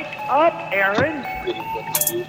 Wake 0.00 0.18
up, 0.30 0.54
Aaron. 0.72 1.22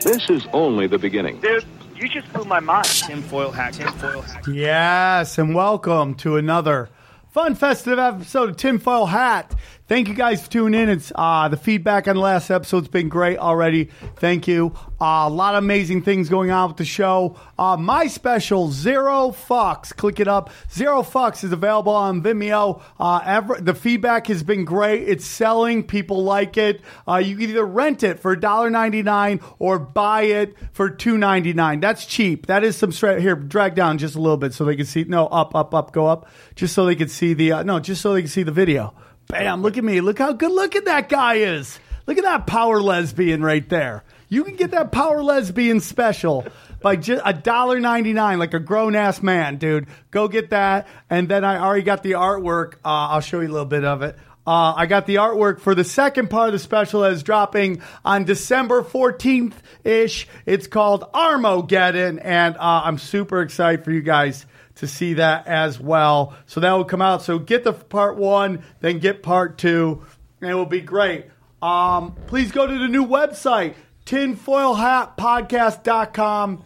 This 0.02 0.30
is 0.30 0.46
only 0.52 0.88
the 0.88 0.98
beginning. 0.98 1.40
Dude, 1.40 1.64
you 1.96 2.10
just 2.10 2.32
blew 2.34 2.44
my 2.44 2.60
mind. 2.60 2.84
Tinfoil 2.84 3.50
hat, 3.50 3.76
tinfoil 3.76 4.22
hat. 4.24 4.46
Yes, 4.46 5.38
and 5.38 5.56
welcome 5.56 6.16
to 6.16 6.36
another 6.36 6.90
fun 7.30 7.56
festive 7.56 7.98
episode 7.98 8.50
of 8.50 8.58
Tinfoil 8.58 9.06
Hat. 9.06 9.56
Thank 9.92 10.08
you 10.08 10.14
guys 10.14 10.42
for 10.42 10.50
tuning 10.50 10.84
in. 10.84 10.88
It's 10.88 11.12
uh, 11.14 11.50
the 11.50 11.58
feedback 11.58 12.08
on 12.08 12.16
the 12.16 12.22
last 12.22 12.50
episode's 12.50 12.88
been 12.88 13.10
great 13.10 13.38
already. 13.38 13.90
Thank 14.16 14.48
you. 14.48 14.74
Uh, 15.02 15.28
a 15.28 15.30
lot 15.30 15.54
of 15.54 15.66
amazing 15.66 16.04
things 16.04 16.30
going 16.30 16.50
on 16.50 16.70
with 16.70 16.78
the 16.78 16.86
show. 16.86 17.36
Uh, 17.60 17.76
my 17.76 18.08
special 18.08 18.72
Zero 18.72 19.32
Fucks, 19.32 19.94
click 19.94 20.22
it 20.22 20.30
up. 20.30 20.50
Zero 20.72 21.02
Fucks 21.02 21.44
is 21.44 21.52
available 21.52 21.92
on 21.92 22.24
Vimeo. 22.24 22.82
Uh, 22.98 23.20
ever, 23.26 23.60
the 23.60 23.74
feedback 23.76 24.28
has 24.28 24.44
been 24.44 24.64
great. 24.64 25.10
It's 25.10 25.26
selling. 25.26 25.84
People 25.84 26.24
like 26.24 26.56
it. 26.56 26.80
Uh, 27.06 27.18
you 27.18 27.36
can 27.36 27.50
either 27.50 27.66
rent 27.66 28.02
it 28.02 28.22
for 28.22 28.34
$1.99 28.34 29.44
or 29.60 29.78
buy 29.78 30.22
it 30.22 30.56
for 30.72 30.90
$2.99. 30.90 31.82
That's 31.82 32.06
cheap. 32.06 32.46
That 32.46 32.64
is 32.64 32.78
some 32.78 32.94
straight. 32.94 33.20
Here, 33.20 33.36
drag 33.36 33.76
down 33.76 33.98
just 33.98 34.16
a 34.16 34.22
little 34.22 34.38
bit 34.38 34.54
so 34.54 34.64
they 34.64 34.78
can 34.78 34.86
see. 34.86 35.04
No, 35.04 35.28
up, 35.28 35.54
up, 35.54 35.76
up, 35.76 35.92
go 35.92 36.08
up. 36.08 36.30
Just 36.56 36.76
so 36.76 36.86
they 36.86 36.96
can 36.96 37.10
see 37.10 37.34
the. 37.34 37.52
Uh, 37.52 37.64
no, 37.64 37.82
just 37.82 38.02
so 38.02 38.14
they 38.14 38.22
can 38.22 38.30
see 38.30 38.44
the 38.44 38.54
video. 38.54 38.96
Bam! 39.32 39.62
Look 39.62 39.78
at 39.78 39.84
me. 39.86 40.02
Look 40.02 40.20
how 40.20 40.34
good 40.34 40.52
looking 40.52 40.84
that 40.84 41.08
guy 41.08 41.36
is. 41.36 41.80
Look 42.06 42.18
at 42.18 42.26
that 42.26 42.48
power 42.48 42.82
lesbian 42.82 43.42
right 43.42 43.68
there. 43.70 44.04
You 44.28 44.44
can 44.44 44.58
get 44.58 44.72
that 44.72 44.92
power 44.92 45.24
lesbian 45.24 45.80
special 45.80 46.46
by 46.82 46.98
just 46.98 47.22
a 47.24 47.32
dollar 47.32 47.80
ninety 47.80 48.12
nine, 48.12 48.40
like 48.40 48.54
a 48.54 48.60
grown 48.60 48.94
ass 48.94 49.24
man, 49.24 49.56
dude. 49.56 49.88
Go 50.12 50.28
get 50.28 50.50
that. 50.50 50.90
And 51.10 51.30
then 51.30 51.46
I 51.46 51.60
already 51.60 51.84
got 51.84 52.04
the 52.04 52.12
artwork. 52.12 52.74
Uh, 52.84 53.08
I'll 53.16 53.22
show 53.22 53.40
you 53.40 53.48
a 53.48 53.54
little 53.54 53.66
bit 53.66 53.86
of 53.86 54.02
it. 54.02 54.18
Uh, 54.46 54.74
I 54.76 54.86
got 54.86 55.06
the 55.06 55.16
artwork 55.16 55.62
for 55.62 55.76
the 55.76 55.86
second 55.86 56.30
part 56.30 56.50
of 56.50 56.54
the 56.54 56.60
special 56.60 57.02
that 57.02 57.14
is 57.14 57.24
dropping 57.24 57.82
on 58.04 58.26
December 58.26 58.82
14th 58.82 59.54
ish. 59.86 60.28
It's 60.46 60.68
called 60.68 61.06
Armageddon, 61.14 62.20
and 62.20 62.58
uh, 62.58 62.82
I'm 62.84 62.98
super 62.98 63.42
excited 63.42 63.86
for 63.86 63.92
you 63.92 64.02
guys 64.02 64.46
to 64.82 64.88
see 64.88 65.14
that 65.14 65.48
as 65.48 65.80
well. 65.80 66.34
So 66.48 66.60
that 66.60 66.72
will 66.74 66.84
come 66.86 67.02
out. 67.02 67.22
So 67.22 67.40
get 67.40 67.64
the 67.64 67.72
part 67.74 68.18
one, 68.18 68.64
then 68.82 69.00
get 69.00 69.24
part 69.24 69.58
two, 69.58 70.04
and 70.42 70.52
it 70.52 70.56
will 70.56 70.66
be 70.66 70.82
great. 70.82 71.26
Um, 71.62 72.16
please 72.28 72.52
go 72.52 72.68
to 72.68 72.80
the 72.80 72.88
new 72.88 73.06
website, 73.06 73.76
tinfoilhatpodcast.com. 74.06 76.64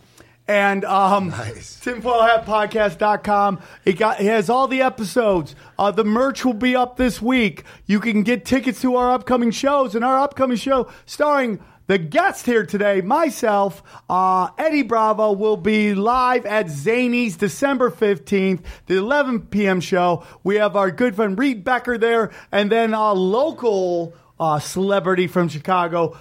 And 0.47 0.85
um, 0.85 1.29
Nice. 1.29 1.79
tinfoilhatpodcast.com. 1.83 3.59
It 3.83 3.93
got 3.93 4.21
it 4.21 4.27
has 4.27 4.47
all 4.47 4.67
the 4.67 4.83
episodes. 4.83 5.55
Uh, 5.79 5.89
the 5.89 6.03
merch 6.03 6.45
will 6.45 6.53
be 6.53 6.75
up 6.75 6.97
this 6.97 7.19
week. 7.19 7.63
You 7.87 7.99
can 7.99 8.21
get 8.21 8.45
tickets 8.45 8.79
to 8.81 8.95
our 8.95 9.11
upcoming 9.11 9.49
shows, 9.49 9.95
and 9.95 10.05
our 10.05 10.19
upcoming 10.19 10.57
show 10.57 10.87
starring 11.07 11.59
the 11.87 11.97
guest 11.97 12.45
here 12.45 12.65
today, 12.65 13.01
myself, 13.01 13.83
uh, 14.09 14.49
Eddie 14.57 14.83
Bravo, 14.83 15.31
will 15.31 15.57
be 15.57 15.93
live 15.93 16.45
at 16.45 16.67
Zanies 16.67 17.37
December 17.37 17.91
15th, 17.91 18.61
the 18.87 18.97
11 18.97 19.47
p.m. 19.47 19.79
show. 19.79 20.23
We 20.43 20.55
have 20.55 20.75
our 20.75 20.91
good 20.91 21.15
friend 21.15 21.37
Reed 21.37 21.63
Becker 21.63 21.97
there, 21.97 22.31
and 22.51 22.71
then 22.71 22.93
a 22.93 23.13
local 23.13 24.13
uh, 24.39 24.59
celebrity 24.59 25.27
from 25.27 25.47
Chicago, 25.47 26.17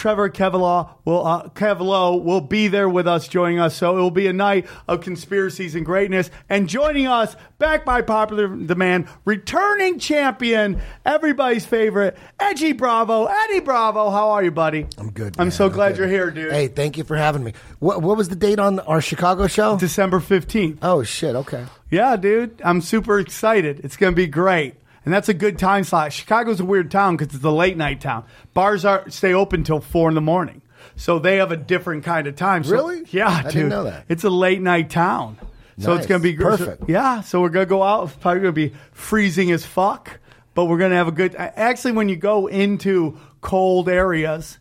Trevor 0.00 0.30
Kevlaw 0.30 0.88
will 1.04 1.26
uh, 1.26 2.14
will 2.14 2.40
be 2.40 2.68
there 2.68 2.88
with 2.88 3.06
us, 3.06 3.28
joining 3.28 3.58
us. 3.58 3.76
So 3.76 3.98
it 3.98 4.00
will 4.00 4.10
be 4.10 4.28
a 4.28 4.32
night 4.32 4.66
of 4.88 5.02
conspiracies 5.02 5.74
and 5.74 5.84
greatness. 5.84 6.30
And 6.48 6.70
joining 6.70 7.06
us, 7.06 7.36
back 7.58 7.84
by 7.84 8.00
popular 8.00 8.48
demand, 8.48 9.08
returning 9.26 9.98
champion, 9.98 10.80
everybody's 11.04 11.66
favorite, 11.66 12.16
Edgy 12.40 12.72
Bravo, 12.72 13.26
Eddie 13.26 13.60
Bravo. 13.60 14.08
How 14.08 14.30
are 14.30 14.42
you, 14.42 14.50
buddy? 14.50 14.86
I'm 14.96 15.10
good. 15.10 15.36
I'm 15.38 15.48
man. 15.48 15.52
so 15.52 15.68
glad 15.68 15.90
good. 15.90 15.98
you're 15.98 16.08
here, 16.08 16.30
dude. 16.30 16.50
Hey, 16.50 16.68
thank 16.68 16.96
you 16.96 17.04
for 17.04 17.16
having 17.18 17.44
me. 17.44 17.52
What 17.78 18.00
What 18.00 18.16
was 18.16 18.30
the 18.30 18.36
date 18.36 18.58
on 18.58 18.80
our 18.80 19.02
Chicago 19.02 19.48
show? 19.48 19.76
December 19.76 20.18
fifteenth. 20.18 20.78
Oh 20.80 21.02
shit. 21.02 21.36
Okay. 21.36 21.66
Yeah, 21.90 22.16
dude. 22.16 22.58
I'm 22.64 22.80
super 22.80 23.18
excited. 23.18 23.80
It's 23.84 23.98
going 23.98 24.12
to 24.12 24.16
be 24.16 24.28
great. 24.28 24.76
And 25.04 25.14
that's 25.14 25.28
a 25.28 25.34
good 25.34 25.58
time 25.58 25.84
slot. 25.84 26.12
Chicago's 26.12 26.60
a 26.60 26.64
weird 26.64 26.90
town 26.90 27.16
because 27.16 27.34
it's 27.34 27.44
a 27.44 27.50
late 27.50 27.76
night 27.76 28.00
town. 28.00 28.24
Bars 28.52 28.84
are 28.84 29.08
stay 29.10 29.32
open 29.32 29.64
till 29.64 29.80
four 29.80 30.08
in 30.08 30.14
the 30.14 30.20
morning. 30.20 30.60
So 30.96 31.18
they 31.18 31.36
have 31.38 31.52
a 31.52 31.56
different 31.56 32.04
kind 32.04 32.26
of 32.26 32.36
time. 32.36 32.64
So- 32.64 32.72
Really? 32.72 33.04
Yeah, 33.10 33.28
I 33.28 33.42
dude. 33.44 33.52
didn't 33.52 33.68
know 33.70 33.84
that. 33.84 34.04
It's 34.08 34.24
a 34.24 34.30
late 34.30 34.60
night 34.60 34.90
town. 34.90 35.38
So 35.78 35.94
it's 35.94 36.06
going 36.06 36.20
to 36.20 36.22
be 36.22 36.36
Perfect. 36.36 36.90
Yeah. 36.90 37.22
So 37.22 37.40
we're 37.40 37.48
going 37.48 37.64
to 37.64 37.70
go 37.70 37.82
out. 37.82 38.08
It's 38.08 38.16
probably 38.16 38.42
going 38.42 38.54
to 38.54 38.68
be 38.68 38.74
freezing 38.92 39.50
as 39.50 39.64
fuck, 39.64 40.20
but 40.54 40.66
we're 40.66 40.76
going 40.76 40.90
to 40.90 40.96
have 40.98 41.08
a 41.08 41.12
good. 41.12 41.34
Actually, 41.36 41.92
when 41.92 42.10
you 42.10 42.16
go 42.16 42.48
into 42.48 43.18
cold 43.40 43.88
areas, 43.88 44.58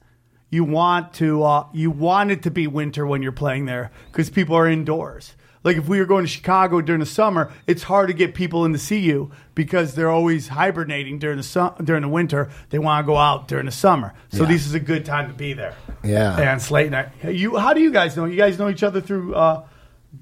you 0.50 0.64
want 0.64 1.14
to 1.16 1.44
uh, 1.44 1.66
you 1.74 1.92
want 1.92 2.32
it 2.32 2.44
to 2.44 2.52
be 2.52 2.68
winter 2.68 3.06
when 3.06 3.22
you're 3.22 3.34
playing 3.34 3.66
there 3.66 3.92
because 4.10 4.30
people 4.30 4.56
are 4.56 4.66
indoors. 4.66 5.36
Like 5.64 5.76
if 5.78 5.88
we 5.90 6.00
were 6.00 6.06
going 6.06 6.24
to 6.24 6.30
Chicago 6.30 6.80
during 6.82 7.02
the 7.02 7.06
summer, 7.06 7.52
it's 7.68 7.84
hard 7.84 8.08
to 8.08 8.14
get 8.14 8.34
people 8.34 8.64
in 8.66 8.72
to 8.74 8.80
see 8.80 9.00
you 9.00 9.32
because 9.56 9.94
they're 9.94 10.10
always 10.10 10.48
hibernating 10.48 11.20
during 11.20 11.38
the 11.38 11.44
su- 11.44 11.74
during 11.84 12.02
the 12.04 12.08
winter. 12.08 12.50
They 12.70 12.80
want 12.80 13.04
to 13.04 13.08
go 13.08 13.18
out 13.18 13.48
during 13.50 13.66
the 13.66 13.72
summer, 13.72 14.14
so 14.32 14.44
Yeah. 14.44 14.50
this 14.50 14.66
is 14.66 14.74
a 14.74 14.80
good 14.80 15.04
time 15.06 15.28
to 15.28 15.34
be 15.34 15.52
there. 15.54 15.76
Yeah. 16.04 16.38
and 16.40 16.62
it's 16.62 16.72
late 16.72 16.92
night. 16.92 17.10
You, 17.24 17.58
how 17.58 17.74
do 17.74 17.82
you 17.82 17.92
guys 17.92 18.16
know? 18.16 18.24
You 18.26 18.38
guys 18.38 18.58
know 18.58 18.70
each 18.70 18.84
other 18.84 19.02
through 19.02 19.36
uh, 19.36 19.66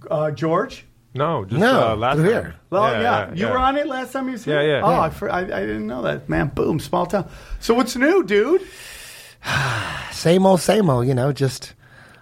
uh, 0.09 0.31
George? 0.31 0.85
No, 1.13 1.45
just 1.45 1.59
No, 1.59 1.89
uh, 1.91 1.95
last 1.95 2.15
through 2.17 2.31
time. 2.31 2.43
here. 2.43 2.55
Well, 2.69 3.01
yeah, 3.01 3.33
you 3.33 3.45
were 3.47 3.57
on 3.57 3.75
it 3.77 3.87
last 3.87 4.11
time 4.13 4.25
you 4.25 4.33
was 4.33 4.43
here. 4.45 4.61
Yeah, 4.61 4.77
yeah. 4.77 4.81
Oh, 4.83 4.89
Yeah. 4.91 4.99
I, 5.01 5.09
fr- 5.09 5.29
I, 5.29 5.39
I 5.41 5.45
didn't 5.65 5.87
know 5.87 6.01
that. 6.03 6.29
Man, 6.29 6.47
boom, 6.53 6.79
small 6.79 7.05
town. 7.05 7.29
So 7.59 7.73
what's 7.73 7.95
new, 7.95 8.23
dude? 8.23 8.61
Same 10.11 10.45
old, 10.45 10.61
same 10.61 10.89
old. 10.89 11.07
You 11.07 11.13
know, 11.13 11.31
just 11.31 11.73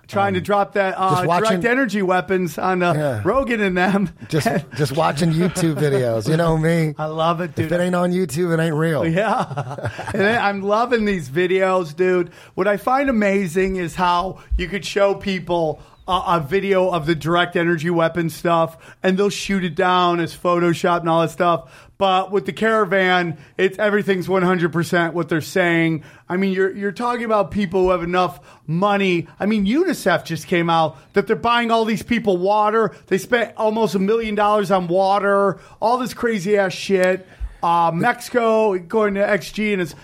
Trying 0.07 0.35
to 0.35 0.41
drop 0.41 0.73
that 0.73 0.93
uh, 0.97 1.23
watching- 1.25 1.61
direct 1.61 1.65
energy 1.65 2.01
weapons 2.01 2.57
on 2.57 2.83
uh, 2.83 2.93
Yeah. 2.93 3.21
Rogan 3.25 3.61
and 3.61 3.77
them. 3.77 4.09
just 4.29 4.47
just 4.75 4.91
watching 4.95 5.31
YouTube 5.31 5.75
videos. 5.75 6.27
You 6.29 6.37
know 6.37 6.57
me. 6.57 6.93
I 6.97 7.05
love 7.05 7.41
it, 7.41 7.55
dude. 7.55 7.65
If 7.67 7.71
it 7.71 7.81
ain't 7.81 7.95
on 7.95 8.11
YouTube, 8.11 8.53
it 8.57 8.61
ain't 8.61 8.75
real. 8.75 9.05
Yeah. 9.07 9.89
and 10.13 10.23
I'm 10.23 10.61
loving 10.61 11.05
these 11.05 11.29
videos, 11.29 11.95
dude. 11.95 12.29
What 12.53 12.67
I 12.67 12.77
find 12.77 13.09
amazing 13.09 13.77
is 13.77 13.95
how 13.95 14.39
you 14.57 14.67
could 14.67 14.85
show 14.85 15.15
people 15.15 15.81
a, 16.07 16.11
a 16.27 16.45
video 16.47 16.89
of 16.89 17.07
the 17.07 17.15
direct 17.15 17.55
energy 17.55 17.89
weapon 17.89 18.29
stuff 18.29 18.95
and 19.01 19.17
they'll 19.17 19.29
shoot 19.29 19.63
it 19.63 19.73
down 19.75 20.19
as 20.19 20.35
Photoshop 20.37 20.99
and 20.99 21.09
all 21.09 21.21
that 21.21 21.31
stuff. 21.31 21.84
But 21.97 22.31
with 22.31 22.45
the 22.45 22.51
caravan, 22.53 23.37
it's 23.57 23.79
everything's 23.79 24.27
100% 24.27 25.13
what 25.13 25.29
they're 25.29 25.39
saying. 25.39 26.03
I 26.27 26.35
mean, 26.35 26.51
you're 26.51 26.75
you're 26.75 26.91
talking 26.91 27.23
about 27.23 27.51
people 27.51 27.83
who 27.83 27.89
have 27.91 28.03
enough 28.03 28.39
money. 28.67 29.27
I 29.39 29.45
mean, 29.45 29.65
UNICEF 29.65 30.25
just 30.25 30.47
came 30.47 30.69
out 30.69 30.97
that 31.13 31.25
they're 31.27 31.37
buying 31.37 31.71
all 31.71 31.85
these 31.85 32.03
people 32.03 32.35
water. 32.37 32.93
They 33.07 33.17
spent 33.17 33.53
almost 33.55 33.95
a 33.95 33.99
million 33.99 34.35
dollars 34.35 34.71
on 34.71 34.87
water, 34.87 35.59
all 35.81 35.97
this 35.97 36.13
crazy 36.13 36.57
ass 36.57 36.73
shit 36.73 37.25
uh, 37.65 37.91
Mexico 37.93 38.77
going 38.77 39.15
to 39.15 39.21
XG 39.21 39.73
and 39.73 39.81
it's 39.81 39.95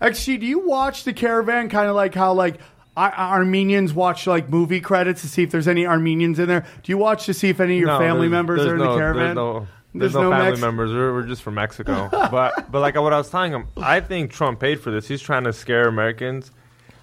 XG. 0.00 0.38
Do 0.40 0.46
you 0.46 0.66
watch 0.66 1.04
the 1.04 1.12
caravan 1.12 1.68
kind 1.70 1.88
of 1.88 1.96
like 1.96 2.14
how 2.14 2.32
like 2.34 2.60
Ar- 2.96 3.14
Armenians 3.16 3.94
watch 3.94 4.26
like 4.26 4.50
movie 4.50 4.80
credits 4.80 5.22
to 5.22 5.28
see 5.28 5.42
if 5.42 5.50
there's 5.50 5.68
any 5.68 5.86
Armenians 5.86 6.38
in 6.38 6.46
there? 6.46 6.66
Do 6.82 6.92
you 6.92 6.98
watch 6.98 7.26
to 7.26 7.34
see 7.34 7.48
if 7.48 7.60
any 7.60 7.74
of 7.74 7.80
your 7.80 7.88
No, 7.88 7.98
family 7.98 8.28
members 8.28 8.66
are 8.66 8.74
in 8.74 8.80
no, 8.80 8.92
the 8.92 8.98
caravan? 8.98 9.66
There's 9.94 10.14
no, 10.14 10.20
there's 10.20 10.30
no, 10.30 10.30
family 10.30 10.50
Mex- 10.50 10.60
members. 10.60 10.92
We're, 10.92 11.12
we're 11.12 11.26
just 11.26 11.42
from 11.42 11.54
Mexico. 11.54 12.08
but 12.30 12.70
but 12.70 12.80
like 12.80 12.94
what 12.96 13.12
I 13.12 13.18
was 13.18 13.28
telling 13.30 13.52
him, 13.52 13.66
I 13.76 14.00
think 14.00 14.30
Trump 14.32 14.60
paid 14.60 14.80
for 14.80 14.90
this. 14.90 15.08
He's 15.08 15.20
trying 15.20 15.44
to 15.44 15.52
scare 15.52 15.88
Americans, 15.88 16.50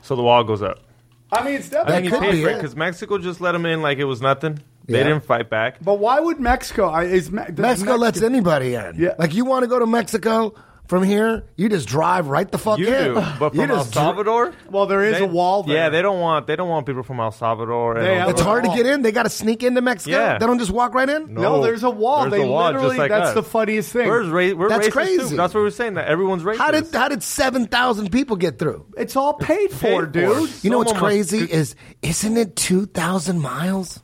so 0.01 0.15
the 0.15 0.23
wall 0.23 0.43
goes 0.43 0.61
up. 0.61 0.79
I 1.31 1.43
mean, 1.43 1.55
it's 1.55 1.67
I 1.73 1.83
definitely. 1.83 2.09
think 2.09 2.13
he 2.13 2.19
paid 2.19 2.31
be 2.37 2.43
for 2.43 2.49
it 2.49 2.51
it. 2.53 2.55
because 2.61 2.75
Mexico 2.75 3.17
just 3.17 3.41
let 3.41 3.53
him 3.55 3.65
in 3.65 3.81
like 3.81 3.97
it 3.97 4.05
was 4.05 4.21
nothing. 4.21 4.59
They 4.85 4.99
Yeah. 4.99 5.03
didn't 5.03 5.25
fight 5.25 5.49
back. 5.49 5.83
But 5.83 5.95
why 5.99 6.21
would 6.21 6.39
Mexico? 6.39 6.87
I- 6.87 7.03
Is 7.03 7.29
Me- 7.29 7.43
does 7.53 7.57
Mexico 7.57 7.95
lets 7.97 8.21
anybody 8.21 8.75
in. 8.75 8.95
Yeah. 8.97 9.15
Like 9.19 9.33
you 9.33 9.43
want 9.43 9.63
to 9.63 9.67
go 9.67 9.79
to 9.79 9.85
Mexico, 9.85 10.53
from 10.87 11.03
here, 11.03 11.43
you 11.57 11.67
just 11.69 11.87
drive 11.87 12.27
right 12.27 12.49
the 12.49 12.57
fuck 12.57 12.79
You 12.79 12.87
in. 12.87 13.13
do, 13.13 13.23
but 13.39 13.53
You 13.53 13.61
from 13.61 13.71
El 13.71 13.77
just 13.77 13.91
dri- 13.93 14.01
Salvador, 14.01 14.53
Well, 14.71 14.85
there 14.85 15.03
is 15.03 15.17
they- 15.17 15.23
a 15.23 15.27
wall 15.27 15.63
there. 15.63 15.75
Yeah, 15.75 15.89
they 15.89 16.01
don't 16.01 16.19
want 16.19 16.47
they 16.47 16.55
don't 16.55 16.69
want 16.69 16.85
people 16.85 17.03
from 17.03 17.19
El 17.19 17.31
Salvador. 17.31 17.97
and 17.97 18.05
They 18.05 18.15
have 18.15 18.29
It's 18.29 18.41
a 18.41 18.43
hard 18.43 18.63
to 18.63 18.69
get 18.69 18.85
in. 18.85 19.01
They 19.01 19.11
got 19.11 19.23
to 19.23 19.29
sneak 19.29 19.63
into 19.63 19.81
Mexico. 19.81 20.17
Yeah. 20.17 20.37
They 20.37 20.45
don't 20.45 20.59
just 20.59 20.71
walk 20.71 20.93
right 20.93 21.09
in. 21.09 21.33
No, 21.33 21.61
there's 21.61 21.83
a 21.83 21.89
wall. 21.89 22.21
There's 22.21 22.31
they 22.41 22.47
a 22.47 22.49
wall, 22.51 22.71
just 22.71 22.75
literally, 22.83 22.97
like 22.97 23.09
that's 23.09 23.29
us. 23.29 23.33
the 23.35 23.43
funniest 23.43 23.91
thing. 23.91 24.07
We're, 24.07 24.23
ra- 24.23 24.55
we're 24.55 24.69
That's 24.69 24.87
racist 24.87 24.91
crazy. 24.91 25.29
too. 25.29 25.35
That's 25.35 25.53
what 25.53 25.59
we 25.59 25.63
were 25.65 25.71
saying. 25.71 25.95
That 25.95 26.07
everyone's 26.07 26.43
racist. 26.43 26.57
How 26.57 26.71
did 26.71 26.91
how 26.93 27.09
did 27.09 27.21
seven 27.23 27.65
thousand 27.67 28.11
people 28.11 28.35
get 28.37 28.57
through? 28.57 28.85
it's 28.97 29.15
all 29.15 29.33
paid 29.33 29.71
for, 29.71 30.05
paid 30.05 30.11
dude. 30.13 30.49
You 30.63 30.69
know 30.69 30.77
what's 30.79 30.91
Someone 30.91 31.13
must- 31.15 31.29
crazy 31.29 31.39
is 31.51 31.75
isn't 32.01 32.37
it 32.37 32.55
two 32.55 32.85
thousand 32.85 33.39
miles? 33.41 33.99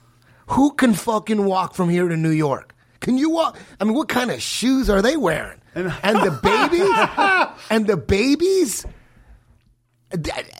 Who 0.47 0.73
can 0.73 0.93
fucking 0.93 1.45
walk 1.45 1.73
from 1.73 1.87
here 1.89 2.07
to 2.09 2.17
New 2.17 2.29
York? 2.29 2.72
Can 3.03 3.17
you 3.17 3.29
walk? 3.29 3.57
I 3.79 3.83
mean, 3.83 3.93
what 3.93 4.09
kind 4.09 4.31
of 4.31 4.41
shoes 4.41 4.89
are 4.89 5.01
they 5.01 5.15
wearing? 5.15 5.59
And, 5.75 5.87
the 6.03 6.39
babies, 6.41 7.61
and 7.69 7.85
the 7.85 7.97
babies. 7.97 8.85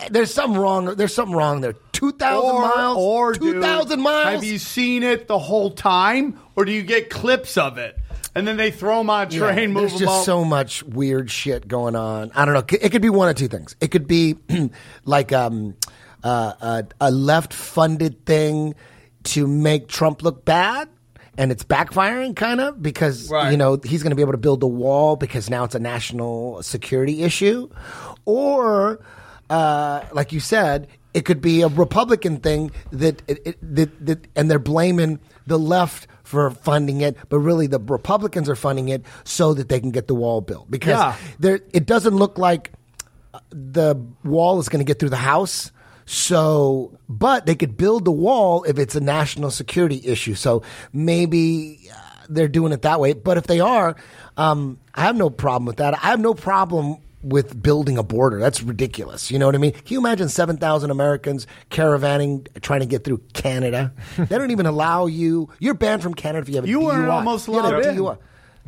There's 0.10 0.34
something 0.34 0.60
wrong. 0.60 0.86
There's 0.96 1.14
something 1.14 1.36
wrong 1.36 1.62
there. 1.62 1.74
Two 1.92 2.12
thousand 2.12 2.62
miles. 2.62 2.98
or 2.98 3.34
two 3.34 3.62
thousand 3.62 4.02
miles. 4.02 4.34
Have 4.36 4.44
you 4.44 4.58
seen 4.58 5.04
it 5.04 5.28
the 5.28 5.40
whole 5.40 5.72
time, 5.72 6.40
or 6.56 6.66
do 6.66 6.72
you 6.72 6.84
get 6.84 7.10
clips 7.10 7.58
of 7.58 7.78
it 7.78 7.98
and 8.36 8.48
then 8.48 8.58
they 8.58 8.72
throw 8.72 8.98
them 8.98 9.10
on 9.10 9.28
a 9.28 9.30
Yeah, 9.30 9.54
train, 9.54 9.72
move 9.74 9.82
there's 9.82 10.00
them 10.00 10.08
just 10.08 10.26
so 10.26 10.44
much 10.44 10.84
weird 10.84 11.30
shit 11.30 11.68
going 11.68 11.96
on. 11.96 12.32
I 12.34 12.46
don't 12.46 12.54
know. 12.54 12.78
It 12.82 12.90
could 12.90 13.02
be 13.02 13.10
one 13.10 13.30
of 13.30 13.36
two 13.36 13.48
things. 13.48 13.76
It 13.80 13.92
could 13.92 14.08
be 14.08 14.36
like 15.06 15.32
um, 15.32 15.76
uh, 16.24 16.54
a, 16.60 16.86
a 17.00 17.12
left-funded 17.12 18.26
thing 18.26 18.76
to 19.26 19.48
make 19.48 19.88
Trump 19.88 20.24
look 20.24 20.46
bad, 20.46 20.90
and 21.38 21.52
it's 21.52 21.64
backfiring 21.64 22.36
kind 22.36 22.62
of 22.62 22.82
because 22.82 23.30
Right. 23.30 23.52
you 23.52 23.58
know 23.58 23.80
he's 23.84 24.04
going 24.04 24.12
to 24.12 24.16
be 24.16 24.22
able 24.22 24.34
to 24.34 24.38
build 24.38 24.62
a 24.64 24.68
wall 24.68 25.16
because 25.16 25.50
now 25.50 25.64
it's 25.64 25.76
a 25.76 25.80
national 25.80 26.62
security 26.64 27.24
issue, 27.24 27.70
or 28.26 29.00
uh, 29.50 30.02
like 30.14 30.32
you 30.32 30.40
said, 30.40 30.88
it 31.14 31.26
could 31.26 31.42
be 31.42 31.62
a 31.62 31.68
Republican 31.68 32.38
thing 32.38 32.72
that, 32.92 33.22
it, 33.28 33.40
it, 33.46 33.76
that, 33.76 34.06
that 34.06 34.28
and 34.36 34.50
they're 34.50 34.58
blaming 34.60 35.20
the 35.46 35.60
left 35.60 36.08
for 36.24 36.50
funding 36.52 37.02
it, 37.02 37.18
but 37.30 37.38
really 37.40 37.68
the 37.68 37.80
Republicans 37.80 38.50
are 38.50 38.56
funding 38.56 38.90
it 38.90 39.04
so 39.24 39.54
that 39.54 39.70
they 39.70 39.80
can 39.80 39.92
get 39.92 40.08
the 40.08 40.16
wall 40.16 40.42
built 40.42 40.72
because 40.72 40.92
Yeah. 40.98 41.16
there 41.40 41.60
it 41.74 41.86
doesn't 41.86 42.16
look 42.16 42.38
like 42.38 42.72
the 43.50 43.96
wall 44.24 44.60
is 44.60 44.70
going 44.70 44.80
to 44.80 44.86
get 44.86 45.00
through 45.00 45.10
the 45.10 45.18
house. 45.18 45.72
So, 46.06 46.98
but 47.10 47.46
they 47.46 47.56
could 47.56 47.78
build 47.78 48.06
the 48.06 48.12
wall 48.12 48.64
if 48.64 48.78
it's 48.78 48.96
a 48.96 49.00
national 49.02 49.52
security 49.52 50.02
issue. 50.04 50.36
So 50.36 50.64
maybe 50.92 51.90
uh, 51.92 52.26
they're 52.30 52.48
doing 52.48 52.72
it 52.74 52.82
that 52.84 53.00
way. 53.00 53.14
But 53.14 53.38
if 53.38 53.46
they 53.48 53.60
are, 53.60 53.96
um, 54.38 54.80
I 54.96 55.02
have 55.04 55.16
no 55.16 55.30
problem 55.30 55.66
with 55.66 55.78
that. 55.78 55.94
I 55.94 56.08
have 56.08 56.20
no 56.20 56.34
problem 56.34 56.98
with 57.22 57.62
building 57.64 57.98
a 57.98 58.04
border. 58.04 58.38
That's 58.38 58.62
ridiculous. 58.62 59.32
You 59.32 59.40
know 59.40 59.46
what 59.46 59.56
I 59.56 59.58
mean? 59.58 59.72
Can 59.72 59.84
you 59.94 60.00
imagine 60.00 60.28
7,000 60.28 60.92
Americans 60.92 61.48
caravanning, 61.72 62.48
trying 62.62 62.82
to 62.82 62.86
get 62.86 63.06
through 63.06 63.20
Canada? 63.34 63.94
they 64.18 64.38
don't 64.38 64.52
even 64.52 64.66
allow 64.66 65.06
you. 65.06 65.50
You're 65.60 65.74
banned 65.74 66.04
from 66.04 66.14
Canada 66.16 66.42
if 66.42 66.50
you 66.50 66.56
have 66.56 66.66
a 66.66 66.68
You 66.68 66.82
weren't 66.82 67.08
DUI. 67.08 67.12
almost 67.14 67.48
You 67.48 67.54
had 67.54 67.66
a 67.66 67.68
allowed 67.78 67.86
in. 67.86 67.96
DUI. 67.96 68.18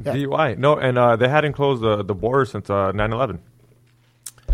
Yeah. 0.05 0.13
DUI. 0.13 0.57
No, 0.57 0.77
and 0.77 0.97
uh, 0.97 1.15
they 1.17 1.27
hadn't 1.27 1.53
closed 1.53 1.81
the, 1.81 2.03
the 2.03 2.15
border 2.15 2.45
since 2.45 2.69
uh, 2.69 2.91
9/11. 2.93 3.39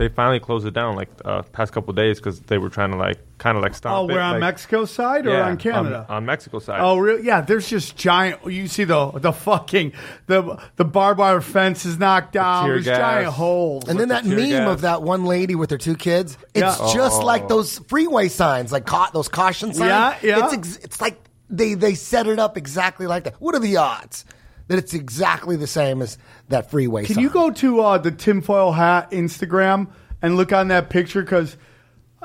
They 0.01 0.09
finally 0.09 0.39
closed 0.39 0.65
it 0.65 0.73
down 0.73 0.95
like 0.95 1.09
uh, 1.23 1.43
past 1.43 1.73
couple 1.73 1.91
of 1.91 1.95
days 1.95 2.17
because 2.17 2.39
they 2.39 2.57
were 2.57 2.69
trying 2.69 2.89
to 2.89 2.97
like 2.97 3.19
kind 3.37 3.55
of 3.55 3.61
like 3.61 3.75
stop 3.75 3.95
Oh, 3.95 4.09
it. 4.09 4.13
we're 4.13 4.19
on 4.19 4.31
like- 4.33 4.39
Mexico 4.39 4.85
side 4.85 5.27
or 5.27 5.33
yeah, 5.33 5.45
on 5.45 5.57
Canada? 5.57 6.07
On, 6.09 6.25
Mexico 6.25 6.57
side. 6.57 6.79
Oh, 6.81 6.97
really? 6.97 7.23
Yeah, 7.23 7.41
there's 7.41 7.69
just 7.69 7.95
giant. 7.95 8.43
You 8.47 8.67
see 8.67 8.83
the 8.83 9.11
the 9.11 9.31
fucking 9.31 9.93
the 10.25 10.59
the 10.77 10.85
barbed 10.85 11.19
wire 11.19 11.39
fence 11.39 11.85
is 11.85 11.99
knocked 11.99 12.33
down. 12.33 12.65
tear 12.65 12.73
There's 12.73 12.85
gas. 12.85 12.97
giant 12.97 13.33
holes. 13.33 13.87
And 13.87 13.99
then 13.99 14.07
that 14.09 14.23
tear 14.23 14.35
meme 14.35 14.49
gas. 14.49 14.69
of 14.69 14.81
that 14.81 15.03
one 15.03 15.25
lady 15.25 15.53
with 15.53 15.69
her 15.69 15.77
two 15.77 15.95
kids, 15.95 16.35
it's 16.55 16.79
Yeah. 16.79 16.93
just 16.95 17.21
like 17.21 17.47
those 17.47 17.77
freeway 17.87 18.27
signs, 18.27 18.71
like 18.71 18.87
ca- 18.87 19.11
those 19.13 19.27
caution 19.27 19.71
signs. 19.71 19.87
Yeah, 20.23 20.37
yeah. 20.39 20.45
It's, 20.45 20.53
ex- 20.55 20.77
it's 20.77 20.99
like 20.99 21.19
they, 21.49 21.75
they 21.75 21.93
set 21.93 22.25
it 22.25 22.39
up 22.39 22.57
exactly 22.57 23.05
like 23.05 23.25
that. 23.25 23.35
What 23.39 23.53
are 23.53 23.59
the 23.59 23.77
odds 23.77 24.25
that 24.71 24.77
it's 24.77 24.93
exactly 24.93 25.55
the 25.55 25.67
same 25.67 26.01
as 26.01 26.17
that 26.49 26.71
freeway 26.71 27.05
Can 27.05 27.15
sign? 27.15 27.23
you 27.23 27.29
go 27.29 27.51
to 27.51 27.81
uh, 27.81 27.97
the 27.97 28.11
tinfoil 28.11 28.71
hat 28.71 29.11
Instagram 29.11 29.87
and 30.21 30.37
look 30.37 30.51
on 30.51 30.69
that 30.69 30.89
picture? 30.89 31.21
Because 31.21 31.57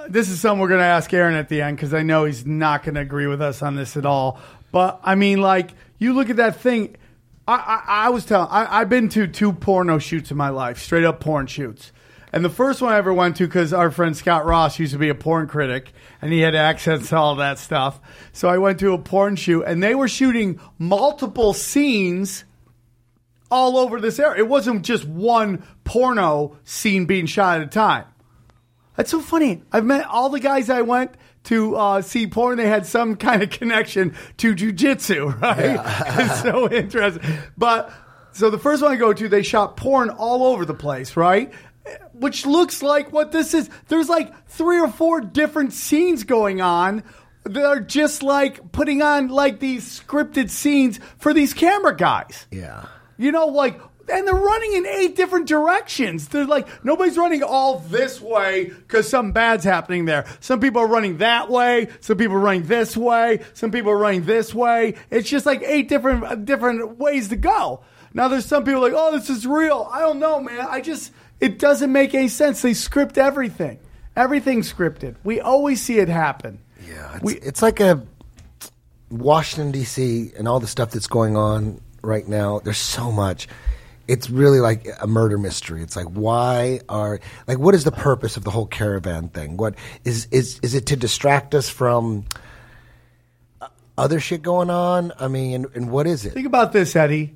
this 0.09 0.29
is 0.29 0.41
something 0.41 0.61
we're 0.61 0.69
going 0.69 0.81
to 0.81 0.85
ask 0.85 1.13
Aaron 1.13 1.35
at 1.35 1.49
the 1.49 1.63
end 1.63 1.77
because 1.77 1.95
I 1.95 2.03
know 2.03 2.25
he's 2.25 2.47
not 2.47 2.83
going 2.85 2.95
to 2.95 3.01
agree 3.01 3.27
with 3.27 3.43
us 3.43 3.63
on 3.63 3.77
this 3.77 3.97
at 3.97 4.07
all. 4.07 4.39
But 4.73 5.01
I 5.03 5.15
mean, 5.15 5.41
like, 5.41 5.71
you 5.99 6.13
look 6.13 6.31
at 6.31 6.37
that 6.37 6.61
thing. 6.61 6.97
I, 7.49 7.55
I, 7.55 8.07
I 8.07 8.09
was 8.11 8.25
telling, 8.27 8.49
I, 8.51 8.81
I've 8.81 8.89
been 8.89 9.09
to 9.11 9.27
two 9.27 9.53
porno 9.53 9.99
shoots 9.99 10.31
in 10.31 10.37
my 10.37 10.49
life, 10.49 10.79
straight 10.79 11.05
up 11.05 11.21
porn 11.21 11.47
shoots. 11.47 11.93
And 12.33 12.45
the 12.45 12.51
first 12.51 12.83
one 12.83 12.93
I 12.93 12.97
ever 12.97 13.15
went 13.15 13.37
to, 13.37 13.47
because 13.47 13.73
our 13.73 13.91
friend 13.91 14.17
Scott 14.17 14.45
Ross 14.45 14.79
used 14.79 14.93
to 14.93 14.99
be 14.99 15.09
a 15.09 15.15
porn 15.15 15.47
critic 15.47 15.93
and 16.21 16.33
he 16.33 16.41
had 16.41 16.55
access 16.55 17.09
to 17.09 17.17
all 17.17 17.37
that 17.37 17.59
stuff. 17.59 18.01
So 18.33 18.49
I 18.49 18.59
went 18.59 18.81
to 18.81 18.93
a 18.93 18.99
porn 18.99 19.37
shoot 19.37 19.63
and 19.63 19.83
they 19.83 19.95
were 19.95 20.09
shooting 20.09 20.61
multiple 20.79 21.53
scenes 21.53 22.45
all 23.51 23.79
over 23.79 24.01
this 24.01 24.19
area. 24.19 24.43
It 24.43 24.49
wasn't 24.49 24.85
just 24.85 25.05
one 25.05 25.65
porno 25.85 26.57
scene 26.65 27.07
being 27.07 27.27
shot 27.27 27.61
at 27.61 27.67
a 27.67 27.71
time. 27.71 28.05
That's 28.97 29.11
so 29.11 29.21
funny. 29.21 29.63
I've 29.73 29.85
met 29.85 30.07
all 30.07 30.31
the 30.31 30.41
guys 30.41 30.71
I 30.71 30.83
went 30.83 31.13
to 31.45 31.77
uh, 31.77 32.03
see 32.03 32.27
porn. 32.27 32.57
They 32.57 32.69
had 32.69 32.87
some 32.87 33.17
kind 33.17 33.43
of 33.43 33.51
connection 33.51 34.15
to 34.39 34.55
jujitsu, 34.55 35.41
right? 35.43 35.81
it's 36.19 36.43
so 36.43 36.71
interesting. 36.71 37.23
But 37.57 37.93
so 38.33 38.51
the 38.51 38.59
first 38.59 38.83
one 38.83 38.93
I 38.93 38.97
go 38.97 39.13
to, 39.13 39.29
they 39.29 39.43
shot 39.43 39.77
porn 39.77 40.11
all 40.11 40.45
over 40.45 40.65
the 40.65 40.75
place, 40.75 41.17
right? 41.17 41.53
Which 42.13 42.47
looks 42.47 42.83
like 42.83 43.13
what 43.13 43.33
this 43.33 43.55
is. 43.55 43.71
There's 43.89 44.09
like 44.09 44.49
three 44.49 44.81
or 44.81 44.89
four 44.89 45.21
different 45.21 45.73
scenes 45.73 46.25
going 46.25 46.61
on. 46.61 47.03
They're 47.45 47.81
just 47.81 48.23
like 48.23 48.73
putting 48.73 49.03
on 49.03 49.29
like 49.29 49.61
these 49.61 50.01
scripted 50.01 50.51
scenes 50.51 50.99
for 51.19 51.33
these 51.33 51.55
camera 51.55 51.97
guys. 51.97 52.47
Yeah. 52.51 52.87
You 53.19 53.31
know, 53.33 53.47
like, 53.47 53.81
and 54.09 54.27
they're 54.27 54.35
running 54.35 54.73
in 54.73 54.87
eight 54.87 55.17
different 55.17 55.47
directions. 55.47 56.29
They're 56.29 56.45
like, 56.45 56.85
nobody's 56.85 57.17
running 57.17 57.43
all 57.43 57.79
this 57.79 58.21
way 58.21 58.65
because 58.65 59.09
something 59.09 59.33
bad's 59.33 59.65
happening 59.65 60.05
there. 60.05 60.27
Some 60.41 60.61
people 60.61 60.81
are 60.83 60.87
running 60.87 61.19
that 61.19 61.51
way. 61.51 61.89
Some 62.01 62.17
people 62.17 62.37
are 62.37 62.41
running 62.41 62.67
this 62.67 62.97
way. 62.97 63.41
Some 63.55 63.71
people 63.71 63.91
are 63.91 63.99
running 63.99 64.25
this 64.25 64.55
way. 64.55 64.95
It's 65.11 65.29
just 65.29 65.47
like 65.47 65.63
eight 65.63 65.89
different 65.89 66.45
different 66.45 66.99
ways 66.99 67.29
to 67.29 67.37
go. 67.37 67.83
Now 68.15 68.29
there's 68.29 68.47
some 68.47 68.65
people 68.65 68.81
like, 68.81 68.95
oh, 68.95 69.13
this 69.13 69.29
is 69.29 69.47
real. 69.47 69.89
I 69.93 70.01
don't 70.01 70.19
know, 70.19 70.41
man. 70.41 70.67
I 70.69 70.81
just, 70.81 71.13
it 71.41 71.59
doesn't 71.59 71.93
make 71.93 72.15
any 72.15 72.29
sense. 72.29 72.63
They 72.63 72.75
script 72.75 73.19
everything. 73.19 73.79
Everything's 74.17 74.73
scripted. 74.73 75.17
We 75.25 75.41
always 75.41 75.81
see 75.83 75.99
it 75.99 76.09
happen. 76.09 76.59
Yeah. 76.89 77.15
It's, 77.17 77.23
We- 77.25 77.35
it's 77.41 77.63
like 77.63 77.81
a 77.81 78.07
Washington, 79.11 79.73
D.C., 79.73 80.33
and 80.39 80.49
all 80.49 80.59
the 80.61 80.67
stuff 80.67 80.91
that's 80.91 81.07
going 81.07 81.37
on 81.37 81.81
right 82.03 82.27
now. 82.27 82.61
There's 82.61 82.79
so 82.79 83.13
much. 83.13 83.47
It's 84.09 84.31
really 84.31 84.61
like 84.61 84.87
a 85.01 85.07
murder 85.07 85.37
mystery. 85.37 85.83
It's 85.83 85.97
like 85.97 86.07
why 86.07 86.81
are 86.89 87.19
like 87.49 87.59
what 87.59 87.75
is 87.75 87.83
the 87.83 87.91
purpose 87.91 88.37
of 88.37 88.45
the 88.45 88.53
whole 88.53 88.67
caravan 88.67 89.29
thing? 89.31 89.57
What 89.57 89.75
is 90.05 90.29
is 90.31 90.61
is 90.63 90.75
it 90.75 90.87
to 90.87 90.97
distract 90.97 91.57
us 91.57 91.69
from 91.69 92.25
other 93.99 94.21
shit 94.21 94.43
going 94.43 94.71
on? 94.71 95.13
I 95.19 95.27
mean, 95.29 95.55
and, 95.55 95.67
and 95.75 95.91
what 95.91 96.07
is 96.07 96.25
it? 96.25 96.33
Think 96.35 96.47
about 96.47 96.73
this, 96.73 96.95
Eddie. 96.95 97.35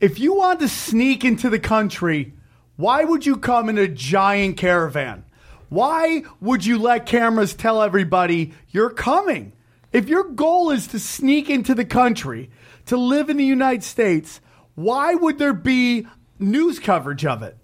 If 0.00 0.18
you 0.20 0.34
want 0.34 0.60
to 0.60 0.68
sneak 0.68 1.24
into 1.24 1.50
the 1.50 1.58
country, 1.58 2.34
why 2.82 3.04
would 3.04 3.24
you 3.24 3.36
come 3.36 3.68
in 3.68 3.78
a 3.78 3.86
giant 3.86 4.56
caravan? 4.56 5.24
Why 5.68 6.24
would 6.40 6.66
you 6.66 6.80
let 6.80 7.06
cameras 7.06 7.54
tell 7.54 7.80
everybody 7.80 8.54
you're 8.70 8.90
coming? 8.90 9.52
If 9.92 10.08
your 10.08 10.24
goal 10.24 10.70
is 10.70 10.88
to 10.88 10.98
sneak 10.98 11.48
into 11.48 11.76
the 11.76 11.84
country, 11.84 12.50
to 12.86 12.96
live 12.96 13.30
in 13.30 13.36
the 13.36 13.44
United 13.44 13.84
States, 13.84 14.40
why 14.74 15.14
would 15.14 15.38
there 15.38 15.52
be 15.52 16.08
news 16.40 16.80
coverage 16.80 17.24
of 17.24 17.44
it? 17.44 17.56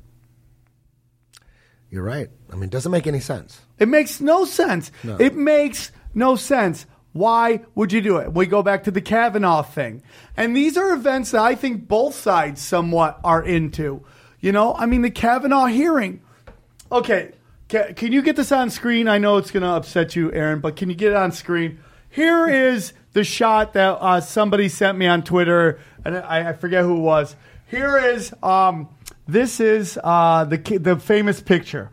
You're 1.91 2.05
right. 2.05 2.29
I 2.53 2.55
mean, 2.55 2.65
it 2.65 2.71
doesn't 2.71 2.93
make 2.93 3.09
any 3.09 3.21
sense. 3.21 3.61
It 3.81 3.89
makes 3.89 4.21
no 4.21 4.45
sense. 4.45 4.93
It 5.19 5.35
makes 5.35 5.91
no 6.15 6.37
sense. 6.37 6.87
Why 7.13 7.63
would 7.75 7.93
you 7.93 8.03
do 8.03 8.19
it? 8.19 8.33
We 8.33 8.47
go 8.47 8.63
back 8.63 8.85
to 8.85 8.93
the 8.93 9.01
Kavanaugh 9.01 9.63
thing. 9.63 10.05
And 10.37 10.57
these 10.57 10.77
are 10.77 10.93
events 10.93 11.33
that 11.33 11.43
I 11.43 11.57
think 11.57 11.89
both 11.89 12.15
sides 12.15 12.61
somewhat 12.61 13.19
are 13.25 13.43
into. 13.43 14.05
You 14.41 14.53
know, 14.53 14.75
I 14.75 14.87
mean, 14.87 15.03
the 15.03 15.11
Kavanaugh 15.11 15.67
hearing. 15.67 16.21
Okay, 16.91 17.33
ca- 17.69 17.93
can 17.95 18.13
you 18.13 18.23
get 18.23 18.37
this 18.37 18.53
on 18.53 18.71
screen? 18.71 19.09
I 19.09 19.19
know 19.19 19.37
it's 19.37 19.51
going 19.51 19.63
to 19.63 19.71
upset 19.71 20.15
you, 20.15 20.33
Aaron, 20.33 20.61
but 20.61 20.77
can 20.77 20.89
you 20.89 20.95
get 20.95 21.11
it 21.11 21.17
on 21.17 21.33
screen? 21.33 21.81
Here 22.09 22.49
is 22.49 22.93
the 23.13 23.25
shot 23.25 23.73
that 23.75 23.99
uh, 24.01 24.21
somebody 24.21 24.69
sent 24.69 24.97
me 24.97 25.07
on 25.07 25.23
Twitter, 25.23 25.81
and 26.05 26.17
I, 26.17 26.51
I 26.51 26.53
forget 26.53 26.85
who 26.85 26.97
it 26.97 27.01
was. 27.01 27.37
Here 27.67 27.99
is 27.99 28.33
um, 28.43 28.89
this 29.27 29.61
is 29.61 29.99
uh, 30.03 30.45
the 30.45 30.57
the 30.57 30.97
famous 30.97 31.41
picture. 31.41 31.91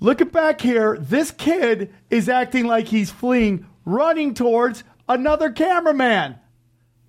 Look 0.00 0.20
at 0.20 0.32
back 0.32 0.60
here. 0.60 0.96
This 0.98 1.30
kid 1.30 1.92
is 2.08 2.28
acting 2.28 2.66
like 2.66 2.88
he's 2.88 3.10
fleeing, 3.10 3.66
running 3.84 4.34
towards 4.34 4.82
another 5.08 5.50
cameraman. 5.50 6.36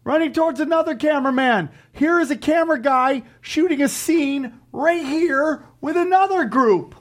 Running 0.03 0.33
towards 0.33 0.59
another 0.59 0.95
cameraman. 0.95 1.69
Here 1.91 2.19
is 2.19 2.31
a 2.31 2.37
camera 2.37 2.79
guy 2.79 3.23
shooting 3.41 3.81
a 3.81 3.89
scene 3.89 4.59
right 4.71 5.05
here 5.05 5.63
with 5.79 5.97
another 5.97 6.45
group. 6.45 6.95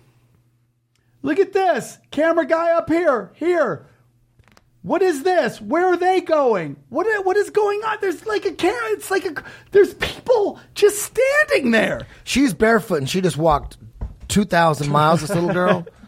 Look 1.22 1.38
at 1.38 1.52
this. 1.52 1.98
Camera 2.10 2.46
guy 2.46 2.72
up 2.72 2.88
here. 2.88 3.30
Here. 3.34 3.86
What 4.82 5.02
is 5.02 5.22
this? 5.22 5.60
Where 5.60 5.86
are 5.86 5.96
they 5.96 6.22
going? 6.22 6.76
What 6.88 7.06
what 7.26 7.36
is 7.36 7.50
going 7.50 7.80
on? 7.80 7.98
There's 8.00 8.24
like 8.24 8.46
a 8.46 8.52
camera. 8.52 8.90
It's 8.92 9.10
like 9.10 9.26
a 9.26 9.44
there's 9.72 9.92
people 9.94 10.58
just 10.74 11.02
standing 11.02 11.70
there. 11.70 12.06
She's 12.24 12.54
barefoot 12.54 12.96
and 12.96 13.10
she 13.10 13.20
just 13.20 13.36
walked 13.36 13.76
2,000 14.28 14.88
miles, 14.88 15.20
this 15.20 15.30
little 15.30 15.52
girl. 15.52 15.86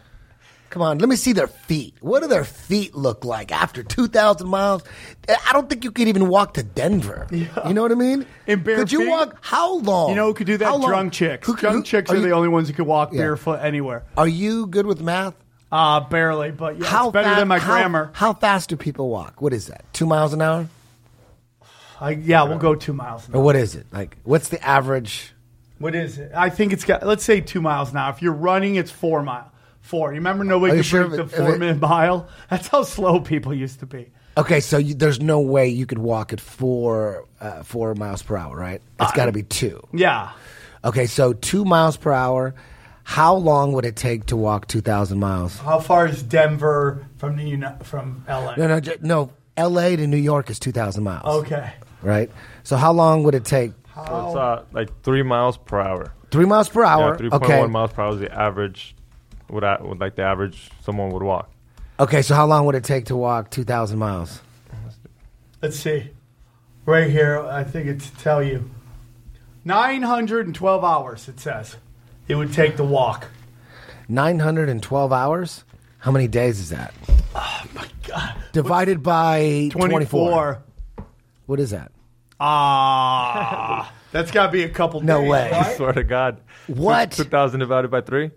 Come 0.73 0.81
on, 0.81 0.97
let 0.97 1.07
me 1.07 1.15
see 1.15 1.33
their 1.33 1.45
feet. 1.45 1.93
What 2.01 2.23
do 2.23 2.27
their 2.27 2.43
feet 2.43 2.95
look 2.95 3.23
like 3.23 3.51
after 3.51 3.83
2,000 3.83 4.47
miles? 4.47 4.81
I 5.29 5.53
don't 5.53 5.69
think 5.69 5.83
you 5.83 5.91
could 5.91 6.07
even 6.07 6.29
walk 6.29 6.55
to 6.55 6.63
Denver. 6.63 7.27
You 7.29 7.47
know 7.75 7.83
what 7.83 7.91
I 7.91 7.95
mean? 7.95 8.25
In 8.47 8.63
bare 8.63 8.77
Could 8.77 8.91
you 8.91 9.01
feet? 9.01 9.09
walk? 9.09 9.37
How 9.41 9.77
long? 9.77 10.09
You 10.09 10.15
know 10.15 10.25
who 10.29 10.33
could 10.33 10.47
do 10.47 10.57
that? 10.57 10.65
How 10.65 10.77
long? 10.77 10.89
Drunk 10.89 11.13
chicks. 11.13 11.45
Who- 11.45 11.55
Drunk 11.55 11.75
who- 11.75 11.83
chicks 11.83 12.09
are 12.09 12.15
are, 12.15 12.19
the 12.21 12.31
only 12.31 12.47
ones 12.47 12.69
who 12.69 12.73
can 12.73 12.85
walk 12.85 13.13
Yeah. 13.13 13.19
barefoot 13.19 13.59
anywhere. 13.61 14.01
Are 14.17 14.27
you 14.27 14.65
good 14.65 14.87
with 14.87 14.99
math? 14.99 15.35
Uh 15.71 15.99
barely, 15.99 16.49
but 16.49 16.79
yeah, 16.79 16.87
how 16.87 17.09
it's 17.09 17.13
better 17.13 17.29
fa- 17.29 17.35
than 17.35 17.47
my 17.49 17.59
how- 17.59 17.73
grammar. 17.75 18.09
How 18.13 18.33
fast 18.33 18.69
do 18.69 18.75
people 18.75 19.09
walk? 19.09 19.43
What 19.43 19.53
is 19.53 19.67
that? 19.67 19.85
Two 19.93 20.07
miles 20.07 20.33
an 20.33 20.41
hour? 20.41 20.67
I, 22.01 22.09
yeah, 22.11 22.41
we'll 22.43 22.57
go 22.57 22.73
two 22.73 22.93
miles. 22.93 23.27
An 23.27 23.35
Or 23.35 23.37
hour. 23.37 23.43
what 23.43 23.55
is 23.55 23.75
it? 23.75 23.85
Like, 23.93 24.17
what's 24.23 24.49
the 24.49 24.59
average? 24.65 25.33
What 25.77 25.93
is 25.93 26.17
it? 26.17 26.31
I 26.35 26.49
think 26.49 26.73
it's 26.73 26.83
got. 26.83 27.05
Let's 27.05 27.23
say 27.23 27.41
two 27.41 27.61
miles 27.61 27.91
an 27.91 27.97
hour. 27.97 28.11
If 28.11 28.23
you're 28.23 28.33
running, 28.33 28.75
it's 28.75 28.89
four 28.89 29.21
mile. 29.21 29.51
Four. 29.83 30.13
You 30.13 30.15
remember 30.19 30.43
no 30.45 30.59
way 30.59 30.69
you 30.69 30.75
could 30.77 30.85
sure 30.85 31.07
break 31.07 31.29
the 31.29 31.37
four 31.37 31.55
it- 31.55 31.59
minute 31.59 31.79
mile. 31.81 32.27
That's 32.49 32.69
how 32.69 32.83
slow 32.83 33.19
people 33.19 33.53
used 33.53 33.81
to 33.81 33.85
be. 33.85 34.09
Okay, 34.35 34.61
so 34.61 34.77
you, 34.77 34.95
there's 34.95 35.19
no 35.19 35.41
way 35.41 35.67
you 35.67 35.85
could 35.85 35.99
walk 35.99 36.33
at 36.33 36.41
four 36.41 37.25
uh, 37.39 37.61
four 37.63 37.93
miles 37.93 38.23
per 38.23 38.35
hour, 38.35 38.55
right? 38.55 38.81
It's 38.99 39.11
got 39.11 39.25
to 39.25 39.31
be 39.31 39.43
two. 39.43 39.85
Yeah. 39.93 40.31
Okay, 40.83 41.05
so 41.05 41.33
two 41.33 41.65
miles 41.65 41.97
per 41.97 42.11
hour. 42.11 42.55
How 43.03 43.35
long 43.35 43.73
would 43.73 43.83
it 43.85 43.97
take 43.97 44.27
to 44.27 44.37
walk 44.37 44.67
two 44.67 44.79
thousand 44.81 45.19
miles? 45.19 45.57
How 45.57 45.79
far 45.79 46.07
is 46.07 46.23
Denver 46.23 47.05
from 47.17 47.35
the 47.35 47.43
Uni- 47.43 47.67
from 47.83 48.23
LA? 48.27 48.55
No, 48.55 48.67
no, 48.67 48.79
j- 48.79 48.97
no. 49.01 49.31
L.A. 49.55 49.95
to 49.97 50.07
New 50.07 50.17
York 50.17 50.49
is 50.49 50.57
two 50.57 50.71
thousand 50.71 51.03
miles. 51.03 51.43
Okay. 51.43 51.73
right. 52.01 52.31
So 52.63 52.77
how 52.77 52.93
long 52.93 53.23
would 53.23 53.35
it 53.35 53.45
take? 53.45 53.73
So 53.93 54.01
it's 54.01 54.35
uh, 54.35 54.63
like 54.71 55.03
three 55.03 55.21
miles 55.21 55.57
per 55.57 55.79
hour. 55.79 56.13
Three 56.31 56.45
miles 56.45 56.69
per 56.69 56.83
hour. 56.83 57.11
Yeah, 57.11 57.17
three 57.17 57.29
point 57.29 57.43
okay. 57.43 57.59
one 57.59 57.71
miles 57.71 57.91
per 57.91 58.01
hour 58.01 58.13
is 58.13 58.19
the 58.19 58.33
average. 58.33 58.95
Would, 59.53 59.63
I, 59.63 59.79
would 59.81 59.99
like 59.99 60.15
the 60.15 60.23
average 60.23 60.71
someone 60.81 61.11
would 61.11 61.21
walk. 61.21 61.51
Okay, 61.99 62.23
so 62.23 62.33
how 62.33 62.47
long 62.47 62.65
would 62.65 62.73
it 62.73 62.83
take 62.83 63.05
to 63.05 63.15
walk 63.15 63.51
two 63.51 63.63
thousand 63.63 63.99
miles? 63.99 64.41
Let's 65.61 65.77
see. 65.79 66.09
Right 66.85 67.09
here, 67.09 67.39
I 67.39 67.63
think 67.63 67.87
it's 67.87 68.09
to 68.09 68.17
tell 68.17 68.43
you. 68.43 68.69
912 69.63 70.83
hours, 70.83 71.29
it 71.29 71.39
says. 71.39 71.77
It 72.27 72.35
would 72.35 72.51
take 72.51 72.75
to 72.77 72.83
walk. 72.83 73.27
Nine 74.09 74.39
hundred 74.39 74.69
and 74.69 74.81
twelve 74.81 75.13
hours. 75.13 75.63
How 75.99 76.11
many 76.11 76.27
days 76.27 76.59
is 76.59 76.69
that? 76.71 76.93
Oh, 77.35 77.63
my 77.73 77.87
God. 78.07 78.35
Divided 78.51 79.01
by 79.03 79.69
24. 79.71 79.87
twenty-four. 79.89 80.63
What 81.45 81.59
is 81.59 81.69
that? 81.69 81.91
Ah. 82.39 83.93
that's 84.11 84.31
got 84.31 84.47
to 84.47 84.51
be 84.51 84.63
a 84.63 84.69
couple 84.69 84.99
No 84.99 85.21
days, 85.21 85.29
way. 85.29 85.51
I 85.53 85.73
swear 85.75 85.93
to 85.93 86.03
God. 86.03 86.41
What? 86.67 87.11
Two 87.11 87.23
thousand 87.23 87.59
divided 87.61 87.89
by 87.91 88.01
three. 88.01 88.31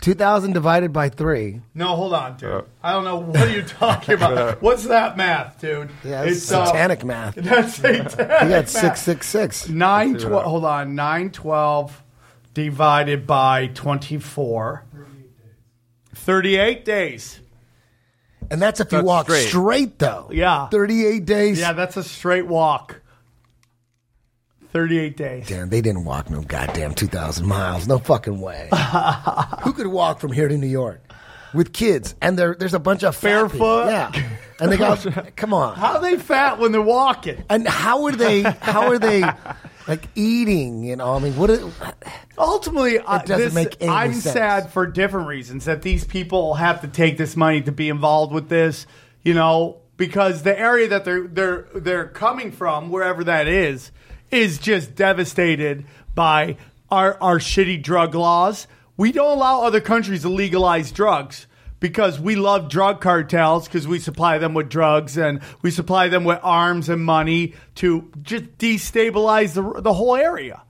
Two 0.00 0.14
thousand 0.14 0.52
divided 0.52 0.92
by 0.92 1.08
three. 1.08 1.60
No, 1.74 1.96
hold 1.96 2.12
on, 2.12 2.36
dude. 2.36 2.50
Uh. 2.50 2.62
I 2.82 2.92
don't 2.92 3.04
know. 3.04 3.16
What 3.16 3.40
are 3.40 3.50
you 3.50 3.62
talking 3.62 4.14
about? 4.14 4.60
What's 4.62 4.84
that 4.84 5.16
math, 5.16 5.60
dude? 5.60 5.90
Yeah, 6.04 6.22
that's 6.24 6.36
It's, 6.36 6.52
uh, 6.52 6.66
satanic 6.66 7.04
math. 7.04 7.34
That's 7.36 7.74
satanic. 7.74 8.12
You 8.18 8.24
got 8.26 8.48
math. 8.50 8.68
six 8.68 9.00
six 9.02 9.26
six. 9.26 9.68
Nine 9.68 10.12
Let's 10.12 10.22
see 10.24 10.28
twelve. 10.28 10.44
Hold 10.44 10.64
on. 10.64 10.94
Nine 10.94 11.30
twelve 11.30 12.02
divided 12.54 13.26
by 13.26 13.68
twenty 13.68 14.18
four. 14.18 14.84
Thirty-eight 16.14 16.84
days. 16.84 17.40
And 18.50 18.62
that's 18.62 18.80
if 18.80 18.92
you 18.92 19.02
walk 19.02 19.26
straight. 19.26 19.48
straight. 19.48 19.98
though. 19.98 20.28
Yeah. 20.32 20.68
38 20.68 21.24
days. 21.24 21.58
Yeah, 21.58 21.72
that's 21.72 21.96
a 21.96 22.04
straight 22.04 22.46
walk. 22.46 23.00
Thirty-eight 24.76 25.16
days. 25.16 25.48
Damn, 25.48 25.70
they 25.70 25.80
didn't 25.80 26.04
walk 26.04 26.28
no 26.28 26.42
goddamn 26.42 26.92
2,000 26.92 27.46
miles. 27.46 27.88
No 27.88 27.98
fucking 27.98 28.38
way. 28.38 28.68
Who 29.62 29.72
could 29.72 29.86
walk 29.86 30.20
from 30.20 30.32
here 30.32 30.48
to 30.48 30.58
New 30.58 30.66
York 30.66 31.00
with 31.54 31.72
kids? 31.72 32.14
And 32.20 32.38
there, 32.38 32.54
there's 32.54 32.74
a 32.74 32.78
bunch 32.78 33.02
of 33.02 33.16
fat 33.16 33.50
people. 33.50 33.66
Barefoot? 33.86 33.90
Yeah. 33.90 34.36
And 34.60 34.70
they 34.70 34.76
got, 34.76 35.06
come 35.36 35.54
on. 35.54 35.76
How 35.76 35.94
are 35.94 36.02
they 36.02 36.18
fat 36.18 36.58
when 36.58 36.72
they're 36.72 36.82
walking? 36.82 37.42
And 37.48 37.66
how 37.66 38.04
are 38.04 38.12
they, 38.12 38.42
how 38.42 38.88
are 38.88 38.98
they 38.98 39.22
like 39.88 40.08
eating? 40.14 40.84
You 40.84 40.96
know, 40.96 41.14
I 41.14 41.20
mean, 41.20 41.36
what? 41.38 41.48
Is, 41.48 41.64
Ultimately, 42.36 42.98
uh, 42.98 43.20
doesn't 43.20 43.38
this- 43.38 43.54
make 43.54 43.76
any 43.80 43.90
I'm 43.90 44.12
sense. 44.12 44.34
sad 44.34 44.70
for 44.72 44.86
different 44.86 45.26
reasons 45.26 45.64
that 45.64 45.80
these 45.80 46.04
people 46.04 46.52
have 46.52 46.82
to 46.82 46.88
take 46.88 47.16
this 47.16 47.34
money 47.34 47.62
to 47.62 47.72
be 47.72 47.88
involved 47.88 48.30
with 48.34 48.50
this. 48.50 48.86
You 49.22 49.32
know, 49.32 49.78
because 49.96 50.42
the 50.42 50.56
area 50.58 50.86
that 50.88 51.06
they're 51.06 51.26
they're 51.26 51.66
they're 51.74 52.08
coming 52.08 52.52
from, 52.52 52.90
wherever 52.90 53.24
that 53.24 53.48
is, 53.48 53.90
is 54.30 54.58
just 54.58 54.94
devastated 54.94 55.84
by 56.14 56.56
our 56.90 57.16
our 57.20 57.38
shitty 57.38 57.82
drug 57.82 58.14
laws. 58.14 58.66
We 58.96 59.12
don't 59.12 59.36
allow 59.36 59.62
other 59.62 59.80
countries 59.80 60.22
to 60.22 60.28
legalize 60.28 60.92
drugs 60.92 61.46
because 61.80 62.18
we 62.18 62.36
love 62.36 62.68
drug 62.70 63.00
cartels 63.00 63.68
because 63.68 63.86
we 63.86 63.98
supply 63.98 64.38
them 64.38 64.54
with 64.54 64.68
drugs 64.68 65.18
and 65.18 65.40
we 65.62 65.70
supply 65.70 66.08
them 66.08 66.24
with 66.24 66.40
arms 66.42 66.88
and 66.88 67.04
money 67.04 67.54
to 67.76 68.10
just 68.22 68.56
destabilize 68.58 69.54
the 69.54 69.80
the 69.82 69.92
whole 69.92 70.16
area 70.16 70.62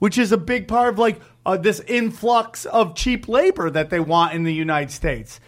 which 0.00 0.18
is 0.18 0.32
a 0.32 0.36
big 0.36 0.66
part 0.66 0.94
of 0.94 0.98
like 0.98 1.20
uh, 1.46 1.56
this 1.56 1.80
influx 1.80 2.64
of 2.66 2.96
cheap 2.96 3.28
labor 3.28 3.70
that 3.70 3.90
they 3.90 4.00
want 4.00 4.34
in 4.34 4.42
the 4.42 4.52
United 4.52 4.90
States. 4.90 5.38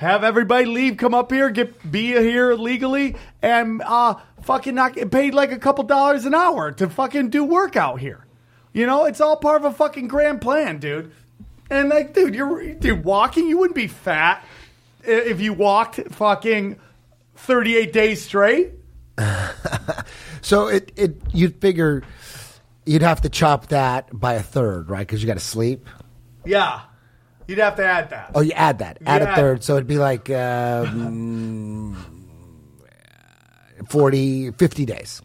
Have 0.00 0.24
everybody 0.24 0.64
leave, 0.64 0.96
come 0.96 1.12
up 1.12 1.30
here, 1.30 1.50
get 1.50 1.92
be 1.92 2.06
here 2.06 2.54
legally, 2.54 3.16
and 3.42 3.82
uh, 3.84 4.14
fucking 4.40 4.74
not 4.74 4.94
get 4.94 5.10
paid 5.10 5.34
like 5.34 5.52
a 5.52 5.58
couple 5.58 5.84
dollars 5.84 6.24
an 6.24 6.34
hour 6.34 6.72
to 6.72 6.88
fucking 6.88 7.28
do 7.28 7.44
work 7.44 7.76
out 7.76 8.00
here. 8.00 8.24
You 8.72 8.86
know, 8.86 9.04
it's 9.04 9.20
all 9.20 9.36
part 9.36 9.60
of 9.62 9.70
a 9.70 9.76
fucking 9.76 10.08
grand 10.08 10.40
plan, 10.40 10.78
dude. 10.78 11.12
And 11.68 11.90
like, 11.90 12.14
dude, 12.14 12.34
you're 12.34 12.72
dude 12.72 13.04
walking. 13.04 13.46
You 13.46 13.58
wouldn't 13.58 13.74
be 13.74 13.88
fat 13.88 14.42
if 15.04 15.38
you 15.38 15.52
walked 15.52 16.00
fucking 16.12 16.80
thirty 17.34 17.76
eight 17.76 17.92
days 17.92 18.24
straight. 18.24 18.70
so 20.40 20.68
it, 20.68 20.92
it, 20.96 21.20
you'd 21.34 21.60
figure 21.60 22.02
you'd 22.86 23.02
have 23.02 23.20
to 23.20 23.28
chop 23.28 23.66
that 23.66 24.08
by 24.18 24.32
a 24.32 24.42
third, 24.42 24.88
right? 24.88 25.06
Because 25.06 25.22
you 25.22 25.26
got 25.26 25.34
to 25.34 25.40
sleep. 25.40 25.86
Yeah, 26.46 26.80
you'd 27.50 27.58
have 27.58 27.76
to 27.76 27.84
add 27.84 28.08
that. 28.10 28.30
Oh, 28.34 28.40
you 28.40 28.52
add 28.52 28.78
that. 28.78 28.98
Add 29.04 29.20
Yeah. 29.22 29.32
a 29.32 29.36
third. 29.36 29.62
So 29.64 29.74
it'd 29.74 29.86
be 29.86 29.98
like 29.98 30.30
um, 30.30 31.96
40, 33.88 34.52
50 34.52 34.84
days. 34.86 35.20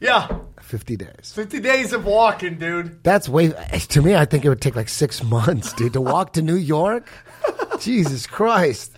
Yeah, 0.00 0.38
50 0.60 0.96
days. 0.96 1.32
fifty 1.34 1.60
days 1.60 1.92
of 1.94 2.04
walking, 2.04 2.56
dude. 2.58 3.02
That's 3.04 3.26
way, 3.28 3.48
to 3.50 4.02
me, 4.02 4.14
I 4.14 4.24
think 4.26 4.44
it 4.44 4.48
would 4.50 4.60
take 4.60 4.76
like 4.76 4.88
six 4.90 5.22
months, 5.22 5.72
dude, 5.72 5.94
to 5.94 6.00
walk 6.00 6.34
to 6.34 6.42
New 6.42 6.56
York. 6.56 7.08
Jesus 7.80 8.26
Christ. 8.26 8.94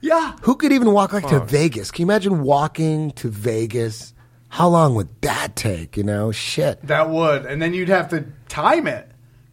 Yeah. 0.00 0.36
Who 0.42 0.56
could 0.56 0.72
even 0.72 0.92
walk 0.92 1.12
like 1.14 1.28
to 1.28 1.40
Vegas? 1.40 1.90
Can 1.90 2.02
you 2.02 2.06
imagine 2.06 2.42
walking 2.42 3.12
to 3.12 3.28
Vegas? 3.30 4.12
How 4.48 4.68
long 4.68 4.94
would 4.96 5.08
that 5.22 5.56
take? 5.56 5.96
You 5.96 6.02
know, 6.02 6.32
shit. 6.32 6.82
That 6.86 7.08
would, 7.08 7.46
and 7.46 7.62
then 7.62 7.72
you'd 7.72 7.88
have 7.88 8.08
to 8.10 8.26
time 8.48 8.86
it. 8.86 9.08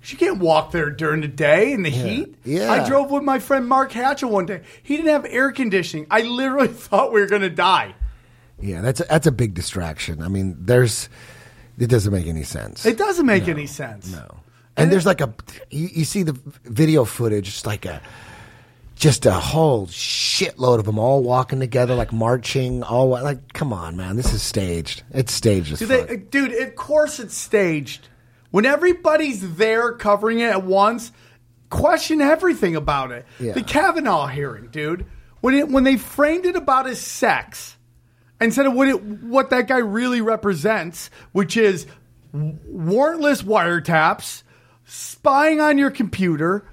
You 0.05 0.17
can't 0.17 0.39
walk 0.39 0.71
there 0.71 0.89
during 0.89 1.21
the 1.21 1.27
day 1.27 1.73
in 1.73 1.83
the 1.83 1.89
heat. 1.89 2.35
Yeah. 2.45 2.71
I 2.71 2.87
drove 2.87 3.11
with 3.11 3.23
my 3.23 3.39
friend 3.39 3.67
Mark 3.67 3.91
Hatchell 3.91 4.29
one 4.29 4.45
day. 4.45 4.61
He 4.81 4.95
didn't 4.95 5.11
have 5.11 5.25
air 5.25 5.51
conditioning. 5.51 6.07
I 6.09 6.21
literally 6.21 6.67
thought 6.69 7.11
we 7.11 7.19
were 7.19 7.27
going 7.27 7.41
to 7.41 7.49
die. 7.49 7.95
Yeah, 8.61 8.81
that's 8.81 9.01
a, 9.01 9.05
that's 9.05 9.27
a 9.27 9.31
big 9.31 9.53
distraction. 9.53 10.21
I 10.21 10.29
mean, 10.29 10.55
there's, 10.59 11.09
it 11.77 11.87
doesn't 11.87 12.11
make 12.11 12.27
any 12.27 12.43
sense. 12.43 12.85
It 12.85 12.97
doesn't 12.97 13.25
make 13.25 13.47
any 13.47 13.67
sense. 13.67 14.11
No. 14.11 14.39
And 14.77 14.91
there's 14.91 15.05
like 15.05 15.19
a, 15.19 15.33
you, 15.69 15.89
you 15.91 16.05
see 16.05 16.23
the 16.23 16.39
video 16.63 17.03
footage, 17.03 17.45
just 17.45 17.65
like 17.65 17.85
a, 17.85 18.01
just 18.95 19.25
a 19.25 19.33
whole 19.33 19.87
shitload 19.87 20.79
of 20.79 20.85
them 20.85 20.99
all 20.99 21.23
walking 21.23 21.59
together, 21.59 21.95
like 21.95 22.11
marching, 22.11 22.83
all 22.83 23.09
like, 23.09 23.53
come 23.53 23.73
on, 23.73 23.95
man, 23.97 24.17
this 24.17 24.33
is 24.33 24.41
staged. 24.41 25.03
It's 25.11 25.33
staged 25.33 25.77
Do 25.77 25.85
they, 25.85 26.17
dude, 26.17 26.53
of 26.53 26.75
course 26.75 27.19
it's 27.19 27.35
staged. 27.35 28.09
When 28.51 28.65
everybody's 28.65 29.55
there 29.55 29.93
covering 29.93 30.39
it 30.39 30.49
at 30.49 30.63
once, 30.63 31.11
question 31.69 32.21
everything 32.21 32.75
about 32.75 33.11
it. 33.11 33.25
Yeah. 33.39 33.53
The 33.53 33.63
Kavanaugh 33.63 34.27
hearing, 34.27 34.67
dude. 34.67 35.05
When 35.41 35.53
it 35.53 35.69
when 35.69 35.83
they 35.83 35.97
framed 35.97 36.45
it 36.45 36.55
about 36.55 36.85
his 36.85 36.99
sex, 36.99 37.77
instead 38.41 38.65
of 38.65 38.73
what 38.73 38.87
it 38.87 39.01
what 39.01 39.51
that 39.51 39.67
guy 39.67 39.77
really 39.77 40.21
represents, 40.21 41.09
which 41.31 41.55
is 41.55 41.87
warrantless 42.33 43.43
wiretaps, 43.43 44.43
spying 44.85 45.61
on 45.61 45.77
your 45.77 45.91
computer, 45.91 46.67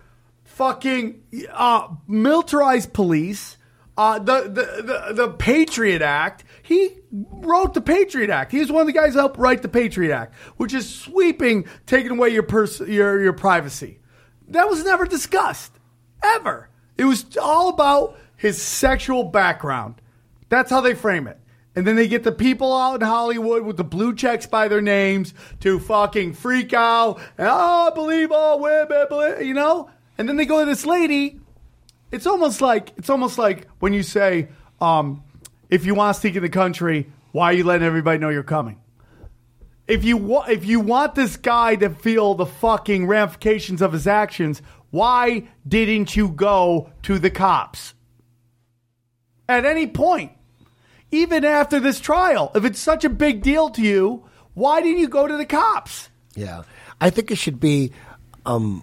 fucking 0.44 1.22
uh, 1.52 1.88
militarized 2.08 2.92
police, 2.92 3.56
uh, 3.96 4.18
the, 4.18 4.42
the 4.42 4.82
the 4.82 5.14
the 5.14 5.28
Patriot 5.28 6.02
Act. 6.02 6.44
He 6.66 6.90
wrote 7.12 7.74
the 7.74 7.80
Patriot 7.80 8.28
Act. 8.28 8.50
He 8.50 8.58
was 8.58 8.72
one 8.72 8.80
of 8.80 8.88
the 8.88 8.92
guys 8.92 9.12
who 9.12 9.20
helped 9.20 9.38
write 9.38 9.62
the 9.62 9.68
Patriot 9.68 10.12
Act, 10.12 10.34
which 10.56 10.74
is 10.74 10.92
sweeping, 10.92 11.64
taking 11.86 12.10
away 12.10 12.30
your 12.30 12.42
pers- 12.42 12.80
your 12.80 13.22
your 13.22 13.32
privacy. 13.32 14.00
That 14.48 14.68
was 14.68 14.84
never 14.84 15.06
discussed 15.06 15.70
ever. 16.24 16.68
It 16.98 17.04
was 17.04 17.24
all 17.40 17.68
about 17.68 18.18
his 18.36 18.60
sexual 18.60 19.22
background. 19.22 20.02
That's 20.48 20.68
how 20.68 20.80
they 20.80 20.94
frame 20.94 21.28
it. 21.28 21.38
And 21.76 21.86
then 21.86 21.94
they 21.94 22.08
get 22.08 22.24
the 22.24 22.32
people 22.32 22.76
out 22.76 23.00
in 23.00 23.06
Hollywood 23.06 23.62
with 23.62 23.76
the 23.76 23.84
blue 23.84 24.12
checks 24.12 24.46
by 24.46 24.66
their 24.66 24.82
names 24.82 25.34
to 25.60 25.78
fucking 25.78 26.32
freak 26.32 26.74
out. 26.74 27.20
Oh, 27.38 27.86
I 27.86 27.94
believe 27.94 28.32
all 28.32 28.58
women, 28.58 29.46
you 29.46 29.54
know? 29.54 29.88
And 30.18 30.28
then 30.28 30.36
they 30.36 30.46
go 30.46 30.58
to 30.58 30.66
this 30.66 30.84
lady. 30.84 31.38
It's 32.10 32.26
almost 32.26 32.60
like 32.60 32.92
it's 32.96 33.10
almost 33.10 33.38
like 33.38 33.68
when 33.78 33.92
you 33.92 34.02
say, 34.02 34.48
um, 34.80 35.22
if 35.70 35.84
you 35.86 35.94
want 35.94 36.14
to 36.14 36.20
sneak 36.20 36.36
in 36.36 36.42
the 36.42 36.48
country, 36.48 37.10
why 37.32 37.46
are 37.46 37.52
you 37.52 37.64
letting 37.64 37.86
everybody 37.86 38.18
know 38.18 38.28
you're 38.28 38.42
coming? 38.42 38.80
If 39.86 40.04
you 40.04 40.16
wa- 40.16 40.46
if 40.48 40.64
you 40.64 40.80
want 40.80 41.14
this 41.14 41.36
guy 41.36 41.76
to 41.76 41.90
feel 41.90 42.34
the 42.34 42.46
fucking 42.46 43.06
ramifications 43.06 43.82
of 43.82 43.92
his 43.92 44.06
actions, 44.06 44.60
why 44.90 45.48
didn't 45.66 46.16
you 46.16 46.28
go 46.28 46.90
to 47.02 47.18
the 47.18 47.30
cops? 47.30 47.94
At 49.48 49.64
any 49.64 49.86
point, 49.86 50.32
even 51.12 51.44
after 51.44 51.78
this 51.78 52.00
trial, 52.00 52.50
if 52.54 52.64
it's 52.64 52.80
such 52.80 53.04
a 53.04 53.08
big 53.08 53.42
deal 53.42 53.70
to 53.70 53.82
you, 53.82 54.24
why 54.54 54.80
didn't 54.80 54.98
you 54.98 55.08
go 55.08 55.28
to 55.28 55.36
the 55.36 55.46
cops? 55.46 56.08
Yeah, 56.34 56.62
I 57.00 57.10
think 57.10 57.30
it 57.30 57.36
should 57.38 57.60
be 57.60 57.92
um, 58.44 58.82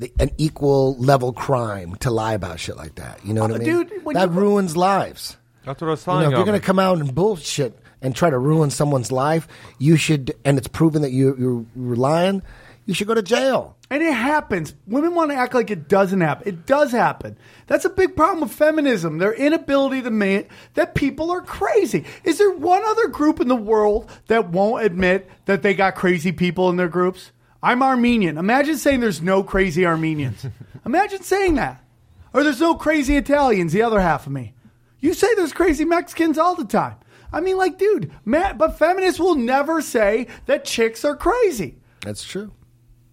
the, 0.00 0.12
an 0.18 0.30
equal 0.38 0.96
level 0.96 1.32
crime 1.32 1.94
to 1.96 2.10
lie 2.10 2.34
about 2.34 2.58
shit 2.58 2.76
like 2.76 2.96
that. 2.96 3.24
You 3.24 3.32
know 3.34 3.42
what 3.42 3.52
I 3.52 3.54
Uh, 3.54 3.58
mean? 3.58 3.66
dude, 3.68 4.04
when 4.04 4.14
that 4.14 4.30
you- 4.32 4.40
ruins 4.40 4.76
lives. 4.76 5.36
That's 5.64 5.80
what 5.80 5.88
I 5.88 5.90
was 5.90 6.00
You 6.00 6.04
telling 6.06 6.20
know, 6.22 6.26
if 6.28 6.30
you. 6.32 6.36
you're 6.38 6.46
going 6.46 6.60
to 6.60 6.66
come 6.66 6.78
out 6.78 6.98
and 6.98 7.14
bullshit 7.14 7.78
and 8.02 8.16
try 8.16 8.30
to 8.30 8.38
ruin 8.38 8.70
someone's 8.70 9.12
life, 9.12 9.46
you 9.78 9.96
should, 9.96 10.34
and 10.44 10.56
it's 10.58 10.68
proven 10.68 11.02
that 11.02 11.10
you, 11.12 11.36
you're, 11.38 11.64
you're 11.76 11.96
lying, 11.96 12.42
you 12.86 12.94
should 12.94 13.06
go 13.06 13.14
to 13.14 13.22
jail. 13.22 13.76
And 13.90 14.02
it 14.02 14.14
happens. 14.14 14.74
Women 14.86 15.14
want 15.14 15.32
to 15.32 15.36
act 15.36 15.52
like 15.52 15.70
it 15.70 15.86
doesn't 15.88 16.20
happen. 16.20 16.48
It 16.48 16.64
does 16.64 16.92
happen. 16.92 17.36
That's 17.66 17.84
a 17.84 17.90
big 17.90 18.16
problem 18.16 18.40
with 18.40 18.52
feminism. 18.52 19.18
Their 19.18 19.34
inability 19.34 20.00
to 20.02 20.06
admit 20.08 20.48
that 20.74 20.94
people 20.94 21.30
are 21.30 21.40
crazy. 21.42 22.04
Is 22.24 22.38
there 22.38 22.52
one 22.52 22.82
other 22.84 23.08
group 23.08 23.40
in 23.40 23.48
the 23.48 23.56
world 23.56 24.08
that 24.28 24.48
won't 24.50 24.84
admit 24.84 25.28
that 25.44 25.62
they 25.62 25.74
got 25.74 25.94
crazy 25.96 26.32
people 26.32 26.70
in 26.70 26.76
their 26.76 26.88
groups? 26.88 27.32
I'm 27.62 27.82
Armenian. 27.82 28.38
Imagine 28.38 28.76
saying 28.76 29.00
there's 29.00 29.20
no 29.20 29.42
crazy 29.42 29.84
Armenians. 29.84 30.46
Imagine 30.86 31.22
saying 31.22 31.56
that. 31.56 31.84
Or 32.32 32.42
there's 32.42 32.60
no 32.60 32.74
crazy 32.74 33.16
Italians, 33.16 33.72
the 33.72 33.82
other 33.82 34.00
half 34.00 34.26
of 34.26 34.32
me. 34.32 34.54
You 35.00 35.14
say 35.14 35.34
there's 35.34 35.52
crazy 35.52 35.84
Mexicans 35.84 36.38
all 36.38 36.54
the 36.54 36.64
time. 36.64 36.96
I 37.32 37.40
mean, 37.40 37.56
like, 37.56 37.78
dude, 37.78 38.12
man, 38.24 38.56
but 38.56 38.78
feminists 38.78 39.20
will 39.20 39.34
never 39.34 39.80
say 39.80 40.26
that 40.46 40.64
chicks 40.64 41.04
are 41.04 41.16
crazy. 41.16 41.76
That's 42.00 42.24
true. 42.24 42.52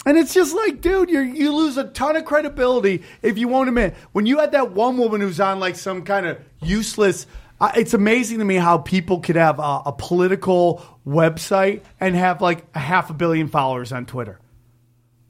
And 0.05 0.17
it's 0.17 0.33
just 0.33 0.55
like, 0.55 0.79
dude, 0.79 1.09
you 1.09 1.19
you 1.19 1.53
lose 1.53 1.75
a 1.75 1.83
ton 1.83 2.15
of 2.15 2.23
credibility 2.23 3.03
if 3.21 3.37
you 3.37 3.49
won't 3.49 3.67
admit. 3.67 3.93
When 4.13 4.25
you 4.25 4.39
had 4.39 4.53
that 4.53 4.71
one 4.71 4.97
woman 4.97 5.19
who's 5.19 5.39
on 5.39 5.59
like 5.59 5.75
some 5.75 6.03
kind 6.03 6.25
of 6.25 6.39
useless, 6.61 7.27
uh, 7.59 7.71
it's 7.75 7.93
amazing 7.93 8.39
to 8.39 8.45
me 8.45 8.55
how 8.55 8.77
people 8.77 9.19
could 9.19 9.35
have 9.35 9.59
a, 9.59 9.81
a 9.87 9.95
political 9.97 10.81
website 11.07 11.81
and 11.99 12.15
have 12.15 12.41
like 12.41 12.65
a 12.75 12.79
half 12.79 13.09
a 13.09 13.13
billion 13.13 13.47
followers 13.47 13.91
on 13.91 14.05
Twitter. 14.05 14.39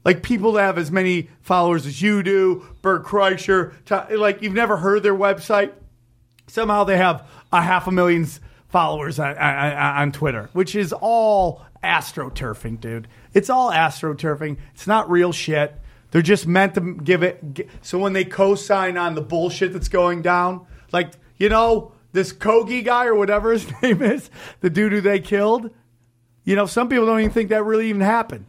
Like 0.04 0.22
people 0.22 0.52
that 0.52 0.62
have 0.62 0.78
as 0.78 0.90
many 0.90 1.28
followers 1.40 1.86
as 1.86 2.02
you 2.02 2.22
do, 2.22 2.66
Bert 2.82 3.04
Kreischer, 3.04 3.72
like 4.18 4.42
you've 4.42 4.54
never 4.54 4.76
heard 4.76 5.02
their 5.02 5.14
website. 5.14 5.72
Somehow 6.46 6.84
they 6.84 6.96
have 6.96 7.28
a 7.52 7.62
half 7.62 7.86
a 7.86 7.92
million 7.92 8.26
followers 8.68 9.18
on, 9.18 9.36
on, 9.36 9.72
on 9.72 10.12
Twitter, 10.12 10.50
which 10.52 10.74
is 10.74 10.92
all 10.92 11.64
astroturfing, 11.84 12.80
dude. 12.80 13.06
It's 13.34 13.50
all 13.50 13.70
astroturfing. 13.70 14.56
It's 14.74 14.86
not 14.86 15.10
real 15.10 15.32
shit. 15.32 15.74
They're 16.10 16.22
just 16.22 16.46
meant 16.46 16.74
to 16.74 16.94
give 16.94 17.22
it. 17.22 17.68
So 17.82 17.98
when 17.98 18.14
they 18.14 18.24
co-sign 18.24 18.96
on 18.96 19.14
the 19.14 19.20
bullshit 19.20 19.72
that's 19.72 19.88
going 19.88 20.22
down, 20.22 20.66
like 20.90 21.12
you 21.36 21.48
know 21.48 21.92
this 22.18 22.32
Kogi 22.32 22.84
guy 22.84 23.06
or 23.06 23.14
whatever 23.14 23.52
his 23.52 23.70
name 23.82 24.02
is, 24.02 24.28
the 24.60 24.68
dude 24.68 24.92
who 24.92 25.00
they 25.00 25.20
killed. 25.20 25.70
You 26.44 26.56
know, 26.56 26.66
some 26.66 26.88
people 26.88 27.06
don't 27.06 27.20
even 27.20 27.30
think 27.30 27.50
that 27.50 27.64
really 27.64 27.88
even 27.88 28.00
happened. 28.00 28.46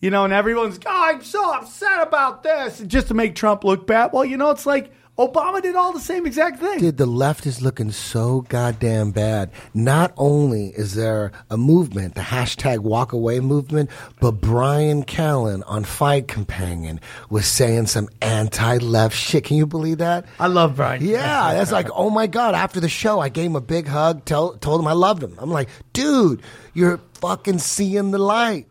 You 0.00 0.10
know, 0.10 0.24
and 0.24 0.34
everyone's, 0.34 0.78
oh, 0.84 1.04
I'm 1.14 1.22
so 1.22 1.54
upset 1.54 2.06
about 2.06 2.42
this, 2.42 2.80
just 2.80 3.08
to 3.08 3.14
make 3.14 3.34
Trump 3.34 3.64
look 3.64 3.86
bad. 3.86 4.10
Well, 4.12 4.24
you 4.24 4.36
know, 4.36 4.50
it's 4.50 4.66
like 4.66 4.92
Obama 5.16 5.62
did 5.62 5.76
all 5.76 5.92
the 5.92 6.00
same 6.00 6.26
exact 6.26 6.58
thing. 6.58 6.80
Dude, 6.80 6.96
the 6.96 7.06
left 7.06 7.46
is 7.46 7.62
looking 7.62 7.92
so 7.92 8.40
goddamn 8.48 9.12
bad. 9.12 9.52
Not 9.72 10.12
only 10.16 10.68
is 10.68 10.94
there 10.94 11.30
a 11.50 11.56
movement, 11.56 12.16
the 12.16 12.20
hashtag 12.20 12.80
walk 12.80 13.12
away 13.12 13.38
movement, 13.38 13.90
but 14.20 14.32
Brian 14.32 15.04
Callen 15.04 15.62
on 15.66 15.84
Fight 15.84 16.26
Companion 16.26 17.00
was 17.30 17.46
saying 17.46 17.86
some 17.86 18.08
anti 18.22 18.78
left 18.78 19.16
shit. 19.16 19.44
Can 19.44 19.56
you 19.56 19.66
believe 19.66 19.98
that? 19.98 20.26
I 20.40 20.48
love 20.48 20.74
Brian. 20.74 21.04
Yeah, 21.04 21.54
that's 21.54 21.70
like, 21.70 21.88
oh 21.94 22.10
my 22.10 22.26
God. 22.26 22.56
After 22.56 22.80
the 22.80 22.88
show, 22.88 23.20
I 23.20 23.28
gave 23.28 23.46
him 23.46 23.56
a 23.56 23.60
big 23.60 23.86
hug, 23.86 24.24
tell, 24.24 24.54
told 24.54 24.80
him 24.80 24.88
I 24.88 24.94
loved 24.94 25.22
him. 25.22 25.36
I'm 25.38 25.50
like, 25.50 25.68
dude, 25.92 26.42
you're 26.72 26.98
fucking 27.20 27.60
seeing 27.60 28.10
the 28.10 28.18
light. 28.18 28.66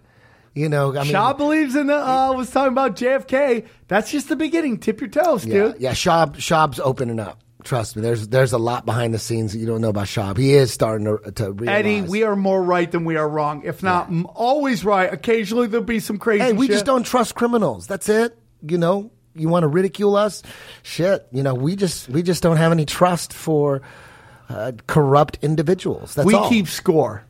You 0.56 0.70
know, 0.70 0.92
I 0.96 1.04
mean, 1.04 1.14
Schaub 1.14 1.38
believes 1.38 1.76
in 1.76 1.88
the, 1.88 1.96
uh, 1.96 2.32
was 2.34 2.52
talking 2.52 2.74
about 2.74 2.96
JFK. 2.96 3.66
That's 3.88 4.12
just 4.12 4.30
the 4.30 4.36
beginning. 4.36 4.78
Tip 4.78 5.02
your 5.02 5.10
toes, 5.10 5.46
yeah, 5.46 5.54
dude. 5.54 5.82
yeah, 5.82 5.94
Schaub, 5.94 6.36
Schaub's 6.36 6.80
opening 6.80 7.20
up. 7.20 7.40
Trust 7.64 7.96
me, 7.96 8.02
there's 8.02 8.28
there's 8.28 8.52
a 8.52 8.58
lot 8.58 8.86
behind 8.86 9.14
the 9.14 9.20
scenes 9.20 9.54
that 9.54 9.60
you 9.60 9.66
don't 9.66 9.80
know 9.82 9.90
about 9.90 10.08
Schaub. 10.08 10.38
He 10.38 10.54
is 10.54 10.72
starting 10.72 11.06
to, 11.08 11.32
to 11.32 11.52
realize. 11.54 11.80
Eddie, 11.80 12.02
we 12.02 12.24
are 12.24 12.36
more 12.36 12.62
right 12.62 12.92
than 12.92 13.06
we 13.06 13.16
are 13.16 13.28
wrong. 13.28 13.64
If 13.64 13.82
not 13.82 14.10
m 14.10 14.28
always 14.36 14.84
right. 14.84 15.12
Occasionally 15.12 15.68
there'll 15.68 15.86
be 15.86 16.02
some 16.02 16.18
crazy 16.18 16.44
Hey, 16.44 16.54
we 16.54 16.66
shit. 16.68 16.74
just 16.74 16.86
don't 16.86 17.04
trust 17.04 17.36
criminals. 17.36 17.88
That's 17.88 18.10
it. 18.10 18.38
You 18.68 18.78
know, 18.78 19.12
you 19.34 19.48
want 19.48 19.64
to 19.64 19.68
ridicule 19.68 20.16
us? 20.18 20.44
Shit. 20.84 21.26
You 21.32 21.42
know, 21.42 21.54
we 21.56 21.78
just 21.78 22.10
we 22.10 22.22
just 22.22 22.44
don't 22.44 22.58
have 22.58 22.74
any 22.74 22.86
trust 22.86 23.32
for 23.32 23.82
uh, 24.50 24.74
corrupt 24.86 25.40
individuals. 25.42 26.16
That's 26.16 26.26
we 26.26 26.34
all. 26.34 26.50
keep 26.50 26.68
score. 26.68 27.24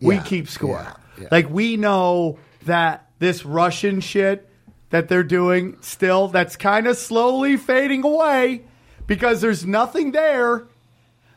We 0.00 0.18
keep 0.20 0.48
score. 0.48 0.80
yeah, 0.82 0.94
yeah. 1.22 1.28
Like 1.30 1.50
we 1.50 1.76
know 1.76 2.38
that 2.64 3.08
this 3.18 3.44
Russian 3.44 4.00
shit 4.00 4.48
that 4.90 5.08
they're 5.08 5.22
doing 5.24 5.76
still 5.80 6.28
that's 6.28 6.56
kind 6.56 6.86
of 6.86 6.96
slowly 6.96 7.56
fading 7.56 8.04
away 8.04 8.62
because 9.06 9.40
there's 9.40 9.66
nothing 9.66 10.12
there. 10.12 10.66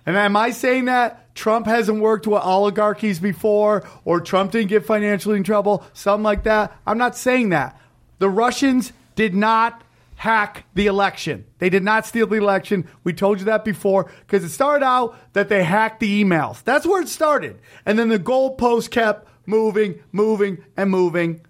And 0.06 0.16
am 0.16 0.36
I 0.38 0.52
saying 0.52 0.86
that 0.86 1.34
Trump 1.36 1.66
hasn't 1.66 2.00
worked 2.00 2.28
with 2.28 2.42
oligarchies 2.42 3.20
before 3.20 3.88
or 4.06 4.22
Trump 4.22 4.52
didn't 4.52 4.70
get 4.70 4.86
financially 4.86 5.38
in 5.38 5.44
trouble, 5.44 5.84
something 5.94 6.24
like 6.24 6.44
that? 6.44 6.78
I'm 6.86 6.98
not 6.98 7.18
saying 7.18 7.50
that. 7.50 7.80
The 8.20 8.30
Russians 8.30 8.94
did 9.16 9.36
not 9.36 9.84
hack 10.18 10.66
the 10.74 10.88
election. 10.88 11.46
They 11.60 11.70
did 11.70 11.84
not 11.84 12.06
steal 12.06 12.28
the 12.28 12.38
election. 12.38 12.88
We 13.04 13.14
told 13.14 13.40
you 13.40 13.46
that 13.46 13.64
before 13.64 14.12
because 14.22 14.44
it 14.44 14.50
started 14.50 14.86
out 14.86 15.16
that 15.34 15.50
they 15.50 15.64
hacked 15.64 16.00
the 16.00 16.24
emails. 16.24 16.64
That's 16.64 16.86
where 16.86 17.02
it 17.02 17.08
started. 17.08 17.60
And 17.86 17.98
then 17.98 18.10
the 18.10 18.20
goalpost 18.20 18.90
kept 18.90 19.28
moving, 19.48 20.04
moving, 20.12 20.64
and 20.76 20.92
moving. 20.92 21.42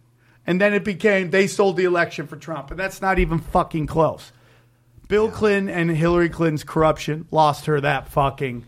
And 0.46 0.62
then 0.62 0.74
it 0.74 0.86
became 0.86 1.32
they 1.32 1.48
stole 1.48 1.74
the 1.74 1.84
election 1.84 2.28
for 2.28 2.38
Trump. 2.38 2.72
And 2.72 2.80
that's 2.80 3.02
not 3.02 3.20
even 3.20 3.40
fucking 3.40 3.88
close. 3.88 4.32
Bill 5.10 5.30
Clinton 5.30 5.74
and 5.74 5.90
Hillary 5.92 6.30
Clinton's 6.30 6.64
corruption 6.64 7.28
lost 7.32 7.66
her 7.66 7.82
that 7.82 8.10
fucking. 8.10 8.64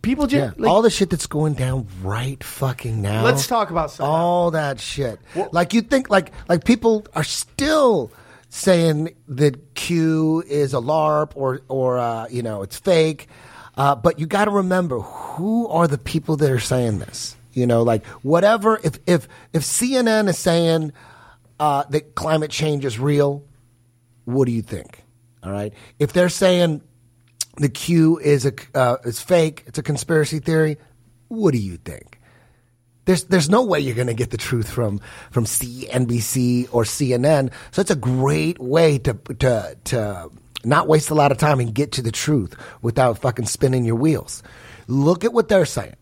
People 0.00 0.28
Yeah, 0.28 0.46
just. 0.48 0.58
like, 0.58 0.68
all 0.70 0.82
the 0.82 0.90
shit 0.90 1.10
that's 1.10 1.28
going 1.28 1.54
down 1.54 1.86
right 2.02 2.42
fucking 2.42 3.00
now. 3.00 3.24
Let's 3.24 3.46
talk 3.46 3.70
about 3.70 3.92
some. 3.92 4.06
all 4.06 4.50
that 4.52 4.80
shit. 4.80 5.20
like 5.52 5.74
you 5.74 5.80
think 5.80 6.10
like 6.10 6.32
like 6.48 6.64
people 6.64 7.06
are 7.14 7.22
still 7.22 8.10
saying 8.48 9.14
that 9.28 9.74
Q 9.74 10.42
is 10.46 10.74
a 10.74 10.78
LARP 10.78 11.32
or 11.36 11.62
or 11.68 11.98
uh, 11.98 12.26
you 12.30 12.42
know 12.42 12.62
it's 12.62 12.78
fake, 12.78 13.28
uh, 13.76 13.94
but 13.94 14.18
you 14.18 14.26
got 14.26 14.46
to 14.46 14.50
remember 14.50 14.98
who 14.98 15.68
are 15.68 15.86
the 15.86 15.98
people 15.98 16.36
that 16.36 16.50
are 16.50 16.58
saying 16.58 16.98
this. 16.98 17.36
You 17.52 17.66
know, 17.66 17.82
like 17.82 18.06
whatever. 18.22 18.80
If 18.82 18.98
if 19.06 19.28
if 19.52 19.62
CNN 19.62 20.28
is 20.28 20.38
saying 20.38 20.92
uh, 21.60 21.84
that 21.90 22.14
climate 22.14 22.50
change 22.50 22.84
is 22.84 22.98
real, 22.98 23.44
what 24.24 24.46
do 24.46 24.52
you 24.52 24.62
think? 24.62 25.04
All 25.42 25.52
right. 25.52 25.72
If 25.98 26.12
they're 26.12 26.28
saying 26.28 26.82
the 27.56 27.68
Q 27.68 28.18
is 28.18 28.46
a 28.46 28.52
uh, 28.74 28.96
is 29.04 29.20
fake, 29.20 29.64
it's 29.66 29.78
a 29.78 29.82
conspiracy 29.82 30.38
theory, 30.38 30.78
what 31.28 31.52
do 31.52 31.58
you 31.58 31.76
think? 31.76 32.20
There's 33.04 33.24
there's 33.24 33.50
no 33.50 33.64
way 33.64 33.80
you're 33.80 33.96
going 33.96 34.06
to 34.06 34.14
get 34.14 34.30
the 34.30 34.36
truth 34.36 34.70
from 34.70 35.00
from 35.30 35.44
CNBC 35.44 36.68
or 36.72 36.84
CNN. 36.84 37.52
So 37.72 37.80
it's 37.80 37.90
a 37.90 37.96
great 37.96 38.58
way 38.58 38.98
to 38.98 39.14
to 39.14 39.76
to 39.84 40.30
not 40.64 40.86
waste 40.86 41.10
a 41.10 41.14
lot 41.14 41.32
of 41.32 41.38
time 41.38 41.58
and 41.58 41.74
get 41.74 41.92
to 41.92 42.02
the 42.02 42.12
truth 42.12 42.54
without 42.80 43.18
fucking 43.18 43.46
spinning 43.46 43.84
your 43.84 43.96
wheels. 43.96 44.42
Look 44.86 45.24
at 45.24 45.32
what 45.32 45.48
they're 45.48 45.66
saying, 45.66 45.96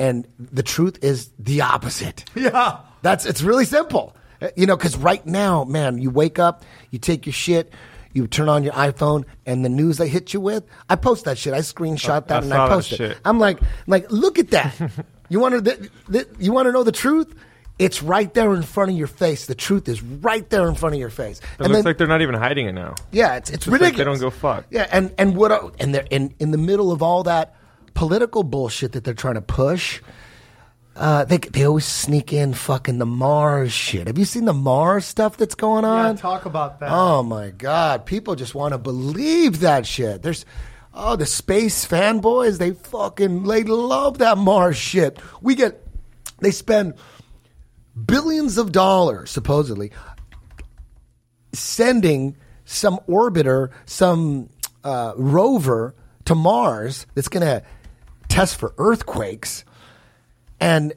and 0.00 0.26
the 0.38 0.64
truth 0.64 0.98
is 1.04 1.30
the 1.38 1.60
opposite. 1.60 2.24
Yeah. 2.34 2.78
That's 3.02 3.24
it's 3.26 3.40
really 3.42 3.64
simple. 3.66 4.16
You 4.56 4.66
know, 4.66 4.76
because 4.76 4.96
right 4.96 5.24
now, 5.26 5.64
man, 5.64 5.98
you 6.02 6.10
wake 6.10 6.38
up, 6.40 6.64
you 6.90 6.98
take 6.98 7.24
your 7.26 7.32
shit, 7.34 7.72
You 8.12 8.26
turn 8.26 8.48
on 8.48 8.64
your 8.64 8.72
iPhone 8.74 9.24
and 9.46 9.64
the 9.64 9.68
news 9.68 9.96
they 9.98 10.08
hit 10.08 10.34
you 10.34 10.40
with. 10.40 10.64
I 10.88 10.96
post 10.96 11.24
that 11.26 11.38
shit. 11.38 11.52
I 11.54 11.60
screenshot 11.60 12.26
that 12.28 12.42
I 12.42 12.44
and 12.44 12.52
I 12.52 12.68
post 12.68 12.92
it. 12.92 12.96
shit. 12.96 13.18
I'm 13.24 13.38
like, 13.38 13.58
like, 13.86 14.10
look 14.10 14.38
at 14.40 14.50
that. 14.50 14.74
you 15.28 15.38
want 15.40 15.54
to, 15.54 15.62
th- 15.62 15.90
th- 16.10 16.26
you 16.40 16.52
want 16.52 16.66
to 16.66 16.72
know 16.72 16.82
the 16.82 16.90
truth? 16.92 17.32
It's 17.78 18.02
right 18.02 18.32
there 18.34 18.52
in 18.54 18.62
front 18.62 18.90
of 18.90 18.96
your 18.98 19.06
face. 19.06 19.46
The 19.46 19.54
truth 19.54 19.88
is 19.88 20.02
right 20.02 20.48
there 20.50 20.68
in 20.68 20.74
front 20.74 20.94
of 20.96 21.00
your 21.00 21.08
face. 21.10 21.40
It 21.60 21.68
looks 21.70 21.84
like 21.86 21.96
they're 21.98 22.06
not 22.06 22.20
even 22.20 22.34
hiding 22.34 22.66
it 22.66 22.72
now. 22.72 22.94
yeah, 23.12 23.36
it's 23.36 23.48
it's 23.48 23.58
It's 23.58 23.66
like 23.68 23.80
ridiculous. 23.80 23.96
they 23.98 24.04
don't 24.04 24.20
go 24.20 24.30
fuck. 24.30 24.64
Yeah, 24.70 24.86
and 24.92 25.14
and 25.16 25.36
what 25.36 25.52
and 25.80 25.94
they're 25.94 26.06
in 26.10 26.34
in 26.40 26.50
the 26.50 26.58
middle 26.58 26.90
of 26.92 27.02
all 27.02 27.22
that 27.24 27.54
political 27.94 28.42
bullshit 28.42 28.92
that 28.92 29.04
they're 29.04 29.14
trying 29.14 29.34
to 29.34 29.42
push. 29.42 30.00
Uh, 30.96 31.24
they 31.24 31.38
they 31.38 31.64
always 31.64 31.84
sneak 31.86 32.32
in 32.32 32.52
fucking 32.52 32.98
the 32.98 33.06
Mars 33.06 33.72
shit. 33.72 34.06
Have 34.06 34.18
you 34.18 34.24
seen 34.24 34.44
the 34.44 34.52
Mars 34.52 35.04
stuff 35.04 35.36
that's 35.36 35.54
going 35.54 35.84
Yeah, 35.84 35.90
on? 36.08 36.16
talk 36.16 36.44
about 36.46 36.80
that. 36.80 36.90
Oh 36.90 37.22
my 37.22 37.50
god, 37.50 38.04
people 38.06 38.34
just 38.34 38.54
want 38.54 38.72
to 38.72 38.78
believe 38.78 39.60
that 39.60 39.86
shit. 39.86 40.22
There's 40.22 40.44
oh 40.92 41.16
the 41.16 41.26
space 41.26 41.86
fanboys, 41.86 42.58
they 42.58 42.72
fucking 42.72 43.44
they 43.44 43.62
love 43.62 44.18
that 44.18 44.36
Mars 44.36 44.76
shit. 44.76 45.18
We 45.40 45.54
get 45.54 45.80
they 46.40 46.50
spend 46.50 46.94
billions 48.06 48.58
of 48.58 48.72
dollars 48.72 49.30
supposedly 49.30 49.92
sending 51.52 52.36
some 52.64 52.98
orbiter, 53.08 53.70
some 53.86 54.48
uh, 54.84 55.12
rover 55.16 55.94
to 56.26 56.34
Mars 56.34 57.06
that's 57.14 57.28
going 57.28 57.44
to 57.46 57.62
test 58.30 58.56
for 58.56 58.72
earthquakes, 58.78 59.64
and 60.58 60.94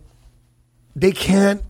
they 0.96 1.12
can't 1.12 1.64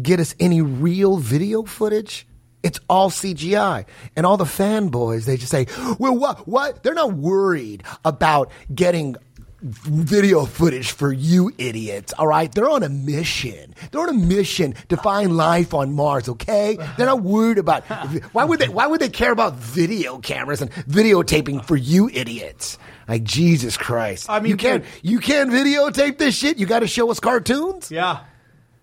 get 0.00 0.20
us 0.20 0.34
any 0.38 0.60
real 0.60 1.16
video 1.16 1.62
footage. 1.62 2.26
It's 2.62 2.80
all 2.88 3.10
CGI. 3.10 3.86
And 4.14 4.26
all 4.26 4.36
the 4.36 4.44
fanboys, 4.44 5.24
they 5.24 5.36
just 5.36 5.50
say, 5.50 5.66
well, 5.98 6.16
what? 6.16 6.46
What? 6.46 6.82
They're 6.82 6.94
not 6.94 7.14
worried 7.14 7.82
about 8.04 8.50
getting 8.74 9.16
video 9.62 10.44
footage 10.44 10.90
for 10.90 11.12
you 11.12 11.52
idiots, 11.56 12.12
all 12.18 12.26
right? 12.26 12.52
They're 12.52 12.68
on 12.68 12.82
a 12.82 12.88
mission. 12.88 13.74
They're 13.90 14.00
on 14.00 14.08
a 14.08 14.12
mission 14.12 14.74
to 14.88 14.96
find 14.96 15.36
life 15.36 15.72
on 15.72 15.92
Mars, 15.94 16.28
okay? 16.28 16.76
They're 16.96 17.06
not 17.06 17.22
worried 17.22 17.58
about 17.58 17.84
why 18.32 18.44
would 18.44 18.58
they 18.58 18.68
why 18.68 18.86
would 18.86 19.00
they 19.00 19.08
care 19.08 19.32
about 19.32 19.54
video 19.54 20.18
cameras 20.18 20.62
and 20.62 20.70
videotaping 20.72 21.64
for 21.64 21.76
you 21.76 22.10
idiots? 22.12 22.76
Like 23.08 23.24
Jesus 23.24 23.76
Christ. 23.76 24.28
I 24.28 24.40
mean, 24.40 24.50
you 24.50 24.56
can't 24.56 24.84
you 25.02 25.18
can't 25.18 25.50
videotape 25.50 26.18
this 26.18 26.34
shit. 26.36 26.58
You 26.58 26.66
got 26.66 26.80
to 26.80 26.88
show 26.88 27.10
us 27.10 27.20
cartoons? 27.20 27.90
Yeah. 27.90 28.20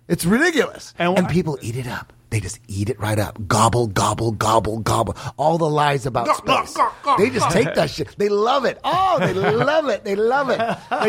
It's 0.08 0.26
ridiculous. 0.26 0.94
And 0.98 1.18
And, 1.18 1.30
people 1.30 1.60
eat 1.62 1.76
it 1.76 1.88
up. 1.88 2.14
They 2.30 2.40
just 2.40 2.60
eat 2.68 2.90
it 2.90 3.00
right 3.00 3.18
up. 3.18 3.48
Gobble, 3.48 3.88
gobble, 3.88 4.32
gobble, 4.32 4.80
gobble. 4.80 5.16
All 5.38 5.58
the 5.58 5.70
lies 5.70 6.06
about 6.06 6.28
space. 6.38 6.78
They 7.18 7.30
just 7.32 7.50
take 7.50 7.74
that 7.76 7.90
shit. 7.90 8.16
They 8.18 8.30
love 8.30 8.66
it. 8.66 8.80
Oh, 8.84 9.18
they 9.20 9.34
love 9.34 9.90
it. 9.90 10.04
They 10.04 10.16
love 10.16 10.50
it. 10.52 10.60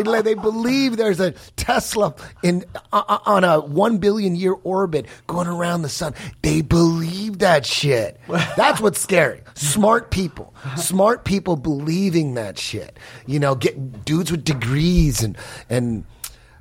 They, 0.05 0.23
they 0.23 0.35
believe 0.35 0.97
there's 0.97 1.21
a 1.21 1.33
Tesla 1.57 2.15
in 2.43 2.65
uh, 2.93 3.03
uh, 3.07 3.19
on 3.27 3.45
a 3.45 3.61
one 3.61 3.99
billion 3.99 4.35
year 4.35 4.57
orbit 4.65 5.07
going 5.27 5.47
around 5.47 5.83
the 5.83 5.89
sun. 5.91 6.15
They 6.43 6.63
believe 6.63 7.41
that 7.41 7.67
shit. 7.67 8.19
That's 8.57 8.81
what's 8.81 9.01
scary. 9.01 9.43
Smart 9.55 10.11
people. 10.11 10.55
Smart 10.77 11.25
people 11.25 11.57
believing 11.57 12.35
that 12.35 12.59
shit. 12.59 12.97
You 13.27 13.41
know, 13.41 13.55
get 13.55 14.05
dudes 14.07 14.31
with 14.31 14.45
degrees 14.45 15.23
and 15.23 15.37
and 15.69 16.05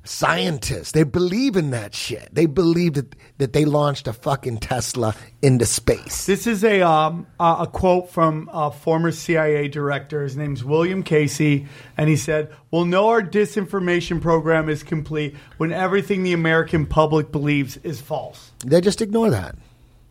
scientists. 0.03 0.91
They 0.91 1.03
believe 1.03 1.55
in 1.55 1.71
that 1.71 1.93
shit. 1.93 2.29
They 2.33 2.45
believe 2.45 2.93
that, 2.93 3.15
that 3.37 3.53
they 3.53 3.65
launched 3.65 4.07
a 4.07 4.13
fucking 4.13 4.57
Tesla 4.57 5.15
into 5.41 5.65
space. 5.65 6.25
This 6.25 6.47
is 6.47 6.63
a 6.63 6.81
um, 6.81 7.27
a 7.39 7.57
a 7.59 7.67
quote 7.67 8.09
from 8.09 8.49
a 8.51 8.71
former 8.71 9.11
CIA 9.11 9.67
director. 9.67 10.23
His 10.23 10.35
name's 10.37 10.63
William 10.63 11.03
Casey, 11.03 11.67
and 11.97 12.09
he 12.09 12.15
said, 12.15 12.51
"We'll 12.71 12.85
know 12.85 13.09
our 13.09 13.21
disinformation 13.21 14.21
program 14.21 14.69
is 14.69 14.83
complete 14.83 15.35
when 15.57 15.71
everything 15.71 16.23
the 16.23 16.33
American 16.33 16.85
public 16.85 17.31
believes 17.31 17.77
is 17.77 18.01
false." 18.01 18.51
They 18.65 18.81
just 18.81 19.01
ignore 19.01 19.29
that. 19.29 19.55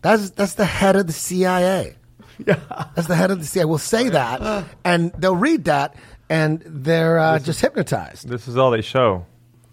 That's 0.03 0.31
that's 0.31 0.55
the 0.55 0.64
head 0.64 0.96
of 0.96 1.07
the 1.07 1.12
CIA. 1.12 1.94
Yeah. 2.46 2.61
That's 2.94 3.09
the 3.09 3.16
head 3.16 3.33
of 3.33 3.40
the 3.40 3.44
CIA. 3.44 3.64
Will 3.64 3.79
say 3.79 4.11
that, 4.11 4.64
and 4.85 5.12
they'll 5.18 5.35
read 5.35 5.64
that, 5.64 5.96
and 6.31 6.62
they're 6.64 7.18
uh, 7.18 7.40
just 7.40 7.61
hypnotized. 7.61 8.29
This 8.29 8.46
is 8.46 8.57
all 8.57 8.70
they 8.70 8.81
show 8.81 9.27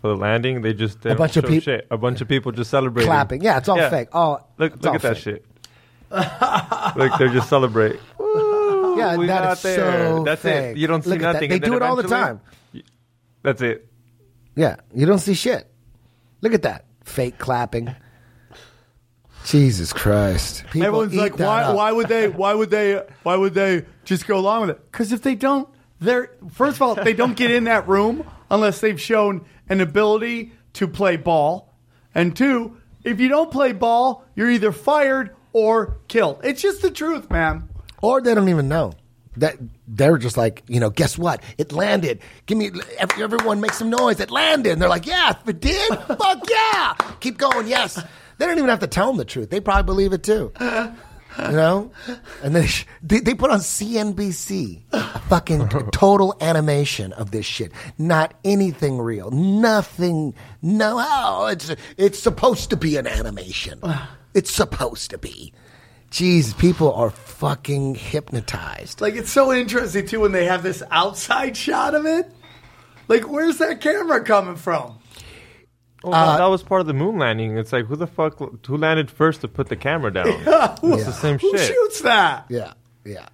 for 0.06 0.10
the 0.10 0.22
landing. 0.22 0.62
They 0.62 0.74
just 0.74 1.02
they 1.02 1.10
A 1.12 1.16
bunch 1.16 1.36
of 1.36 1.46
show 1.46 1.50
peop- 1.50 1.64
shit. 1.64 1.88
A 1.90 1.98
bunch 1.98 2.22
of 2.22 2.28
people 2.28 2.52
just 2.52 2.70
celebrating, 2.70 3.08
Clapping. 3.10 3.42
Yeah, 3.42 3.58
it's 3.58 3.68
all 3.68 3.78
fake. 3.90 4.10
Oh, 4.14 4.40
look 4.60 4.74
look 4.76 4.86
all 4.86 4.96
at 4.96 5.02
that 5.02 5.18
shit. 5.18 5.44
look, 6.12 7.18
they're 7.18 7.30
just 7.34 7.50
celebrating. 7.50 8.00
Yeah, 8.98 9.18
we 9.18 9.28
that 9.28 9.44
got 9.44 9.58
is 9.58 9.62
there. 9.64 9.76
so 10.16 10.24
That's 10.24 10.42
fake. 10.42 10.78
it. 10.78 10.78
You 10.78 10.88
don't 10.88 11.04
see 11.04 11.10
Look 11.10 11.20
at 11.20 11.24
that. 11.24 11.34
nothing. 11.34 11.50
They 11.50 11.56
and 11.58 11.66
do 11.66 11.76
it 11.76 11.82
all 11.82 11.98
the 11.98 12.04
eventually- 12.06 12.40
time. 12.74 12.84
That's 13.42 13.62
it. 13.62 13.90
Yeah, 14.56 14.78
you 14.94 15.06
don't 15.06 15.20
see 15.20 15.34
shit. 15.34 15.70
Look 16.40 16.54
at 16.54 16.62
that 16.62 16.86
fake 17.04 17.38
clapping. 17.38 17.94
Jesus 19.46 19.92
Christ! 19.92 20.64
People 20.72 20.88
Everyone's 20.88 21.14
like, 21.14 21.38
"Why? 21.38 21.64
up. 21.64 21.76
Why 21.76 21.92
would 21.92 22.08
they? 22.08 22.30
Why 22.30 22.54
would 22.54 22.70
they? 22.70 23.04
Why 23.24 23.36
would 23.36 23.54
they 23.54 23.86
just 24.06 24.28
go 24.28 24.38
along 24.40 24.62
with 24.62 24.70
it?" 24.72 24.92
Because 24.92 25.12
if 25.12 25.22
they 25.24 25.36
don't, 25.36 25.68
they're 26.00 26.32
first 26.52 26.78
of 26.78 26.82
all, 26.82 26.96
they 26.96 27.14
don't 27.14 27.36
get 27.36 27.52
in 27.52 27.66
that 27.66 27.88
room 27.90 28.26
unless 28.50 28.80
they've 28.80 29.00
shown 29.02 29.44
an 29.70 29.82
ability 29.82 30.52
to 30.74 30.88
play 30.88 31.18
ball, 31.18 31.74
and 32.14 32.36
two, 32.36 32.78
if 33.04 33.20
you 33.20 33.30
don't 33.30 33.52
play 33.52 33.72
ball, 33.72 34.26
you're 34.36 34.50
either 34.50 34.72
fired 34.72 35.36
or 35.54 35.98
killed. 36.08 36.42
It's 36.44 36.62
just 36.62 36.82
the 36.82 36.92
truth, 36.92 37.30
man. 37.30 37.70
Or 38.02 38.22
they 38.22 38.36
don't 38.36 38.50
even 38.50 38.68
know. 38.68 38.94
That 39.38 39.58
they're 39.88 40.18
just 40.18 40.38
like, 40.38 40.64
you 40.68 40.80
know, 40.80 40.90
guess 40.90 41.18
what? 41.18 41.44
It 41.58 41.72
landed. 41.74 42.22
Give 42.46 42.58
me 42.58 42.72
everyone 43.00 43.60
make 43.60 43.74
some 43.74 43.90
noise. 43.90 44.20
It 44.22 44.32
landed. 44.32 44.72
And 44.72 44.82
they're 44.82 44.90
like, 44.90 45.06
yeah, 45.06 45.32
if 45.32 45.48
it 45.48 45.60
did, 45.60 45.90
fuck 46.08 46.50
yeah. 46.50 46.94
Keep 47.20 47.38
going, 47.38 47.68
yes. 47.68 48.02
They 48.38 48.46
don't 48.46 48.58
even 48.58 48.70
have 48.70 48.80
to 48.80 48.88
tell 48.88 49.08
them 49.08 49.18
the 49.18 49.26
truth. 49.26 49.50
They 49.50 49.60
probably 49.60 49.84
believe 49.84 50.14
it 50.14 50.24
too. 50.24 50.52
You 51.46 51.52
know? 51.52 51.92
And 52.44 52.56
they, 52.56 52.68
they 53.04 53.20
they 53.20 53.34
put 53.36 53.52
on 53.52 53.60
CNBC 53.60 54.82
a 54.92 55.20
fucking 55.22 55.68
total 55.92 56.36
animation 56.40 57.12
of 57.14 57.32
this 57.32 57.46
shit. 57.46 57.72
Not 57.98 58.34
anything 58.44 59.00
real. 59.00 59.32
Nothing. 59.32 60.34
No, 60.62 60.96
oh, 60.98 61.48
it's 61.48 61.76
it's 61.98 62.20
supposed 62.20 62.70
to 62.70 62.78
be 62.78 62.98
an 62.98 63.08
animation. 63.08 63.80
It's 64.34 64.54
supposed 64.54 65.12
to 65.12 65.18
be. 65.18 65.54
Jeez, 66.12 66.58
people 66.58 66.94
are 66.94 67.10
fucking 67.10 67.96
hypnotized. 67.96 69.00
Like 69.00 69.16
it's 69.16 69.32
so 69.32 69.54
interesting 69.54 70.06
too 70.06 70.20
when 70.20 70.34
they 70.34 70.44
have 70.44 70.62
this 70.62 70.84
outside 70.92 71.56
shot 71.56 71.96
of 71.96 72.06
it. 72.06 72.30
Like, 73.08 73.30
where's 73.30 73.60
that 73.60 73.82
camera 73.82 74.24
coming 74.24 74.56
from? 74.56 74.98
Oh, 76.08 76.12
that- 76.12 76.38
that 76.38 76.46
was 76.46 76.64
part 76.64 76.82
of 76.82 76.88
the 76.88 76.94
moon 76.94 77.18
landing. 77.18 77.58
It's 77.58 77.74
like 77.74 77.86
who 77.86 77.96
the 77.96 78.08
fuck 78.08 78.38
who 78.66 78.78
landed 78.78 79.10
first 79.12 79.42
to 79.42 79.48
put 79.48 79.68
the 79.70 79.76
camera 79.76 80.12
down? 80.14 80.28
It's 80.84 81.06
the 81.06 81.12
same 81.22 81.40
Who 81.40 81.58
shit. 81.58 81.68
shoots 81.74 82.02
that? 82.02 82.46
Yeah, 82.50 82.74
yeah. 83.04 83.28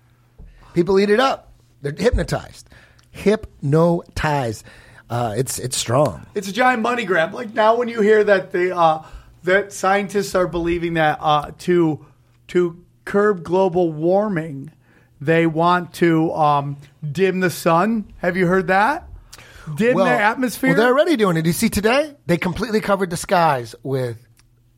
People 0.74 1.00
eat 1.00 1.10
it 1.10 1.20
up. 1.20 1.52
They're 1.82 1.92
hypnotized. 1.98 2.70
Hypnotized. 3.12 4.64
Uh, 5.10 5.34
it's 5.38 5.60
it's 5.60 5.76
strong. 5.76 6.26
It's 6.36 6.48
a 6.48 6.54
giant 6.54 6.82
money 6.82 7.04
grab. 7.04 7.34
Like 7.34 7.54
now, 7.54 7.76
when 7.76 7.88
you 7.90 8.02
hear 8.02 8.24
that 8.24 8.52
the 8.52 8.76
uh, 8.76 9.04
that 9.44 9.74
scientists 9.74 10.36
are 10.36 10.48
believing 10.48 10.94
that 10.94 11.18
uh, 11.22 11.52
to 11.60 12.06
to 12.50 12.82
curb 13.04 13.44
global 13.44 13.92
warming, 13.92 14.72
they 15.20 15.46
want 15.48 15.94
to 15.96 16.32
um, 16.34 16.78
dim 17.12 17.42
the 17.42 17.50
sun. 17.50 18.14
Have 18.20 18.38
you 18.38 18.48
heard 18.48 18.68
that? 18.68 19.08
Dim 19.76 19.98
the 19.98 20.04
atmosphere. 20.06 20.70
Well, 20.70 20.78
they're 20.78 20.94
already 20.94 21.16
doing 21.16 21.38
it. 21.38 21.46
You 21.46 21.54
see, 21.54 21.70
today 21.70 22.16
they 22.26 22.38
completely 22.38 22.82
covered 22.82 23.10
the 23.10 23.18
skies 23.18 23.76
with 23.84 24.18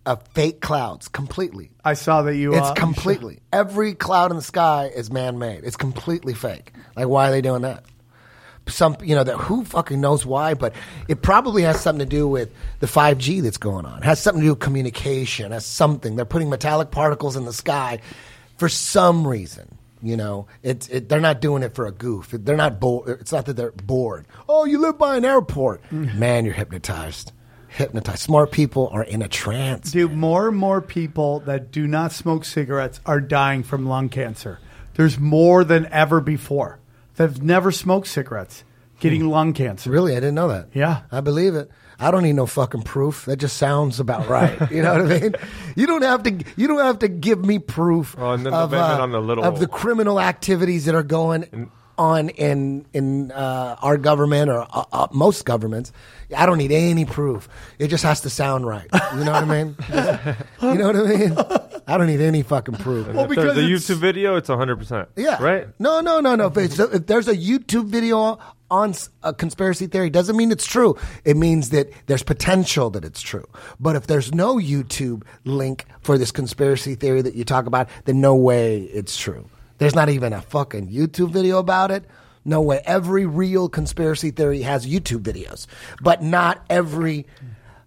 uh, 0.05 0.15
fake 0.33 0.61
clouds. 0.61 1.07
Completely. 1.07 1.71
I 1.83 1.93
saw 1.93 2.21
that 2.23 2.35
you. 2.35 2.53
It's 2.53 2.67
uh, 2.67 2.73
completely 2.75 3.39
every 3.51 3.93
cloud 3.93 4.31
in 4.31 4.37
the 4.37 4.43
sky 4.43 4.91
is 4.93 5.11
man-made. 5.11 5.63
It's 5.63 5.77
completely 5.77 6.33
fake. 6.33 6.73
Like, 6.95 7.07
why 7.07 7.29
are 7.29 7.31
they 7.31 7.41
doing 7.41 7.61
that? 7.61 7.85
Some, 8.67 8.95
you 9.03 9.13
know, 9.13 9.25
that 9.25 9.35
who 9.35 9.65
fucking 9.65 9.99
knows 9.99 10.25
why, 10.25 10.53
but 10.53 10.73
it 11.09 11.21
probably 11.21 11.63
has 11.63 11.81
something 11.81 11.99
to 11.99 12.09
do 12.09 12.27
with 12.27 12.49
the 12.79 12.87
five 12.87 13.17
G 13.17 13.41
that's 13.41 13.57
going 13.57 13.85
on. 13.85 13.97
It 13.99 14.05
has 14.05 14.21
something 14.21 14.41
to 14.41 14.47
do 14.47 14.51
with 14.53 14.61
communication. 14.61 15.47
It 15.47 15.55
has 15.55 15.65
something. 15.65 16.15
They're 16.15 16.23
putting 16.23 16.49
metallic 16.49 16.89
particles 16.89 17.35
in 17.35 17.43
the 17.43 17.51
sky 17.51 17.99
for 18.57 18.69
some 18.69 19.27
reason. 19.27 19.77
You 20.03 20.17
know, 20.17 20.47
it's 20.61 20.89
it, 20.89 21.07
they're 21.07 21.21
not 21.21 21.39
doing 21.39 21.63
it 21.63 21.75
for 21.75 21.87
a 21.87 21.91
goof. 21.91 22.29
They're 22.31 22.57
not 22.57 22.79
bored. 22.79 23.21
It's 23.21 23.31
not 23.31 23.45
that 23.45 23.53
they're 23.53 23.71
bored. 23.71 24.27
Oh, 24.49 24.65
you 24.65 24.79
live 24.79 24.97
by 24.97 25.15
an 25.15 25.23
airport, 25.23 25.81
mm. 25.89 26.13
man. 26.15 26.43
You're 26.43 26.53
hypnotized. 26.53 27.31
Hypnotized. 27.69 28.19
Smart 28.19 28.51
people 28.51 28.89
are 28.91 29.03
in 29.03 29.21
a 29.21 29.27
trance. 29.27 29.93
Dude, 29.93 30.11
more 30.11 30.49
and 30.49 30.57
more 30.57 30.81
people 30.81 31.39
that 31.41 31.71
do 31.71 31.87
not 31.87 32.11
smoke 32.11 32.45
cigarettes 32.45 32.99
are 33.05 33.21
dying 33.21 33.63
from 33.63 33.87
lung 33.87 34.09
cancer. 34.09 34.59
There's 34.95 35.17
more 35.17 35.63
than 35.63 35.87
ever 35.87 36.21
before 36.21 36.79
that 37.15 37.29
have 37.29 37.41
never 37.41 37.71
smoked 37.71 38.07
cigarettes 38.07 38.63
getting 38.99 39.21
hmm. 39.21 39.29
lung 39.29 39.53
cancer. 39.53 39.89
Really, 39.89 40.11
I 40.13 40.19
didn't 40.19 40.35
know 40.35 40.49
that. 40.49 40.69
Yeah. 40.73 41.03
I 41.11 41.21
believe 41.21 41.55
it. 41.55 41.71
I 41.99 42.11
don't 42.11 42.23
need 42.23 42.33
no 42.33 42.45
fucking 42.45 42.83
proof. 42.83 43.25
That 43.25 43.37
just 43.37 43.57
sounds 43.57 43.99
about 43.99 44.27
right. 44.27 44.71
You 44.71 44.81
know 44.81 44.93
what 44.93 45.11
I 45.11 45.19
mean? 45.19 45.35
You 45.75 45.87
don't 45.87 46.03
have 46.03 46.21
to. 46.23 46.43
You 46.55 46.67
don't 46.67 46.79
have 46.85 46.99
to 46.99 47.07
give 47.07 47.43
me 47.43 47.57
proof 47.57 48.15
Oh, 48.19 48.31
and 48.31 48.45
then 48.45 48.53
the 48.53 48.59
of, 48.59 48.73
uh, 48.73 48.97
on 49.01 49.11
the 49.11 49.19
little- 49.19 49.43
of 49.43 49.59
the 49.59 49.67
criminal 49.67 50.19
activities 50.19 50.85
that 50.85 50.93
are 50.93 51.01
going 51.03 51.71
on 51.97 52.29
in 52.29 52.85
in 52.93 53.31
uh, 53.31 53.75
our 53.81 53.97
government 53.97 54.49
or 54.51 54.67
uh, 54.71 54.83
uh, 54.91 55.07
most 55.11 55.45
governments. 55.45 55.91
I 56.35 56.45
don't 56.45 56.57
need 56.59 56.71
any 56.71 57.05
proof. 57.05 57.47
It 57.79 57.87
just 57.87 58.03
has 58.03 58.21
to 58.21 58.29
sound 58.29 58.65
right. 58.67 58.87
You 59.15 59.23
know 59.23 59.31
what 59.31 59.43
I 59.43 59.63
mean? 59.63 59.75
you 60.73 60.77
know 60.77 60.87
what 60.87 60.95
I 60.95 61.03
mean? 61.03 61.37
I 61.87 61.97
don't 61.97 62.07
need 62.07 62.21
any 62.21 62.43
fucking 62.43 62.75
proof. 62.75 63.07
Well, 63.07 63.23
If 63.25 63.29
because 63.29 63.55
there's 63.55 63.89
a 63.89 63.95
YouTube 63.95 63.99
video, 63.99 64.35
it's 64.37 64.49
100%. 64.49 65.07
Yeah. 65.15 65.41
Right? 65.43 65.67
No, 65.79 65.99
no, 66.01 66.21
no, 66.21 66.35
no. 66.35 66.47
If, 66.47 66.57
it's, 66.57 66.79
if 66.79 67.05
there's 67.07 67.27
a 67.27 67.35
YouTube 67.35 67.85
video 67.85 68.39
on 68.73 68.95
a 69.21 69.33
conspiracy 69.33 69.85
theory, 69.85 70.09
doesn't 70.09 70.35
mean 70.35 70.51
it's 70.51 70.65
true. 70.65 70.97
It 71.23 71.37
means 71.37 71.69
that 71.69 71.91
there's 72.07 72.23
potential 72.23 72.89
that 72.89 73.05
it's 73.05 73.21
true. 73.21 73.45
But 73.79 73.95
if 73.95 74.07
there's 74.07 74.33
no 74.33 74.55
YouTube 74.55 75.23
link 75.45 75.85
for 76.01 76.17
this 76.17 76.31
conspiracy 76.31 76.95
theory 76.95 77.21
that 77.21 77.35
you 77.35 77.45
talk 77.45 77.67
about, 77.67 77.87
then 78.05 78.19
no 78.19 78.35
way 78.35 78.81
it's 78.81 79.15
true. 79.15 79.47
There's 79.77 79.93
not 79.93 80.09
even 80.09 80.33
a 80.33 80.41
fucking 80.41 80.89
YouTube 80.89 81.29
video 81.29 81.59
about 81.59 81.91
it. 81.91 82.05
No 82.45 82.61
way. 82.61 82.81
Every 82.83 83.27
real 83.27 83.69
conspiracy 83.69 84.31
theory 84.31 84.63
has 84.63 84.87
YouTube 84.87 85.21
videos, 85.21 85.67
but 86.01 86.23
not 86.23 86.65
every 86.67 87.27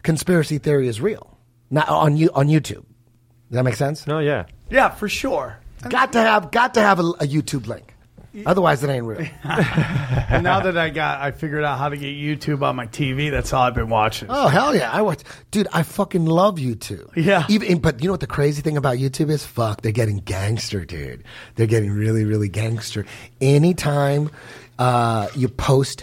conspiracy 0.05 0.59
theory 0.59 0.87
is 0.87 1.01
real. 1.01 1.37
Not 1.69 1.89
on 1.89 2.17
you 2.17 2.31
on 2.33 2.47
YouTube. 2.47 2.85
Does 3.51 3.57
that 3.59 3.65
make 3.65 3.75
sense? 3.75 4.07
No, 4.07 4.21
yeah. 4.21 4.47
Yeah, 4.71 4.91
for 4.91 5.09
sure. 5.09 5.59
Got 5.89 6.13
to 6.13 6.21
have 6.21 6.53
got 6.53 6.75
to 6.75 6.81
have 6.81 7.01
a, 7.01 7.03
a 7.03 7.27
YouTube 7.27 7.67
link. 7.67 7.96
Otherwise, 8.45 8.83
it 8.85 8.91
ain't 8.91 9.07
real. 9.07 9.27
And 9.45 10.43
now 10.45 10.61
that 10.61 10.77
I 10.77 10.91
got, 10.91 11.21
I 11.21 11.31
figured 11.31 11.65
out 11.65 11.79
how 11.79 11.89
to 11.89 11.97
get 11.97 12.15
YouTube 12.15 12.63
on 12.63 12.77
my 12.77 12.87
TV. 12.87 13.31
That's 13.31 13.53
all 13.53 13.63
I've 13.63 13.75
been 13.75 13.89
watching. 13.89 14.29
Oh 14.31 14.49
hell 14.49 14.75
yeah! 14.75 14.91
I 14.91 15.03
watch, 15.03 15.21
dude. 15.51 15.69
I 15.73 15.83
fucking 15.83 16.27
love 16.27 16.57
YouTube. 16.57 17.11
Yeah. 17.17 17.47
Even, 17.49 17.79
but 17.79 18.03
you 18.03 18.09
know 18.09 18.13
what 18.13 18.21
the 18.21 18.27
crazy 18.27 18.63
thing 18.63 18.77
about 18.77 18.99
YouTube 18.99 19.31
is? 19.31 19.45
Fuck, 19.45 19.83
they're 19.83 19.93
getting 19.93 20.19
gangster, 20.19 20.85
dude. 20.85 21.25
They're 21.55 21.67
getting 21.67 21.93
really, 21.93 22.25
really 22.25 22.49
gangster. 22.49 23.07
Anytime 23.41 24.31
uh, 24.79 25.29
you 25.35 25.49
post 25.49 26.03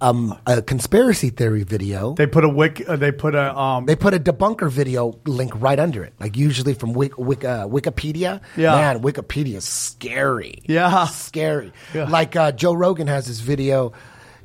um, 0.00 0.38
a 0.46 0.62
conspiracy 0.62 1.30
theory 1.30 1.64
video, 1.64 2.14
They 2.14 2.26
put 2.26 2.44
a 2.44 2.48
wick. 2.48 2.84
Uh, 2.86 2.96
they 2.96 3.12
put 3.12 3.34
a 3.34 3.56
um. 3.58 3.86
they 3.86 3.96
put 3.96 4.14
a 4.14 4.20
debunker 4.20 4.70
video 4.70 5.18
link 5.26 5.52
right 5.56 5.78
under 5.78 6.04
it. 6.04 6.14
Like 6.20 6.36
usually 6.36 6.74
from 6.74 6.94
Wik, 6.94 7.12
Wik, 7.18 7.44
uh, 7.44 7.66
Wikipedia. 7.66 8.40
Yeah. 8.56 8.76
Man, 8.76 9.02
Wikipedia 9.02 9.56
is 9.56 9.64
scary. 9.64 10.62
Yeah. 10.66 11.06
Scary. 11.06 11.72
Yeah. 11.94 12.08
Like 12.08 12.36
uh, 12.36 12.52
Joe 12.52 12.74
Rogan 12.74 13.06
has 13.08 13.26
this 13.26 13.40
video. 13.40 13.92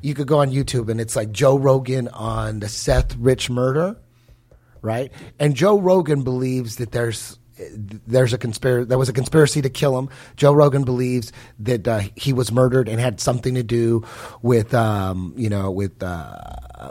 You 0.00 0.14
could 0.14 0.26
go 0.26 0.40
on 0.40 0.50
YouTube 0.50 0.90
and 0.90 1.00
it's 1.00 1.16
like 1.16 1.32
Joe 1.32 1.56
Rogan 1.56 2.08
on 2.08 2.60
the 2.60 2.68
Seth 2.68 3.16
Rich 3.16 3.48
murder, 3.48 3.96
right? 4.82 5.10
And 5.38 5.54
Joe 5.54 5.78
Rogan 5.78 6.24
believes 6.24 6.76
that 6.76 6.92
there's 6.92 7.38
there's 7.56 8.32
a 8.32 8.38
conspiracy. 8.38 8.88
There 8.88 8.98
was 8.98 9.08
a 9.08 9.12
conspiracy 9.12 9.62
to 9.62 9.70
kill 9.70 9.98
him. 9.98 10.08
Joe 10.36 10.52
Rogan 10.52 10.84
believes 10.84 11.32
that 11.60 11.86
uh, 11.86 12.02
he 12.16 12.32
was 12.32 12.50
murdered 12.50 12.88
and 12.88 13.00
had 13.00 13.20
something 13.20 13.54
to 13.54 13.62
do 13.62 14.04
with, 14.42 14.74
um, 14.74 15.34
you 15.36 15.48
know, 15.48 15.70
with 15.70 16.02
uh, 16.02 16.36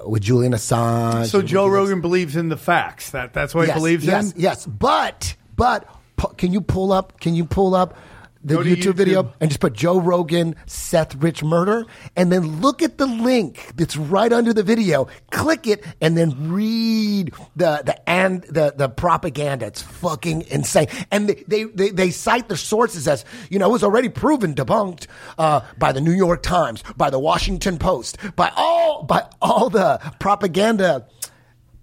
with 0.06 0.24
Julian 0.24 0.54
Assange. 0.54 1.28
so 1.28 1.42
Joe 1.42 1.68
Rogan 1.68 2.02
believes 2.02 2.36
in 2.36 2.50
the 2.50 2.58
facts. 2.58 3.12
That 3.12 3.34
that's 3.34 3.54
what 3.54 3.68
yes, 3.68 3.76
he 3.76 3.80
believes 3.80 4.06
yes, 4.06 4.32
in. 4.32 4.40
Yes, 4.40 4.66
but 4.66 5.36
but 5.56 5.88
pu- 6.16 6.34
can 6.36 6.54
you 6.54 6.62
pull 6.62 6.92
up? 6.92 7.20
Can 7.20 7.36
you 7.36 7.46
pull 7.46 7.76
up 7.76 7.98
the 8.44 8.56
Go 8.56 8.64
to 8.64 8.70
YouTube, 8.76 8.96
video 8.96 9.34
and 9.40 9.50
just 9.50 9.60
put 9.60 9.74
Joe 9.74 10.00
Rogan 10.00 10.56
Seth 10.66 11.16
Rich 11.16 11.44
murder, 11.44 11.86
and 12.16 12.32
then 12.32 12.62
look 12.62 12.82
at 12.82 12.98
the 12.98 13.06
link 13.06 13.72
that's 13.76 13.96
right 13.96 14.32
under 14.32 14.54
the 14.54 14.64
video. 14.64 15.08
Click 15.32 15.66
it 15.68 15.84
and 16.02 16.18
then 16.18 16.52
read 16.52 17.34
the 17.56 17.82
the 17.86 18.10
and 18.10 18.44
the 18.44 18.74
the 18.76 18.90
propaganda. 18.90 19.68
It's 19.68 19.82
fucking 19.82 20.42
insane. 20.50 20.88
And 21.12 21.30
they 21.30 21.44
they 21.48 21.64
they, 21.64 21.90
they 21.90 22.12
cite 22.12 22.50
the 22.50 22.58
sources 22.58 23.08
as 23.08 23.24
you 23.50 23.60
know 23.60 23.70
it 23.70 23.72
was 23.72 23.84
already 23.84 24.10
proven 24.10 24.54
debunked 24.56 25.08
uh, 25.38 25.62
by 25.78 25.92
the 25.92 26.02
New 26.02 26.12
York 26.12 26.44
Times, 26.44 26.84
by 26.98 27.10
the 27.10 27.20
Washington 27.20 27.78
Post, 27.78 28.18
by 28.36 28.52
all 28.56 29.04
by 29.04 29.24
all 29.42 29.70
the 29.70 30.00
propaganda 30.20 31.08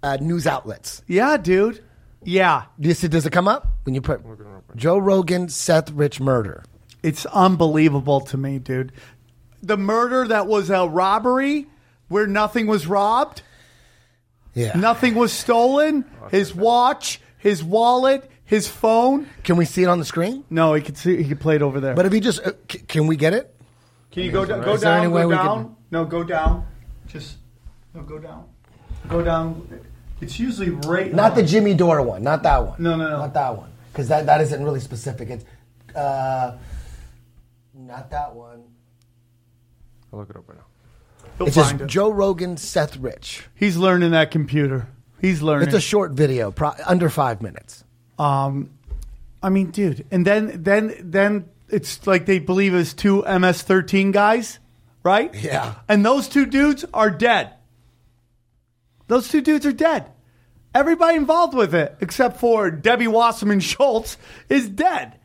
uh, 0.03 0.17
news 0.21 0.47
outlets. 0.47 1.03
Yeah, 1.07 1.37
dude. 1.37 1.85
Yeah, 2.23 2.65
Does 2.79 3.03
it, 3.03 3.09
does 3.09 3.25
it 3.25 3.31
come 3.31 3.49
up 3.49 3.67
when 3.85 3.95
you 3.95 4.03
put 4.03 4.21
Joe 4.77 4.99
Rogan, 4.99 5.49
Seth 5.49 5.91
Rich 5.91 6.21
murder? 6.21 6.65
it's 7.03 7.25
unbelievable 7.27 8.21
to 8.21 8.37
me, 8.37 8.59
dude. 8.59 8.93
The 9.63 9.79
murder 9.79 10.29
that 10.29 10.47
was 10.47 10.69
a 10.69 10.87
robbery 10.87 11.67
where 12.09 12.27
nothing 12.27 12.67
was 12.67 12.87
robbed, 12.87 13.41
Yeah. 14.55 14.77
nothing 14.77 15.15
was 15.15 15.33
stolen. 15.33 16.05
His 16.31 16.55
watch, 16.55 17.21
his 17.39 17.65
wallet, 17.65 18.31
his 18.45 18.69
phone. 18.69 19.27
Can 19.45 19.57
we 19.57 19.65
see 19.65 19.83
it 19.83 19.87
on 19.87 19.99
the 19.99 20.05
screen? 20.05 20.45
No, 20.51 20.75
he 20.75 20.83
could 20.83 20.99
see. 20.99 21.23
He 21.23 21.29
could 21.31 21.41
play 21.41 21.57
it 21.57 21.63
over 21.63 21.81
there. 21.81 21.95
But 21.95 22.05
if 22.07 22.13
you 22.13 22.21
just, 22.21 22.41
uh, 22.47 22.53
c- 22.71 22.81
can 22.81 23.07
we 23.07 23.17
get 23.17 23.33
it? 23.33 23.55
Can 24.11 24.25
you 24.25 24.33
go 24.33 24.45
down? 24.45 24.61
Go 24.63 24.75
Is 24.75 24.81
there 24.83 24.93
any 24.93 25.05
down. 25.05 25.13
way 25.13 25.23
Go 25.23 25.29
we 25.29 25.35
down. 25.37 25.65
could- 25.65 25.75
No, 25.93 26.05
go 26.05 26.23
down. 26.25 26.65
Just 27.07 27.37
no, 27.95 28.03
go 28.03 28.19
down. 28.19 28.45
Go 29.09 29.23
down. 29.23 29.67
It's 30.21 30.39
usually 30.39 30.71
right. 30.71 31.15
Not 31.15 31.35
the 31.35 31.43
Jimmy 31.43 31.73
Dore 31.75 32.03
one. 32.03 32.23
Not 32.23 32.43
that 32.43 32.59
one. 32.67 32.75
No, 32.83 32.97
no, 32.97 33.09
no. 33.09 33.19
Not 33.19 33.33
that 33.35 33.57
one. 33.57 33.70
Because 33.93 34.09
that, 34.09 34.27
that 34.27 34.41
isn't 34.41 34.63
really 34.63 34.81
specific. 34.81 35.31
It's 35.31 35.45
uh, 35.95 36.57
not 37.75 38.11
that 38.11 38.35
one. 38.35 38.65
I'll 40.13 40.21
look 40.21 40.31
it 40.31 40.37
up 40.37 40.49
right 40.49 40.59
now. 40.59 40.65
He'll 41.39 41.47
It's 41.47 41.57
just 41.57 41.75
it. 41.75 41.87
Joe 41.87 42.11
Rogan, 42.11 42.57
Seth 42.57 42.97
Rich. 42.97 43.47
He's 43.55 43.77
learning 43.77 44.11
that 44.13 44.31
computer. 44.31 44.89
He's 45.21 45.43
learning. 45.43 45.69
It's 45.69 45.77
a 45.77 45.81
short 45.81 46.13
video, 46.13 46.51
pro- 46.51 46.75
under 46.87 47.11
five 47.11 47.43
minutes. 47.43 47.85
Um, 48.19 48.71
I 49.43 49.51
mean, 49.51 49.71
dude, 49.71 50.07
and 50.11 50.27
then 50.27 50.63
then 50.63 50.95
then 51.01 51.49
it's 51.69 52.07
like 52.07 52.27
they 52.27 52.39
believe 52.39 52.75
it's 52.75 52.93
two 52.93 53.23
MS-13 53.23 54.13
guys, 54.13 54.59
right? 55.03 55.35
Yeah. 55.35 55.77
And 55.89 56.05
those 56.05 56.29
two 56.29 56.47
dudes 56.47 56.85
are 56.93 57.11
dead. 57.11 57.55
Those 59.09 59.29
two 59.29 59.41
dudes 59.41 59.67
are 59.67 59.73
dead. 59.73 60.07
Everybody 60.75 61.17
involved 61.17 61.55
with 61.55 61.75
it, 61.75 61.97
except 62.01 62.39
for 62.39 62.71
Debbie 62.71 63.09
Wasserman 63.09 63.61
Schultz, 63.71 64.17
is 64.49 64.69
dead. 64.69 65.19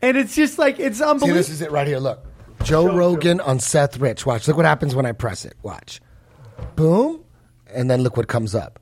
And 0.00 0.16
it's 0.16 0.34
just 0.34 0.58
like 0.58 0.78
it's 0.78 0.98
See, 0.98 1.04
unbelievable. 1.04 1.36
this 1.36 1.50
is 1.50 1.60
it 1.60 1.70
right 1.70 1.86
here. 1.86 1.98
Look. 1.98 2.24
Joe 2.64 2.92
Rogan 2.92 3.40
on 3.40 3.60
Seth 3.60 3.98
Rich. 3.98 4.26
Watch. 4.26 4.48
Look 4.48 4.56
what 4.56 4.66
happens 4.66 4.94
when 4.94 5.06
I 5.06 5.12
press 5.12 5.44
it. 5.44 5.54
Watch. 5.62 6.00
Boom. 6.76 7.24
And 7.72 7.90
then 7.90 8.02
look 8.02 8.16
what 8.16 8.26
comes 8.28 8.54
up. 8.54 8.78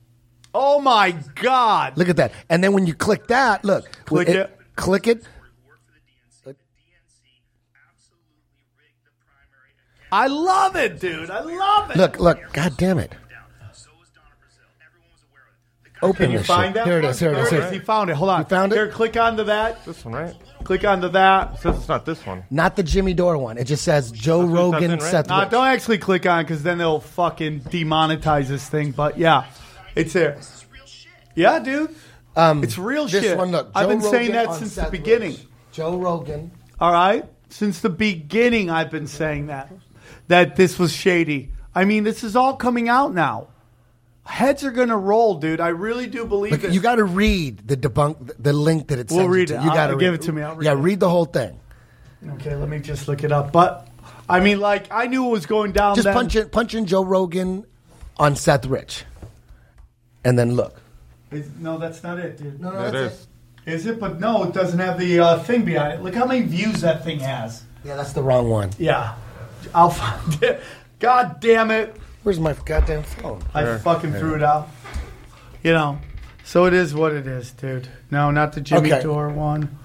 oh 0.55 0.81
my 0.81 1.11
god! 1.35 1.99
Look 1.99 2.09
at 2.09 2.17
that. 2.17 2.33
And 2.49 2.63
then 2.65 2.73
when 2.73 2.87
you 2.87 2.95
click 2.95 3.27
that, 3.27 3.65
look. 3.65 3.91
Click 4.07 4.29
it. 4.29 4.59
Click 4.77 5.07
it. 5.07 5.25
I 10.13 10.29
love 10.29 10.77
it, 10.77 11.01
dude. 11.01 11.31
I 11.31 11.41
love 11.41 11.91
it. 11.91 11.97
Look, 11.97 12.21
look. 12.21 12.39
God 12.53 12.77
damn 12.77 12.99
it. 12.99 13.13
Open 16.03 16.17
Can 16.27 16.31
you 16.33 16.39
this 16.39 16.47
find 16.47 16.67
shit. 16.69 16.75
that? 16.75 16.87
Here 16.87 16.99
it 16.99 17.05
is. 17.07 17.19
Here 17.19 17.33
it 17.33 17.39
is. 17.39 17.51
Here 17.51 17.61
it 17.63 17.73
He 17.73 17.79
found 17.79 18.11
it. 18.11 18.17
Hold 18.17 18.31
on. 18.31 18.41
You 18.41 18.45
found 18.47 18.73
it? 18.73 18.77
Here, 18.77 18.89
click 18.89 19.17
onto 19.17 19.45
that. 19.45 19.85
This 19.87 20.05
one, 20.05 20.15
right? 20.15 20.35
Click 20.63 20.85
onto 20.85 21.09
that. 21.09 21.55
It 21.55 21.61
says 21.61 21.77
it's 21.79 21.89
not 21.89 22.05
this 22.05 22.25
one. 22.27 22.45
Not 22.51 22.77
the 22.77 22.83
Jimmy 22.83 23.15
Dore 23.15 23.39
one. 23.39 23.57
It 23.57 23.65
just 23.65 23.83
says 23.83 24.11
Joe 24.13 24.41
That's 24.41 24.51
what 24.51 24.57
it 24.59 24.65
says 24.65 24.73
Rogan, 24.73 24.91
in, 24.91 24.99
right? 24.99 25.11
Seth 25.11 25.29
Nah, 25.29 25.41
Rich. 25.43 25.51
don't 25.51 25.67
actually 25.67 25.99
click 25.99 26.27
on 26.27 26.45
because 26.45 26.63
then 26.63 26.79
they'll 26.79 27.01
fucking 27.01 27.61
demonetize 27.61 28.49
this 28.49 28.69
thing. 28.69 28.91
But 28.91 29.19
yeah, 29.19 29.47
it's 29.95 30.13
there. 30.13 30.39
Yeah, 31.35 31.59
dude. 31.61 31.95
Um, 32.35 32.63
It's 32.63 32.77
real 32.77 33.07
this 33.07 33.23
shit. 33.25 33.39
one, 33.39 33.51
look. 33.51 33.71
I've 33.75 33.85
Joe 33.87 33.89
been 33.89 34.01
saying 34.03 34.13
Rogan 34.13 34.33
that 34.35 34.49
on 34.49 34.59
since 34.59 34.73
Seth 34.73 34.87
the 34.87 34.91
beginning. 34.91 35.31
Rich. 35.33 35.47
Joe 35.73 35.97
Rogan. 35.97 36.51
All 36.79 36.93
right, 36.93 37.25
since 37.49 37.81
the 37.81 37.89
beginning, 37.89 38.69
I've 38.69 38.91
been 38.91 39.07
saying 39.07 39.47
that 39.47 39.73
that 40.29 40.57
this 40.57 40.79
was 40.79 40.93
shady. 40.93 41.53
I 41.75 41.85
mean, 41.87 42.05
this 42.05 42.23
is 42.25 42.37
all 42.37 42.55
coming 42.57 42.89
out 42.91 43.15
now. 43.15 43.49
Heads 44.27 44.65
are 44.65 44.71
gonna 44.73 44.97
roll, 44.99 45.37
dude. 45.37 45.61
I 45.61 45.69
really 45.69 46.07
do 46.09 46.25
believe 46.27 46.53
Look, 46.53 46.65
it. 46.65 46.73
you 46.73 46.81
got 46.81 46.97
to 46.97 47.05
read 47.05 47.67
the 47.69 47.77
debunk, 47.77 48.33
the 48.39 48.53
link 48.53 48.89
that 48.89 48.99
it 48.99 49.11
We'll 49.11 49.29
read 49.29 49.51
you 49.51 49.57
it. 49.57 49.59
to. 49.61 49.65
You 49.65 49.71
got 49.73 49.87
to 49.89 49.97
give 49.97 50.15
it 50.15 50.23
to 50.23 50.33
me. 50.33 50.43
I'll 50.43 50.57
read 50.57 50.65
yeah, 50.65 50.73
it. 50.73 50.77
read 50.77 51.01
the 51.01 51.09
whole 51.09 51.25
thing. 51.27 51.59
okay, 52.33 52.55
let 52.57 52.69
me 52.69 52.81
just 52.81 53.07
look 53.09 53.23
it 53.25 53.31
up. 53.33 53.53
But 53.53 53.87
I 54.29 54.41
mean, 54.41 54.59
like, 54.59 54.89
I 54.91 55.07
knew 55.07 55.27
it 55.27 55.31
was 55.31 55.47
going 55.47 55.71
down. 55.73 55.95
Just 55.95 56.05
then. 56.07 56.15
punch 56.15 56.35
in, 56.37 56.49
punch 56.51 56.75
in 56.75 56.87
Joe 56.87 57.05
Rogan 57.05 57.65
on 58.19 58.35
Seth 58.35 58.67
Rich, 58.67 59.05
and 60.25 60.37
then 60.39 60.55
look. 60.55 60.81
Is- 61.31 61.49
No, 61.61 61.79
that's 61.79 62.03
not 62.03 62.19
it, 62.19 62.37
dude. 62.39 62.61
No, 62.61 62.71
no, 62.71 62.79
There 62.79 62.89
it 62.89 62.93
that's 62.93 63.15
is. 63.15 63.29
it. 63.67 63.73
Is 63.73 63.87
it? 63.87 64.01
But 64.01 64.19
no, 64.21 64.45
it 64.45 64.53
doesn't 64.53 64.79
have 64.79 64.99
the 64.99 65.21
uh, 65.21 65.39
thing 65.41 65.65
behind 65.65 65.95
it. 65.95 66.03
Look 66.03 66.15
how 66.15 66.25
many 66.27 66.43
views 66.43 66.81
that 66.83 67.05
thing 67.05 67.21
has. 67.21 67.63
Yeah, 67.85 67.97
that's 67.97 68.13
the 68.13 68.23
wrong 68.23 68.49
one. 68.51 68.71
Yeah, 68.79 69.15
I'll 69.75 69.91
find 69.91 70.43
it. 70.43 70.61
God 70.99 71.41
damn 71.41 71.71
it! 71.71 71.95
Where's 72.27 72.41
my 72.41 72.55
goddamn 72.65 73.05
phone? 73.05 73.41
I 73.55 73.63
There. 73.63 73.79
fucking 73.79 74.13
threw 74.15 74.35
it 74.35 74.43
out. 74.43 74.69
You 75.63 75.73
know, 75.73 76.01
so 76.43 76.65
it 76.65 76.75
is 76.75 76.93
what 76.93 77.13
it 77.13 77.25
is, 77.25 77.53
dude. 77.53 77.87
No, 78.11 78.33
not 78.33 78.53
the 78.53 78.61
Jimmy 78.61 78.93
Okay. 78.93 79.01
Dore 79.05 79.29
one. 79.29 79.79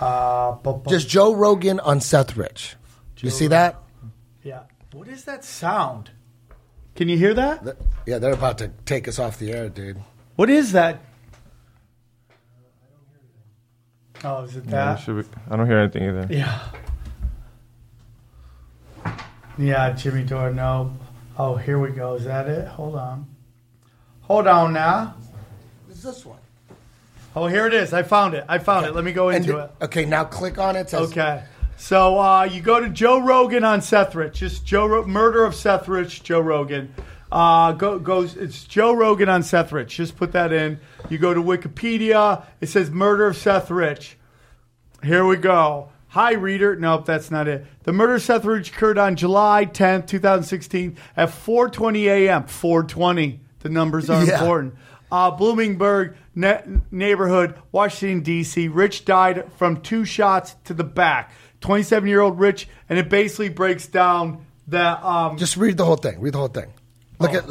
Uh, 0.00 0.56
bu- 0.56 0.78
bu- 0.78 0.90
Just 0.90 1.08
Joe 1.08 1.32
Rogan 1.32 1.78
on 1.78 2.00
Seth 2.00 2.36
Rich. 2.36 2.74
You 3.18 3.30
see 3.30 3.46
that? 3.46 3.76
yeah. 4.42 4.62
What 4.92 5.06
is 5.06 5.22
that 5.26 5.44
sound? 5.44 6.10
Can 6.96 7.08
you 7.08 7.16
hear 7.16 7.32
that? 7.34 7.62
Th- 7.62 7.76
Yeah, 8.06 8.18
they're 8.18 8.32
about 8.32 8.58
to 8.58 8.72
take 8.84 9.06
us 9.06 9.20
off 9.20 9.38
the 9.38 9.52
air, 9.52 9.68
dude. 9.68 10.02
What 10.34 10.50
is 10.50 10.72
that? 10.72 10.98
Oh, 14.24 14.42
is 14.42 14.56
it 14.56 14.64
Yeah, 14.64 14.70
that? 14.94 14.96
should 14.96 15.14
we, 15.14 15.22
I 15.48 15.54
don't 15.54 15.68
hear 15.68 15.78
anything 15.78 16.02
either. 16.08 16.26
Yeah. 16.28 16.58
Yeah, 19.58 19.90
Jimmy 19.92 20.24
Dore, 20.24 20.50
no. 20.50 20.92
Oh, 21.42 21.54
here 21.56 21.78
we 21.78 21.88
go. 21.88 22.16
Is 22.16 22.24
that 22.26 22.48
it? 22.48 22.68
Hold 22.68 22.96
on. 22.96 23.26
Hold 24.20 24.46
on 24.46 24.74
now. 24.74 25.14
It's 25.88 26.02
this 26.02 26.26
one. 26.26 26.36
Oh, 27.34 27.46
here 27.46 27.66
it 27.66 27.72
is. 27.72 27.94
I 27.94 28.02
found 28.02 28.34
it. 28.34 28.44
I 28.46 28.58
found 28.58 28.84
it. 28.84 28.94
Let 28.94 29.04
me 29.04 29.12
go 29.12 29.30
into 29.30 29.56
it. 29.56 29.70
okay, 29.80 30.04
now 30.04 30.24
click 30.24 30.58
on 30.58 30.76
it. 30.76 30.80
it. 30.80 30.90
says- 30.90 31.10
Okay. 31.10 31.42
So 31.78 32.18
uh, 32.20 32.42
you 32.42 32.60
go 32.60 32.78
to 32.78 32.90
Joe 32.90 33.20
Rogan 33.22 33.64
on 33.64 33.80
Seth 33.80 34.14
Rich. 34.14 34.40
Just 34.40 34.66
Joe 34.66 34.84
Ro- 34.84 35.06
murder 35.06 35.42
of 35.46 35.54
Seth 35.54 35.88
Rich. 35.88 36.24
Joe 36.24 36.40
Rogan. 36.40 36.94
Uh, 37.32 37.72
go 37.72 37.98
goes. 37.98 38.36
It's 38.36 38.64
Joe 38.64 38.92
Rogan 38.92 39.30
on 39.30 39.42
Seth 39.42 39.72
Rich. 39.72 39.96
Just 39.96 40.16
put 40.16 40.32
that 40.32 40.52
in. 40.52 40.78
You 41.08 41.16
go 41.16 41.32
to 41.32 41.42
Wikipedia. 41.42 42.44
It 42.60 42.66
says 42.68 42.90
murder 42.90 43.28
of 43.28 43.36
Seth 43.38 43.70
Rich. 43.70 44.18
Here 45.02 45.24
we 45.24 45.36
go. 45.36 45.88
Hi, 46.10 46.32
reader. 46.32 46.74
Nope, 46.76 47.06
that's 47.06 47.30
not 47.30 47.46
it. 47.46 47.64
The 47.84 47.92
murder 47.92 48.16
of 48.16 48.22
Seth 48.22 48.44
Rich 48.44 48.70
occurred 48.70 48.98
on 48.98 49.14
July 49.16 49.64
10th, 49.66 50.08
2016 50.08 50.96
at 51.16 51.28
4.20 51.28 52.04
a.m. 52.06 52.44
4.20. 52.44 53.38
The 53.60 53.68
numbers 53.68 54.10
are 54.10 54.24
Yeah. 54.26 54.40
important. 54.40 54.74
Uh, 55.12 55.36
Bloomingburg 55.36 56.16
ne- 56.34 56.62
neighborhood, 56.90 57.54
Washington, 57.72 58.22
D.C. 58.22 58.68
Rich 58.68 59.04
died 59.04 59.50
from 59.56 59.80
two 59.82 60.04
shots 60.04 60.56
to 60.64 60.74
the 60.74 60.84
back. 60.84 61.32
27-year-old 61.60 62.38
Rich, 62.40 62.68
and 62.88 62.98
it 62.98 63.08
basically 63.08 63.48
breaks 63.48 63.86
down 63.86 64.44
that... 64.68 65.04
Um, 65.04 65.36
Just 65.36 65.56
read 65.56 65.76
the 65.76 65.84
whole 65.84 65.96
thing. 65.96 66.20
Read 66.20 66.32
the 66.34 66.38
whole 66.38 66.48
thing. 66.48 66.72
Look 67.18 67.34
at. 67.34 67.44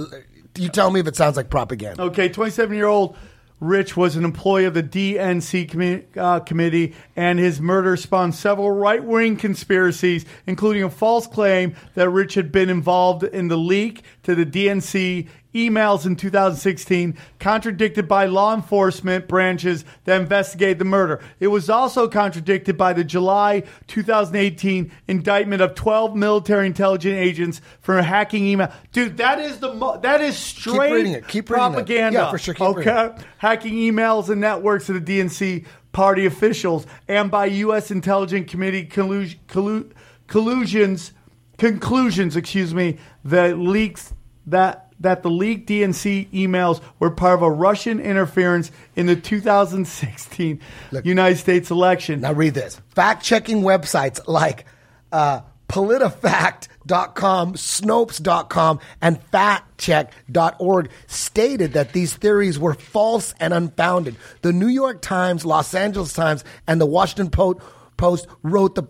You 0.57 0.67
tell 0.69 0.89
me 0.89 0.99
if 0.99 1.07
it 1.07 1.15
sounds 1.15 1.37
like 1.37 1.49
propaganda. 1.49 2.01
Okay, 2.03 2.27
27 2.27 2.75
year 2.75 2.87
old 2.87 3.15
Rich 3.59 3.97
was 3.97 4.15
an 4.15 4.23
employee 4.23 4.65
of 4.65 4.73
the 4.73 4.83
DNC 4.83 6.05
uh, 6.17 6.39
committee, 6.41 6.95
and 7.15 7.39
his 7.39 7.59
murder 7.59 7.97
spawned 7.97 8.35
several 8.35 8.71
right 8.71 9.03
wing 9.03 9.35
conspiracies, 9.35 10.25
including 10.47 10.83
a 10.83 10.89
false 10.89 11.27
claim 11.27 11.75
that 11.95 12.09
Rich 12.09 12.35
had 12.35 12.51
been 12.51 12.69
involved 12.69 13.23
in 13.23 13.49
the 13.49 13.57
leak 13.57 14.03
to 14.23 14.35
the 14.35 14.45
DNC 14.45 15.27
emails 15.53 16.05
in 16.05 16.15
2016, 16.15 17.17
contradicted 17.39 18.07
by 18.07 18.25
law 18.25 18.53
enforcement 18.53 19.27
branches 19.27 19.83
that 20.05 20.21
investigated 20.21 20.79
the 20.79 20.85
murder. 20.85 21.21
It 21.39 21.47
was 21.47 21.69
also 21.69 22.07
contradicted 22.07 22.77
by 22.77 22.93
the 22.93 23.03
July 23.03 23.63
2018 23.87 24.91
indictment 25.07 25.61
of 25.61 25.75
12 25.75 26.15
military 26.15 26.67
intelligence 26.67 27.17
agents 27.17 27.61
for 27.81 28.01
hacking 28.01 28.45
email. 28.45 28.71
Dude, 28.91 29.17
that 29.17 29.39
is 29.39 29.59
the 29.59 29.73
mo- 29.73 29.99
that 29.99 30.21
is 30.21 30.37
straight 30.37 30.91
reading 30.93 31.13
it. 31.13 31.27
Keep 31.27 31.49
reading 31.49 31.65
it. 31.65 31.71
propaganda. 31.71 32.19
Yeah, 32.19 32.31
for 32.31 32.37
sure. 32.37 32.53
Keep 32.53 32.67
okay, 32.77 33.15
hacking 33.37 33.73
emails 33.73 34.29
and 34.29 34.39
networks 34.39 34.89
of 34.89 35.03
the 35.03 35.19
DNC 35.19 35.65
party 35.91 36.25
officials 36.25 36.85
and 37.07 37.31
by 37.31 37.45
U.S. 37.45 37.89
Intelligence 37.89 38.49
Committee 38.49 38.85
collu- 38.85 39.37
collu- 39.47 39.91
collusions 40.27 41.13
conclusions. 41.57 42.35
Excuse 42.35 42.73
me. 42.73 42.97
The 43.23 43.55
leaks 43.55 44.13
that 44.47 44.88
that 44.99 45.23
the 45.23 45.29
leaked 45.29 45.69
DNC 45.69 46.29
emails 46.31 46.81
were 46.99 47.11
part 47.11 47.35
of 47.35 47.41
a 47.41 47.49
Russian 47.49 47.99
interference 47.99 48.71
in 48.95 49.05
the 49.05 49.15
2016 49.15 50.59
United 51.03 51.37
States 51.37 51.71
election. 51.71 52.21
Now 52.21 52.33
read 52.33 52.53
this. 52.53 52.81
Fact 52.89 53.23
checking 53.23 53.61
websites 53.61 54.19
like 54.27 54.65
uh, 55.11 55.41
politifact.com, 55.69 57.53
Snopes.com, 57.53 58.79
and 59.01 59.31
factcheck.org 59.31 60.89
stated 61.07 61.73
that 61.73 61.93
these 61.93 62.15
theories 62.15 62.59
were 62.59 62.73
false 62.73 63.33
and 63.39 63.53
unfounded. 63.53 64.15
The 64.41 64.51
New 64.51 64.67
York 64.67 65.01
Times, 65.01 65.45
Los 65.45 65.73
Angeles 65.73 66.13
Times, 66.13 66.43
and 66.67 66.81
the 66.81 66.85
Washington 66.85 67.29
Post 67.29 68.27
wrote 68.43 68.75
the 68.75 68.83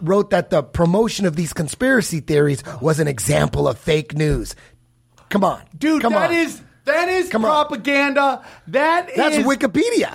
wrote 0.00 0.30
that 0.30 0.50
the 0.50 0.62
promotion 0.62 1.26
of 1.26 1.36
these 1.36 1.52
conspiracy 1.52 2.20
theories 2.20 2.62
was 2.80 3.00
an 3.00 3.08
example 3.08 3.66
of 3.66 3.78
fake 3.78 4.14
news. 4.14 4.54
Come 5.30 5.44
on. 5.44 5.62
Dude, 5.78 6.02
Come 6.02 6.12
that 6.12 6.30
on. 6.30 6.36
is 6.36 6.60
that 6.84 7.08
is 7.08 7.28
Come 7.30 7.44
on. 7.44 7.50
propaganda. 7.50 8.44
That 8.68 9.10
That's 9.16 9.36
is 9.36 9.44
Wikipedia. 9.46 10.10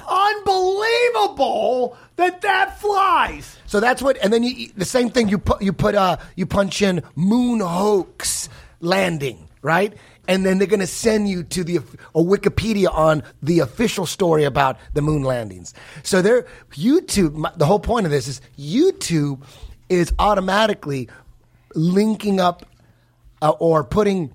unbelievable 0.85 1.97
that 2.17 2.41
that 2.41 2.79
flies. 2.79 3.57
So 3.65 3.79
that's 3.79 4.01
what, 4.01 4.17
and 4.23 4.31
then 4.31 4.43
you 4.43 4.69
the 4.75 4.85
same 4.85 5.09
thing. 5.09 5.27
You 5.29 5.37
put 5.37 5.61
you 5.61 5.73
put 5.73 5.95
uh 5.95 6.17
you 6.35 6.45
punch 6.45 6.81
in 6.81 7.01
moon 7.15 7.59
hoax 7.59 8.49
landing, 8.79 9.47
right? 9.61 9.93
And 10.27 10.43
then 10.45 10.57
they're 10.57 10.67
going 10.67 10.79
to 10.79 10.87
send 10.87 11.29
you 11.29 11.43
to 11.43 11.63
the 11.63 11.77
a 11.77 12.19
Wikipedia 12.19 12.91
on 12.91 13.21
the 13.43 13.59
official 13.59 14.05
story 14.07 14.43
about 14.43 14.77
the 14.95 15.01
moon 15.03 15.23
landings. 15.23 15.73
So 16.03 16.21
they're 16.23 16.47
YouTube. 16.71 17.35
my- 17.35 17.51
The 17.55 17.65
whole 17.67 17.79
point 17.79 18.05
of 18.07 18.11
this 18.11 18.27
is 18.27 18.41
YouTube 18.57 19.43
is 19.87 20.11
automatically 20.17 21.09
linking 21.75 22.39
up 22.39 22.65
uh, 23.43 23.51
or 23.59 23.83
putting 23.83 24.31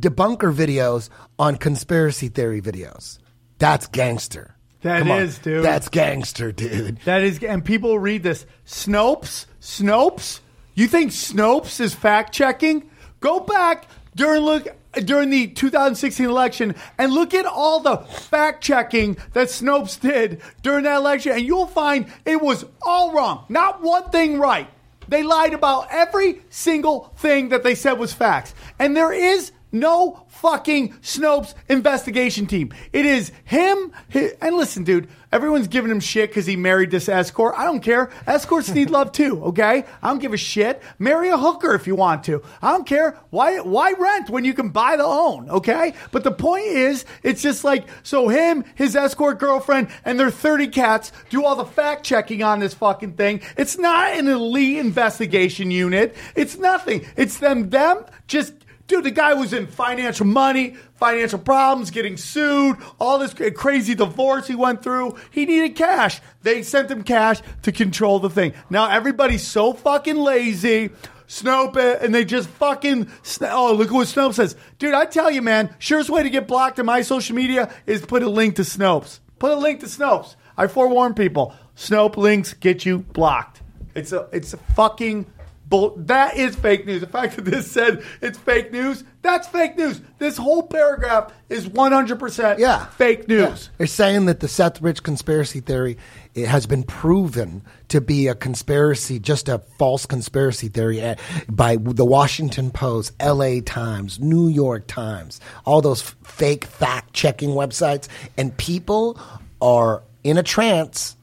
debunker 0.00 0.54
videos 0.54 1.08
on 1.38 1.56
conspiracy 1.56 2.28
theory 2.28 2.60
videos. 2.60 3.18
That's 3.58 3.86
gangster. 3.86 4.56
That 4.82 5.04
That 5.04 5.22
is, 5.22 5.30
is, 5.34 5.38
dude. 5.40 5.64
That's 5.64 5.88
gangster, 5.88 6.52
dude. 6.52 6.98
That 7.04 7.22
is, 7.22 7.42
and 7.42 7.64
people 7.64 7.98
read 7.98 8.22
this. 8.22 8.46
Snopes, 8.66 9.46
Snopes. 9.60 10.40
You 10.74 10.86
think 10.86 11.10
Snopes 11.10 11.80
is 11.80 11.94
fact 11.94 12.32
checking? 12.32 12.88
Go 13.20 13.40
back 13.40 13.86
during 14.14 14.42
look 14.42 14.68
during 15.04 15.30
the 15.30 15.48
2016 15.48 16.26
election 16.26 16.74
and 16.96 17.12
look 17.12 17.34
at 17.34 17.46
all 17.46 17.80
the 17.80 17.98
fact 17.98 18.62
checking 18.62 19.16
that 19.32 19.48
Snopes 19.48 20.00
did 20.00 20.40
during 20.62 20.84
that 20.84 20.96
election, 20.96 21.32
and 21.32 21.42
you'll 21.42 21.66
find 21.66 22.06
it 22.24 22.40
was 22.40 22.64
all 22.82 23.12
wrong. 23.12 23.44
Not 23.48 23.82
one 23.82 24.10
thing 24.10 24.38
right. 24.38 24.68
They 25.08 25.22
lied 25.22 25.54
about 25.54 25.88
every 25.90 26.42
single 26.50 27.12
thing 27.16 27.48
that 27.48 27.62
they 27.62 27.74
said 27.74 27.94
was 27.94 28.12
facts, 28.12 28.54
and 28.78 28.96
there 28.96 29.12
is 29.12 29.52
no 29.72 30.24
fucking 30.28 30.94
Snopes 30.94 31.54
investigation 31.68 32.46
team. 32.46 32.72
It 32.92 33.06
is 33.06 33.32
him. 33.44 33.92
hi- 34.12 34.32
and 34.40 34.56
listen, 34.56 34.84
dude, 34.84 35.08
everyone's 35.32 35.68
giving 35.68 35.90
him 35.90 36.00
shit 36.00 36.30
because 36.30 36.46
he 36.46 36.56
married 36.56 36.90
this 36.90 37.08
escort. 37.08 37.54
I 37.56 37.64
don't 37.64 37.80
care. 37.80 38.10
Escorts 38.26 38.70
need 38.70 38.90
love 38.90 39.12
too. 39.12 39.42
Okay, 39.44 39.84
I 40.02 40.08
don't 40.08 40.20
give 40.20 40.32
a 40.32 40.36
shit. 40.38 40.82
Marry 40.98 41.28
a 41.28 41.36
hooker 41.36 41.74
if 41.74 41.86
you 41.86 41.94
want 41.94 42.24
to. 42.24 42.42
I 42.62 42.72
don't 42.72 42.86
care. 42.86 43.18
Why? 43.30 43.58
Why 43.60 43.92
rent 43.92 44.30
when 44.30 44.44
you 44.44 44.54
can 44.54 44.70
buy 44.70 44.96
the 44.96 45.04
own? 45.04 45.50
Okay. 45.50 45.94
But 46.12 46.24
the 46.24 46.32
point 46.32 46.66
is, 46.66 47.04
it's 47.22 47.42
just 47.42 47.64
like 47.64 47.86
so. 48.02 48.28
Him, 48.28 48.64
his 48.74 48.94
escort 48.96 49.38
girlfriend, 49.38 49.88
and 50.04 50.18
their 50.18 50.30
thirty 50.30 50.68
cats 50.68 51.12
do 51.30 51.44
all 51.44 51.56
the 51.56 51.64
fact 51.64 52.04
checking 52.04 52.42
on 52.42 52.60
this 52.60 52.74
fucking 52.74 53.12
thing. 53.14 53.40
It's 53.56 53.78
not 53.78 54.12
an 54.12 54.28
elite 54.28 54.78
investigation 54.78 55.70
unit. 55.70 56.16
It's 56.34 56.56
nothing. 56.58 57.04
It's 57.16 57.38
them. 57.38 57.70
Them 57.70 58.04
just. 58.26 58.54
Dude, 58.88 59.04
the 59.04 59.10
guy 59.10 59.34
was 59.34 59.52
in 59.52 59.66
financial 59.66 60.24
money, 60.24 60.74
financial 60.94 61.38
problems, 61.38 61.90
getting 61.90 62.16
sued, 62.16 62.78
all 62.98 63.18
this 63.18 63.34
crazy 63.54 63.94
divorce 63.94 64.46
he 64.46 64.54
went 64.54 64.82
through. 64.82 65.14
He 65.30 65.44
needed 65.44 65.76
cash. 65.76 66.22
They 66.42 66.62
sent 66.62 66.90
him 66.90 67.02
cash 67.02 67.42
to 67.62 67.70
control 67.70 68.18
the 68.18 68.30
thing. 68.30 68.54
Now 68.70 68.88
everybody's 68.88 69.46
so 69.46 69.74
fucking 69.74 70.16
lazy. 70.16 70.88
Snope 71.28 71.76
it, 71.76 72.00
and 72.00 72.14
they 72.14 72.24
just 72.24 72.48
fucking. 72.48 73.10
Oh, 73.42 73.74
look 73.74 73.88
at 73.88 73.94
what 73.94 74.06
Snope 74.06 74.32
says. 74.32 74.56
Dude, 74.78 74.94
I 74.94 75.04
tell 75.04 75.30
you, 75.30 75.42
man, 75.42 75.74
surest 75.78 76.08
way 76.08 76.22
to 76.22 76.30
get 76.30 76.48
blocked 76.48 76.78
in 76.78 76.86
my 76.86 77.02
social 77.02 77.36
media 77.36 77.70
is 77.84 78.00
put 78.06 78.22
a 78.22 78.30
link 78.30 78.56
to 78.56 78.62
Snopes. 78.62 79.20
Put 79.38 79.52
a 79.52 79.56
link 79.56 79.80
to 79.80 79.86
Snopes. 79.86 80.36
I 80.56 80.66
forewarn 80.66 81.12
people. 81.12 81.54
Snope 81.76 82.16
links 82.16 82.54
get 82.54 82.86
you 82.86 83.00
blocked. 83.00 83.60
It's 83.94 84.12
a, 84.12 84.26
it's 84.32 84.54
a 84.54 84.56
fucking 84.56 85.26
Bull, 85.68 85.94
that 85.98 86.36
is 86.36 86.56
fake 86.56 86.86
news. 86.86 87.02
The 87.02 87.06
fact 87.06 87.36
that 87.36 87.44
this 87.44 87.70
said 87.70 88.02
it's 88.22 88.38
fake 88.38 88.72
news, 88.72 89.04
that's 89.20 89.46
fake 89.48 89.76
news. 89.76 90.00
This 90.18 90.36
whole 90.38 90.62
paragraph 90.62 91.32
is 91.50 91.68
100% 91.68 92.58
Yeah. 92.58 92.86
fake 92.86 93.28
news. 93.28 93.40
Yeah. 93.66 93.74
They're 93.78 93.86
saying 93.86 94.26
that 94.26 94.40
the 94.40 94.48
Seth 94.48 94.80
Rich 94.80 95.02
conspiracy 95.02 95.60
theory 95.60 95.98
it 96.34 96.46
has 96.46 96.66
been 96.66 96.84
proven 96.84 97.62
to 97.88 98.00
be 98.00 98.28
a 98.28 98.34
conspiracy, 98.34 99.18
just 99.18 99.48
a 99.48 99.58
false 99.78 100.06
conspiracy 100.06 100.68
theory 100.68 101.16
by 101.48 101.76
the 101.76 102.04
Washington 102.04 102.70
Post, 102.70 103.12
LA 103.20 103.60
Times, 103.60 104.20
New 104.20 104.46
York 104.48 104.86
Times, 104.86 105.40
all 105.64 105.82
those 105.82 106.00
fake 106.22 106.64
fact 106.64 107.12
checking 107.12 107.50
websites. 107.50 108.06
And 108.36 108.56
people 108.56 109.18
are 109.60 110.04
in 110.22 110.38
a 110.38 110.42
trance 110.42 111.16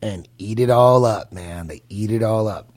and 0.00 0.28
eat 0.38 0.60
it 0.60 0.70
all 0.70 1.04
up, 1.04 1.32
man. 1.32 1.66
They 1.66 1.82
eat 1.88 2.10
it 2.12 2.22
all 2.22 2.46
up. 2.48 2.68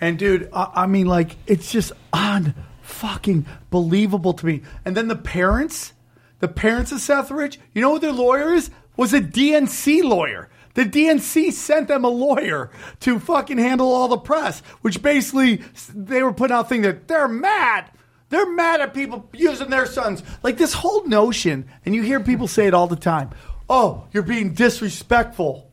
And 0.00 0.18
dude, 0.18 0.48
I, 0.52 0.70
I 0.74 0.86
mean, 0.86 1.06
like, 1.06 1.36
it's 1.46 1.70
just 1.72 1.92
on 2.12 2.54
fucking 2.82 3.46
believable 3.70 4.34
to 4.34 4.46
me. 4.46 4.62
And 4.84 4.96
then 4.96 5.08
the 5.08 5.16
parents, 5.16 5.92
the 6.40 6.48
parents 6.48 6.92
of 6.92 7.00
Seth 7.00 7.30
Rich, 7.30 7.58
you 7.74 7.80
know 7.80 7.90
what 7.90 8.02
their 8.02 8.12
lawyer 8.12 8.52
is? 8.52 8.70
Was 8.96 9.12
a 9.12 9.20
DNC 9.20 10.02
lawyer. 10.02 10.48
The 10.74 10.84
DNC 10.84 11.52
sent 11.52 11.88
them 11.88 12.04
a 12.04 12.08
lawyer 12.08 12.70
to 13.00 13.18
fucking 13.18 13.58
handle 13.58 13.92
all 13.92 14.08
the 14.08 14.18
press, 14.18 14.60
which 14.82 15.02
basically 15.02 15.62
they 15.94 16.22
were 16.22 16.32
putting 16.34 16.54
out 16.54 16.68
thing 16.68 16.82
that 16.82 17.08
they're 17.08 17.28
mad 17.28 17.90
They're 18.28 18.50
mad 18.50 18.80
at 18.80 18.92
people 18.92 19.28
using 19.32 19.70
their 19.70 19.86
sons. 19.86 20.22
Like 20.42 20.58
this 20.58 20.72
whole 20.72 21.06
notion, 21.06 21.68
and 21.84 21.94
you 21.94 22.02
hear 22.02 22.20
people 22.20 22.48
say 22.48 22.66
it 22.66 22.74
all 22.74 22.88
the 22.88 22.96
time. 22.96 23.30
Oh, 23.68 24.06
you're 24.12 24.22
being 24.22 24.52
disrespectful. 24.54 25.70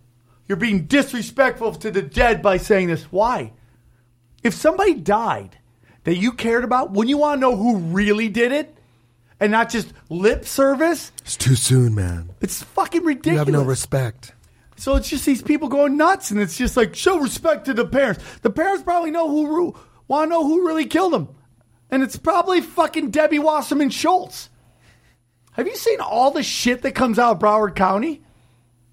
You're 0.47 0.57
being 0.57 0.85
disrespectful 0.85 1.73
to 1.75 1.91
the 1.91 2.01
dead 2.01 2.41
by 2.41 2.57
saying 2.57 2.87
this. 2.87 3.03
Why? 3.11 3.53
If 4.43 4.53
somebody 4.53 4.93
died 4.93 5.57
that 6.03 6.17
you 6.17 6.33
cared 6.33 6.63
about, 6.63 6.91
wouldn't 6.91 7.09
you 7.09 7.17
want 7.17 7.37
to 7.37 7.41
know 7.41 7.55
who 7.55 7.77
really 7.77 8.29
did 8.29 8.51
it? 8.51 8.77
And 9.39 9.51
not 9.51 9.69
just 9.69 9.91
lip 10.09 10.45
service? 10.45 11.11
It's 11.21 11.35
too 11.35 11.55
soon, 11.55 11.95
man. 11.95 12.29
It's 12.41 12.63
fucking 12.63 13.03
ridiculous. 13.03 13.47
You 13.47 13.53
have 13.53 13.63
no 13.63 13.63
respect. 13.63 14.33
So 14.77 14.95
it's 14.95 15.09
just 15.09 15.25
these 15.25 15.41
people 15.41 15.67
going 15.67 15.97
nuts, 15.97 16.31
and 16.31 16.39
it's 16.39 16.57
just 16.57 16.77
like 16.77 16.95
show 16.95 17.19
respect 17.19 17.65
to 17.65 17.73
the 17.73 17.85
parents. 17.85 18.23
The 18.41 18.49
parents 18.49 18.83
probably 18.83 19.11
know 19.11 19.29
who 19.29 19.75
want 20.07 20.29
to 20.29 20.29
know 20.29 20.45
who 20.45 20.67
really 20.67 20.85
killed 20.85 21.13
them, 21.13 21.29
and 21.89 22.03
it's 22.03 22.17
probably 22.17 22.61
fucking 22.61 23.11
Debbie 23.11 23.39
Wasserman 23.39 23.89
Schultz. 23.89 24.49
Have 25.53 25.67
you 25.67 25.75
seen 25.75 26.01
all 26.01 26.31
the 26.31 26.43
shit 26.43 26.81
that 26.81 26.95
comes 26.95 27.19
out 27.19 27.33
of 27.33 27.39
Broward 27.39 27.75
County? 27.75 28.23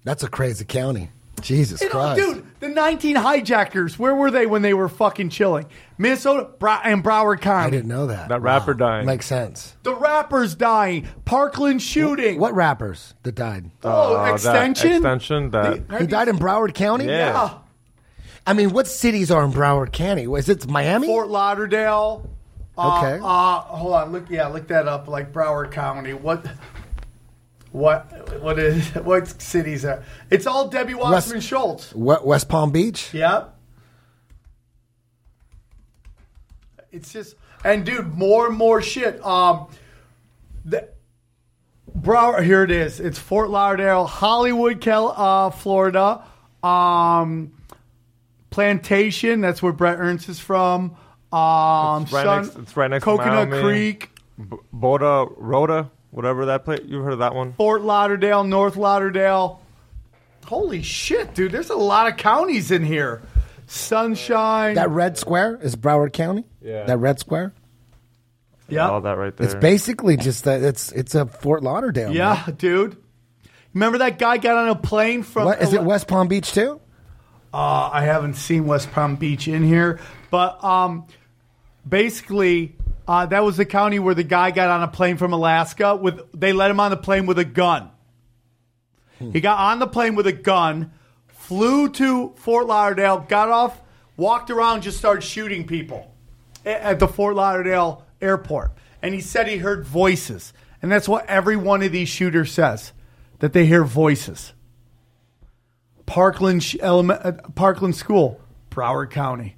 That's 0.03 0.23
a 0.23 0.29
crazy 0.29 0.65
county. 0.65 1.09
Jesus 1.41 1.81
You 1.81 1.87
know, 1.87 1.91
Christ. 1.93 2.19
dude, 2.21 2.45
the 2.59 2.69
19 2.69 3.15
hijackers, 3.15 3.97
where 3.99 4.13
were 4.15 4.31
they 4.31 4.45
when 4.45 4.61
they 4.61 4.73
were 4.73 4.87
fucking 4.89 5.29
chilling? 5.29 5.65
Minnesota 5.97 6.49
Bra- 6.59 6.81
and 6.83 7.03
Broward 7.03 7.41
County. 7.41 7.67
I 7.67 7.69
didn't 7.69 7.89
know 7.89 8.07
that. 8.07 8.29
That 8.29 8.41
rapper 8.41 8.73
dying. 8.73 9.05
Makes 9.05 9.25
sense. 9.27 9.75
The 9.83 9.95
rappers 9.95 10.55
dying. 10.55 11.07
Parkland 11.25 11.81
shooting. 11.81 12.39
What 12.39 12.53
rappers 12.55 13.13
that 13.23 13.35
died? 13.35 13.69
Oh, 13.83 14.15
Uh, 14.15 14.25
that 14.25 14.33
extension. 14.35 14.91
extension, 14.93 15.49
that- 15.51 15.81
He 15.99 16.07
died 16.07 16.27
in 16.27 16.37
Broward 16.37 16.73
County? 16.73 17.05
Yeah. 17.05 17.33
Yeah. 17.33 17.49
I 18.47 18.53
mean, 18.53 18.71
what 18.71 18.87
cities 18.87 19.29
are 19.29 19.43
in 19.43 19.51
Broward 19.51 19.91
County? 19.91 20.25
Was 20.27 20.49
it 20.49 20.67
Miami? 20.67 21.07
Fort 21.07 21.27
Lauderdale. 21.29 22.27
Uh, 22.77 22.97
Okay. 22.97 23.19
Uh, 23.21 23.59
hold 23.59 23.93
on. 23.93 24.11
Look. 24.11 24.29
Yeah. 24.29 24.47
Look 24.47 24.67
that 24.69 24.87
up. 24.87 25.07
Like 25.07 25.31
Broward 25.33 25.71
County. 25.71 26.13
What? 26.13 26.43
What? 27.71 28.41
What 28.41 28.59
is? 28.59 28.87
What 28.95 29.41
cities 29.41 29.85
are? 29.85 30.03
It's 30.29 30.45
all 30.47 30.67
Debbie 30.67 30.93
Wasserman 30.93 31.41
Schultz. 31.41 31.93
West 31.95 32.49
Palm 32.49 32.71
Beach? 32.71 33.13
Yep. 33.13 33.55
It's 36.91 37.13
just 37.13 37.35
and 37.63 37.85
dude, 37.85 38.13
more 38.17 38.47
and 38.47 38.57
more 38.57 38.81
shit. 38.81 39.23
Um, 39.25 39.67
the 40.65 40.89
Broward. 41.97 42.43
Here 42.43 42.63
it 42.63 42.71
is. 42.71 42.99
It's 42.99 43.17
Fort 43.19 43.49
Lauderdale, 43.49 44.05
Hollywood, 44.05 44.81
Cal, 44.81 45.09
uh, 45.15 45.49
Florida. 45.51 46.23
Um, 46.63 47.53
Plantation. 48.49 49.39
That's 49.41 49.63
where 49.63 49.71
Bret 49.71 49.97
Ernst 49.99 50.27
is 50.27 50.39
from. 50.39 50.95
Um, 51.31 52.03
It's 52.03 52.11
right 52.11 52.25
Sun- 52.25 52.41
next- 52.43 52.57
it's 52.57 52.75
right 52.77 52.89
next 52.91 53.05
to 53.05 53.09
Coconut 53.09 53.49
Creek, 53.49 54.09
B- 54.37 54.57
Boda 54.75 55.31
Rhoda, 55.37 55.89
whatever 56.11 56.45
that 56.47 56.63
place. 56.65 56.81
You've 56.85 57.03
heard 57.03 57.13
of 57.13 57.19
that 57.19 57.33
one? 57.33 57.53
Fort 57.53 57.81
Lauderdale, 57.81 58.43
North 58.43 58.75
Lauderdale. 58.75 59.61
Holy 60.45 60.81
shit, 60.81 61.33
dude! 61.33 61.51
There's 61.51 61.69
a 61.69 61.75
lot 61.75 62.07
of 62.07 62.17
counties 62.17 62.71
in 62.71 62.83
here. 62.83 63.21
Sunshine. 63.67 64.75
That 64.75 64.89
red 64.89 65.17
square 65.17 65.57
is 65.61 65.75
Broward 65.75 66.13
County? 66.13 66.45
Yeah. 66.61 66.83
That 66.83 66.97
red 66.97 67.19
square? 67.19 67.53
yeah. 68.67 68.89
All 68.89 69.01
that 69.01 69.17
right 69.17 69.35
there. 69.35 69.45
It's 69.45 69.55
basically 69.55 70.17
just 70.17 70.43
that 70.45 70.61
it's 70.61 70.91
it's 70.91 71.15
a 71.15 71.25
Fort 71.25 71.63
Lauderdale. 71.63 72.07
man. 72.07 72.15
Yeah, 72.15 72.47
dude. 72.57 72.97
Remember 73.73 73.99
that 73.99 74.19
guy 74.19 74.37
got 74.37 74.57
on 74.57 74.69
a 74.69 74.75
plane 74.75 75.23
from? 75.23 75.45
What, 75.45 75.61
is 75.61 75.73
it 75.73 75.83
West 75.83 76.07
Palm 76.07 76.27
Beach 76.27 76.51
too? 76.51 76.81
Uh, 77.53 77.89
I 77.91 78.03
haven't 78.03 78.35
seen 78.35 78.65
West 78.65 78.91
Palm 78.91 79.15
Beach 79.15 79.47
in 79.47 79.63
here, 79.63 79.99
but 80.29 80.63
um, 80.63 81.05
basically, 81.87 82.75
uh, 83.11 83.25
that 83.25 83.43
was 83.43 83.57
the 83.57 83.65
county 83.65 83.99
where 83.99 84.15
the 84.15 84.23
guy 84.23 84.51
got 84.51 84.69
on 84.69 84.83
a 84.83 84.87
plane 84.87 85.17
from 85.17 85.33
Alaska. 85.33 85.97
With 85.97 86.21
they 86.31 86.53
let 86.53 86.71
him 86.71 86.79
on 86.79 86.91
the 86.91 86.97
plane 86.97 87.25
with 87.25 87.37
a 87.39 87.43
gun. 87.43 87.89
He 89.19 89.41
got 89.41 89.59
on 89.59 89.79
the 89.79 89.85
plane 89.85 90.15
with 90.15 90.27
a 90.27 90.31
gun, 90.31 90.93
flew 91.27 91.89
to 91.89 92.29
Fort 92.37 92.67
Lauderdale, 92.67 93.19
got 93.19 93.49
off, 93.49 93.81
walked 94.15 94.49
around, 94.49 94.81
just 94.81 94.97
started 94.97 95.23
shooting 95.23 95.67
people 95.67 96.15
at 96.65 96.99
the 96.99 97.07
Fort 97.07 97.35
Lauderdale 97.35 98.05
airport. 98.21 98.71
And 99.01 99.13
he 99.13 99.19
said 99.19 99.47
he 99.47 99.57
heard 99.57 99.85
voices, 99.85 100.53
and 100.81 100.89
that's 100.89 101.09
what 101.09 101.25
every 101.25 101.57
one 101.57 101.83
of 101.83 101.91
these 101.91 102.07
shooters 102.07 102.49
says 102.51 102.93
that 103.39 103.51
they 103.51 103.65
hear 103.65 103.83
voices. 103.83 104.53
Parkland 106.05 106.65
uh, 106.81 107.33
Parkland 107.55 107.97
School, 107.97 108.39
Broward 108.69 109.11
County. 109.11 109.57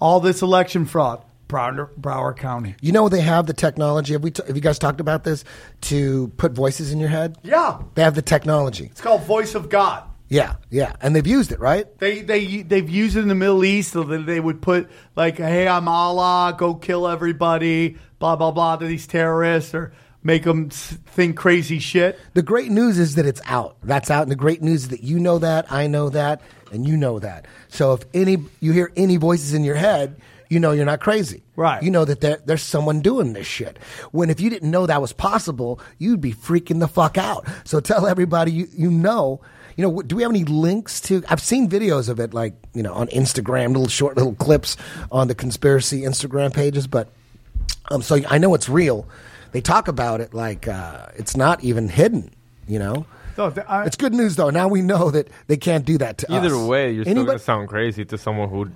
All 0.00 0.20
this 0.20 0.42
election 0.42 0.86
fraud, 0.86 1.24
Broward, 1.54 1.88
Broward 2.00 2.36
County. 2.36 2.74
You 2.80 2.92
know 2.92 3.08
they 3.08 3.20
have 3.20 3.46
the 3.46 3.52
technology. 3.52 4.12
Have 4.14 4.22
we? 4.22 4.30
T- 4.30 4.42
have 4.46 4.56
you 4.56 4.62
guys 4.62 4.78
talked 4.78 5.00
about 5.00 5.24
this? 5.24 5.44
To 5.82 6.28
put 6.36 6.52
voices 6.52 6.92
in 6.92 6.98
your 6.98 7.08
head. 7.10 7.36
Yeah, 7.42 7.80
They 7.94 8.02
have 8.02 8.14
the 8.14 8.22
technology. 8.22 8.86
it's 8.86 9.00
called 9.00 9.22
Voice 9.24 9.54
of 9.54 9.68
God. 9.68 10.02
Yeah, 10.28 10.56
yeah, 10.70 10.94
and 11.02 11.14
they've 11.14 11.26
used 11.26 11.52
it, 11.52 11.60
right? 11.60 11.86
They 11.98 12.22
they 12.22 12.62
they've 12.62 12.88
used 12.88 13.16
it 13.16 13.20
in 13.20 13.28
the 13.28 13.34
Middle 13.34 13.64
East, 13.64 13.92
so 13.92 14.02
that 14.02 14.26
they 14.26 14.40
would 14.40 14.62
put 14.62 14.90
like, 15.14 15.36
"Hey, 15.36 15.68
I'm 15.68 15.86
Allah, 15.86 16.54
go 16.58 16.74
kill 16.74 17.06
everybody," 17.06 17.98
blah 18.18 18.34
blah 18.34 18.50
blah 18.50 18.76
to 18.76 18.86
these 18.86 19.06
terrorists, 19.06 19.74
or 19.74 19.92
make 20.22 20.44
them 20.44 20.70
think 20.70 21.36
crazy 21.36 21.78
shit. 21.78 22.18
The 22.32 22.42
great 22.42 22.70
news 22.70 22.98
is 22.98 23.16
that 23.16 23.26
it's 23.26 23.42
out. 23.44 23.76
That's 23.82 24.10
out, 24.10 24.22
and 24.22 24.30
the 24.30 24.36
great 24.36 24.62
news 24.62 24.84
is 24.84 24.88
that 24.88 25.02
you 25.04 25.20
know 25.20 25.38
that, 25.38 25.70
I 25.70 25.86
know 25.88 26.08
that, 26.08 26.40
and 26.72 26.88
you 26.88 26.96
know 26.96 27.18
that. 27.18 27.46
So 27.68 27.92
if 27.92 28.04
any 28.14 28.38
you 28.60 28.72
hear 28.72 28.90
any 28.96 29.18
voices 29.18 29.52
in 29.52 29.62
your 29.62 29.76
head, 29.76 30.16
you 30.54 30.60
know 30.60 30.72
you're 30.72 30.84
not 30.94 31.00
crazy. 31.00 31.42
Right. 31.56 31.82
You 31.82 31.90
know 31.90 32.04
that 32.04 32.20
there, 32.20 32.38
there's 32.46 32.62
someone 32.62 33.00
doing 33.00 33.32
this 33.32 33.46
shit. 33.46 33.78
When 34.12 34.30
if 34.30 34.38
you 34.40 34.48
didn't 34.50 34.70
know 34.70 34.86
that 34.86 35.00
was 35.00 35.12
possible, 35.12 35.80
you'd 35.98 36.20
be 36.20 36.32
freaking 36.32 36.78
the 36.80 36.88
fuck 36.88 37.18
out. 37.18 37.46
So 37.64 37.80
tell 37.80 38.06
everybody 38.06 38.50
you 38.52 38.66
you 38.84 38.90
know. 38.90 39.40
You 39.76 39.82
know, 39.82 40.02
do 40.02 40.14
we 40.14 40.22
have 40.22 40.30
any 40.30 40.44
links 40.44 41.00
to? 41.08 41.24
I've 41.28 41.40
seen 41.40 41.68
videos 41.68 42.08
of 42.08 42.20
it, 42.20 42.32
like 42.32 42.54
you 42.74 42.82
know, 42.84 42.94
on 42.94 43.08
Instagram, 43.08 43.68
little 43.74 43.88
short 43.88 44.16
little 44.16 44.36
clips 44.36 44.76
on 45.10 45.26
the 45.26 45.34
conspiracy 45.34 46.02
Instagram 46.02 46.54
pages. 46.54 46.86
But 46.86 47.08
um, 47.90 48.00
so 48.00 48.20
I 48.28 48.38
know 48.38 48.54
it's 48.54 48.68
real. 48.68 49.08
They 49.50 49.60
talk 49.60 49.88
about 49.88 50.20
it 50.20 50.32
like 50.32 50.68
uh, 50.68 51.06
it's 51.16 51.36
not 51.36 51.64
even 51.64 51.88
hidden. 51.88 52.30
You 52.68 52.78
know, 52.78 53.06
So 53.36 53.50
th- 53.50 53.66
I- 53.68 53.84
it's 53.86 53.96
good 53.96 54.14
news 54.14 54.36
though. 54.36 54.50
Now 54.50 54.68
we 54.68 54.80
know 54.80 55.10
that 55.10 55.26
they 55.48 55.56
can't 55.56 55.84
do 55.84 55.98
that 55.98 56.18
to 56.18 56.26
us. 56.32 56.44
Either 56.44 56.56
way, 56.56 56.92
you're 56.92 57.04
still 57.04 57.24
gonna 57.24 57.38
sound 57.40 57.68
crazy 57.68 58.04
to 58.04 58.16
someone 58.16 58.48
who 58.48 58.70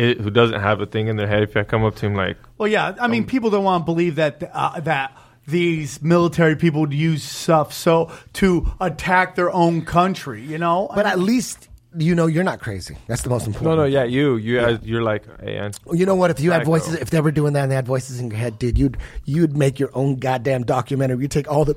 it, 0.00 0.20
who 0.20 0.30
doesn't 0.30 0.60
have 0.60 0.80
a 0.80 0.86
thing 0.86 1.08
in 1.08 1.16
their 1.16 1.26
head. 1.26 1.42
If 1.42 1.56
I 1.56 1.62
come 1.62 1.84
up 1.84 1.94
to 1.96 2.06
him 2.06 2.14
like, 2.14 2.36
Well, 2.58 2.68
yeah. 2.68 2.94
I 3.00 3.06
mean, 3.06 3.26
people 3.26 3.50
don't 3.50 3.64
want 3.64 3.82
to 3.82 3.84
believe 3.84 4.16
that 4.16 4.42
uh, 4.52 4.80
that 4.80 5.16
these 5.46 6.02
military 6.02 6.56
people 6.56 6.80
would 6.80 6.94
use 6.94 7.22
stuff 7.22 7.72
so 7.72 8.10
to 8.34 8.70
attack 8.80 9.34
their 9.34 9.52
own 9.52 9.84
country. 9.84 10.42
You 10.42 10.58
know, 10.58 10.90
but 10.94 11.06
at 11.06 11.18
least 11.18 11.68
you 11.96 12.14
know 12.14 12.26
you're 12.26 12.44
not 12.44 12.60
crazy. 12.60 12.96
That's 13.08 13.22
the 13.22 13.30
most 13.30 13.46
important. 13.46 13.76
no, 13.76 13.82
no, 13.82 13.84
yeah, 13.84 14.04
you, 14.04 14.36
you, 14.36 14.60
guys, 14.60 14.78
you're 14.82 15.02
like, 15.02 15.24
hey, 15.40 15.56
and 15.56 15.76
You 15.92 16.06
know 16.06 16.14
what? 16.14 16.30
If 16.30 16.40
you 16.40 16.52
had 16.52 16.60
Psycho. 16.60 16.70
voices, 16.70 16.94
if 16.94 17.10
they 17.10 17.20
were 17.20 17.32
doing 17.32 17.52
that 17.54 17.62
and 17.64 17.70
they 17.70 17.76
had 17.76 17.86
voices 17.86 18.20
in 18.20 18.30
your 18.30 18.38
head, 18.38 18.58
dude, 18.58 18.78
you'd 18.78 18.96
you'd 19.24 19.56
make 19.56 19.78
your 19.78 19.90
own 19.94 20.16
goddamn 20.16 20.64
documentary. 20.64 21.20
You 21.20 21.28
take 21.28 21.50
all 21.50 21.64
the 21.64 21.76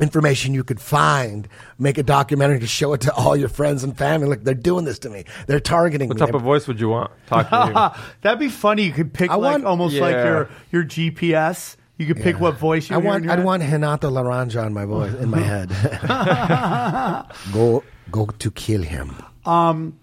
information 0.00 0.54
you 0.54 0.64
could 0.64 0.80
find, 0.80 1.48
make 1.78 1.98
a 1.98 2.02
documentary 2.02 2.60
to 2.60 2.66
show 2.66 2.92
it 2.92 3.00
to 3.02 3.14
all 3.14 3.36
your 3.36 3.48
friends 3.48 3.82
and 3.84 3.96
family. 3.96 4.28
Look, 4.28 4.44
they're 4.44 4.54
doing 4.54 4.84
this 4.84 4.98
to 5.00 5.10
me. 5.10 5.24
They're 5.46 5.60
targeting 5.60 6.08
what 6.08 6.18
me. 6.18 6.26
type 6.26 6.34
of 6.34 6.42
voice 6.42 6.66
would 6.68 6.80
you 6.80 6.88
want? 6.90 7.10
Talk 7.26 7.48
to 7.50 7.66
me. 7.66 8.02
that'd 8.22 8.38
be 8.38 8.48
funny. 8.48 8.84
You 8.84 8.92
could 8.92 9.12
pick 9.12 9.30
I 9.30 9.34
like 9.34 9.52
want- 9.52 9.64
almost 9.64 9.96
like 9.96 10.14
your 10.14 10.48
your 10.72 10.84
GPS. 10.84 11.76
You 11.96 12.06
could 12.06 12.18
pick 12.22 12.38
what 12.38 12.56
voice 12.56 12.88
you 12.90 12.94
I 12.94 12.98
want. 12.98 13.28
I'd 13.28 13.42
want 13.42 13.60
Hinata 13.62 14.08
Laranja 14.08 14.64
in 14.66 14.72
my 14.72 14.84
voice 14.84 15.14
in 15.14 15.30
my 15.30 15.40
head. 15.40 15.68
go 17.52 17.82
go 18.10 18.26
to 18.26 18.50
kill 18.50 18.82
him. 18.82 19.16
Um, 19.44 19.98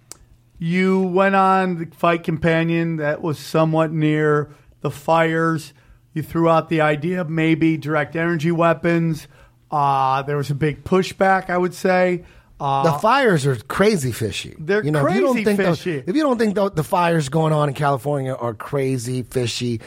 You 0.59 1.01
went 1.01 1.35
on 1.35 1.77
the 1.79 1.85
fight 1.95 2.23
companion 2.23 2.97
that 2.97 3.21
was 3.21 3.37
somewhat 3.39 3.91
near 3.91 4.49
the 4.81 4.91
fires. 4.91 5.73
You 6.13 6.21
threw 6.23 6.47
out 6.49 6.69
the 6.69 6.79
idea 6.81 7.19
of 7.21 7.29
maybe 7.29 7.77
direct 7.77 8.15
energy 8.15 8.51
weapons. 8.51 9.27
Uh, 9.71 10.21
there 10.23 10.37
was 10.37 10.49
a 10.51 10.55
big 10.55 10.83
pushback, 10.83 11.49
I 11.49 11.57
would 11.57 11.73
say. 11.73 12.23
Uh, 12.59 12.83
The 12.83 12.99
fires 12.99 13.45
are 13.45 13.55
crazy 13.55 14.11
fishy. 14.11 14.55
They're 14.57 14.79
if 14.79 14.85
you 14.85 14.91
don't 14.91 15.03
crazy 15.05 15.43
think 15.43 15.59
fishy. 15.59 16.03
if 16.05 16.15
you 16.15 16.21
don't 16.23 16.37
think 16.37 16.55
tho- 16.55 16.69
the 16.69 16.83
fires 16.83 17.27
going 17.29 17.51
on 17.51 17.67
in 17.69 17.75
California 17.75 18.33
are 18.33 18.53
crazy 18.53 19.23
fishy, 19.23 19.81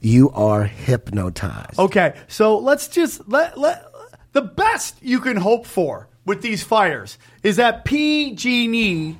you 0.00 0.30
are 0.30 0.64
hypnotized. 0.64 1.78
Okay, 1.78 2.14
so 2.28 2.58
let's 2.58 2.88
just 2.88 3.28
let 3.28 3.58
let 3.58 3.84
the 4.32 4.40
best 4.42 4.96
you 5.02 5.20
can 5.20 5.36
hope 5.36 5.66
for 5.66 6.08
with 6.24 6.40
these 6.40 6.62
fires 6.62 7.18
is 7.42 7.56
that 7.56 7.84
PG&E 7.84 9.16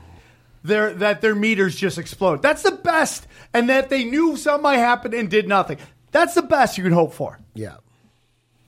their 0.62 0.92
that 0.94 1.20
their 1.20 1.34
meters 1.34 1.76
just 1.76 1.98
explode. 1.98 2.40
That's 2.42 2.62
the 2.62 2.72
best, 2.72 3.26
and 3.52 3.68
that 3.68 3.90
they 3.90 4.04
knew 4.04 4.36
something 4.36 4.62
might 4.62 4.78
happen 4.78 5.12
and 5.14 5.28
did 5.30 5.46
nothing. 5.48 5.78
That's 6.10 6.34
the 6.34 6.42
best 6.42 6.78
you 6.78 6.84
can 6.84 6.92
hope 6.92 7.12
for. 7.12 7.38
Yeah. 7.54 7.76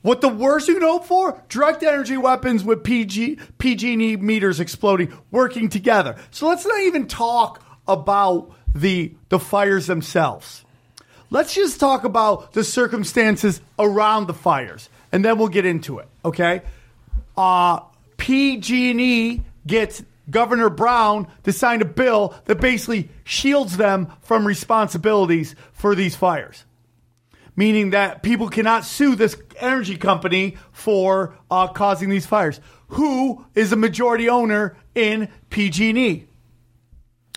What 0.01 0.21
the 0.21 0.29
worst 0.29 0.67
you 0.67 0.73
can 0.73 0.83
hope 0.83 1.05
for? 1.05 1.41
Direct 1.47 1.83
energy 1.83 2.17
weapons 2.17 2.63
with 2.63 2.83
PG 2.83 3.37
PG&E 3.59 4.17
meters 4.17 4.59
exploding, 4.59 5.13
working 5.29 5.69
together. 5.69 6.15
So 6.31 6.47
let's 6.47 6.65
not 6.65 6.81
even 6.81 7.07
talk 7.07 7.63
about 7.87 8.51
the 8.73 9.13
the 9.29 9.39
fires 9.39 9.87
themselves. 9.87 10.65
let's 11.29 11.53
just 11.53 11.79
talk 11.79 12.03
about 12.03 12.53
the 12.53 12.63
circumstances 12.63 13.61
around 13.79 14.27
the 14.27 14.33
fires, 14.33 14.89
and 15.11 15.23
then 15.23 15.37
we'll 15.37 15.47
get 15.47 15.65
into 15.65 15.99
it. 15.99 16.07
Okay? 16.25 16.61
Uh, 17.37 17.81
PG&E 18.17 19.41
gets 19.65 20.03
Governor 20.29 20.69
Brown 20.69 21.27
to 21.43 21.53
sign 21.53 21.81
a 21.81 21.85
bill 21.85 22.35
that 22.45 22.59
basically 22.59 23.09
shields 23.23 23.77
them 23.77 24.11
from 24.21 24.45
responsibilities 24.45 25.55
for 25.73 25.95
these 25.95 26.15
fires 26.15 26.65
meaning 27.55 27.91
that 27.91 28.23
people 28.23 28.49
cannot 28.49 28.85
sue 28.85 29.15
this 29.15 29.35
energy 29.59 29.97
company 29.97 30.57
for 30.71 31.35
uh, 31.49 31.67
causing 31.67 32.09
these 32.09 32.25
fires. 32.25 32.59
Who 32.89 33.45
is 33.55 33.71
a 33.71 33.75
majority 33.75 34.29
owner 34.29 34.75
in 34.95 35.29
PG&E? 35.49 36.25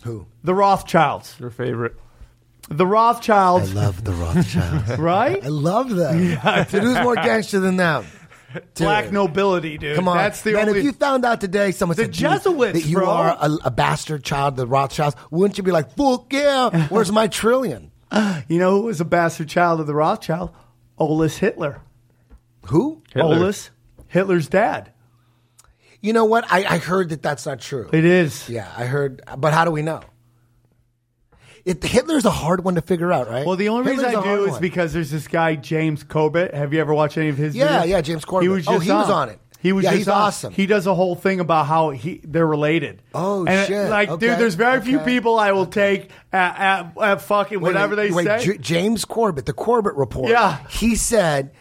Who? 0.05 0.27
The 0.43 0.55
Rothschilds. 0.55 1.37
Your 1.41 1.51
favorite. 1.51 1.95
The 2.69 2.87
Rothschilds. 2.87 3.71
I 3.71 3.75
love 3.75 4.05
the 4.05 4.13
Rothschilds. 4.13 4.89
right? 4.99 5.43
I 5.45 5.49
love 5.49 5.91
them. 5.91 6.19
Dude, 6.19 6.83
who's 6.83 7.01
more 7.01 7.15
gangster 7.15 7.61
than 7.61 7.77
them? 7.77 8.05
Dude. 8.55 8.85
Black 8.87 9.11
nobility, 9.11 9.79
dude. 9.79 9.97
Come 9.97 10.07
on, 10.07 10.17
That's 10.17 10.43
the 10.43 10.53
man. 10.53 10.69
only. 10.69 10.79
If 10.79 10.85
you 10.85 10.93
found 10.93 11.25
out 11.25 11.41
today, 11.41 11.73
someone 11.73 11.97
The 11.97 12.05
said 12.05 12.13
Jesuits, 12.13 12.81
that 12.81 12.89
you 12.89 12.99
bro. 12.99 13.11
are 13.11 13.37
a, 13.41 13.51
a 13.65 13.71
bastard 13.73 14.23
child 14.23 14.53
of 14.55 14.59
the 14.59 14.67
Rothschilds, 14.69 15.17
wouldn't 15.33 15.59
you 15.59 15.65
be 15.65 15.73
like, 15.73 15.97
"Fuck 15.97 16.33
yeah"? 16.33 16.87
Where's 16.87 17.11
my 17.11 17.27
trillion? 17.27 17.91
you 18.49 18.59
know 18.59 18.71
who 18.73 18.83
was 18.87 19.01
a 19.01 19.05
bastard 19.05 19.49
child 19.49 19.81
of 19.81 19.87
the 19.87 19.95
Rothschild? 19.95 20.51
Alois 20.99 21.37
Hitler. 21.39 21.81
Who? 22.67 23.03
Hitler. 23.13 23.37
Alois, 23.37 23.71
Hitler's 24.09 24.49
dad. 24.49 24.93
You 26.01 26.13
know 26.13 26.25
what? 26.27 26.45
I, 26.53 26.65
I 26.65 26.79
heard 26.79 27.09
that 27.11 27.23
that's 27.23 27.47
not 27.47 27.61
true. 27.61 27.89
It 27.93 28.05
is. 28.05 28.49
Yeah, 28.49 28.71
I 28.77 28.85
heard. 28.85 29.23
But 29.39 29.53
how 29.55 29.65
do 29.65 29.71
we 29.71 29.83
know? 29.83 30.01
It, 31.65 31.83
Hitler's 31.83 32.27
a 32.27 32.31
hard 32.31 32.63
one 32.63 32.75
to 32.75 32.83
figure 32.83 33.11
out, 33.11 33.29
right? 33.31 33.47
Well, 33.47 33.57
the 33.57 33.71
only 33.71 33.91
Hitler's 33.91 34.05
reason 34.13 34.21
I 34.21 34.23
do 34.37 34.45
is 34.45 34.51
one. 34.53 34.61
because 34.61 34.93
there's 34.93 35.11
this 35.11 35.27
guy 35.27 35.55
James 35.57 36.05
Corbett. 36.05 36.53
Have 36.53 36.75
you 36.75 36.81
ever 36.81 36.93
watched 36.93 37.17
any 37.17 37.31
of 37.31 37.39
his? 37.39 37.57
Yeah, 37.57 37.83
videos? 37.85 37.89
yeah, 37.89 38.01
James 38.03 38.25
Corbett. 38.27 38.43
He 38.45 38.49
was 38.51 38.69
Oh, 38.69 38.73
just 38.73 38.85
he 38.85 38.91
was 38.93 39.09
on 39.09 39.31
it. 39.31 39.39
He 39.65 39.73
was 39.73 39.83
Yeah, 39.85 39.91
just 39.93 39.99
he's 39.99 40.09
on. 40.09 40.21
awesome. 40.21 40.53
He 40.53 40.67
does 40.67 40.87
a 40.87 40.95
whole 40.95 41.15
thing 41.17 41.41
about 41.41 41.65
how 41.67 41.89
he 41.91 42.21
they're 42.23 42.47
related. 42.47 43.01
Oh, 43.15 43.47
and 43.47 43.67
shit. 43.67 43.89
Like, 43.89 44.11
Okay, 44.11 44.29
dude, 44.29 44.39
there's 44.39 44.57
very 44.57 44.83
few 44.83 44.99
people 44.99 45.39
I 45.39 45.53
will 45.53 45.65
take 45.65 46.11
at, 46.33 46.59
at, 46.61 46.99
at 47.01 47.21
fucking 47.23 47.61
Wait, 47.61 47.73
whatever 47.73 47.97
wait, 47.97 48.09
they 48.11 48.15
wait, 48.15 48.25
say. 48.27 48.45
J- 48.45 48.59
James 48.59 49.07
Corbett, 49.07 49.47
the 49.47 49.55
Corbett 49.55 49.95
report. 49.95 50.29
Yeah. 50.29 50.59
he 50.69 50.97
said 50.97 51.53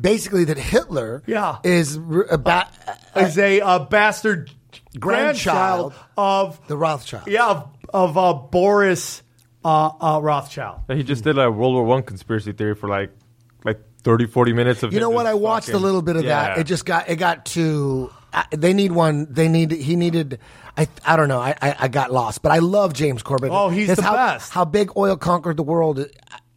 basically 0.00 0.44
that 0.44 0.56
Hitler. 0.56 1.24
Yeah. 1.26 1.58
is 1.64 1.98
r- 1.98 2.26
about 2.30 2.68
is 3.16 3.36
a, 3.36 3.60
uh 3.60 3.80
bastard 3.80 4.52
Grandchild 4.98 5.92
grandchild 5.92 5.94
of 6.16 6.66
the 6.68 6.76
Rothschild. 6.76 7.26
yeah 7.26 7.48
of, 7.48 7.70
of 7.92 8.16
uh, 8.18 8.32
Boris 8.34 9.22
uh, 9.64 9.90
uh, 10.00 10.20
Rothschild. 10.22 10.80
He 10.88 11.02
just 11.02 11.24
did 11.24 11.36
a 11.38 11.50
World 11.50 11.74
War 11.74 11.82
One 11.84 12.02
conspiracy 12.04 12.52
theory 12.52 12.74
for 12.76 12.88
like 12.88 13.10
like 13.10 13.10
30, 14.02 14.26
40 14.26 14.52
minutes 14.52 14.82
of. 14.82 14.92
You 14.92 15.00
know 15.00 15.10
what? 15.10 15.26
I 15.26 15.34
watched 15.34 15.66
fucking- 15.68 15.80
a 15.80 15.84
little 15.84 16.02
bit 16.02 16.16
of 16.16 16.24
that. 16.24 16.58
It 16.58 16.64
just 16.64 16.84
got 16.84 17.08
it 17.08 17.16
got 17.16 17.44
too. 17.44 18.10
I, 18.32 18.44
they 18.50 18.72
need 18.74 18.92
one. 18.92 19.26
They 19.32 19.48
need. 19.48 19.70
He 19.72 19.96
needed. 19.96 20.38
I 20.76 20.86
I 21.04 21.16
don't 21.16 21.28
know. 21.28 21.40
I 21.40 21.54
I, 21.60 21.76
I 21.80 21.88
got 21.88 22.12
lost, 22.12 22.42
but 22.42 22.52
I 22.52 22.58
love 22.58 22.92
James 22.92 23.22
Corbett. 23.22 23.50
Oh, 23.52 23.68
he's 23.70 23.88
It's 23.88 24.00
the 24.00 24.06
how, 24.06 24.14
best. 24.14 24.52
How 24.52 24.64
big 24.64 24.90
oil 24.96 25.16
conquered 25.16 25.56
the 25.56 25.62
world. 25.62 26.04